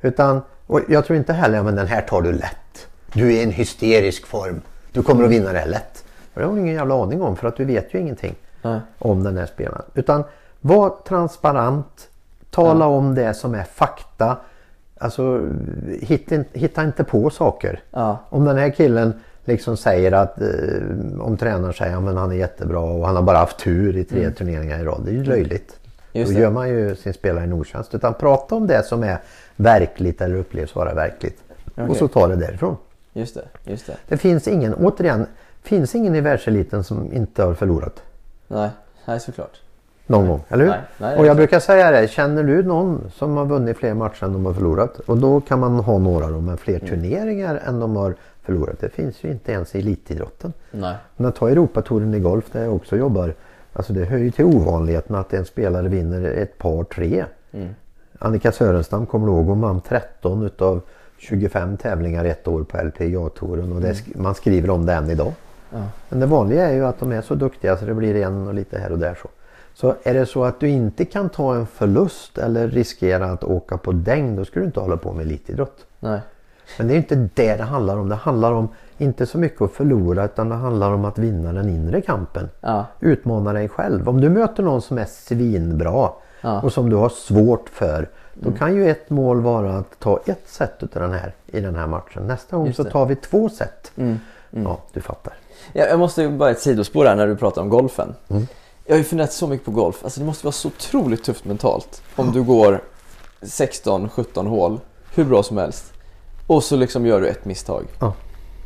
Utan, 0.00 0.40
och 0.66 0.80
jag 0.88 1.04
tror 1.04 1.16
inte 1.16 1.32
heller, 1.32 1.56
ja, 1.56 1.62
men 1.62 1.76
den 1.76 1.86
här 1.86 2.02
tar 2.02 2.22
du 2.22 2.32
lätt. 2.32 2.88
Du 3.12 3.26
är 3.26 3.30
i 3.30 3.42
en 3.42 3.50
hysterisk 3.50 4.26
form. 4.26 4.60
Du 4.92 5.02
kommer 5.02 5.24
att 5.24 5.30
vinna 5.30 5.52
det 5.52 5.58
här 5.58 5.66
lätt. 5.66 6.04
Och 6.34 6.40
det 6.40 6.46
har 6.46 6.54
du 6.54 6.60
ingen 6.60 6.74
jävla 6.74 7.02
aning 7.02 7.22
om 7.22 7.36
för 7.36 7.48
att 7.48 7.56
du 7.56 7.64
vet 7.64 7.94
ju 7.94 7.98
ingenting 7.98 8.34
Nej. 8.62 8.80
om 8.98 9.22
den 9.22 9.36
här 9.36 9.46
spelaren. 9.46 9.82
Utan 9.94 10.24
var 10.60 10.94
transparent. 11.08 12.08
Tala 12.50 12.86
om 12.86 13.14
det 13.14 13.34
som 13.34 13.54
är 13.54 13.64
fakta. 13.64 14.36
Alltså 14.98 15.48
hitta, 16.00 16.44
hitta 16.52 16.84
inte 16.84 17.04
på 17.04 17.30
saker. 17.30 17.80
Ja. 17.90 18.18
Om 18.28 18.44
den 18.44 18.58
här 18.58 18.70
killen 18.70 19.20
liksom 19.44 19.76
säger 19.76 20.12
att 20.12 20.40
eh, 20.40 21.20
om 21.20 21.36
tränaren 21.36 21.72
säger 21.72 21.96
att 21.96 22.16
han 22.16 22.32
är 22.32 22.36
jättebra 22.36 22.80
och 22.80 23.06
han 23.06 23.16
har 23.16 23.22
bara 23.22 23.38
haft 23.38 23.58
tur 23.58 23.96
i 23.96 24.04
tre 24.04 24.30
turneringar 24.30 24.80
i 24.80 24.84
rad. 24.84 25.00
Det 25.04 25.10
är 25.10 25.14
ju 25.14 25.24
löjligt. 25.24 25.78
Just 26.12 26.34
Då 26.34 26.40
gör 26.40 26.50
man 26.50 26.68
ju 26.68 26.96
sin 26.96 27.14
spelare 27.14 27.44
en 27.44 27.52
otjänst. 27.52 27.94
Utan 27.94 28.14
prata 28.14 28.54
om 28.54 28.66
det 28.66 28.82
som 28.82 29.02
är 29.02 29.18
verkligt 29.56 30.20
eller 30.20 30.36
upplevs 30.36 30.74
vara 30.74 30.94
verkligt. 30.94 31.38
Och 31.74 31.82
Okej. 31.82 31.94
så 31.96 32.08
ta 32.08 32.26
det 32.26 32.36
därifrån. 32.36 32.76
Just 33.12 33.34
det, 33.34 33.44
just 33.64 33.86
det. 33.86 33.96
Det 34.08 34.16
finns 34.16 34.48
ingen, 34.48 34.74
återigen, 34.74 35.26
finns 35.62 35.94
ingen 35.94 36.14
i 36.14 36.20
världseliten 36.20 36.84
som 36.84 37.12
inte 37.12 37.42
har 37.42 37.54
förlorat. 37.54 38.02
Nej, 38.48 38.70
nej 39.04 39.20
såklart. 39.20 39.60
Någon 40.06 40.28
gång, 40.28 40.40
eller 40.48 40.64
hur? 40.64 40.70
Nej, 40.70 40.80
nej, 40.98 41.18
och 41.18 41.26
jag 41.26 41.36
brukar 41.36 41.60
säga 41.60 41.90
det, 41.90 42.08
känner 42.08 42.42
du 42.42 42.62
någon 42.62 43.10
som 43.14 43.36
har 43.36 43.44
vunnit 43.44 43.76
fler 43.76 43.94
matcher 43.94 44.24
än 44.24 44.32
de 44.32 44.46
har 44.46 44.52
förlorat? 44.54 44.98
Och 44.98 45.16
då 45.18 45.40
kan 45.40 45.60
man 45.60 45.74
ha 45.74 45.98
några 45.98 46.28
då, 46.30 46.40
men 46.40 46.56
fler 46.56 46.76
Mm. 46.76 46.88
turneringar 46.88 47.62
än 47.66 47.80
de 47.80 47.96
har 47.96 48.14
förlorat. 48.42 48.80
Det 48.80 48.88
finns 48.88 49.24
ju 49.24 49.30
inte 49.30 49.52
ens 49.52 49.74
i 49.74 49.78
elitidrotten. 49.78 50.52
Nej. 50.70 50.94
Men 51.16 51.32
ta 51.32 51.48
Europatouren 51.50 52.14
i 52.14 52.20
golf 52.20 52.44
där 52.52 52.62
jag 52.64 52.74
också 52.74 52.96
jobbar. 52.96 53.34
Alltså 53.72 53.92
det 53.92 54.04
hör 54.04 54.18
ju 54.18 54.30
till 54.30 54.44
ovanligheten 54.44 55.16
att 55.16 55.32
en 55.34 55.44
spelare 55.44 55.88
vinner 55.88 56.24
ett 56.24 56.58
par 56.58 56.84
tre. 56.84 57.24
Mm. 57.52 57.68
Annika 58.18 58.52
Sörenstam 58.52 59.06
kommer 59.06 59.26
ihåg, 59.26 59.46
hon 59.46 59.60
vann 59.60 59.80
13 59.80 60.42
utav 60.42 60.80
25 61.18 61.76
tävlingar 61.76 62.24
ett 62.24 62.48
år 62.48 62.64
på 62.64 62.76
LPGA-touren 62.76 63.72
och 63.72 63.80
det, 63.80 63.92
sk- 63.92 64.18
man 64.18 64.34
skriver 64.34 64.70
om 64.70 64.86
det 64.86 64.92
än 64.92 65.10
idag. 65.10 65.32
Mm. 65.72 65.82
Ja. 65.84 65.88
Men 66.08 66.20
det 66.20 66.26
vanliga 66.26 66.68
är 66.68 66.74
ju 66.74 66.86
att 66.86 66.98
de 67.00 67.12
är 67.12 67.22
så 67.22 67.34
duktiga 67.34 67.76
så 67.76 67.84
det 67.84 67.94
blir 67.94 68.16
en 68.16 68.46
och 68.48 68.54
lite 68.54 68.78
här 68.78 68.92
och 68.92 68.98
där 68.98 69.14
så. 69.22 69.28
Så 69.74 69.94
är 70.02 70.14
det 70.14 70.26
så 70.26 70.44
att 70.44 70.60
du 70.60 70.68
inte 70.68 71.04
kan 71.04 71.28
ta 71.28 71.54
en 71.54 71.66
förlust 71.66 72.38
eller 72.38 72.68
riskera 72.68 73.26
att 73.26 73.44
åka 73.44 73.76
på 73.78 73.92
däng 73.92 74.36
då 74.36 74.44
ska 74.44 74.60
du 74.60 74.66
inte 74.66 74.80
hålla 74.80 74.96
på 74.96 75.12
med 75.12 75.26
elitidrott. 75.26 75.86
Nej. 76.00 76.20
Men 76.78 76.88
det 76.88 76.94
är 76.94 76.96
inte 76.96 77.28
det 77.34 77.56
det 77.56 77.62
handlar 77.62 77.96
om. 77.96 78.08
Det 78.08 78.14
handlar 78.14 78.52
om 78.52 78.68
inte 78.98 79.26
så 79.26 79.38
mycket 79.38 79.62
att 79.62 79.72
förlora 79.72 80.24
utan 80.24 80.48
det 80.48 80.54
handlar 80.54 80.92
om 80.92 81.04
att 81.04 81.18
vinna 81.18 81.52
den 81.52 81.68
inre 81.68 82.00
kampen. 82.00 82.48
Ja. 82.60 82.86
Utmana 83.00 83.52
dig 83.52 83.68
själv. 83.68 84.08
Om 84.08 84.20
du 84.20 84.28
möter 84.28 84.62
någon 84.62 84.82
som 84.82 84.98
är 84.98 85.04
svinbra 85.04 86.10
Ja. 86.40 86.60
och 86.60 86.72
som 86.72 86.90
du 86.90 86.96
har 86.96 87.08
svårt 87.08 87.68
för. 87.68 88.08
Då 88.34 88.52
kan 88.52 88.74
ju 88.74 88.90
ett 88.90 89.10
mål 89.10 89.40
vara 89.40 89.76
att 89.78 89.98
ta 89.98 90.20
ett 90.26 90.42
set 90.46 90.72
utav 90.80 91.02
den 91.02 91.12
här 91.12 91.34
i 91.46 91.60
den 91.60 91.76
här 91.76 91.86
matchen. 91.86 92.26
Nästa 92.26 92.56
gång 92.56 92.72
så 92.74 92.84
tar 92.84 93.06
vi 93.06 93.16
två 93.16 93.48
set. 93.48 93.92
Mm. 93.96 94.18
Ja, 94.50 94.78
du 94.92 95.00
fattar. 95.00 95.32
Ja, 95.72 95.84
jag 95.84 95.98
måste 95.98 96.28
bara 96.28 96.50
ett 96.50 96.60
sidospår 96.60 97.04
här 97.04 97.16
när 97.16 97.26
du 97.26 97.36
pratar 97.36 97.62
om 97.62 97.68
golfen. 97.68 98.14
Mm. 98.28 98.46
Jag 98.84 98.94
har 98.94 98.98
ju 98.98 99.04
funderat 99.04 99.32
så 99.32 99.46
mycket 99.46 99.64
på 99.64 99.70
golf. 99.70 100.04
Alltså 100.04 100.20
det 100.20 100.26
måste 100.26 100.46
vara 100.46 100.52
så 100.52 100.68
otroligt 100.68 101.24
tufft 101.24 101.44
mentalt. 101.44 102.02
Om 102.16 102.32
du 102.32 102.42
går 102.42 102.80
16-17 103.40 104.46
hål, 104.46 104.80
hur 105.14 105.24
bra 105.24 105.42
som 105.42 105.56
helst. 105.58 105.91
Och 106.52 106.64
så 106.64 106.76
liksom 106.76 107.06
gör 107.06 107.20
du 107.20 107.28
ett 107.28 107.44
misstag. 107.44 107.84
Ja. 108.00 108.12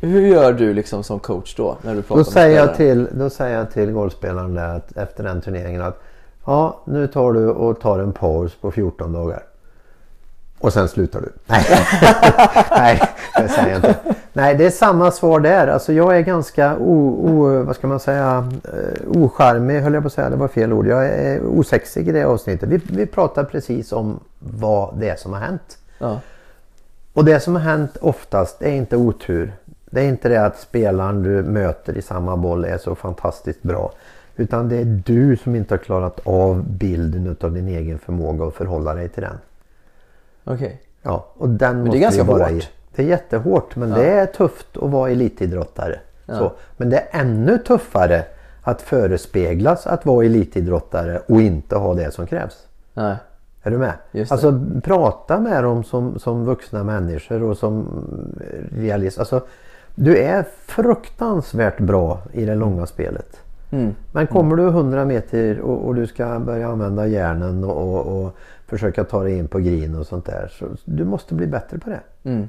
Hur 0.01 0.27
gör 0.27 0.53
du 0.53 0.73
liksom 0.73 1.03
som 1.03 1.19
coach 1.19 1.55
då? 1.55 1.77
När 1.81 1.95
du 1.95 2.01
pratar 2.01 2.15
Då 2.15 2.29
med 2.29 2.33
säger, 2.33 2.57
jag 2.57 2.75
till, 2.75 3.07
då 3.11 3.29
säger 3.29 3.57
jag 3.57 3.71
till 3.71 3.91
golfspelaren 3.91 4.53
där 4.53 4.75
att 4.75 4.97
efter 4.97 5.23
den 5.23 5.41
turneringen 5.41 5.81
att 5.81 6.01
ja, 6.45 6.81
nu 6.85 7.07
tar 7.07 7.33
du 7.33 7.49
och 7.49 7.79
tar 7.79 7.99
en 7.99 8.13
paus 8.13 8.55
på 8.61 8.71
14 8.71 9.13
dagar. 9.13 9.43
Och 10.59 10.73
sen 10.73 10.87
slutar 10.87 11.21
du. 11.21 11.29
Nej, 11.45 11.65
Nej 12.71 13.01
det 13.37 13.47
säger 13.47 13.67
jag 13.67 13.77
inte. 13.77 13.95
Nej, 14.33 14.55
det 14.55 14.65
är 14.65 14.69
samma 14.69 15.11
svar 15.11 15.39
där. 15.39 15.67
Alltså 15.67 15.93
jag 15.93 16.17
är 16.17 16.21
ganska 16.21 16.77
o, 16.77 17.07
o, 17.29 17.63
vad 17.63 17.75
ska 17.75 17.87
man 17.87 17.99
säga, 17.99 18.51
eh, 18.63 19.21
ocharmig 19.21 19.81
höll 19.81 19.93
jag 19.93 20.03
på 20.03 20.07
att 20.07 20.13
säga. 20.13 20.29
Det 20.29 20.35
var 20.35 20.47
fel 20.47 20.73
ord. 20.73 20.87
Jag 20.87 21.05
är 21.05 21.41
osexig 21.45 22.07
i 22.07 22.11
det 22.11 22.23
avsnittet. 22.23 22.69
Vi, 22.69 22.81
vi 22.89 23.05
pratar 23.05 23.43
precis 23.43 23.91
om 23.91 24.19
vad 24.39 24.99
det 24.99 25.09
är 25.09 25.15
som 25.15 25.33
har 25.33 25.39
hänt. 25.39 25.77
Ja. 25.97 26.19
Och 27.17 27.25
det 27.25 27.39
som 27.39 27.55
har 27.55 27.61
hänt 27.61 27.97
oftast 28.01 28.61
är 28.61 28.71
inte 28.71 28.97
otur. 28.97 29.53
Det 29.85 30.01
är 30.01 30.07
inte 30.07 30.29
det 30.29 30.45
att 30.45 30.59
spelaren 30.59 31.23
du 31.23 31.43
möter 31.43 31.97
i 31.97 32.01
samma 32.01 32.37
boll 32.37 32.65
är 32.65 32.77
så 32.77 32.95
fantastiskt 32.95 33.63
bra. 33.63 33.91
Utan 34.35 34.69
det 34.69 34.77
är 34.77 34.85
du 35.05 35.37
som 35.37 35.55
inte 35.55 35.73
har 35.73 35.79
klarat 35.79 36.19
av 36.23 36.63
bilden 36.69 37.35
av 37.41 37.53
din 37.53 37.67
egen 37.67 37.99
förmåga 37.99 38.45
att 38.45 38.53
förhålla 38.53 38.93
dig 38.93 39.09
till 39.09 39.23
den. 39.23 39.37
Okej. 40.43 40.81
Ja, 41.01 41.27
och 41.33 41.49
den 41.49 41.57
det 41.59 41.65
är 41.65 41.85
måste 41.85 41.99
ganska 41.99 42.21
ju 42.21 42.27
vara 42.27 42.43
hårt. 42.43 42.51
I. 42.51 42.67
Det 42.95 43.01
är 43.01 43.07
jättehårt 43.07 43.75
men 43.75 43.89
det 43.89 44.09
är 44.09 44.25
tufft 44.25 44.77
att 44.77 44.89
vara 44.89 45.11
elitidrottare. 45.11 45.99
Så. 46.25 46.51
Men 46.77 46.89
det 46.89 46.97
är 46.97 47.21
ännu 47.21 47.57
tuffare 47.57 48.25
att 48.61 48.81
förespeglas 48.81 49.87
att 49.87 50.05
vara 50.05 50.25
elitidrottare 50.25 51.21
och 51.27 51.41
inte 51.41 51.75
ha 51.75 51.93
det 51.93 52.11
som 52.11 52.27
krävs. 52.27 52.67
Nej. 52.93 53.15
Är 53.67 53.71
du 53.71 53.77
med? 53.77 53.93
Alltså 54.29 54.59
prata 54.83 55.39
med 55.39 55.63
dem 55.63 55.83
som, 55.83 56.19
som 56.19 56.45
vuxna 56.45 56.83
människor 56.83 57.43
och 57.43 57.57
som 57.57 57.87
realist. 58.71 59.19
Alltså, 59.19 59.41
du 59.95 60.17
är 60.17 60.45
fruktansvärt 60.65 61.79
bra 61.79 62.21
i 62.33 62.45
det 62.45 62.55
långa 62.55 62.85
spelet. 62.85 63.41
Mm. 63.71 63.95
Men 64.11 64.27
kommer 64.27 64.55
du 64.55 64.67
100 64.67 65.05
meter 65.05 65.59
och, 65.59 65.87
och 65.87 65.95
du 65.95 66.07
ska 66.07 66.39
börja 66.39 66.67
använda 66.67 67.07
hjärnen 67.07 67.63
och, 67.63 67.93
och, 67.93 68.25
och 68.25 68.35
försöka 68.67 69.03
ta 69.03 69.23
dig 69.23 69.37
in 69.37 69.47
på 69.47 69.59
green 69.59 69.95
och 69.95 70.07
sånt 70.07 70.25
där. 70.25 70.51
Så 70.59 70.65
du 70.85 71.05
måste 71.05 71.33
bli 71.33 71.47
bättre 71.47 71.79
på 71.79 71.89
det. 71.89 72.01
Mm. 72.23 72.47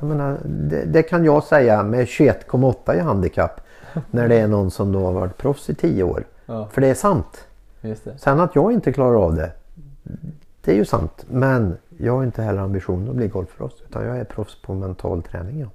Jag 0.00 0.08
menar, 0.08 0.38
det, 0.44 0.84
det 0.84 1.02
kan 1.02 1.24
jag 1.24 1.44
säga 1.44 1.82
med 1.82 2.04
21,8 2.04 2.94
i 2.96 2.98
handikapp. 2.98 3.60
När 4.10 4.28
det 4.28 4.36
är 4.36 4.48
någon 4.48 4.70
som 4.70 4.92
då 4.92 5.04
har 5.04 5.12
varit 5.12 5.36
proffs 5.36 5.70
i 5.70 5.74
10 5.74 6.02
år. 6.02 6.24
Ja. 6.46 6.68
För 6.72 6.80
det 6.80 6.88
är 6.88 6.94
sant. 6.94 7.46
Det. 7.80 8.18
Sen 8.18 8.40
att 8.40 8.54
jag 8.54 8.72
inte 8.72 8.92
klarar 8.92 9.24
av 9.24 9.34
det. 9.34 9.50
Det 10.60 10.72
är 10.72 10.76
ju 10.76 10.84
sant. 10.84 11.26
Men 11.28 11.78
jag 11.98 12.12
har 12.12 12.24
inte 12.24 12.42
heller 12.42 12.60
ambition 12.60 13.08
att 13.08 13.16
bli 13.16 13.28
golfproffs. 13.28 13.82
Utan 13.88 14.04
jag 14.04 14.18
är 14.18 14.24
proffs 14.24 14.62
på 14.62 14.74
mental 14.74 15.22
träning. 15.22 15.60
Ja. 15.60 15.70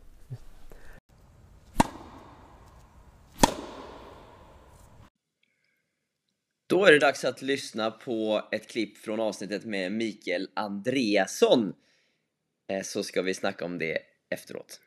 Då 6.69 6.85
är 6.85 6.91
det 6.91 6.99
dags 6.99 7.25
att 7.25 7.41
lyssna 7.41 7.91
på 7.91 8.41
ett 8.51 8.69
klipp 8.69 8.97
från 8.97 9.19
avsnittet 9.19 9.65
med 9.65 9.91
Mikael 9.91 10.49
Andreasson. 10.53 11.73
Eh, 12.71 12.83
Så 12.83 13.03
ska 13.03 13.21
vi 13.21 13.33
snacka 13.33 13.65
om 13.65 13.77
det 13.79 13.97
efteråt. 14.29 14.79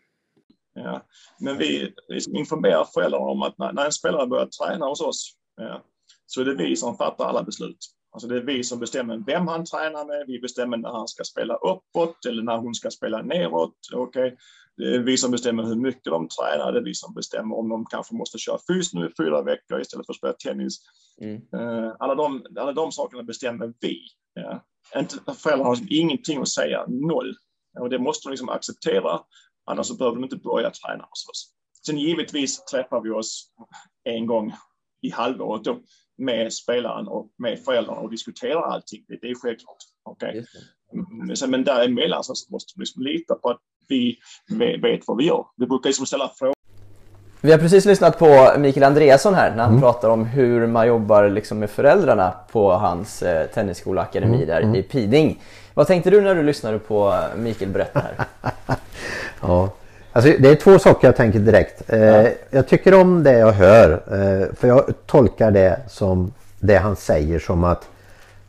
Ja. 0.74 1.06
Men 1.40 1.58
vi 1.58 1.94
vi 2.08 2.38
informerar 2.38 2.84
föräldrarna 2.94 3.24
om 3.24 3.42
att 3.42 3.58
när, 3.58 3.72
när 3.72 3.84
en 3.84 3.92
spelare 3.92 4.26
börjar 4.26 4.46
träna 4.46 4.86
hos 4.86 5.00
oss 5.00 5.36
ja, 5.56 5.84
så 6.26 6.40
är 6.40 6.44
det 6.44 6.54
vi 6.54 6.76
som 6.76 6.96
fattar 6.96 7.24
alla 7.24 7.42
beslut. 7.42 7.95
Alltså 8.16 8.28
det 8.28 8.36
är 8.36 8.40
vi 8.40 8.64
som 8.64 8.78
bestämmer 8.78 9.22
vem 9.26 9.48
han 9.48 9.64
tränar 9.64 10.04
med, 10.04 10.24
vi 10.26 10.40
bestämmer 10.40 10.76
när 10.76 10.88
han 10.88 11.08
ska 11.08 11.24
spela 11.24 11.54
uppåt 11.54 12.26
eller 12.26 12.42
när 12.42 12.56
hon 12.56 12.74
ska 12.74 12.90
spela 12.90 13.22
neråt. 13.22 13.74
Okay. 13.94 14.36
Det 14.76 14.94
är 14.94 14.98
vi 14.98 15.16
som 15.16 15.30
bestämmer 15.30 15.62
hur 15.62 15.74
mycket 15.74 16.04
de 16.04 16.28
tränar, 16.28 16.72
det 16.72 16.78
är 16.78 16.82
vi 16.82 16.94
som 16.94 17.14
bestämmer 17.14 17.56
om 17.56 17.68
de 17.68 17.86
kanske 17.86 18.14
måste 18.14 18.38
köra 18.38 18.58
fys 18.68 18.94
nu 18.94 19.06
i 19.06 19.24
fyra 19.24 19.42
veckor 19.42 19.80
istället 19.80 20.06
för 20.06 20.12
att 20.12 20.16
spela 20.16 20.32
tennis. 20.32 20.78
Mm. 21.20 21.34
Eh, 21.34 21.92
Alla 21.98 22.14
de, 22.14 22.46
alla 22.58 22.72
de 22.72 22.92
sakerna 22.92 23.22
bestämmer 23.22 23.72
vi. 23.80 24.00
Ja. 24.34 24.64
Föräldrarna 25.34 25.64
har 25.64 25.78
ingenting 25.88 26.40
att 26.40 26.48
säga, 26.48 26.84
noll. 26.88 27.34
Och 27.80 27.90
det 27.90 27.98
måste 27.98 28.28
de 28.28 28.30
liksom 28.30 28.48
acceptera, 28.48 29.20
annars 29.64 29.86
så 29.86 29.96
behöver 29.96 30.16
de 30.16 30.24
inte 30.24 30.36
börja 30.36 30.70
träna 30.70 31.04
hos 31.10 31.28
oss. 31.28 31.52
Sen 31.86 31.98
givetvis 31.98 32.64
träffar 32.64 33.00
vi 33.00 33.10
oss 33.10 33.50
en 34.04 34.26
gång 34.26 34.54
i 35.02 35.10
halvåret 35.10 35.64
då, 35.64 35.80
med 36.18 36.52
spelaren 36.52 37.08
och 37.08 37.26
med 37.38 37.58
föräldrarna 37.64 38.00
och 38.00 38.10
diskuterar 38.10 38.62
allting. 38.62 39.04
Det, 39.08 39.18
det 39.22 39.26
är 39.30 39.34
självklart. 39.34 39.76
Okay? 40.10 40.32
Det. 40.32 40.46
Mm, 41.22 41.36
sen- 41.36 41.50
Men 41.50 41.64
däremellan 41.64 42.24
så 42.24 42.34
måste 42.50 42.72
vi 42.76 42.80
liksom 42.80 43.02
lita 43.02 43.34
på 43.34 43.50
att 43.50 43.58
vi 43.88 44.16
ve- 44.58 44.76
vet 44.76 45.00
vad 45.06 45.16
vi 45.16 45.24
gör. 45.26 45.44
Vi 45.56 45.66
brukar 45.66 45.88
liksom 45.88 46.06
ställa 46.06 46.28
frågor 46.38 46.54
Vi 47.40 47.52
har 47.52 47.58
precis 47.58 47.84
lyssnat 47.84 48.18
på 48.18 48.52
Mikael 48.58 48.84
Andreasson 48.84 49.34
här 49.34 49.56
när 49.56 49.64
han 49.64 49.80
pratar 49.80 50.08
om 50.10 50.24
hur 50.24 50.66
man 50.66 50.86
jobbar 50.88 51.28
liksom 51.28 51.58
med 51.58 51.70
föräldrarna 51.70 52.34
på 52.52 52.72
hans 52.72 53.22
eh, 53.22 53.46
tennisskola 53.46 54.02
akademi 54.02 54.44
där 54.44 54.76
i 54.76 54.82
Piding. 54.82 55.42
Vad 55.74 55.86
tänkte 55.86 56.10
du 56.10 56.20
när 56.20 56.34
du 56.34 56.42
lyssnade 56.42 56.78
på 56.78 57.08
eh, 57.08 57.36
Mikael 57.38 57.70
berätta 57.70 57.98
här? 58.00 58.14
Ja. 59.42 59.70
Alltså, 60.16 60.32
det 60.38 60.48
är 60.48 60.54
två 60.54 60.78
saker 60.78 61.08
jag 61.08 61.16
tänker 61.16 61.38
direkt. 61.38 61.82
Eh, 61.92 62.26
Jag 62.50 62.68
tycker 62.68 62.94
om 63.00 63.22
det 63.22 63.32
jag 63.38 63.52
hör. 63.52 63.90
Eh, 63.92 64.54
för 64.56 64.68
jag 64.68 64.84
tolkar 65.06 65.50
det 65.50 65.80
som 65.88 66.32
det 66.60 66.76
han 66.76 66.96
säger 66.96 67.38
som 67.38 67.64
att 67.64 67.88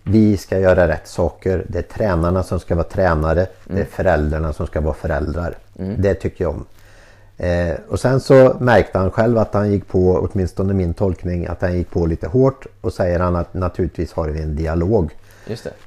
vi 0.03 0.37
ska 0.37 0.59
göra 0.59 0.87
rätt 0.87 1.07
saker. 1.07 1.65
Det 1.67 1.77
är 1.79 1.83
tränarna 1.83 2.43
som 2.43 2.59
ska 2.59 2.75
vara 2.75 2.83
tränare. 2.87 3.47
Det 3.65 3.81
är 3.81 3.85
föräldrarna 3.85 4.53
som 4.53 4.67
ska 4.67 4.81
vara 4.81 4.93
föräldrar. 4.93 5.55
Det 5.97 6.13
tycker 6.13 6.43
jag 6.43 6.51
om. 6.51 6.65
Eh, 7.37 7.75
och 7.89 7.99
sen 7.99 8.19
så 8.19 8.55
märkte 8.59 8.97
han 8.97 9.11
själv 9.11 9.37
att 9.37 9.53
han 9.53 9.71
gick 9.71 9.87
på, 9.87 10.29
åtminstone 10.31 10.73
min 10.73 10.93
tolkning, 10.93 11.45
att 11.47 11.61
han 11.61 11.77
gick 11.77 11.89
på 11.91 12.05
lite 12.05 12.27
hårt. 12.27 12.65
Och 12.81 12.93
säger 12.93 13.19
han 13.19 13.35
att 13.35 13.53
naturligtvis 13.53 14.13
har 14.13 14.27
vi 14.27 14.41
en 14.41 14.55
dialog. 14.55 15.11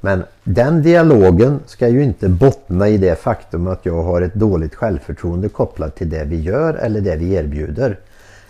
Men 0.01 0.23
den 0.43 0.81
dialogen 0.81 1.59
ska 1.65 1.87
ju 1.87 2.03
inte 2.03 2.29
bottna 2.29 2.89
i 2.89 2.97
det 2.97 3.15
faktum 3.15 3.67
att 3.67 3.85
jag 3.85 4.03
har 4.03 4.21
ett 4.21 4.33
dåligt 4.33 4.75
självförtroende 4.75 5.49
kopplat 5.49 5.95
till 5.95 6.09
det 6.09 6.23
vi 6.23 6.41
gör 6.41 6.73
eller 6.73 7.01
det 7.01 7.15
vi 7.15 7.33
erbjuder. 7.33 7.97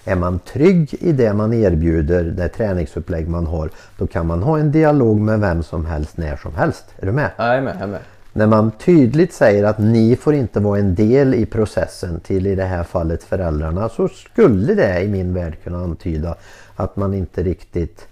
Är 0.05 0.16
man 0.16 0.39
trygg 0.39 0.93
i 0.99 1.12
det 1.12 1.34
man 1.34 1.53
erbjuder, 1.53 2.24
det 2.24 2.47
träningsupplägg 2.47 3.30
man 3.30 3.47
har, 3.47 3.70
då 3.97 4.07
kan 4.07 4.28
man 4.28 4.43
ha 4.43 4.59
en 4.59 4.72
dialog 4.72 5.20
med 5.20 5.39
vem 5.39 5.64
som 5.64 5.86
helst 5.86 6.18
när 6.18 6.36
som 6.36 6.55
helst. 6.55 6.86
Är 6.99 7.05
du 7.05 7.12
med? 7.12 7.32
Ja, 7.38 7.47
jag 7.47 7.57
är 7.57 7.62
med. 7.62 7.76
Jag 7.76 7.84
är 7.84 7.88
med. 7.88 7.99
När 8.34 8.47
man 8.47 8.72
tydligt 8.72 9.34
säger 9.34 9.64
att 9.64 9.80
ni 9.80 10.16
får 10.16 10.34
inte 10.34 10.59
vara 10.59 10.80
en 10.80 10.95
del 10.95 11.34
i 11.34 11.45
processen 11.45 12.20
till 12.20 12.47
i 12.47 12.55
det 12.55 12.64
här 12.64 12.84
fallet 12.84 13.24
föräldrarna 13.24 13.89
så 13.89 14.07
skulle 14.07 14.74
det 14.74 15.01
i 15.01 15.07
min 15.07 15.34
värld 15.34 15.57
kunna 15.64 15.78
antyda 15.78 16.36
att 16.76 16.95
man 16.95 17.14
inte 17.14 17.43
riktigt 17.43 18.07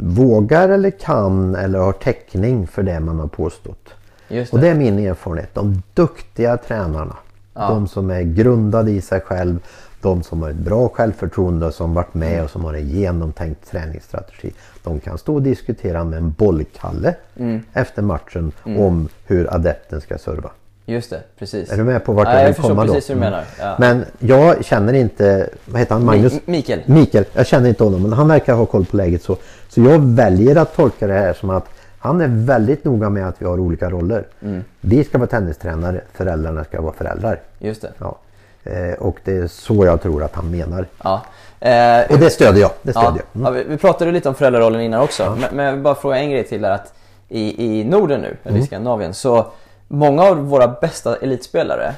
vågar 0.00 0.68
eller 0.68 0.90
kan 0.90 1.54
eller 1.54 1.78
har 1.78 1.92
täckning 1.92 2.66
för 2.66 2.82
det 2.82 3.00
man 3.00 3.18
har 3.18 3.26
påstått. 3.26 3.88
Just 4.28 4.52
Och 4.52 4.58
det. 4.58 4.64
det 4.66 4.70
är 4.70 4.74
min 4.74 4.98
erfarenhet. 4.98 5.54
De 5.54 5.82
duktiga 5.94 6.56
tränarna, 6.56 7.16
de 7.52 7.88
som 7.88 8.10
är 8.10 8.22
grundade 8.22 8.90
i 8.90 9.00
sig 9.00 9.20
själv, 9.20 9.58
de 10.00 10.22
som 10.22 10.42
har 10.42 10.50
ett 10.50 10.56
bra 10.56 10.88
självförtroende 10.88 11.72
som 11.72 11.94
varit 11.94 12.14
med 12.14 12.44
och 12.44 12.50
som 12.50 12.64
har 12.64 12.74
en 12.74 12.88
genomtänkt 12.88 13.70
träningsstrategi. 13.70 14.52
De 14.82 15.00
kan 15.00 15.18
stå 15.18 15.34
och 15.34 15.42
diskutera 15.42 16.04
med 16.04 16.18
en 16.18 16.30
bollkalle 16.32 17.14
efter 17.72 18.02
matchen 18.02 18.52
om 18.64 19.08
hur 19.26 19.54
adepten 19.54 20.00
ska 20.00 20.18
serva. 20.18 20.50
Just 20.86 21.10
det, 21.10 21.20
precis. 21.38 21.72
Är 21.72 21.76
du 21.76 21.84
med 21.84 22.04
på 22.04 22.12
vart 22.12 22.26
Ja, 22.28 22.32
jag 22.32 22.40
jag 22.40 22.46
vill 22.46 22.54
förstår 22.54 22.68
komma 22.68 22.84
då? 22.86 22.92
precis 22.94 23.10
hur 23.10 23.14
du 23.14 23.20
menar. 23.20 23.44
Ja. 23.60 23.76
Men 23.78 24.04
jag 24.18 24.64
känner 24.64 24.92
inte, 24.92 25.48
vad 25.64 25.80
heter 25.80 25.94
han, 25.94 26.04
Magnus? 26.04 26.32
Mi- 26.32 26.40
Mikael. 26.44 26.80
Mikael, 26.86 27.24
jag 27.32 27.46
känner 27.46 27.68
inte 27.68 27.84
honom 27.84 28.02
men 28.02 28.12
han 28.12 28.28
verkar 28.28 28.54
ha 28.54 28.66
koll 28.66 28.84
på 28.84 28.96
läget 28.96 29.22
så. 29.22 29.36
Så 29.68 29.80
jag 29.80 29.98
väljer 29.98 30.56
att 30.56 30.76
tolka 30.76 31.06
det 31.06 31.12
här 31.14 31.32
som 31.32 31.50
att 31.50 31.64
han 31.98 32.20
är 32.20 32.28
väldigt 32.28 32.84
noga 32.84 33.10
med 33.10 33.28
att 33.28 33.34
vi 33.38 33.46
har 33.46 33.60
olika 33.60 33.90
roller. 33.90 34.24
Mm. 34.42 34.64
Vi 34.80 35.04
ska 35.04 35.18
vara 35.18 35.28
tennistränare, 35.28 36.00
föräldrarna 36.12 36.64
ska 36.64 36.80
vara 36.80 36.92
föräldrar. 36.92 37.40
Just 37.58 37.82
det. 37.82 37.90
Ja. 37.98 38.18
Eh, 38.64 38.92
och 38.98 39.16
det 39.24 39.36
är 39.36 39.46
så 39.46 39.84
jag 39.86 40.02
tror 40.02 40.22
att 40.22 40.34
han 40.34 40.50
menar. 40.50 40.86
Ja. 41.04 41.22
Eh, 41.60 42.10
Och 42.12 42.18
det 42.18 42.30
stödjer 42.30 42.60
jag. 42.62 42.70
Det 42.82 42.90
stödjer 42.92 43.10
Ja, 43.10 43.18
jag. 43.32 43.40
Mm. 43.42 43.54
ja, 43.54 43.62
vi, 43.64 43.70
vi 43.70 43.76
pratade 43.78 44.12
lite 44.12 44.28
om 44.28 44.34
föräldrarollen 44.34 44.80
innan 44.80 45.00
också. 45.00 45.36
Men, 45.40 45.56
men 45.56 45.64
jag 45.66 45.72
vill 45.72 45.82
bara 45.82 45.94
fråga 45.94 46.16
en 46.16 46.30
grej 46.30 46.44
till 46.44 46.62
där 46.62 46.70
att 46.70 46.92
i, 47.28 47.64
i 47.80 47.84
Norden 47.84 48.20
nu, 48.20 48.26
eller 48.42 48.50
Mm. 48.50 48.62
i 48.62 48.66
Skandinavien, 48.66 49.14
så 49.14 49.46
många 49.92 50.22
av 50.22 50.36
våra 50.36 50.68
bästa 50.68 51.16
elitspelare 51.16 51.94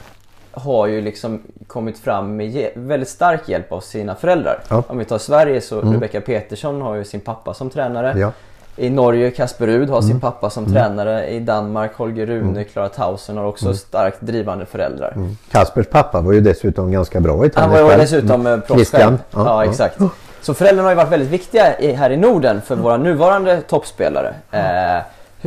har 0.51 0.87
ju 0.87 1.01
liksom 1.01 1.43
kommit 1.67 1.99
fram 1.99 2.37
med 2.37 2.71
väldigt 2.75 3.09
stark 3.09 3.49
hjälp 3.49 3.73
av 3.73 3.81
sina 3.81 4.15
föräldrar. 4.15 4.61
Ja. 4.69 4.83
Om 4.87 4.99
vi 4.99 5.05
tar 5.05 5.19
Sverige 5.19 5.61
så 5.61 5.81
Rebecca 5.81 6.21
Petersson 6.21 6.83
har 6.83 6.95
ju 6.95 7.05
sin 7.05 7.21
pappa 7.21 7.55
som 7.55 7.71
tränare. 7.71 8.15
Ja. 8.19 8.33
I 8.77 8.91
Norge 8.91 9.31
Kasper 9.31 9.67
Rud 9.67 9.91
har 9.91 10.03
sin 10.03 10.21
pappa 10.21 10.51
som 10.51 10.67
tränare. 10.67 11.29
I 11.29 11.41
Danmark 11.41 11.95
Holger 11.95 12.27
Rune, 12.27 12.65
Klara 12.65 12.89
Tausen 12.89 13.37
har 13.37 13.45
också 13.45 13.75
starkt 13.75 14.21
drivande 14.21 14.67
föräldrar. 14.67 15.17
Kaspers 15.51 15.87
pappa 15.87 16.21
var 16.21 16.33
ju 16.33 16.41
dessutom 16.41 16.93
ganska 16.93 17.21
bra 17.21 17.47
i 17.47 17.51
tennis 17.51 17.57
Han 17.57 17.71
var 17.71 17.93
ju 17.93 17.97
dessutom 17.97 18.47
mm. 18.47 18.61
proffs 18.61 18.91
själv. 18.91 19.19
Ja, 19.31 19.45
Ja, 19.45 19.65
ja. 19.65 19.71
exakt. 19.71 19.99
Så 20.41 20.55
föräldrarna 20.55 20.87
har 20.87 20.93
ju 20.93 20.97
varit 20.97 21.13
väldigt 21.13 21.31
viktiga 21.31 21.79
i, 21.79 21.93
här 21.93 22.11
i 22.11 22.17
Norden 22.17 22.61
för 22.61 22.77
våra 22.77 22.97
nuvarande 22.97 23.61
toppspelare. 23.61 24.35
Eh, 24.51 25.03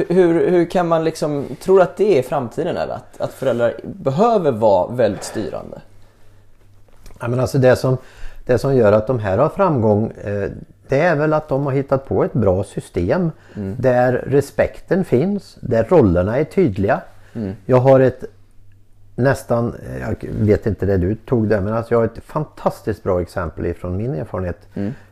hur, 0.09 0.49
hur, 0.49 0.65
kan 0.65 0.87
man 0.87 1.03
liksom, 1.03 1.45
tror 1.61 1.81
att 1.81 1.97
det 1.97 2.19
är 2.19 2.23
framtiden 2.23 2.77
eller? 2.77 2.93
Att, 2.93 3.21
att 3.21 3.33
föräldrar 3.33 3.73
behöver 3.83 4.51
vara 4.51 4.91
väldigt 4.91 5.23
styrande? 5.23 5.81
Ja, 7.19 7.27
men 7.27 7.39
alltså 7.39 7.57
det, 7.57 7.75
som, 7.75 7.97
det 8.45 8.57
som 8.57 8.75
gör 8.75 8.91
att 8.91 9.07
de 9.07 9.19
här 9.19 9.37
har 9.37 9.49
framgång 9.49 10.11
eh, 10.11 10.49
det 10.87 10.99
är 10.99 11.15
väl 11.15 11.33
att 11.33 11.49
de 11.49 11.65
har 11.65 11.73
hittat 11.73 12.05
på 12.05 12.23
ett 12.23 12.33
bra 12.33 12.63
system 12.63 13.31
där 13.77 14.13
respekten 14.13 15.05
finns, 15.05 15.57
där 15.61 15.83
rollerna 15.89 16.37
är 16.37 16.43
tydliga. 16.43 17.01
Jag 17.65 17.77
har 17.77 17.99
ett 17.99 18.23
nästan, 19.15 19.75
jag 20.01 20.29
vet 20.31 20.65
inte 20.65 20.85
det 20.85 20.97
du 20.97 21.15
tog 21.15 21.47
det, 21.47 21.61
men 21.61 21.73
alltså 21.73 21.93
jag 21.93 21.99
har 21.99 22.05
ett 22.05 22.23
fantastiskt 22.23 23.03
bra 23.03 23.21
exempel 23.21 23.65
ifrån 23.65 23.97
min 23.97 24.13
erfarenhet. 24.13 24.67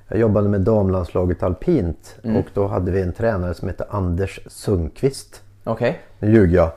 Jag 0.07 0.19
jobbade 0.19 0.49
med 0.49 0.61
damlandslaget 0.61 1.43
alpint 1.43 2.15
och 2.23 2.45
då 2.53 2.67
hade 2.67 2.91
vi 2.91 3.01
en 3.01 3.13
tränare 3.13 3.53
som 3.53 3.67
hette 3.67 3.85
Anders 3.89 4.39
Sundqvist. 4.47 5.41
Okej. 5.63 5.99
Nu 6.19 6.31
ljuger 6.31 6.55
jag. 6.55 6.71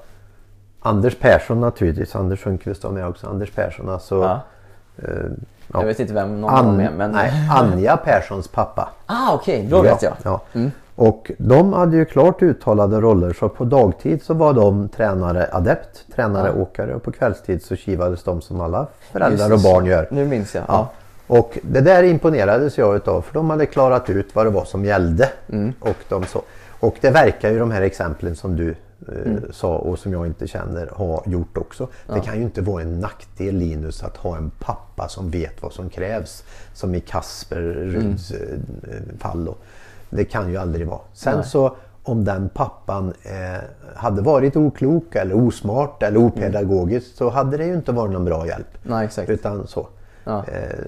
Anders 0.80 1.16
Persson 1.16 1.60
naturligtvis. 1.60 2.16
Anders 2.16 2.42
Sundqvist 2.42 2.84
var 2.84 2.90
med 2.90 3.06
också. 3.06 3.26
Anders 3.26 3.50
Persson 3.50 3.88
alltså. 3.88 4.22
Ja. 4.22 4.40
eh, 4.96 5.14
ja. 5.72 5.80
Jag 5.80 5.86
vet 5.86 6.00
inte 6.00 6.12
vem 6.12 6.40
någon 6.40 6.64
dem 6.64 6.80
är 6.80 6.90
men... 6.90 7.10
Nej, 7.10 7.32
Anja 7.50 7.96
Perssons 7.96 8.48
pappa. 8.48 8.88
Ah 9.06 9.34
okej, 9.34 9.66
då 9.70 9.82
vet 9.82 10.02
jag. 10.02 10.14
Ja. 10.22 10.40
Och 10.94 11.30
de 11.38 11.72
hade 11.72 11.96
ju 11.96 12.04
klart 12.04 12.42
uttalade 12.42 13.00
roller 13.00 13.32
så 13.32 13.48
på 13.48 13.64
dagtid 13.64 14.22
så 14.22 14.34
var 14.34 14.52
de 14.52 14.88
tränare 14.88 15.48
adept, 15.52 16.04
tränare 16.14 16.52
åkare 16.52 16.94
och 16.94 17.02
på 17.02 17.12
kvällstid 17.12 17.62
så 17.62 17.76
kivades 17.76 18.22
de 18.22 18.40
som 18.40 18.60
alla 18.60 18.86
föräldrar 19.12 19.46
och 19.46 19.52
Just 19.52 19.64
det, 19.64 19.72
barn 19.72 19.86
gör. 19.86 20.08
Nu 20.10 20.26
minns 20.26 20.54
jag. 20.54 20.64
Ja. 20.68 20.88
Ja. 21.28 21.38
Och 21.38 21.58
det 21.62 21.80
där 21.80 22.02
imponerades 22.02 22.78
jag 22.78 22.96
utav 22.96 23.22
för 23.22 23.34
de 23.34 23.50
hade 23.50 23.66
klarat 23.66 24.10
ut 24.10 24.34
vad 24.34 24.46
det 24.46 24.50
var 24.50 24.64
som 24.64 24.84
gällde. 24.84 25.30
Och, 25.80 25.96
de 26.08 26.24
så. 26.24 26.42
och 26.80 26.96
det 27.00 27.10
verkar 27.10 27.50
ju 27.50 27.58
de 27.58 27.70
här 27.70 27.82
exemplen 27.82 28.36
som 28.36 28.56
du 28.56 28.68
eh, 29.08 29.32
sa 29.50 29.76
och 29.76 29.98
som 29.98 30.12
jag 30.12 30.26
inte 30.26 30.46
känner 30.46 30.86
ha 30.86 31.22
gjort 31.26 31.56
också. 31.58 31.88
Det 32.06 32.20
kan 32.20 32.36
ju 32.36 32.42
inte 32.42 32.60
vara 32.60 32.82
en 32.82 33.00
nackdel 33.00 33.54
Linus 33.56 34.02
att 34.02 34.16
ha 34.16 34.36
en 34.36 34.50
pappa 34.58 35.08
som 35.08 35.30
vet 35.30 35.62
vad 35.62 35.72
som 35.72 35.88
krävs. 35.88 36.44
Som 36.74 36.94
i 36.94 37.00
Kasper 37.00 37.60
Ruds 37.60 38.30
eh, 38.30 38.58
fall. 39.18 39.44
Då. 39.44 39.54
Det 40.10 40.24
kan 40.24 40.50
ju 40.50 40.56
aldrig 40.56 40.86
vara. 40.86 41.00
Sen 41.12 41.44
så 41.44 41.76
om 42.02 42.24
den 42.24 42.48
pappan 42.48 43.12
eh, 43.22 43.62
hade 43.94 44.22
varit 44.22 44.56
oklok 44.56 45.14
eller 45.14 45.34
osmart 45.46 46.02
eller 46.02 46.18
opedagogisk 46.18 47.16
så 47.16 47.28
hade 47.30 47.56
det 47.56 47.64
ju 47.64 47.74
inte 47.74 47.92
varit 47.92 48.12
någon 48.12 48.24
bra 48.24 48.46
hjälp. 48.46 48.78
Nej 48.82 49.04
exakt. 49.04 49.30
Utan 49.30 49.66
så. 49.66 49.88
Ja. 50.28 50.44
Eh, 50.52 50.84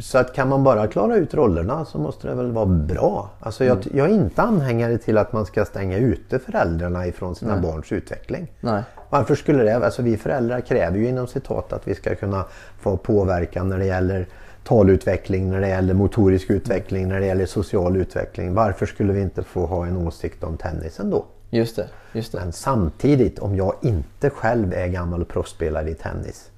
så 0.00 0.18
att 0.18 0.34
kan 0.34 0.48
man 0.48 0.64
bara 0.64 0.86
klara 0.86 1.16
ut 1.16 1.34
rollerna 1.34 1.84
så 1.84 1.98
måste 1.98 2.28
det 2.28 2.34
väl 2.34 2.50
vara 2.52 2.66
bra. 2.66 3.30
Alltså 3.40 3.64
jag, 3.64 3.76
Mm. 3.76 3.88
jag 3.98 4.10
är 4.10 4.14
inte 4.14 4.42
anhängare 4.42 4.98
till 4.98 5.18
att 5.18 5.32
man 5.32 5.46
ska 5.46 5.64
stänga 5.64 5.98
ute 5.98 6.38
föräldrarna 6.38 7.06
ifrån 7.06 7.34
sina 7.34 7.56
barns 7.60 7.92
utveckling. 7.92 8.52
Nej. 8.60 8.82
Varför 9.10 9.34
skulle 9.34 9.62
det? 9.62 9.76
Alltså 9.76 10.02
vi 10.02 10.16
föräldrar 10.16 10.60
kräver 10.60 10.98
ju 10.98 11.08
inom 11.08 11.26
citat 11.26 11.72
att 11.72 11.88
vi 11.88 11.94
ska 11.94 12.14
kunna 12.14 12.44
få 12.80 12.96
påverkan 12.96 13.68
när 13.68 13.78
det 13.78 13.86
gäller 13.86 14.26
talutveckling, 14.64 15.50
när 15.50 15.60
det 15.60 15.68
gäller 15.68 15.94
motorisk 15.94 16.50
utveckling, 16.50 17.08
när 17.08 17.20
det 17.20 17.26
gäller 17.26 17.46
social 17.46 17.96
utveckling. 17.96 18.54
Varför 18.54 18.86
skulle 18.86 19.12
vi 19.12 19.20
inte 19.20 19.42
få 19.42 19.66
ha 19.66 19.86
en 19.86 19.96
åsikt 19.96 20.44
om 20.44 20.56
tennisen 20.56 21.10
då? 21.10 21.24
Just 21.50 21.76
det, 21.76 21.88
just 22.12 22.32
det. 22.32 22.38
Men 22.40 22.52
samtidigt, 22.52 23.38
om 23.38 23.56
jag 23.56 23.74
inte 23.82 24.30
själv 24.30 24.72
är 24.74 24.86
gammal 24.86 25.24
proffsspelare 25.24 25.90
i 25.90 25.94
tennis, 25.94 26.50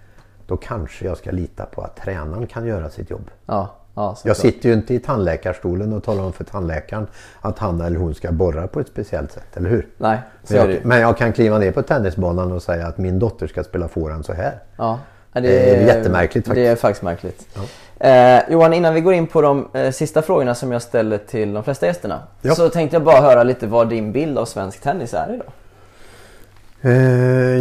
då 0.48 0.56
kanske 0.56 1.04
jag 1.04 1.16
ska 1.16 1.30
lita 1.30 1.66
på 1.66 1.82
att 1.82 1.96
tränaren 1.96 2.46
kan 2.46 2.66
göra 2.66 2.90
sitt 2.90 3.10
jobb. 3.10 3.30
Ja, 3.46 3.68
ja 3.94 4.16
Jag 4.24 4.36
sitter 4.36 4.68
ju 4.68 4.74
inte 4.74 4.94
i 4.94 4.98
tandläkarstolen 4.98 5.92
och 5.92 6.04
talar 6.04 6.22
om 6.22 6.32
för 6.32 6.44
tandläkaren 6.44 7.06
att 7.40 7.58
han 7.58 7.80
eller 7.80 7.98
hon 7.98 8.14
ska 8.14 8.32
borra 8.32 8.66
på 8.66 8.80
ett 8.80 8.88
speciellt 8.88 9.32
sätt, 9.32 9.56
eller 9.56 9.70
hur? 9.70 9.86
Nej, 9.96 10.18
så 10.44 10.54
Men 10.54 10.62
är 10.62 10.68
det 10.68 10.74
jag, 10.74 10.84
men 10.84 11.00
jag 11.00 11.18
kan 11.18 11.32
kliva 11.32 11.58
ner 11.58 11.72
på 11.72 11.82
tennisbanan 11.82 12.52
och 12.52 12.62
säga 12.62 12.86
att 12.86 12.98
min 12.98 13.18
dotter 13.18 13.46
ska 13.46 13.64
spela 13.64 13.88
forehand 13.88 14.26
så 14.26 14.32
här. 14.32 14.58
Ja. 14.76 14.98
Ja, 15.32 15.40
Det 15.40 15.70
är 15.70 15.86
jättemärkligt 15.86 16.46
faktiskt. 16.46 16.64
Det 16.64 16.66
är 16.66 16.76
faktiskt 16.76 17.02
märkligt. 17.02 17.56
Eh, 17.98 18.52
Johan, 18.52 18.74
innan 18.74 18.94
vi 18.94 19.00
går 19.00 19.14
in 19.14 19.26
på 19.26 19.42
de 19.42 19.68
eh, 19.72 19.90
sista 19.90 20.22
frågorna 20.22 20.54
som 20.54 20.72
jag 20.72 20.82
ställer 20.82 21.18
till 21.18 21.54
de 21.54 21.64
flesta 21.64 21.86
gästerna. 21.86 22.22
Ja. 22.42 22.54
Så 22.54 22.68
tänkte 22.68 22.96
jag 22.96 23.04
bara 23.04 23.20
höra 23.20 23.42
lite 23.42 23.66
vad 23.66 23.88
din 23.88 24.12
bild 24.12 24.38
av 24.38 24.44
svensk 24.44 24.80
tennis 24.80 25.14
är 25.14 25.34
idag. 25.34 25.52
Eh, 26.82 26.92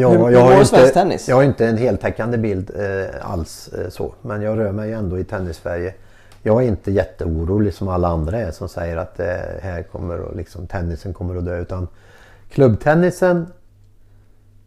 ja, 0.02 0.10
Hur- 0.10 0.30
jag, 0.30 0.41
har 0.41 0.60
inte, 0.61 0.88
tennis? 0.88 1.30
jag 1.30 1.35
har 1.35 1.44
inte 1.44 1.68
en 1.68 1.77
heltäckande 1.77 2.38
bild 2.38 2.72
eh, 2.80 3.31
alls 3.31 3.68
eh, 3.68 3.89
så. 3.89 4.14
Men 4.22 4.41
jag 4.41 4.57
rör 4.57 4.72
mig 4.72 4.94
ändå 4.94 5.19
i 5.19 5.23
tennis-Sverige. 5.23 5.94
Jag 6.44 6.64
är 6.64 6.68
inte 6.68 6.91
jätteorolig 6.91 7.73
som 7.73 7.88
alla 7.88 8.07
andra 8.07 8.38
är 8.39 8.52
som 8.52 8.69
säger 8.69 8.98
att 8.98 9.19
eh, 9.19 9.26
här 9.61 9.84
kommer 9.84 10.19
liksom, 10.35 10.68
tennisen 10.68 11.14
kommer 11.14 11.35
att 11.35 11.45
dö. 11.45 11.57
Utan 11.60 11.88
klubbtennisen, 12.49 13.48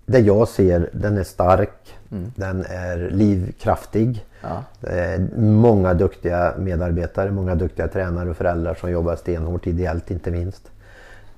det 0.07 0.19
jag 0.19 0.49
ser, 0.49 0.91
den 0.93 1.19
är 1.19 1.25
stark. 1.25 1.97
Den 2.37 2.65
är 2.69 3.11
livkraftig. 3.13 4.25
Ja. 4.43 4.65
Det 4.81 4.89
är 5.01 5.29
många 5.39 5.95
duktiga 5.95 6.55
medarbetare, 6.59 7.31
många 7.31 7.55
duktiga 7.55 7.89
tränare 7.89 8.31
och 8.31 8.37
föräldrar 8.37 8.75
som 8.75 8.91
jobbar 8.91 9.17
stenhårt 9.17 9.67
ideellt 9.67 10.11
inte 10.11 10.31
minst. 10.31 10.71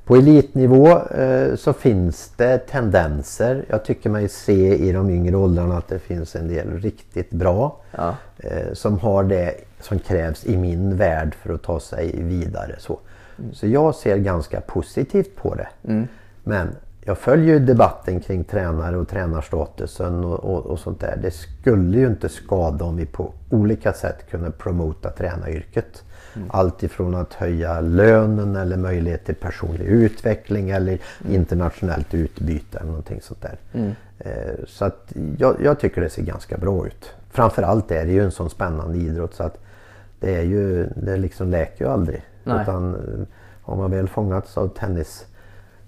På 0.05 0.17
elitnivå 0.17 0.99
eh, 0.99 1.55
så 1.55 1.73
finns 1.73 2.33
det 2.37 2.59
tendenser. 2.59 3.65
Jag 3.69 3.85
tycker 3.85 4.11
mig 4.11 4.29
se 4.29 4.77
i 4.77 4.93
de 4.93 5.11
yngre 5.11 5.37
åldrarna 5.37 5.79
att 5.79 5.89
det 5.89 5.99
finns 5.99 6.37
en 6.37 6.49
del 6.49 6.81
riktigt 6.81 7.31
bra. 7.31 7.77
Ja. 7.91 8.17
Eh, 8.39 8.73
som 8.73 8.99
har 8.99 9.25
det 9.25 9.55
som 9.81 9.99
krävs 9.99 10.47
i 10.47 10.57
min 10.57 10.97
värld 10.97 11.35
för 11.35 11.55
att 11.55 11.63
ta 11.63 11.81
sig 11.81 12.23
vidare. 12.23 12.75
Så, 12.79 12.99
så 13.53 13.67
jag 13.67 13.95
ser 13.95 14.17
ganska 14.17 14.61
positivt 14.61 15.37
på 15.37 15.55
det. 15.55 15.69
Men 16.45 16.69
jag 17.05 17.19
följer 17.19 17.55
ju 17.55 17.59
debatten 17.67 18.21
kring 18.21 18.45
tränare 18.45 18.97
och 18.97 19.09
tränarstatusen 19.09 20.25
och, 20.25 20.45
och, 20.45 20.67
och 20.67 20.79
sånt 20.79 21.01
där. 21.01 21.19
Det 21.23 21.31
skulle 21.31 21.99
ju 21.99 22.07
inte 22.07 22.29
skada 22.29 22.85
om 22.85 22.97
vi 22.97 23.07
på 23.07 23.33
olika 23.51 23.93
sätt 23.93 24.31
kunde 24.31 24.51
promota 24.51 25.11
tränaryrket. 25.11 26.03
Allt 26.49 26.83
ifrån 26.83 27.15
att 27.15 27.35
höja 27.35 27.81
lönen 27.81 28.57
eller 28.57 28.77
möjlighet 28.77 29.25
till 29.25 29.35
personlig 29.35 29.85
utveckling 29.85 30.71
eller 30.71 30.99
internationellt 31.31 32.15
utbyte 32.15 32.79
eller 32.79 32.89
någonting 32.89 33.21
sånt 33.23 33.43
där. 33.43 33.59
Eh, 34.19 34.65
Så 34.67 34.85
att 34.85 35.13
jag, 35.39 35.57
jag 35.63 35.81
tycker 35.81 36.01
det 36.01 36.11
ser 36.11 36.23
ganska 36.23 36.59
bra 36.59 36.87
ut. 36.87 37.11
Framförallt 37.31 37.91
är 37.91 38.07
det 38.07 38.13
ju 38.13 38.25
en 38.25 38.31
sån 38.31 38.51
spännande 38.51 38.99
idrott 38.99 39.35
så 39.35 39.43
att 39.43 39.59
det 40.21 40.35
är 40.35 40.43
ju, 40.43 40.87
det 40.97 41.17
liksom 41.17 41.51
läker 41.51 41.85
ju 41.85 41.91
aldrig. 41.91 42.23
Nej. 42.45 42.63
Utan 42.63 42.95
eh, 42.95 43.27
har 43.63 43.77
man 43.77 43.91
väl 43.91 44.09
fångats 44.09 44.59
av 44.59 44.69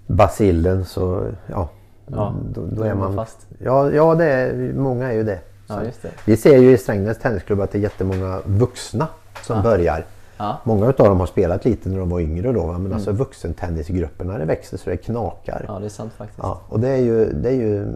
tennisbacillen 0.07 0.85
så 0.85 1.31
ja, 1.47 1.69
Ja, 2.11 2.33
då, 2.53 2.65
då 2.71 2.83
är 2.83 2.95
man 2.95 3.15
fast. 3.15 3.47
Ja, 3.57 3.91
ja 3.91 4.15
det 4.15 4.25
är, 4.25 4.73
många 4.73 5.07
är 5.07 5.13
ju 5.13 5.23
det. 5.23 5.39
Ja, 5.67 5.75
det. 6.01 6.11
Vi 6.25 6.37
ser 6.37 6.57
ju 6.57 6.71
i 6.71 6.77
Strängnäs 6.77 7.19
tennisklubb 7.19 7.61
att 7.61 7.71
det 7.71 7.77
är 7.77 7.81
jättemånga 7.81 8.41
vuxna 8.45 9.07
som 9.41 9.63
börjar. 9.63 10.05
Ja. 10.37 10.57
Många 10.63 10.85
av 10.85 10.93
dem 10.93 11.19
har 11.19 11.27
spelat 11.27 11.65
lite 11.65 11.89
när 11.89 11.99
de 11.99 12.09
var 12.09 12.19
yngre 12.19 12.51
då. 12.51 12.71
Men 12.71 12.93
alltså 12.93 13.11
vuxentennisgrupperna 13.11 14.37
det 14.37 14.45
växer 14.45 14.77
så 14.77 14.89
det 14.89 14.97
knakar. 14.97 15.59
Mm. 15.59 15.73
Ja, 15.73 15.79
det 15.79 15.85
är 15.85 15.89
sant 15.89 16.13
faktiskt. 16.13 16.39
Ja, 16.43 16.61
och 16.69 16.79
det 16.79 16.89
är 16.89 16.97
ju, 16.97 17.33
det 17.33 17.49
är 17.49 17.53
ju, 17.53 17.87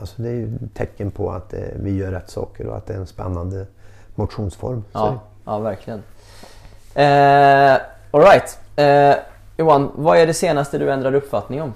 alltså 0.00 0.22
det 0.22 0.28
är 0.28 0.34
ju 0.34 0.58
tecken 0.74 1.10
på 1.10 1.30
att 1.30 1.52
eh, 1.52 1.60
vi 1.76 1.96
gör 1.96 2.10
rätt 2.10 2.30
saker 2.30 2.66
och 2.66 2.76
att 2.76 2.86
det 2.86 2.94
är 2.94 2.98
en 2.98 3.06
spännande 3.06 3.66
motionsform. 4.14 4.84
Ja, 4.92 5.20
ja 5.44 5.58
verkligen. 5.58 6.02
Eh, 6.94 7.78
Alright. 8.10 8.58
Eh, 8.76 9.14
Johan, 9.60 9.90
vad 9.94 10.18
är 10.18 10.26
det 10.26 10.34
senaste 10.34 10.78
du 10.78 10.92
ändrade 10.92 11.16
uppfattning 11.16 11.62
om? 11.62 11.74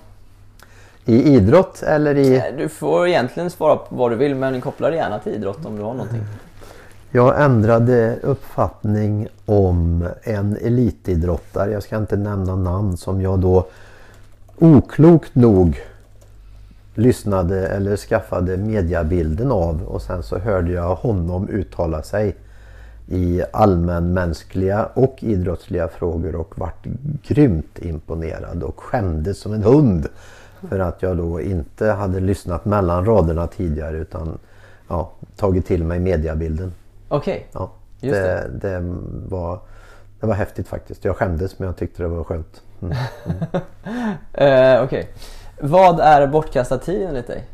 I 1.05 1.23
idrott 1.23 1.83
eller 1.83 2.15
i... 2.15 2.37
Eh, 2.37 2.43
Du 2.57 2.69
får 2.69 3.09
egentligen 3.09 3.51
svara 3.51 3.77
på 3.77 3.97
vad 3.97 4.11
du 4.11 4.17
vill 4.17 4.35
men 4.35 4.61
koppla 4.61 4.91
det 4.91 4.97
gärna 4.97 5.19
till 5.19 5.33
idrott 5.33 5.67
om 5.67 5.77
du 5.77 5.83
har 5.83 5.95
någonting. 5.95 6.21
Jag 7.11 7.43
ändrade 7.43 8.17
uppfattning 8.23 9.29
om 9.47 10.09
en 10.23 10.57
elitidrottare, 10.57 11.71
jag 11.73 11.83
ska 11.83 11.97
inte 11.97 12.17
nämna 12.17 12.57
namn, 12.57 12.97
som 12.97 13.21
jag 13.23 13.39
då 13.39 13.67
oklokt 14.59 15.35
nog 15.35 15.81
lyssnade 16.95 17.69
eller 17.69 17.97
skaffade 17.97 18.57
mediabilden 18.57 19.53
av 19.53 19.83
och 19.83 20.03
sen 20.03 20.23
så 20.23 20.39
hörde 20.39 20.73
jag 20.73 20.95
honom 20.95 21.49
uttala 21.49 22.03
sig 22.03 22.37
i 23.07 23.43
allmänmänskliga 23.53 24.89
och 24.95 25.17
idrottsliga 25.21 25.89
frågor 25.89 26.35
och 26.35 26.59
vart 26.59 26.87
grymt 27.23 27.79
imponerad 27.79 28.63
och 28.63 28.81
skämdes 28.81 29.39
som 29.39 29.53
en 29.53 29.63
hund. 29.63 30.09
För 30.69 30.79
att 30.79 31.03
jag 31.03 31.17
då 31.17 31.41
inte 31.41 31.87
hade 31.87 32.21
lyssnat 32.21 32.65
mellan 32.65 33.05
raderna 33.05 33.47
tidigare 33.47 33.97
utan 33.97 34.39
ja, 34.89 35.11
tagit 35.37 35.67
till 35.67 35.85
mig 35.85 36.01
mediabilden. 36.01 36.73
Okej, 37.09 37.47
Ja, 37.53 37.71
Just 38.01 38.15
det, 38.15 38.51
det, 38.61 38.81
var, 39.29 39.59
det 40.21 40.27
var 40.27 40.35
häftigt 40.35 40.69
faktiskt. 40.69 41.05
Jag 41.05 41.17
skämdes 41.17 41.59
men 41.59 41.67
jag 41.67 41.77
tyckte 41.77 42.03
det 42.03 42.09
var 42.09 42.25
skönt. 42.25 42.63
Mm. 42.83 42.97
eh, 44.77 44.85
okej. 44.85 45.09
Vad 45.61 46.01
är 46.01 46.27
bortkastad 46.27 46.79
tid 46.79 47.03
enligt 47.03 47.27
dig? 47.27 47.45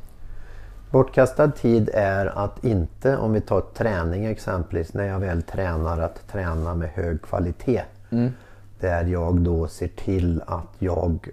Bortkastad 0.90 1.48
tid 1.50 1.90
är 1.94 2.26
att 2.26 2.64
inte, 2.64 3.16
om 3.16 3.32
vi 3.32 3.40
tar 3.40 3.60
träning 3.60 4.24
exempelvis, 4.24 4.94
när 4.94 5.04
jag 5.04 5.20
väl 5.20 5.42
tränar 5.42 5.98
att 5.98 6.28
träna 6.28 6.74
med 6.74 6.88
hög 6.88 7.22
kvalitet. 7.22 7.82
Mm. 8.10 8.32
Där 8.80 9.04
jag 9.04 9.40
då 9.40 9.68
ser 9.68 9.88
till 9.88 10.42
att 10.46 10.68
jag 10.78 11.28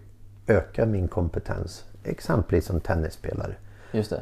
ökar 0.48 0.86
min 0.86 1.07
kompetens. 1.07 1.84
Exempelvis 2.03 2.65
som 2.65 2.80
tennisspelare. 2.80 3.53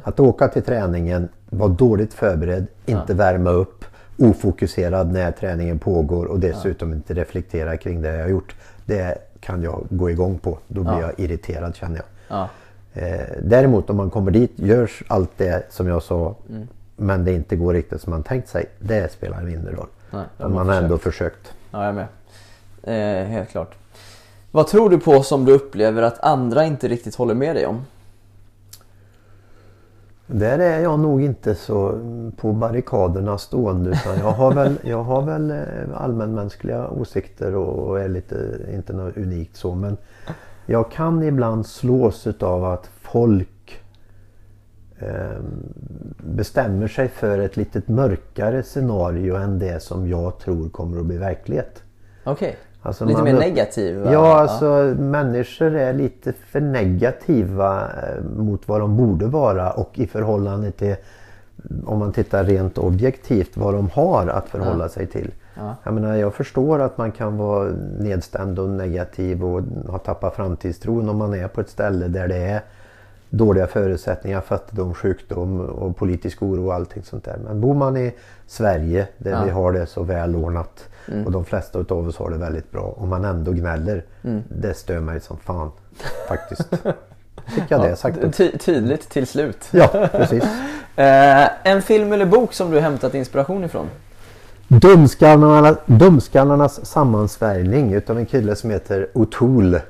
Att 0.02 0.20
åka 0.20 0.48
till 0.48 0.62
träningen, 0.62 1.28
vara 1.50 1.68
dåligt 1.68 2.14
förberedd, 2.14 2.66
inte 2.86 3.14
värma 3.14 3.50
upp, 3.50 3.84
ofokuserad 4.18 5.12
när 5.12 5.32
träningen 5.32 5.78
pågår 5.78 6.26
och 6.26 6.40
dessutom 6.40 6.92
inte 6.92 7.14
reflektera 7.14 7.76
kring 7.76 8.02
det 8.02 8.12
jag 8.14 8.22
har 8.22 8.28
gjort. 8.30 8.54
Det 8.86 9.18
kan 9.40 9.62
jag 9.62 9.86
gå 9.90 10.10
igång 10.10 10.38
på. 10.38 10.58
Då 10.68 10.82
blir 10.82 10.92
Ja. 10.92 11.00
jag 11.00 11.20
irriterad 11.20 11.76
känner 11.76 11.96
jag. 11.96 12.04
Eh, 12.96 13.20
däremot 13.42 13.90
om 13.90 13.96
man 13.96 14.10
kommer 14.10 14.30
dit, 14.30 14.52
görs 14.56 15.02
allt 15.08 15.30
det 15.36 15.66
som 15.72 15.86
jag 15.86 16.02
sa 16.02 16.34
Mm. 16.48 16.68
men 16.96 17.24
det 17.24 17.32
inte 17.32 17.56
går 17.56 17.72
riktigt 17.74 18.00
som 18.00 18.10
man 18.10 18.22
tänkt 18.22 18.48
sig. 18.48 18.66
Det 18.78 19.12
spelar 19.12 19.42
mindre 19.42 19.72
roll. 19.72 19.88
Nej, 20.10 20.24
Om 20.38 20.54
man 20.54 20.68
har 20.68 20.74
ändå 20.76 20.98
försökt. 20.98 21.52
Ja, 21.70 21.84
jag 21.86 21.94
med. 21.94 22.06
Eh, 23.22 23.26
helt 23.26 23.48
klart. 23.48 23.74
Vad 24.50 24.66
tror 24.66 24.90
du 24.90 24.98
på 25.00 25.22
som 25.22 25.44
du 25.44 25.52
upplever 25.52 26.02
att 26.02 26.20
andra 26.20 26.64
inte 26.64 26.88
riktigt 26.88 27.14
håller 27.14 27.34
med 27.34 27.56
dig 27.56 27.66
om? 27.66 27.82
Där 30.26 30.58
är 30.58 30.80
jag 30.80 30.98
nog 30.98 31.22
inte 31.22 31.54
så 31.54 31.98
på 32.36 32.52
barrikaderna 32.52 33.38
stående 33.38 33.90
utan 33.90 34.18
jag 34.18 34.30
har 34.32 34.54
väl, 34.54 34.74
jag 34.82 35.02
har 35.02 35.22
väl 35.22 35.50
eh, 35.50 35.56
allmänmänskliga 35.94 36.88
åsikter 36.88 37.54
och 37.54 38.00
är 38.00 38.08
lite, 38.08 38.58
inte 38.74 38.92
något 38.92 39.16
unikt 39.16 39.56
så 39.56 39.74
men 39.74 39.96
jag 40.66 40.90
kan 40.90 41.22
ibland 41.22 41.66
slås 41.66 42.26
utav 42.26 42.64
att 42.64 42.90
folk 43.00 43.82
eh, 44.98 45.40
bestämmer 46.16 46.88
sig 46.88 47.08
för 47.08 47.38
ett 47.38 47.56
lite 47.56 47.82
mörkare 47.86 48.62
scenario 48.62 49.34
än 49.36 49.58
det 49.58 49.82
som 49.82 50.08
jag 50.08 50.38
tror 50.38 50.68
kommer 50.68 51.00
att 51.00 51.06
bli 51.06 51.16
verklighet. 51.16 51.82
Okej. 52.24 52.56
Alltså 52.82 53.04
Lite 53.04 53.22
man 53.22 53.24
mer 53.24 53.40
negativ? 53.40 54.06
Ja, 54.12 54.40
alltså 54.40 54.94
människor 54.98 55.74
är 55.74 55.92
lite 55.92 56.32
för 56.32 56.60
negativa 56.60 57.82
eh, 57.82 58.24
mot 58.36 58.68
vad 58.68 58.80
de 58.80 58.96
borde 58.96 59.26
vara 59.26 59.70
och 59.70 59.98
i 59.98 60.06
förhållande 60.06 60.70
till, 60.70 60.96
om 61.84 61.98
man 61.98 62.12
tittar 62.12 62.44
rent 62.44 62.78
objektivt, 62.78 63.56
vad 63.56 63.74
de 63.74 63.90
har 63.90 64.26
att 64.26 64.48
förhålla 64.48 64.88
sig 64.88 65.06
till. 65.06 65.30
Ja. 65.56 65.76
Jag 65.84 65.94
menar, 65.94 66.14
jag 66.14 66.34
förstår 66.34 66.78
att 66.80 66.98
man 66.98 67.12
kan 67.12 67.36
vara 67.38 67.68
nedstämd 67.98 68.58
och 68.58 68.68
negativ 68.68 69.44
och 69.44 69.62
ha 69.88 69.98
tappat 69.98 70.34
framtidstron 70.36 71.08
om 71.08 71.16
man 71.16 71.34
är 71.34 71.48
på 71.48 71.60
ett 71.60 71.68
ställe 71.70 72.08
där 72.08 72.28
det 72.28 72.36
är 72.36 72.60
dåliga 73.30 73.66
förutsättningar, 73.66 74.40
fattigdom, 74.40 74.94
sjukdom 74.94 75.60
och 75.60 75.96
politisk 75.96 76.42
oro 76.42 76.66
och 76.66 76.74
allting 76.74 77.02
sånt 77.02 77.24
där. 77.24 77.36
Men 77.44 77.60
bor 77.60 77.74
man 77.74 77.96
i 77.96 78.14
Sverige 78.46 79.08
där 79.18 79.30
Ja. 79.30 79.44
vi 79.44 79.50
har 79.50 79.72
det 79.72 79.86
så 79.86 80.02
väl 80.02 80.36
ordnat 80.36 80.88
Mm. 81.08 81.26
och 81.26 81.32
de 81.32 81.44
flesta 81.44 81.78
utav 81.78 82.08
oss 82.08 82.16
har 82.16 82.30
det 82.30 82.36
väldigt 82.36 82.70
bra 82.70 82.82
och 82.82 83.08
man 83.08 83.24
ändå 83.24 83.52
gnäller. 83.52 84.04
Det 84.48 84.74
stör 84.74 85.00
mig 85.00 85.20
som 85.20 85.36
fan 85.38 85.70
faktiskt. 86.28 86.68
Fick 87.46 87.64
jag 87.68 87.82
det 87.82 87.96
sagt? 87.96 88.18
Ty- 88.36 88.58
tydligt 88.58 89.08
till 89.10 89.26
slut. 89.26 89.68
Ja, 89.70 90.08
precis. 90.12 90.44
Eh, 90.96 91.48
en 91.72 91.82
film 91.82 92.12
eller 92.12 92.26
bok 92.26 92.52
som 92.52 92.70
du 92.70 92.80
hämtat 92.80 93.14
inspiration 93.14 93.64
ifrån? 93.64 93.86
Dumskallarna, 94.80 95.76
Dumskallarnas 95.86 96.86
sammansvärjning 96.86 97.92
utav 97.92 98.18
en 98.18 98.26
kille 98.26 98.56
som 98.56 98.70
heter 98.70 99.06
O'Toole. 99.12 99.80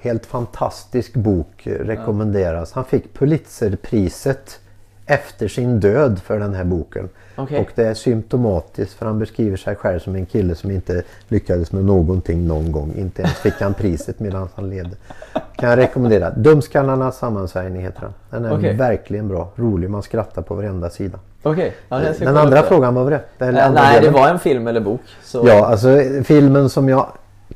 Helt 0.00 0.26
fantastisk 0.26 1.14
bok, 1.14 1.66
eh, 1.66 1.72
rekommenderas. 1.72 2.72
Han 2.72 2.84
fick 2.84 3.14
Pulitzerpriset 3.14 4.60
efter 5.06 5.48
sin 5.48 5.80
död 5.80 6.20
för 6.24 6.38
den 6.38 6.54
här 6.54 6.64
boken. 6.64 7.08
Okej. 7.36 7.60
Och 7.60 7.68
det 7.74 7.84
är 7.84 7.94
symptomatiskt 7.94 8.92
för 8.92 9.06
han 9.06 9.18
beskriver 9.18 9.56
sig 9.56 9.76
själv 9.76 9.98
som 9.98 10.14
en 10.14 10.26
kille 10.26 10.54
som 10.54 10.70
inte 10.70 11.02
lyckades 11.28 11.72
med 11.72 11.84
någonting 11.84 12.46
någon 12.46 12.72
gång. 12.72 12.94
Inte 12.96 13.22
ens 13.22 13.34
fick 13.34 13.60
han 13.60 13.74
priset 13.74 14.20
medan 14.20 14.48
han 14.54 14.70
levde. 14.70 14.96
Kan 15.56 15.70
jag 15.70 15.78
rekommendera. 15.78 16.30
Dumskallarnas 16.30 17.18
sammansvärjning 17.18 17.82
heter 17.82 18.00
den. 18.00 18.12
Den 18.30 18.44
är 18.44 18.58
Okej. 18.58 18.76
verkligen 18.76 19.28
bra. 19.28 19.48
Rolig. 19.56 19.90
Man 19.90 20.02
skrattar 20.02 20.42
på 20.42 20.54
varenda 20.54 20.90
sida. 20.90 21.18
Okej. 21.42 21.74
Ja, 21.88 21.96
den 21.98 22.14
ska 22.14 22.24
jag 22.24 22.34
Den 22.34 22.42
andra 22.42 22.58
upp 22.58 22.64
det. 22.64 22.68
frågan, 22.68 22.94
vad 22.94 23.04
var 23.04 23.10
det? 23.10 23.44
Eller 23.46 23.66
Eh, 23.66 23.72
nej, 23.72 23.94
det 23.94 24.00
delen? 24.00 24.12
var 24.14 24.28
en 24.28 24.38
film 24.38 24.66
eller 24.66 24.80
bok. 24.80 25.00
Så... 25.24 25.42
Ja, 25.46 25.66
alltså 25.66 25.88
filmen 26.24 26.68
som 26.70 26.88
jag 26.88 27.06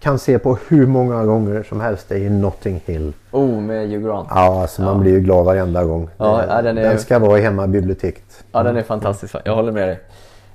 kan 0.00 0.18
se 0.18 0.38
på 0.38 0.58
hur 0.68 0.86
många 0.86 1.24
gånger 1.24 1.62
som 1.62 1.80
helst 1.80 2.08
det 2.08 2.14
är 2.14 2.18
ju 2.18 2.30
Notting 2.30 2.82
Hill. 2.86 3.12
Oh, 3.30 3.60
med 3.60 3.88
Hugh 3.90 4.04
Grant. 4.06 4.28
Ja, 4.30 4.60
alltså 4.62 4.82
man 4.82 4.94
Ja. 4.94 5.00
blir 5.00 5.12
ju 5.12 5.20
glad 5.20 5.44
varenda 5.44 5.84
gång. 5.84 6.10
Ja, 6.16 6.42
Eh, 6.42 6.46
ja, 6.48 6.62
den 6.62 6.78
är- 6.78 6.96
ska 6.96 7.18
vara 7.18 7.38
i 7.38 7.42
hemmabiblioteket. 7.42 8.44
Ja, 8.52 8.62
den 8.62 8.76
är 8.76 8.82
fantastisk. 8.82 9.34
Jag 9.44 9.54
håller 9.54 9.72
med 9.72 9.88
dig. 9.88 10.00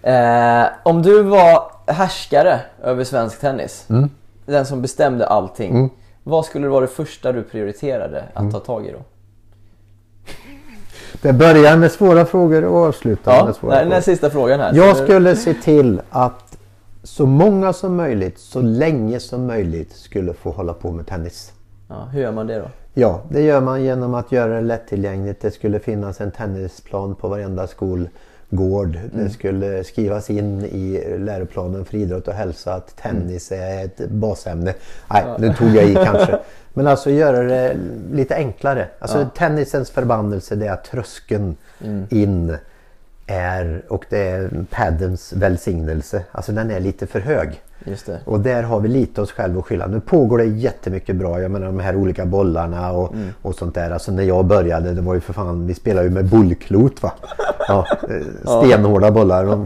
Eh, 0.02 0.66
om 0.84 1.02
du 1.02 1.24
var 1.24 1.72
härskare 1.88 2.60
över 2.84 3.04
svensk 3.04 3.40
tennis, 3.41 3.86
Mm. 3.90 4.10
den 4.45 4.66
som 4.66 4.82
bestämde 4.82 5.28
allting. 5.28 5.72
Mm. 5.76 5.90
Vad 6.24 6.45
skulle 6.45 6.68
vara 6.68 6.82
det 6.82 6.88
första 6.88 7.32
du 7.32 7.44
prioriterade 7.44 8.24
att 8.34 8.52
ta 8.52 8.60
tag 8.60 8.86
i 8.86 8.91
då? 8.91 8.99
Det 11.22 11.34
börjar 11.34 11.77
med 11.77 11.91
svåra 11.91 12.26
frågor 12.26 12.65
och 12.65 12.77
avslutar 12.77 13.35
Ja, 13.35 13.45
med 13.45 13.56
svåra 13.56 13.72
den, 13.76 13.89
den 13.89 14.02
frågor. 14.02 14.02
sista 14.02 14.30
frågan 14.30 14.60
här. 14.60 14.73
Jag 14.73 14.98
skulle 14.98 15.35
se 15.35 15.53
till 15.53 16.02
att 16.10 16.57
så 17.03 17.26
många 17.26 17.73
som 17.73 17.95
möjligt, 17.95 18.39
så 18.39 18.61
länge 18.61 19.19
som 19.19 19.48
möjligt 19.48 19.94
skulle 19.95 20.34
få 20.34 20.52
hålla 20.52 20.73
på 20.73 20.91
med 20.91 21.07
tennis. 21.07 21.53
Ja, 21.89 22.07
hur 22.11 22.22
gör 22.22 22.31
man 22.31 22.48
det 22.48 22.60
då? 22.60 22.65
Ja, 22.94 23.22
det 23.30 23.41
gör 23.41 23.61
man 23.61 23.84
genom 23.84 24.14
att 24.14 24.31
göra 24.31 24.56
det 24.56 24.61
lättillgängligt. 24.61 25.41
Det 25.41 25.52
skulle 25.52 25.80
finnas 25.80 26.22
en 26.22 26.31
tennisplan 26.31 27.15
på 27.15 27.27
varenda 27.27 27.68
skolgård. 28.48 28.95
Mm. 28.95 29.10
Det 29.14 29.30
skulle 29.30 29.84
skrivas 29.84 30.30
in 30.30 30.65
i 30.65 31.03
läroplanen 31.19 31.86
för 31.86 31.98
idrott 31.98 32.28
och 32.28 32.34
hälsa 32.34 32.74
att 32.74 32.95
tennis 32.95 33.52
är 33.52 33.86
ett 33.86 34.10
basämne. 34.10 34.74
Nej, 35.10 35.26
nu 35.40 35.53
tog 35.53 35.69
jag 35.69 35.84
i 35.86 35.94
kanske. 35.94 36.40
Men 36.74 36.88
alltså 36.88 37.10
göra 37.10 37.44
det 37.44 37.78
lite 38.11 38.36
enklare. 38.36 38.88
Alltså 38.99 39.28
tennisens 39.36 39.90
förbannelse 39.90 40.56
det 40.56 40.68
är 40.68 40.72
att 40.74 40.84
tröskeln 40.84 41.56
Mm. 41.84 42.06
in 42.10 42.57
är 43.28 43.82
och 43.90 44.06
det 44.10 44.18
är 44.30 44.49
paddens 44.70 45.34
välsignelse. 45.34 46.24
Alltså 46.32 46.52
den 46.52 46.72
är 46.72 46.80
lite 46.80 47.08
för 47.08 47.20
hög. 47.20 47.62
Just 47.84 48.06
det. 48.06 48.20
Och 48.26 48.40
där 48.40 48.64
har 48.64 48.80
vi 48.80 48.88
lite 48.90 49.22
oss 49.22 49.32
själva 49.32 49.60
att 49.60 49.66
skylla. 49.66 49.88
Nu 49.88 49.99
pågår 49.99 50.38
det 50.38 50.45
jättemycket 50.45 51.16
bra. 51.16 51.41
Jag 51.41 51.52
menar 51.52 51.66
de 51.66 51.80
här 51.80 51.95
olika 51.95 52.26
bollarna 52.26 52.91
och, 52.91 53.14
Mm. 53.14 53.28
och 53.41 53.56
sånt 53.56 53.76
där. 53.76 53.91
Alltså 53.91 54.12
när 54.12 54.24
jag 54.24 54.45
började, 54.45 54.94
det 54.94 55.02
var 55.02 55.14
ju 55.14 55.20
för 55.20 55.34
fan, 55.34 55.68
vi 55.68 55.74
spelade 55.74 56.08
ju 56.08 56.14
med 56.14 56.26
bullklot 56.26 57.04
va. 57.04 57.12
Ja, 57.70 57.88
eh, 58.10 58.62
stenhårda 58.64 59.12
bollar. 59.12 59.45
De. 59.45 59.66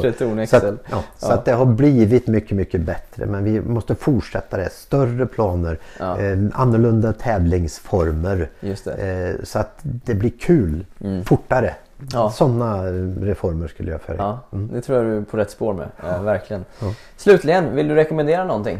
Tretorn 0.00 0.46
Så, 0.46 0.56
att, 0.56 0.64
ja, 0.90 1.02
så 1.18 1.32
att 1.32 1.44
det 1.44 1.52
har 1.52 1.66
blivit 1.66 2.26
mycket, 2.26 2.56
mycket 2.56 2.80
bättre. 2.80 3.26
Men 3.26 3.44
vi 3.44 3.60
måste 3.60 3.94
fortsätta 3.94 4.56
det. 4.56 4.70
Större 4.72 5.26
planer, 5.26 5.78
Ja. 5.98 6.18
eh, 6.20 6.38
annorlunda 6.52 7.12
tävlingsformer. 7.12 8.48
Eh, 8.60 9.34
så 9.44 9.58
att 9.58 9.78
det 9.82 10.14
blir 10.14 10.32
kul, 10.40 10.84
fortare. 11.24 11.74
Ja. 12.12 12.30
Sådana 12.30 12.82
reformer 13.20 13.68
skulle 13.68 13.90
jag 13.90 14.00
föra. 14.00 14.16
Ja, 14.18 14.38
det 14.50 14.80
tror 14.80 14.98
jag 14.98 15.06
du 15.06 15.16
är 15.16 15.22
på 15.22 15.36
rätt 15.36 15.50
spår 15.50 15.74
med. 15.74 15.86
Ja, 16.02 16.18
verkligen. 16.22 16.64
Slutligen, 17.16 17.74
vill 17.76 17.88
du 17.88 17.94
rekommendera 17.94 18.44
någonting? 18.44 18.78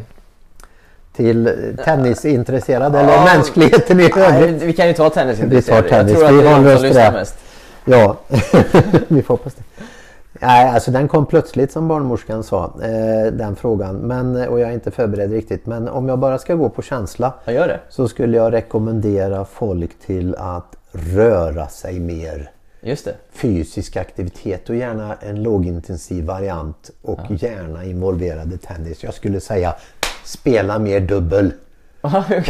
Till 1.15 1.47
eh, 1.47 1.53
tennisintresserade 1.85 2.99
eller 2.99 3.13
Ja. 3.13 3.23
mänskligheten 3.35 3.99
i 3.99 4.11
övrigt. 4.15 4.61
vi 4.63 4.73
kan 4.73 4.87
ju 4.87 4.93
ta 4.93 5.09
tennisintresserade. 5.09 5.81
Vi 5.83 5.89
tar 5.89 5.97
tennis. 5.97 6.11
Jag 6.13 6.19
tror 6.19 6.27
att 6.27 6.33
Vi 6.33 6.41
det 6.43 6.49
är 6.49 6.55
har 6.55 6.63
de 6.63 6.75
som 6.77 6.85
lyssnar 6.87 7.11
mest. 7.11 7.35
Ja, 7.85 8.17
vi 9.07 9.21
får 9.21 9.33
hoppas 9.33 9.53
det. 9.53 9.63
Nej, 10.41 10.69
alltså 10.69 10.91
den 10.91 11.07
kom 11.07 11.25
plötsligt 11.25 11.71
som 11.71 11.87
barnmorskan 11.87 12.43
sa, 12.43 12.65
eh, 12.65 13.31
den 13.33 13.55
frågan. 13.55 13.95
Men, 13.95 14.47
och 14.47 14.59
jag 14.59 14.69
är 14.69 14.73
inte 14.73 14.91
förberedd 14.91 15.31
riktigt. 15.31 15.65
Men 15.65 15.87
om 15.89 16.09
jag 16.09 16.19
bara 16.19 16.37
ska 16.37 16.55
gå 16.55 16.69
på 16.69 16.81
känsla 16.81 17.33
så 17.89 18.07
skulle 18.07 18.37
jag 18.37 18.53
rekommendera 18.53 19.45
folk 19.45 19.91
till 20.05 20.35
att 20.35 20.75
röra 20.91 21.67
sig 21.67 21.99
mer. 21.99 22.49
Just 22.83 23.05
det. 23.05 23.15
Fysisk 23.31 23.97
aktivitet 23.97 24.69
och 24.69 24.75
gärna 24.75 25.15
en 25.21 25.43
lågintensiv 25.43 26.25
variant 26.25 26.91
och 27.01 27.19
gärna 27.29 27.83
involverade 27.85 28.57
tennis. 28.57 29.03
Jag 29.03 29.13
skulle 29.13 29.39
säga 29.39 29.75
spela 30.23 30.79
mer 30.79 30.99
dubbel. 30.99 31.53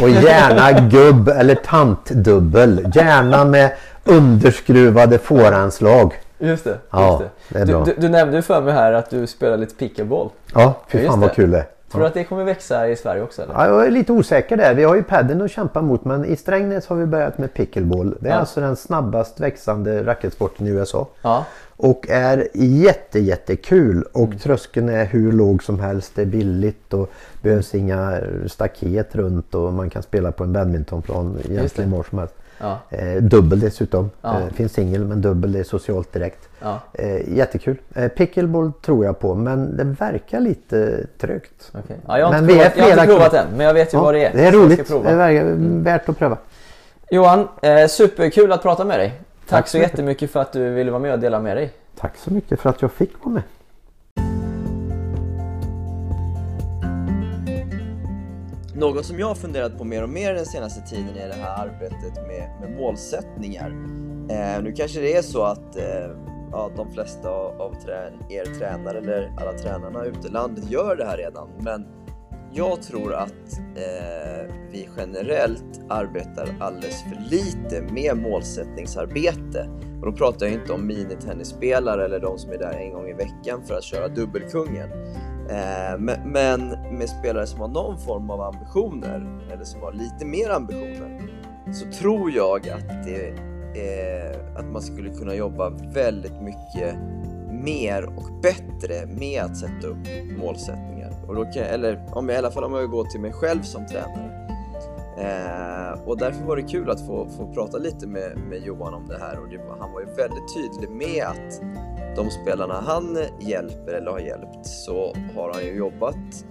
Och 0.02 0.08
gärna 0.10 0.88
gubb 0.88 1.28
eller 1.28 1.54
tantdubbel. 1.54 2.92
Gärna 2.94 3.44
med 3.44 3.72
underskruvade 4.04 5.18
fåranslag. 5.18 6.14
Just 6.38 6.64
det. 6.64 6.78
Ja, 6.90 7.10
just 7.22 7.32
det 7.48 7.58
är 7.60 7.66
du, 7.66 7.84
du, 7.84 8.00
du 8.00 8.08
nämnde 8.08 8.42
för 8.42 8.60
mig 8.62 8.74
här 8.74 8.92
att 8.92 9.10
du 9.10 9.26
spelar 9.26 9.56
lite 9.56 9.74
pickleball. 9.74 10.30
Ja, 10.54 10.74
fy 10.88 10.98
Ja, 11.02 11.10
fan 11.10 11.20
vad 11.20 11.30
det. 11.30 11.34
kul 11.34 11.50
det 11.50 11.58
är. 11.58 11.64
Tror 11.94 12.02
du 12.02 12.06
att 12.08 12.14
det 12.14 12.24
kommer 12.24 12.44
växa 12.44 12.88
i 12.88 12.96
Sverige 12.96 13.22
också? 13.22 13.42
Eller? 13.42 13.54
Ja, 13.54 13.66
jag 13.66 13.86
är 13.86 13.90
lite 13.90 14.12
osäker 14.12 14.56
där. 14.56 14.74
Vi 14.74 14.84
har 14.84 14.94
ju 14.94 15.02
padden 15.02 15.42
att 15.42 15.50
kämpa 15.50 15.82
mot 15.82 16.04
men 16.04 16.24
i 16.24 16.36
Strängnäs 16.36 16.86
har 16.86 16.96
vi 16.96 17.06
börjat 17.06 17.38
med 17.38 17.54
pickleball. 17.54 18.16
Det 18.20 18.28
är 18.28 18.32
Ja. 18.32 18.38
alltså 18.38 18.60
den 18.60 18.76
snabbast 18.76 19.40
växande 19.40 20.06
racketsporten 20.06 20.66
i 20.66 20.70
USA. 20.70 21.08
Ja. 21.22 21.44
Och 21.76 22.06
är 22.08 22.48
jätte 22.54 23.18
jättekul 23.20 24.02
och 24.12 24.24
Mm. 24.26 24.38
tröskeln 24.38 24.88
är 24.88 25.04
hur 25.04 25.32
låg 25.32 25.62
som 25.62 25.80
helst. 25.80 26.12
Det 26.14 26.22
är 26.22 26.26
billigt 26.26 26.94
och 26.94 27.10
behövs 27.42 27.74
inga 27.74 28.20
staket 28.46 29.14
runt 29.14 29.54
och 29.54 29.72
man 29.72 29.90
kan 29.90 30.02
spela 30.02 30.32
på 30.32 30.44
en 30.44 30.52
badmintonplan 30.52 31.38
egentligen 31.50 31.90
var 31.90 32.02
som 32.02 32.18
helst. 32.18 32.34
Ja. 32.58 32.78
Eh, 32.90 33.22
dubbel 33.22 33.60
dessutom. 33.60 34.10
Ja. 34.22 34.40
Eh, 34.40 34.46
finns 34.54 34.72
singel 34.72 35.04
men 35.04 35.20
dubbel 35.20 35.52
det 35.52 35.58
är 35.58 35.64
socialt 35.64 36.12
direkt. 36.12 36.48
Ja. 36.60 36.80
Eh, 36.92 37.34
jättekul. 37.36 37.76
Pickleball 38.16 38.72
tror 38.82 39.04
jag 39.04 39.18
på 39.18 39.34
men 39.34 39.76
det 39.76 39.84
verkar 39.84 40.40
lite 40.40 41.06
trögt. 41.18 41.72
Okej. 41.74 41.96
Ja, 42.06 42.18
jag 42.18 42.26
har, 42.26 42.32
Men 42.32 42.50
inte 42.50 42.54
provat, 42.54 42.72
jag 42.76 42.84
har 42.84 42.90
inte 42.90 43.06
provat 43.06 43.34
än, 43.34 43.46
men 43.56 43.66
jag 43.66 43.74
vet 43.74 43.94
ju 43.94 43.98
vad 43.98 44.14
det 44.14 44.24
är. 44.24 44.32
Det 44.32 44.44
är 44.46 44.52
roligt. 44.52 44.88
Det 44.88 45.10
är 45.10 45.16
verkar- 45.16 45.82
värt 45.82 46.08
att 46.08 46.18
pröva. 46.18 46.38
Johan, 47.10 47.48
superkul 47.88 48.52
att 48.52 48.62
prata 48.62 48.84
med 48.84 48.98
dig. 49.00 49.08
Tack, 49.10 49.48
Tack 49.48 49.66
så 49.66 49.70
så 49.70 49.78
mycket. 49.78 49.92
jättemycket 49.92 50.30
för 50.30 50.40
att 50.40 50.52
du 50.52 50.70
ville 50.70 50.90
vara 50.90 51.00
med 51.02 51.12
och 51.12 51.18
dela 51.18 51.40
med 51.40 51.56
dig. 51.56 51.72
Tack 52.00 52.16
så 52.16 52.32
mycket 52.32 52.60
för 52.60 52.70
att 52.70 52.82
jag 52.82 52.92
fick 52.92 53.10
vara 53.24 53.34
med. 53.34 53.42
Något 58.76 59.06
som 59.06 59.18
jag 59.18 59.26
har 59.26 59.34
funderat 59.34 59.78
på 59.78 59.84
mer 59.84 60.02
och 60.02 60.08
mer 60.08 60.34
den 60.34 60.46
senaste 60.46 60.80
tiden 60.80 61.16
är 61.16 61.28
det 61.28 61.34
här 61.34 61.66
arbetet 61.66 62.26
med, 62.26 62.50
med 62.60 62.76
målsättningar. 62.76 63.68
Eh, 64.30 64.62
nu 64.62 64.72
kanske 64.72 65.00
det 65.00 65.16
är 65.16 65.22
så 65.22 65.42
att 65.42 65.76
eh, 65.76 66.10
ja, 66.52 66.70
de 66.76 66.92
flesta 66.92 67.28
av 67.28 67.60
av 67.60 67.74
trä, 67.84 68.12
er 68.28 68.44
tränare 68.44 68.98
eller 68.98 69.32
alla 69.40 69.52
tränarna 69.52 70.04
ute 70.04 70.28
i 70.28 70.30
landet 70.30 70.70
gör 70.70 70.96
det 70.96 71.04
här 71.04 71.16
redan. 71.16 71.48
Men 71.60 71.86
jag 72.52 72.82
tror 72.82 73.14
att 73.14 73.58
eh, 73.76 74.54
vi 74.70 74.88
generellt 74.96 75.80
arbetar 75.88 76.56
alldeles 76.60 77.02
för 77.02 77.30
lite 77.30 77.82
med 77.92 78.16
målsättningsarbete. 78.16 79.68
Och 80.00 80.06
då 80.06 80.12
pratar 80.12 80.46
jag 80.46 80.54
inte 80.54 80.72
om 80.72 80.86
minitennisspelare 80.86 82.04
eller 82.04 82.20
de 82.20 82.38
som 82.38 82.52
är 82.52 82.58
där 82.58 82.72
en 82.72 82.92
gång 82.92 83.08
i 83.08 83.12
veckan 83.12 83.64
för 83.66 83.74
att 83.74 83.84
köra 83.84 84.08
dubbelkungen. 84.08 84.88
Eh, 85.50 85.98
men, 85.98 86.32
men 86.32 86.68
med 86.98 87.08
spelare 87.08 87.46
som 87.46 87.60
har 87.60 87.68
någon 87.68 87.98
form 87.98 88.30
av 88.30 88.40
ambitioner, 88.40 89.40
eller 89.52 89.64
som 89.64 89.80
har 89.80 89.92
lite 89.92 90.24
mer 90.24 90.50
ambitioner, 90.50 91.30
så 91.72 91.90
tror 91.98 92.30
jag 92.30 92.68
att, 92.68 93.04
det, 93.04 93.28
eh, 93.80 94.56
att 94.56 94.66
man 94.66 94.82
skulle 94.82 95.10
kunna 95.10 95.34
jobba 95.34 95.70
väldigt 95.70 96.40
mycket 96.42 96.96
mer 97.50 98.04
och 98.04 98.40
bättre 98.42 99.06
med 99.06 99.42
att 99.42 99.56
sätta 99.56 99.86
upp 99.86 100.06
målsättningar. 100.38 101.12
Och 101.28 101.34
då 101.34 101.44
kan, 101.44 101.62
eller 101.62 102.04
om 102.12 102.28
jag, 102.28 102.34
i 102.34 102.38
alla 102.38 102.50
fall 102.50 102.64
om 102.64 102.74
jag 102.74 102.90
går 102.90 103.04
till 103.04 103.20
mig 103.20 103.32
själv 103.32 103.62
som 103.62 103.86
tränare. 103.86 104.30
Eh, 105.18 106.08
och 106.08 106.18
därför 106.18 106.44
var 106.44 106.56
det 106.56 106.62
kul 106.62 106.90
att 106.90 107.06
få, 107.06 107.28
få 107.28 107.52
prata 107.52 107.78
lite 107.78 108.06
med, 108.06 108.38
med 108.48 108.62
Johan 108.66 108.94
om 108.94 109.08
det 109.08 109.18
här 109.18 109.38
och 109.38 109.48
det, 109.48 109.60
han 109.80 109.92
var 109.92 110.00
ju 110.00 110.06
väldigt 110.06 110.54
tydlig 110.54 110.90
med 110.90 111.24
att 111.24 111.60
de 112.16 112.30
spelarna 112.30 112.80
han 112.80 113.18
hjälper 113.40 113.92
eller 113.92 114.10
har 114.10 114.18
hjälpt 114.18 114.66
så 114.66 115.14
har 115.36 115.52
han 115.52 115.62
ju 115.62 115.76
jobbat 115.76 116.44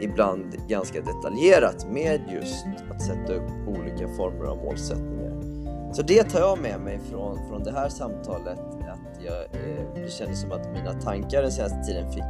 ibland 0.00 0.56
ganska 0.68 1.00
detaljerat 1.00 1.86
med 1.90 2.20
just 2.32 2.66
att 2.90 3.02
sätta 3.02 3.32
upp 3.32 3.68
olika 3.68 4.08
former 4.08 4.44
av 4.44 4.56
målsättningar. 4.56 5.26
Så 5.92 6.02
det 6.02 6.22
tar 6.22 6.40
jag 6.40 6.58
med 6.58 6.80
mig 6.80 7.00
från, 7.10 7.48
från 7.48 7.62
det 7.62 7.72
här 7.72 7.88
samtalet, 7.88 8.58
att 8.58 9.24
jag, 9.24 9.34
eh, 9.34 9.86
det 9.94 10.10
kändes 10.10 10.40
som 10.40 10.52
att 10.52 10.72
mina 10.72 10.92
tankar 10.92 11.42
den 11.42 11.52
senaste 11.52 11.82
tiden 11.82 12.12
fick 12.12 12.22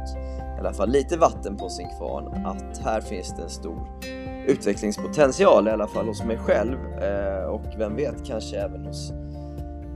i 0.57 0.59
alla 0.59 0.73
fall 0.73 0.89
lite 0.89 1.17
vatten 1.17 1.57
på 1.57 1.69
sin 1.69 1.87
kvarn, 1.97 2.45
att 2.45 2.77
här 2.77 3.01
finns 3.01 3.33
det 3.37 3.43
en 3.43 3.49
stor 3.49 3.87
utvecklingspotential, 4.47 5.67
i 5.67 5.71
alla 5.71 5.87
fall 5.87 6.07
hos 6.07 6.23
mig 6.23 6.37
själv 6.37 6.77
eh, 7.01 7.43
och 7.43 7.65
vem 7.77 7.95
vet, 7.95 8.25
kanske 8.25 8.57
även 8.57 8.85
hos 8.85 9.11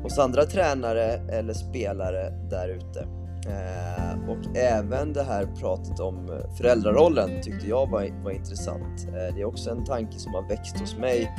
hos 0.04 0.20
andra 0.20 0.46
tränare 0.46 1.04
eller 1.30 1.54
spelare 1.54 2.30
där 2.50 2.70
ute. 2.70 3.08
Eh, 3.48 4.30
och 4.30 4.58
även 4.58 5.14
det 5.14 5.24
här 5.24 5.46
pratet 5.60 6.00
om 6.00 6.42
föräldrarollen 6.58 7.42
tyckte 7.42 7.68
jag 7.68 7.90
var, 7.90 8.24
var 8.24 8.32
intressant. 8.32 9.08
Eh, 9.08 9.36
det 9.36 9.42
är 9.42 9.46
också 9.46 9.70
en 9.70 9.86
tanke 9.86 10.20
som 10.20 10.34
har 10.34 10.50
växt 10.50 10.80
hos 10.80 10.98
mig 10.98 11.32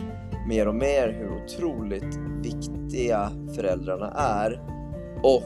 mer 0.48 0.68
och 0.68 0.74
mer 0.74 1.08
hur 1.08 1.44
otroligt 1.44 2.16
viktiga 2.42 3.30
föräldrarna 3.54 4.12
är 4.16 4.60
och 5.22 5.42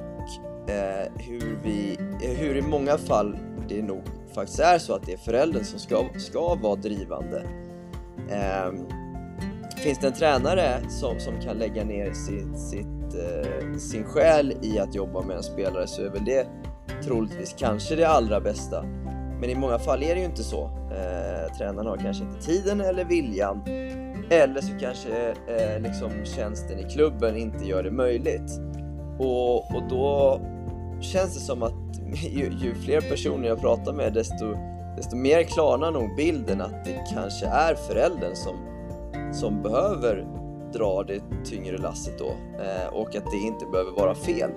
eh, 0.70 1.12
hur, 1.16 1.58
vi, 1.64 1.98
hur 2.20 2.56
i 2.56 2.62
många 2.62 2.98
fall 2.98 3.38
det 3.68 3.82
nog 3.82 4.02
faktiskt 4.34 4.60
är 4.60 4.78
så 4.78 4.94
att 4.94 5.06
det 5.06 5.12
är 5.12 5.18
föräldern 5.18 5.64
som 5.64 5.78
ska, 5.78 6.06
ska 6.18 6.54
vara 6.54 6.76
drivande. 6.76 7.42
Ehm, 8.30 8.86
finns 9.76 9.98
det 9.98 10.06
en 10.06 10.12
tränare 10.12 10.80
som, 10.88 11.20
som 11.20 11.40
kan 11.40 11.58
lägga 11.58 11.84
ner 11.84 12.12
sitt, 12.12 12.58
sitt, 12.58 12.95
eh, 13.20 13.78
sin 13.78 14.04
själ 14.04 14.54
i 14.62 14.78
att 14.78 14.94
jobba 14.94 15.22
med 15.22 15.36
en 15.36 15.42
spelare 15.42 15.86
så 15.86 16.02
är 16.02 16.10
väl 16.10 16.24
det 16.24 16.46
troligtvis 17.04 17.54
kanske 17.58 17.96
det 17.96 18.08
allra 18.08 18.40
bästa. 18.40 18.82
Men 19.40 19.50
i 19.50 19.54
många 19.54 19.78
fall 19.78 20.02
är 20.02 20.14
det 20.14 20.20
ju 20.20 20.26
inte 20.26 20.44
så. 20.44 20.64
Eh, 20.90 21.56
tränaren 21.56 21.86
har 21.86 21.96
kanske 21.96 22.24
inte 22.24 22.46
tiden 22.46 22.80
eller 22.80 23.04
viljan. 23.04 23.62
Eller 24.30 24.60
så 24.60 24.78
kanske 24.80 25.34
eh, 25.48 25.80
liksom 25.82 26.10
tjänsten 26.24 26.78
i 26.78 26.82
klubben 26.82 27.36
inte 27.36 27.64
gör 27.64 27.82
det 27.82 27.90
möjligt. 27.90 28.60
Och, 29.18 29.56
och 29.56 29.82
då 29.90 30.40
känns 31.00 31.34
det 31.34 31.40
som 31.40 31.62
att 31.62 31.98
ju, 32.22 32.52
ju 32.60 32.74
fler 32.74 33.00
personer 33.00 33.48
jag 33.48 33.60
pratar 33.60 33.92
med 33.92 34.12
desto, 34.12 34.56
desto 34.96 35.16
mer 35.16 35.42
klarnar 35.42 35.90
nog 35.90 36.16
bilden 36.16 36.60
att 36.60 36.84
det 36.84 37.04
kanske 37.14 37.46
är 37.46 37.74
föräldern 37.74 38.34
som 38.34 38.76
som 39.32 39.62
behöver 39.62 40.26
dra 40.76 41.02
det 41.02 41.22
tyngre 41.44 41.78
lasset 41.78 42.18
då 42.18 42.28
eh, 42.62 42.86
och 42.92 43.16
att 43.16 43.30
det 43.30 43.36
inte 43.36 43.66
behöver 43.66 43.92
vara 43.92 44.14
fel. 44.14 44.50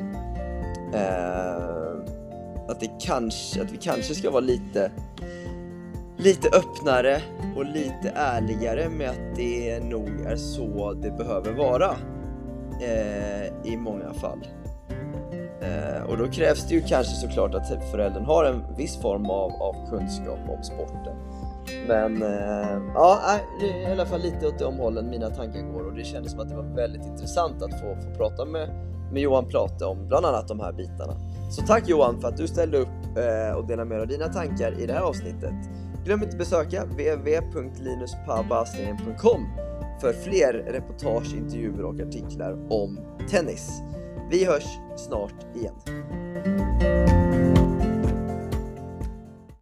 Eh, 0.94 2.70
att, 2.70 2.80
det 2.80 2.92
kanske, 3.00 3.62
att 3.62 3.72
vi 3.72 3.78
kanske 3.78 4.16
ska 4.16 4.32
vara 4.32 4.42
lite, 4.42 4.92
lite 6.18 6.50
öppnare 6.50 7.22
och 7.56 7.66
lite 7.66 8.14
ärligare 8.16 8.90
med 8.90 9.10
att 9.10 9.36
det 9.36 9.80
nog 9.84 10.10
är 10.26 10.36
så 10.36 10.94
det 10.94 11.12
behöver 11.12 11.54
vara 11.54 11.96
eh, 12.82 13.72
i 13.74 13.78
många 13.78 14.14
fall. 14.14 14.48
Och 16.08 16.18
då 16.18 16.28
krävs 16.28 16.68
det 16.68 16.76
ju 16.76 16.82
kanske 16.82 17.16
såklart 17.16 17.56
att 17.56 17.92
föräldern 17.92 18.26
har 18.26 18.44
en 18.44 18.76
viss 18.78 19.02
form 19.02 19.26
av, 19.26 19.52
av 19.62 19.90
kunskap 19.90 20.40
om 20.50 20.64
sporten. 20.64 21.16
Men 21.88 22.24
eh, 22.24 22.82
ja, 22.94 23.36
äh, 23.36 23.42
det 23.60 23.84
är 23.84 23.90
i 23.90 23.92
alla 23.92 24.06
fall 24.06 24.22
lite 24.22 24.48
åt 24.48 24.60
de 24.60 24.78
hållen 24.78 25.10
mina 25.10 25.30
tankar 25.30 25.62
går 25.62 25.82
och 25.82 25.94
det 25.94 26.04
kändes 26.04 26.32
som 26.32 26.42
att 26.42 26.50
det 26.50 26.56
var 26.56 26.76
väldigt 26.76 27.06
intressant 27.06 27.64
att 27.64 27.80
få, 27.80 27.96
få 27.96 28.10
prata 28.18 28.46
med, 28.46 28.70
med 29.12 29.22
Johan 29.22 29.46
Plate 29.46 29.86
om 29.86 30.08
bland 30.08 30.26
annat 30.26 30.48
de 30.48 30.60
här 30.60 30.74
bitarna. 30.74 31.16
Så 31.52 31.62
tack 31.62 31.90
Johan 31.90 32.22
för 32.22 32.28
att 32.28 32.38
du 32.38 32.48
ställde 32.48 32.78
upp 32.78 33.18
eh, 33.18 33.52
och 33.58 33.68
delade 33.68 33.90
med 33.90 33.98
dig 33.98 34.02
av 34.02 34.08
dina 34.08 34.28
tankar 34.28 34.80
i 34.80 34.86
det 34.86 34.94
här 34.94 35.02
avsnittet. 35.02 35.54
Glöm 36.06 36.24
inte 36.24 36.38
besöka 36.38 36.86
www.linuspabasningen.com 36.86 39.48
för 40.02 40.14
fler 40.14 40.54
reportage, 40.54 41.34
intervjuer 41.34 41.86
och 41.86 42.00
artiklar 42.00 42.58
om 42.70 43.00
tennis. 43.30 43.82
Vi 44.30 44.46
hörs 44.46 44.80
snart 44.96 45.56
igen. 45.56 45.76